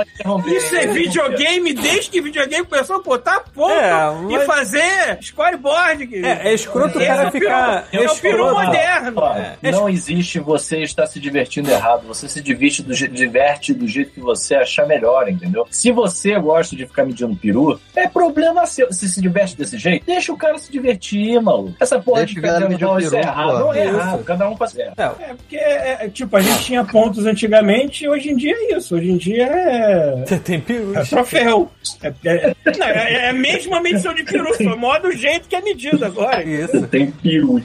[0.48, 3.90] Isso é videogame desde que videogame começou a botar ponto É,
[4.30, 6.08] e mas- fazer scoryboard.
[6.08, 6.28] querido.
[6.28, 7.84] É, é escroto o cara é ficar.
[7.90, 8.66] peru- É o peru escroto.
[8.66, 9.14] moderno.
[9.22, 12.08] Olha, não existe você estar se divertindo errado.
[12.08, 15.66] Você se diverte do, diverte do jeito que você achar melhor, entendeu?
[15.70, 18.92] Se você gosta de ficar medindo peru, é problema seu.
[18.92, 21.76] Se se diverte desse jeito, deixa o cara se divertir, maluco.
[21.80, 23.60] Essa porra Deixa de ficar medir não, o isso é peru, errado.
[23.60, 23.96] Não é Isso.
[23.96, 24.24] errado.
[24.24, 24.78] Cada um faz.
[24.78, 24.92] É.
[24.98, 28.49] É, É, porque, é, é, tipo, a gente tinha pontos antigamente e hoje em dia
[28.52, 28.96] é isso.
[28.96, 30.98] Hoje em dia é, Você tem peru.
[30.98, 31.72] é troféu.
[32.02, 35.62] É, é, não, é, é a mesma medição de peru, só modo jeito que é
[35.62, 36.44] medido agora.
[36.44, 36.88] Isso.
[36.88, 37.62] Tem peru.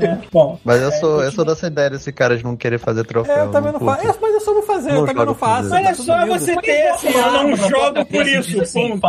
[0.00, 3.04] É, bom, Mas eu sou, eu sou dessa ideia desse cara de não querer fazer
[3.04, 3.36] troféu.
[3.36, 4.06] É, eu também não faço.
[4.06, 5.74] É, mas eu só não fazer, eu Não também não faço.
[5.74, 8.60] olha só você ter assim, eu não jogo por isso.
[8.60, 9.00] Assim.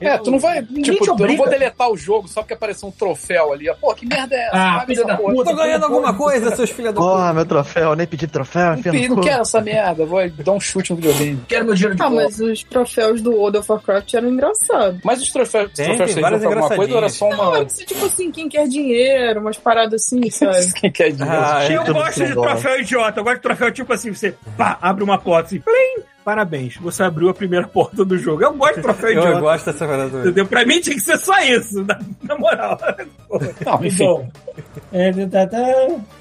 [0.00, 2.88] É, tu não vai, tipo, te eu não vou deletar o jogo só porque apareceu
[2.88, 3.68] um troféu ali.
[3.80, 4.56] Pô, que merda é essa?
[4.56, 5.50] Ah, filha da puta.
[5.50, 7.12] Tô ganhando alguma coisa, seus filhos da puta.
[7.12, 10.90] Porra, meu troféu, nem pedi troféu, enfia Não, quero essa merda, vou dar um chute
[10.90, 11.40] no videogame.
[11.48, 12.24] Quero meu dinheiro de Ah, volta.
[12.24, 15.00] mas os troféus do World of Warcraft eram engraçados.
[15.04, 17.58] Mas os troféus, Tem, troféus tem várias alguma coisa ou era só Não, uma.
[17.58, 20.72] é tipo assim, quem quer dinheiro, umas paradas assim, sabe?
[20.74, 21.32] Quem quer dinheiro?
[21.40, 23.20] Ah, Eu Tudo gosto de troféu idiota.
[23.20, 27.02] Eu gosto de troféu tipo assim, você pá, abre uma porta assim, plim, parabéns, você
[27.02, 28.42] abriu a primeira porta do jogo.
[28.42, 29.40] Eu gosto de troféu Eu idiota.
[29.40, 30.20] gosto dessa parada também.
[30.26, 30.46] Entendeu?
[30.46, 32.78] Pra mim tinha que ser só isso, na, na moral.
[33.64, 34.04] Não, enfim.
[34.04, 34.28] Bom,
[34.92, 35.58] É, tá, tá,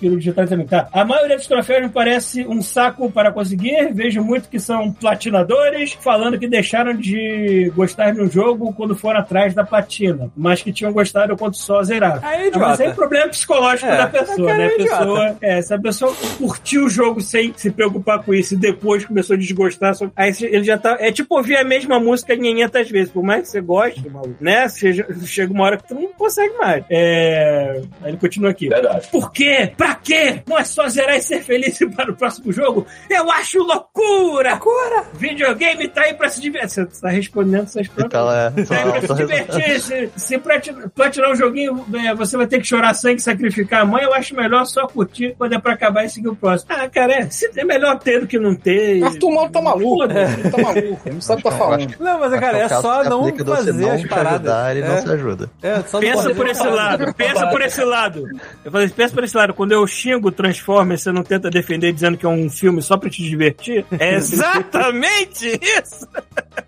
[0.02, 0.66] digital também.
[0.66, 0.88] Tá.
[0.94, 3.94] A maioria dos troféus me parece um saco para conseguir.
[3.94, 9.20] Vejo muito que são platinadores falando que deixaram de gostar de um jogo quando foram
[9.20, 12.18] atrás da platina, mas que tinham gostado quando só zeraram.
[12.26, 12.48] É mas
[12.80, 12.84] idiota.
[12.84, 14.66] é problema psicológico É, da pessoa, é né?
[14.68, 14.98] A idiota.
[14.98, 19.04] pessoa, é, se a pessoa curtiu o jogo sem se preocupar com isso e depois
[19.06, 20.98] começou a desgostar, aí ele já tá.
[21.00, 24.68] É tipo ouvir a mesma música 500 vezes, por mais que você goste, maluco, né?
[24.70, 26.84] Chega, chega uma hora que tu não consegue mais.
[26.90, 27.82] É...
[28.02, 28.70] Aí ele continua aqui.
[28.70, 29.08] Verdade.
[29.12, 29.72] Por quê?
[29.76, 30.42] Pra quê?
[30.48, 32.86] Não é só zerar e ser feliz para o próximo jogo?
[33.10, 34.52] Eu acho loucura!
[34.52, 35.04] Loucura!
[35.14, 36.68] Videogame tá aí pra se divertir.
[36.88, 38.52] Você tá respondendo essas Então é.
[38.66, 42.60] Só, é, pra se divertir, se, se platinar, platinar um joguinho, é, você vai ter
[42.60, 44.04] que chorar sangue, sacrificar a mãe.
[44.04, 46.72] Eu acho melhor só curtir quando é pra acabar e seguir o próximo.
[46.74, 49.04] Ah, cara, é, se- é melhor ter do que não ter.
[49.04, 49.87] Arthur Mauro tá maluco.
[49.96, 50.40] Foda-se.
[50.40, 51.00] Ele tá maluco.
[51.06, 51.94] Ele não sabe o que tá falando.
[52.00, 54.72] Não, mas, cara, é só não fazer as paradas.
[54.72, 54.88] Ele É.
[54.88, 55.50] não se ajuda.
[55.62, 58.24] É, só não Pensa por esse lado, pensa por esse lado.
[58.66, 59.54] Eu falei, pensa por esse lado.
[59.54, 63.10] Quando eu xingo Transformers, você não tenta defender dizendo que é um filme só pra
[63.10, 63.86] te divertir?
[64.00, 64.16] É
[64.72, 66.08] exatamente isso!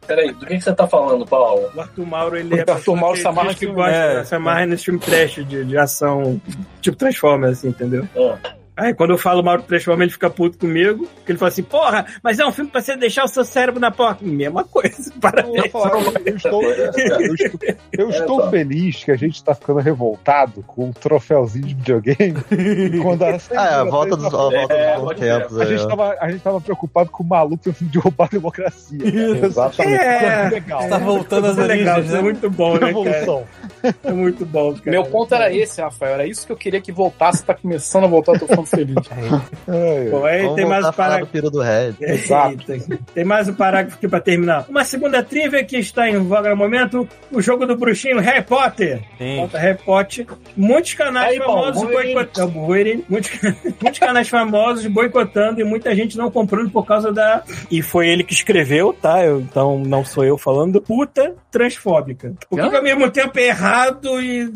[0.08, 1.70] Peraí, do que, que você tá falando, Paulo?
[1.76, 2.74] O Arthur Mauro, ele Porque é.
[2.74, 4.24] o Arthur Mauro se amarra que gosta, É.
[4.24, 6.42] se amarra nesse filme trash de, de ação,
[6.82, 8.08] tipo Transformers, assim, entendeu?
[8.18, 8.38] Ah.
[8.80, 12.06] Aí quando eu falo Mauro Transformers, ele fica puto comigo, porque ele fala assim, porra,
[12.24, 14.24] mas é um filme pra você deixar o seu cérebro na porta.
[14.26, 15.66] Mesma coisa, Eu, parabéns.
[15.66, 15.92] ia falar,
[16.26, 16.90] eu estou, eu
[17.36, 17.60] estou,
[17.92, 18.50] eu estou só.
[18.50, 22.36] feliz que a gente está ficando revoltado com o troféuzinho de videogame.
[23.02, 25.66] quando a, Ah, é, a volta dos, a volta É, dos bons pode tempos a,
[25.66, 25.88] gente ó.
[25.88, 29.00] tava, a gente tava preocupado com o maluco tentando derrubar a democracia.
[29.00, 29.46] cara.
[29.46, 30.02] Exatamente.
[30.04, 30.50] É.
[30.50, 30.88] legal.
[30.90, 32.22] Tá voltando às é legal, origens, é né?
[32.24, 32.88] muito bom, né, cara?
[32.88, 33.44] Revolução.
[34.04, 34.92] É muito bom, cara.
[34.92, 36.14] Meu ponto era esse, Rafael.
[36.14, 37.44] Era isso que eu queria que voltasse.
[37.44, 38.96] Tá começando a voltar, eu tô ficando feliz.
[39.68, 41.52] É, Bom, aí Vamos tem mais um do parágrafo.
[41.52, 41.94] Do Red.
[42.02, 42.54] Eita.
[43.14, 44.66] Tem mais um parágrafo aqui pra terminar.
[44.68, 49.02] Uma segunda trivia que está em voga no momento: o jogo do bruxinho Harry Potter.
[49.18, 49.38] Sim.
[49.38, 50.26] Conta Harry Potter.
[50.58, 52.76] Muitos canais Aí, famosos boicotando.
[52.76, 52.98] É.
[53.08, 53.32] Muitos,
[53.82, 57.44] muitos canais famosos boicotando e muita gente não comprando por causa da.
[57.70, 59.24] E foi ele que escreveu, tá?
[59.24, 60.82] Eu- então não sou eu falando.
[60.82, 62.34] Puta transfóbica.
[62.50, 64.52] O que, ao mesmo tempo é errado e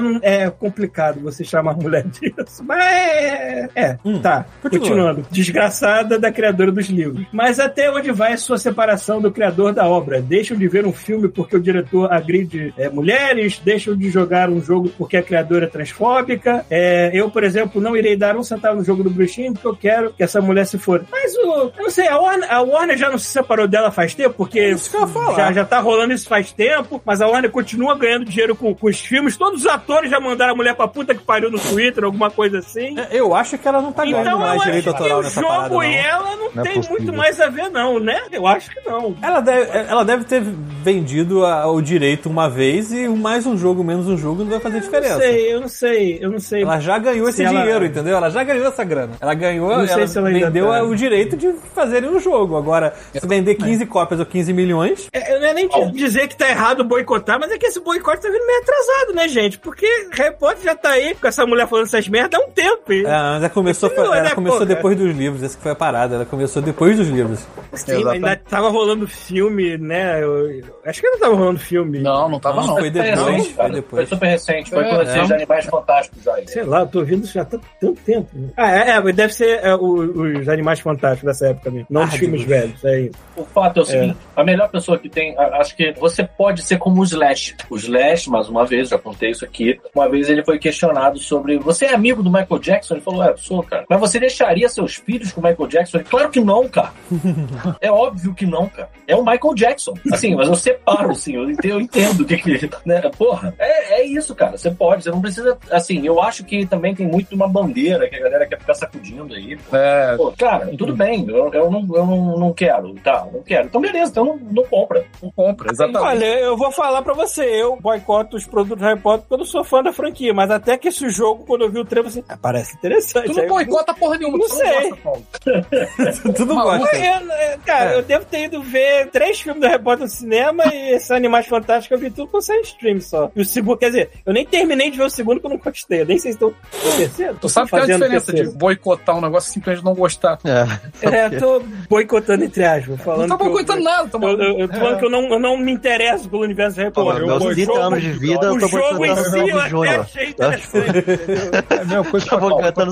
[0.00, 2.62] não- é complicado você chamar mulher disso.
[2.64, 3.49] Mas é.
[3.74, 4.44] É, Hum, tá.
[4.62, 4.80] continua.
[4.80, 5.26] Continuando.
[5.30, 7.26] Desgraçada da criadora dos livros.
[7.32, 10.20] Mas até onde vai a sua separação do criador da obra?
[10.20, 13.60] Deixam de ver um filme porque o diretor agride é, mulheres?
[13.64, 16.64] Deixam de jogar um jogo porque a criadora é transfóbica?
[16.70, 19.76] É, eu, por exemplo, não irei dar um centavo no jogo do bruxinho porque eu
[19.76, 21.04] quero que essa mulher se for.
[21.10, 21.40] Mas o.
[21.76, 24.58] Eu não sei, a Warner, a Warner já não se separou dela faz tempo, porque
[24.60, 25.36] É isso que eu falar.
[25.36, 28.86] já, já tá rolando isso faz tempo, mas a Warner continua ganhando dinheiro com, com
[28.88, 29.36] os filmes.
[29.36, 32.58] Todos os atores já mandaram a mulher pra puta que pariu no Twitter, alguma coisa
[32.58, 32.98] assim.
[32.98, 35.18] É, Eu acho que ela não tá ganhando Então eu mais acho direito que autoral
[35.18, 35.82] o nessa parada, jogo não.
[35.84, 36.98] e ela não, Não é tem possível.
[36.98, 38.20] muito mais a ver, não, né?
[38.32, 39.14] Eu acho que não.
[39.22, 40.42] Ela deve, ela deve ter
[40.82, 44.60] vendido a- o direito uma vez e mais um jogo, menos um jogo não vai
[44.60, 45.14] fazer Eu diferença.
[45.14, 46.62] não sei, eu não sei, eu não sei.
[46.62, 48.16] Ela já ganhou esse Se ela- dinheiro, entendeu?
[48.16, 49.12] Ela já ganhou essa grana.
[49.20, 50.82] Ela ganhou, Não sei ela se ela vendeu tá.
[50.82, 52.56] o direito de fazerem um jogo.
[52.56, 56.26] Agora, se vender 15 cópias ou 15 milhões, É, Eu não é nem te dizer
[56.28, 59.58] que tá errado boicotar, mas é que esse boicote tá vindo meio atrasado, né, gente?
[59.58, 62.92] Porque Harry Potter já tá aí com essa mulher falando essas merdas há um tempo.
[62.92, 63.04] É,
[63.36, 64.66] ela começou, Não, ela né, começou porra?
[64.74, 65.42] depois dos livros.
[65.42, 66.14] Essa que foi a parada.
[66.16, 67.46] Ela começou depois dos livros.
[67.74, 70.22] Sim, ainda tava rolando filme, né?
[70.22, 71.98] Eu- eu acho que ainda tava rolando filme.
[72.00, 72.76] Não, não tava não.
[72.76, 73.72] Foi Super depois, recente, foi cara.
[73.72, 74.08] depois.
[74.08, 74.70] Foi super recente.
[74.70, 75.34] Foi É, quando é.
[75.34, 76.36] animais fantásticos já.
[76.46, 78.28] Sei lá, eu tô ouvindo isso já há tanto, tanto tempo.
[78.56, 81.86] Ah, é, é, deve ser é, o- os Animais Fantásticos dessa época mesmo.
[81.90, 82.60] Não Ah, dos filmes Deus.
[82.60, 83.14] velhos, é isso.
[83.36, 85.36] O fato é o seguinte: a melhor pessoa que tem.
[85.38, 87.56] Acho que você pode ser como o Slash.
[87.68, 89.78] O Slash, mais uma vez, já contei isso aqui.
[89.94, 91.58] Uma vez ele foi questionado sobre.
[91.58, 92.94] Você é amigo do Michael Jackson?
[92.94, 93.84] Ele falou: É, eu sou, cara.
[93.88, 95.98] Mas você deixaria seus filhos com o Michael Jackson?
[95.98, 96.92] Ele, claro que não, cara.
[97.80, 98.88] é óbvio que não, cara.
[99.06, 99.94] É o Michael Jackson.
[100.12, 102.70] Assim, mas eu separo, assim, eu entendo, eu entendo o que que.
[102.84, 103.00] Né?
[103.16, 104.56] Porra, é, é isso, cara.
[104.56, 105.58] Você pode, você não precisa.
[105.70, 109.34] Assim, eu acho que também tem muito uma bandeira que a galera quer ficar sacudindo
[109.34, 109.58] aí.
[109.72, 113.66] É, Pô, cara, tudo bem, eu, eu, não, eu não, não quero, tá, não quero.
[113.66, 115.04] Então beleza, então não, não compra.
[115.22, 116.06] não compra, exatamente.
[116.06, 119.44] Olha, eu vou falar pra você, eu boicoto os produtos Harry Potter porque eu não
[119.44, 122.22] sou fã da franquia, mas até que esse jogo, quando eu vi o trailer, falei
[122.22, 122.99] assim, ah, parece interessante.
[123.00, 124.66] Tu não eu- boicota porra nenhuma, Não tu sei.
[124.66, 125.26] não gosta, Paulo.
[126.36, 126.78] tu não Maluco.
[126.78, 126.96] gosta.
[126.96, 127.04] Eu-
[127.52, 127.96] eu- cara, É.
[127.98, 131.46] eu devo ter ido ver três filmes do Harry Potter no cinema e esses Animais
[131.46, 133.30] Fantásticos eu vi tudo com sem stream só.
[133.34, 135.58] E o segundo, quer dizer, eu nem terminei de ver o segundo que eu não
[135.58, 136.02] gostei.
[136.02, 136.54] Eu nem sei se estou
[136.96, 137.36] terceiro.
[137.40, 138.50] Tu sabe que é a diferença terceiro.
[138.52, 140.38] de boicotar um negócio e simplesmente não gostar.
[140.44, 141.06] É.
[141.08, 144.40] É, eu tô boicotando entre aspas, falando Não tá que eu- boicotando nada, tá Eu,
[144.40, 147.04] eu, eu tô falando que eu não, eu não me interesso pelo universo Harry Pô,
[147.04, 147.26] Potter.
[147.26, 149.44] meus O 30 jogo- anos de vida, eu o tô jogo em boicotando si eu
[149.54, 150.00] o até Júnior.
[150.00, 150.90] achei interessante?
[151.70, 152.40] É a mesma coisa que Tô eu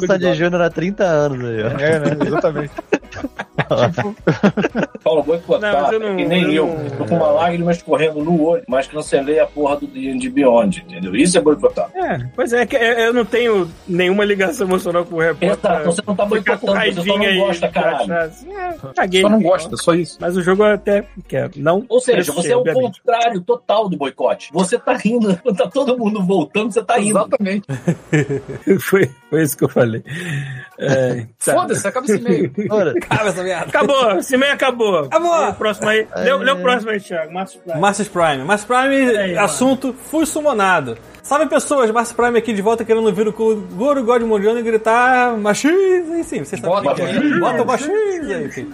[0.01, 1.69] cantando Sandy Júnior há 30 anos aí, ó.
[1.79, 2.27] É, né?
[2.27, 2.73] Exatamente.
[5.03, 6.91] Paulo, boicotar, Não, não- é que nem eu eu.
[6.99, 11.15] Tô com uma lágrima escorrendo no olho, mas cancelei a porra do D&D Beyond, entendeu?
[11.15, 11.91] Isso é boicotar.
[11.95, 15.51] É, pois é, que eu não tenho nenhuma ligação emocional com o Harry Potter.
[15.71, 18.13] Exato, você não tá boicotando, você só não gosta, pra caralho.
[18.15, 19.23] assim, é, caguei.
[19.23, 20.19] Só não gosta, só isso.
[20.21, 21.51] Mas o jogo eu até quer.
[21.57, 23.01] Não Ou seja, você é o obviamente.
[23.03, 24.51] contrário total do boicote.
[24.53, 27.19] Você tá rindo, quando tá todo mundo voltando, você tá rindo.
[27.19, 27.67] Exatamente.
[28.81, 30.03] foi, foi isso que eu falei.
[30.79, 31.55] É, tá.
[31.55, 32.53] Foda-se, acaba esse.
[32.71, 33.67] Ora, Acaba essa merda.
[33.67, 34.99] Acabou, esse meio acabou.
[34.99, 35.41] Acabou.
[35.41, 36.07] Lê o próximo aí.
[36.17, 37.33] Lê, lê o próximo aí, Thiago.
[37.33, 37.81] Márcio Prime.
[37.81, 38.45] Marcus Prime.
[38.45, 40.99] Marcus Prime, aí, assunto, fui sumonado.
[41.23, 45.37] Salve pessoas, Marcus Prime aqui de volta querendo vir o Goro God Mundiano e gritar
[45.37, 47.39] machismo, enfim, vocês sabem o que é.
[47.39, 48.73] Bota o machismo, enfim.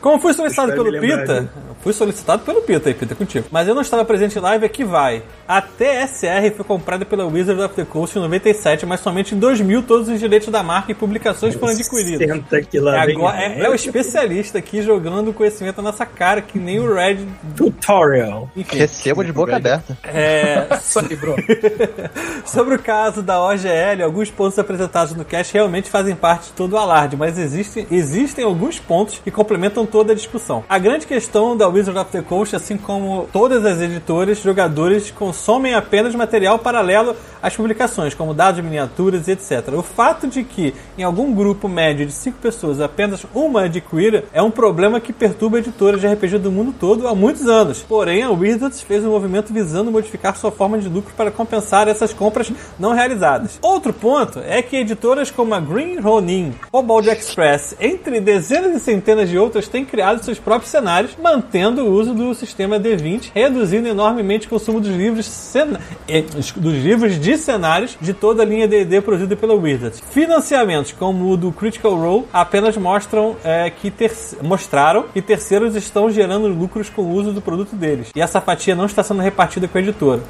[0.00, 1.48] Como fui solicitado pelo Pita,
[1.86, 3.46] fui solicitado pelo Pita aí, Pita, contigo.
[3.48, 5.22] Mas eu não estava presente em live, aqui vai.
[5.46, 9.84] A TSR foi comprada pela Wizard of the Coast em 97, mas somente em 2000
[9.84, 12.26] todos os direitos da marca e publicações foram adquiridos.
[12.26, 13.06] Senta aqui lá.
[13.06, 13.14] vem.
[13.14, 17.18] Agora, é, é o especialista aqui jogando conhecimento na nossa cara, que nem o Red.
[17.54, 18.50] Tutorial.
[18.56, 19.96] Enfim, recebo de boca aberta.
[20.02, 20.66] é.
[22.44, 26.72] Sobre o caso da OGL, alguns pontos apresentados no cast realmente fazem parte de todo
[26.72, 30.64] o alarde, mas existem, existem alguns pontos que complementam toda a discussão.
[30.68, 35.74] A grande questão da Wizard of the Coast, assim como todas as editoras, jogadores consomem
[35.74, 39.74] apenas material paralelo às publicações, como dados, miniaturas etc.
[39.74, 44.40] O fato de que, em algum grupo médio de 5 pessoas, apenas uma adquira é
[44.40, 47.82] um problema que perturba editoras de RPG do mundo todo há muitos anos.
[47.82, 52.12] Porém, a Wizards fez um movimento visando modificar sua forma de lucro para compensar essas
[52.12, 53.58] compras não realizadas.
[53.60, 59.28] Outro ponto é que editoras como a Green Ronin, Cobalt Express, entre dezenas e centenas
[59.28, 64.46] de outras, têm criado seus próprios cenários, mantendo o uso do sistema D20, reduzindo enormemente
[64.46, 66.22] o consumo dos livros, cena- eh,
[66.56, 70.00] dos livros de cenários de toda a linha D&D produzida pela Wizards.
[70.10, 74.12] Financiamentos como o do Critical Role apenas mostram eh, que ter-
[74.42, 78.10] mostraram que terceiros estão gerando lucros com o uso do produto deles.
[78.14, 80.20] E essa fatia não está sendo repartida com a editora.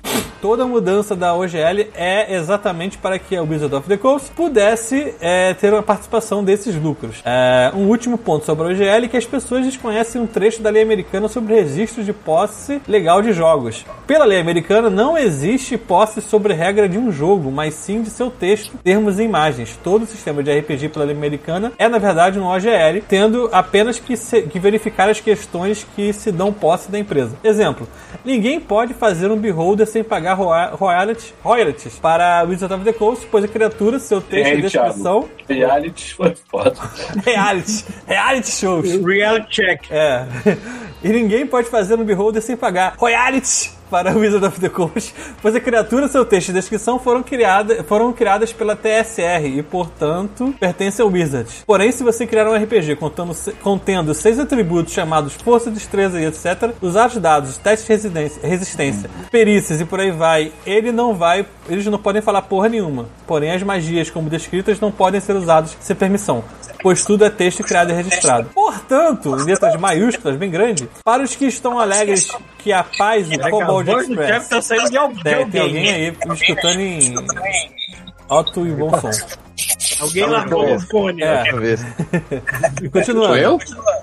[0.43, 5.55] Toda mudança da OGL é exatamente para que a Wizard of the Coast pudesse eh,
[5.55, 7.23] ter uma participação desses lucros.
[7.25, 10.69] Eh, um último ponto sobre a OGL é que as pessoas desconhecem um trecho da
[10.69, 13.85] lei americana sobre registro de posse legal de jogos.
[14.07, 18.31] Pela lei americana, não existe posse sobre regra de um jogo, mas sim de seu
[18.31, 19.79] texto, termos e imagens.
[19.83, 23.99] Todo o sistema de RPG pela lei americana é, na verdade, um OGL, tendo apenas
[23.99, 27.37] que, se- que verificar as questões que se dão posse da empresa.
[27.43, 27.89] Exemplo,
[28.25, 32.93] ninguém pode fazer um beholder sem pagar roya- royalties, royalties para a Wizard of the
[32.93, 35.29] Coast, pois a criatura, seu texto e descrição...
[35.49, 36.75] Reality foi foda.
[37.25, 38.91] Reality, reality shows.
[39.05, 39.81] Reality check.
[39.91, 40.25] É.
[41.07, 45.15] E ninguém pode fazer um beholder sem pagar royalties para o Wizard of the Coast,
[45.41, 50.53] pois a criatura, seu texto e descrição foram, criada, foram criadas pela TSR e, portanto,
[50.59, 51.49] pertencem ao Wizard.
[51.65, 56.75] Porém, se você criar um RPG contando, contendo seis atributos chamados força, destreza e etc.,
[56.83, 58.09] usar os dados, teste de
[58.43, 63.07] resistência, perícias e por aí vai, ele não vai, eles não podem falar porra nenhuma.
[63.29, 66.43] Porém, as magias, como descritas, não podem ser usadas sem permissão
[66.83, 68.51] pois tudo é texto criado e registrado.
[68.55, 72.29] Portanto, em letras maiúsculas, bem grande, para os que estão alegres
[72.59, 75.89] que a paz do Cobalt Express tá saindo de al- de tem, alguém alguém.
[75.91, 77.15] aí escutando em
[78.29, 79.11] alto e bom som.
[80.01, 81.23] Alguém largou o fone.
[81.23, 81.53] É.
[81.53, 81.79] Ver.
[82.93, 83.27] Continuando.
[83.29, 83.59] Sou eu?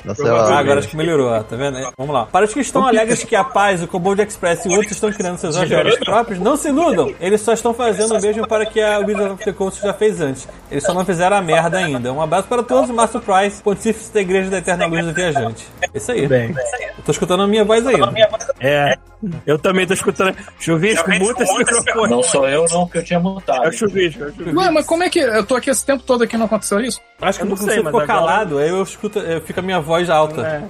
[0.06, 1.78] Nossa, Ah, agora acho que melhorou, tá vendo?
[1.78, 2.26] É, Vamos lá.
[2.26, 5.38] Para os que estão alegres que a Paz, o Cobalt Express e outros estão criando
[5.38, 7.14] seus OGLs próprios, não se iludam.
[7.20, 10.20] Eles só estão fazendo o mesmo para que a Wizard of the Coast já fez
[10.22, 10.48] antes.
[10.72, 12.12] Eles só não fizeram a merda ainda.
[12.12, 15.68] Um abraço para todos, Márcio Price, Pontífice da Igreja da Eterna Luz do Viajante.
[15.94, 16.28] Isso aí.
[16.28, 16.50] Bem.
[16.98, 18.12] Eu tô escutando a minha voz ainda.
[18.60, 18.98] É.
[19.48, 20.36] Eu também tô escutando.
[20.60, 22.12] Chuvisco, muta esse microfone.
[22.12, 23.68] Não sou eu, não, que eu tinha É mutado.
[23.68, 24.60] o chuvisco, é o chuvisco.
[24.60, 25.20] Ué, mas como é que.
[25.20, 27.02] Eu tô aqui esse tempo todo aqui não aconteceu isso?
[27.22, 29.60] Acho que Eu não você sei, mas ficou agora- calado, aí eu escuto, eu, fica
[29.60, 30.42] a minha voz alta.
[30.42, 30.64] É.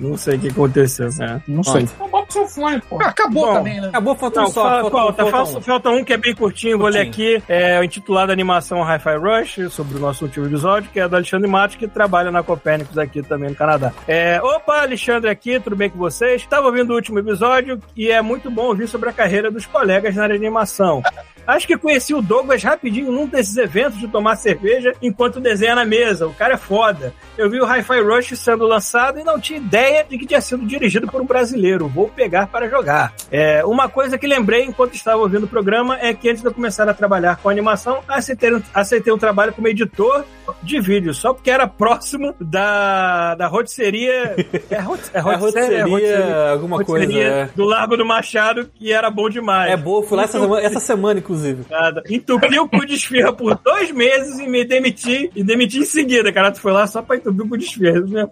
[0.00, 1.08] Não sei o que aconteceu.
[1.20, 1.40] É.
[1.48, 1.88] Não sei.
[1.98, 3.00] Bota o seu fone, pô.
[3.02, 3.88] Ah, acabou Bom, também, né?
[3.88, 4.62] Acabou, falta um Não, só.
[4.62, 5.60] fa- falta, falta, falta falta, um.
[5.60, 7.42] falta um que é bem curtinho, vou ler aqui.
[7.48, 11.50] É o intitulado Animação Hi-Fi Rush, sobre o nosso último episódio, que é do Alexandre
[11.50, 13.92] Matos, que trabalha na Copérnicos aqui também no Canadá.
[14.06, 16.42] É, opa, Alexandre aqui, tudo bem com vocês?
[16.42, 20.14] Estava ouvindo o último episódio e é muito bom ouvir sobre a carreira dos colegas
[20.14, 21.02] na área de animação.
[21.48, 25.84] Acho que conheci o Douglas rapidinho num desses eventos de tomar cerveja enquanto desenha na
[25.84, 26.26] mesa.
[26.26, 27.12] O cara é foda.
[27.38, 30.66] Eu vi o Hi-Fi Rush sendo lançado e não tinha ideia de que tinha sido
[30.66, 31.88] dirigido por um brasileiro.
[31.88, 33.14] Vou pegar para jogar.
[33.30, 36.52] É, uma coisa que lembrei enquanto estava ouvindo o programa é que antes de eu
[36.54, 40.24] começar a trabalhar com animação, aceitei, um- aceitei um trabalho como editor
[40.62, 44.36] de vídeo, só porque era próximo da, da rotisseria.
[44.70, 47.04] É, rot, é É rotisseria, rotisseria- alguma coisa.
[47.06, 47.48] rotisseria É.
[47.56, 49.72] do Largo do Machado, que era bom demais.
[49.72, 51.37] É boa, fui lá essa semana, essa semana, inclusive.
[51.70, 52.02] Nada.
[52.08, 55.30] Entupi o cu de esfirra por dois meses e me demiti.
[55.34, 56.50] E demiti em seguida, cara.
[56.52, 58.00] Tu foi lá só pra entupir o cu de esfirra.
[58.00, 58.30] mesmo.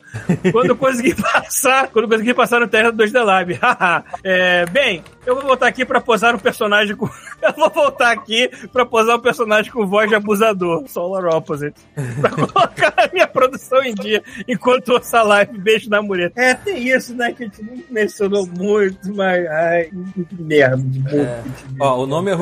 [0.53, 3.55] Quando eu consegui passar, quando eu consegui passar no Terra 2 da Live.
[3.55, 4.05] Haha.
[4.25, 7.09] é, bem, eu vou voltar aqui pra posar um personagem com.
[7.43, 10.89] Eu vou voltar aqui pra posar um personagem com voz de abusador.
[10.89, 11.77] Solar Opposite.
[12.19, 15.59] Pra colocar a minha produção em dia enquanto ouço a live.
[15.59, 16.41] Beijo na mureta.
[16.41, 17.33] É, tem isso, né?
[17.33, 19.47] Que a gente não mencionou muito, mas.
[19.49, 19.91] Ai,
[20.29, 20.79] que merda.
[20.79, 21.17] de.
[21.17, 21.43] É.
[21.79, 22.35] Ó, o nome é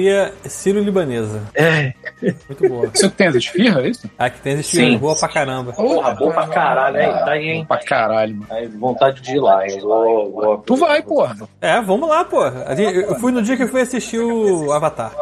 [0.00, 1.42] rotisseria Sírio-Libanesa.
[1.54, 1.92] É.
[2.22, 2.90] Muito boa.
[2.92, 4.10] Você tem as esfirra, é isso?
[4.18, 4.98] Aqui tem esfirra Sim.
[4.98, 5.72] boa pra caramba.
[5.72, 7.12] Porra, bom pra caralho, hein?
[7.12, 7.64] Tá aí, hein?
[7.66, 8.46] Pra caralho, mano.
[8.50, 9.78] Aí, vontade de ir lá, hein?
[9.80, 10.58] Vou, vou...
[10.58, 11.36] Tu vai, porra.
[11.60, 12.40] É, vamos lá, pô.
[12.42, 15.12] A gente- Eu fui no dia que eu fui assistir o Avatar.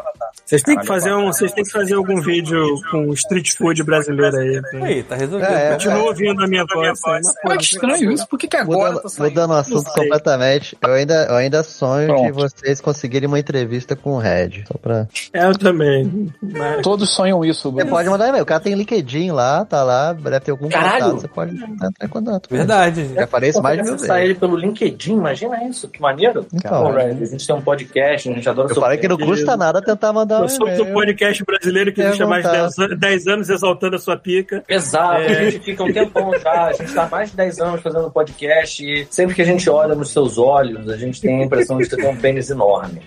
[0.44, 4.36] Vocês têm que fazer um, vocês têm que fazer algum vídeo com street food brasileiro
[4.36, 4.62] aí.
[4.62, 4.68] tá?
[4.86, 5.50] Aí, tá resolvido.
[5.52, 5.72] É, é.
[5.72, 7.00] Continua ouvindo a minha voz.
[7.05, 7.20] né?
[7.42, 8.26] Pô, que estranho isso.
[8.28, 12.09] Por que, que agora Mudando, tá mudando o assunto completamente, eu ainda, eu ainda sonho
[12.09, 12.34] de Pronto.
[12.34, 14.57] vocês conseguirem uma entrevista com o Red.
[14.66, 15.06] Só pra...
[15.32, 16.32] É, eu também.
[16.43, 18.43] Mas- Todos sonham isso, Você pode mandar e-mail.
[18.43, 21.05] O cara tem LinkedIn lá, tá lá, deve ter algum Caralho!
[21.05, 21.20] contato.
[21.20, 22.48] Você pode entrar em contato.
[22.51, 23.10] Verdade.
[23.14, 26.47] Já falei isso Pô, mais de mil ele pelo LinkedIn, imagina isso, que maneiro.
[26.52, 29.56] Então, Pô, a gente tem um podcast, a gente adora eu falei que não custa
[29.56, 32.76] nada tentar mandar um Nós somos um podcast brasileiro que existe há mais de vontade.
[32.76, 34.62] 10 an- 10 anos exaltando a sua pica.
[34.68, 35.26] Exato, É.
[35.39, 38.10] a gente fica um tempão já, a gente tá há mais de 10 anos fazendo
[38.10, 41.76] podcast e sempre que a gente olha nos seus olhos, a gente tem a impressão
[41.78, 43.01] de que você tem um pênis enorme.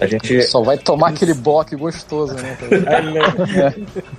[0.00, 0.42] A gente.
[0.42, 2.56] Só vai tomar aquele bloco gostoso, né?
[2.86, 3.74] Aí, né?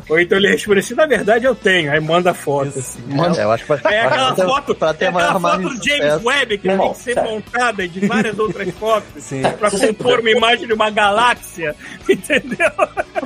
[0.09, 1.91] Ou então ele responde assim: na verdade eu tenho.
[1.91, 2.77] Aí manda foto.
[2.79, 2.99] Assim.
[3.37, 5.61] É, eu acho que pra, É aquela pra ter- foto, pra ter é aquela foto
[5.61, 6.23] do James.
[6.25, 7.31] Webb que Irmão, tem que ser sério.
[7.31, 9.41] montada de várias outras fotos Sim.
[9.57, 11.75] pra compor uma imagem de uma galáxia,
[12.07, 12.69] entendeu?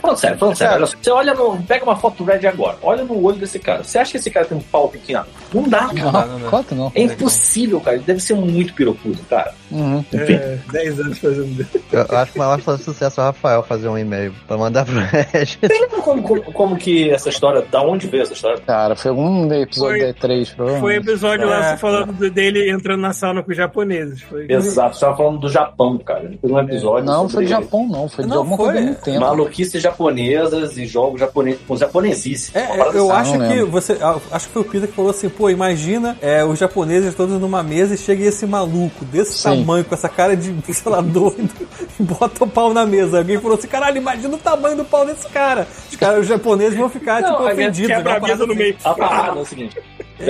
[0.01, 0.85] Falando sério, falando sério, olha.
[0.85, 1.63] Você olha no.
[1.63, 3.83] Pega uma foto do Red agora, olha no olho desse cara.
[3.83, 5.25] Você acha que esse cara tem um pau pequeno?
[5.53, 6.25] Não dá, cara.
[6.25, 6.49] não.
[6.49, 6.91] Quanto não?
[6.95, 7.97] É impossível, cara.
[7.97, 9.53] Ele deve ser muito pirocudo, cara.
[9.71, 10.03] Uhum.
[10.13, 10.33] Enfim.
[10.33, 11.79] É, 10 anos fazendo isso.
[11.91, 14.95] Eu, acho que o maior sucesso é o Rafael fazer um e-mail pra mandar pro
[14.95, 15.45] Red.
[15.45, 17.61] Você lembra como, como, como que essa história.
[17.69, 18.59] Da onde veio essa história?
[18.65, 21.09] Cara, foi algum episódio Foi- da E3, Foi provavelmente.
[21.09, 24.21] episódio lá É, você falando do- dele entrando na sauna com os japoneses.
[24.21, 24.45] Foi.
[24.49, 26.31] Exato, você tava falando do Japão, cara.
[26.39, 27.05] Fez um episódio.
[27.05, 28.07] Não, foi do Japão, não.
[28.07, 28.65] Foi de alguma foi.
[28.73, 29.19] coisa Nintendo.
[29.19, 32.51] Maluquices japonesas e jogos japoneses com japonesice.
[32.57, 33.31] É, eu assim.
[33.31, 33.97] acho não que você.
[34.01, 37.39] ah, Acho que foi o Peter que falou assim, pô, imagina é, os japoneses todos
[37.39, 39.59] numa mesa e chega esse maluco desse Sim.
[39.59, 41.49] tamanho, com essa cara de, sei lá, doido,
[41.99, 43.17] e bota o pau na mesa.
[43.19, 45.67] Alguém falou assim, caralho, imagina o tamanho do pau desse cara.
[45.89, 47.87] Os caras, os japoneses vão ficar, Não, tipo, ofendidos.
[47.87, 48.17] Quebra né?
[48.17, 48.75] a mesa no meio.
[48.83, 49.77] A parada é o seguinte.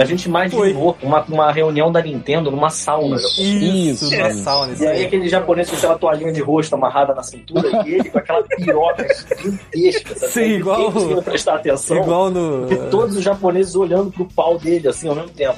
[0.01, 3.15] A gente imaginou uma, uma reunião da Nintendo numa sauna.
[3.17, 3.41] Isso.
[3.41, 4.43] Isso, isso.
[4.43, 5.05] sauna, isso E aí aí.
[5.05, 9.07] aquele japonês com aquela toalhinha de rosto amarrada na cintura e ele com aquela piroca
[9.37, 10.15] gigantesca.
[10.15, 10.31] sabe?
[10.31, 11.97] Sim, Ninguém igual- prestar atenção.
[11.97, 12.71] Igual no.
[12.71, 15.57] E todos os japoneses olhando pro pau dele, assim, ao mesmo tempo.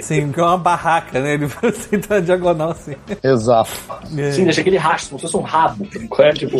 [0.00, 1.34] Sim, igual uma barraca, né?
[1.34, 2.94] Ele assim, tá diagonal assim.
[3.22, 3.70] Exato.
[4.16, 4.30] É.
[4.32, 5.86] Sim, deixa aquele rastro, como se fosse um rabo.
[6.18, 6.58] É, tipo,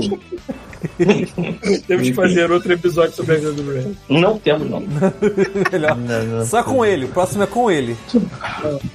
[1.87, 3.93] Temos que fazer outro episódio sobre a vida do Red.
[4.09, 4.81] não temos, não.
[5.73, 5.97] Melhor.
[5.97, 6.47] Não, não.
[6.47, 7.97] Só com ele, o próximo é com ele.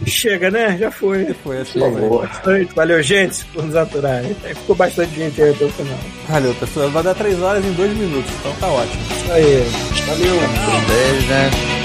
[0.05, 0.77] Chega, né?
[0.77, 1.23] Já foi.
[1.23, 1.79] Acho Por foi.
[1.79, 2.29] favor.
[2.75, 4.23] Valeu, gente, por nos aturar.
[4.23, 5.97] Ficou bastante gente aí até o final.
[6.29, 6.89] Valeu, pessoal.
[6.89, 9.01] Vai dar 3 horas em 2 minutos, então tá ótimo.
[9.03, 9.63] Isso aí.
[10.07, 10.35] Valeu.
[10.87, 11.84] Beijo, né?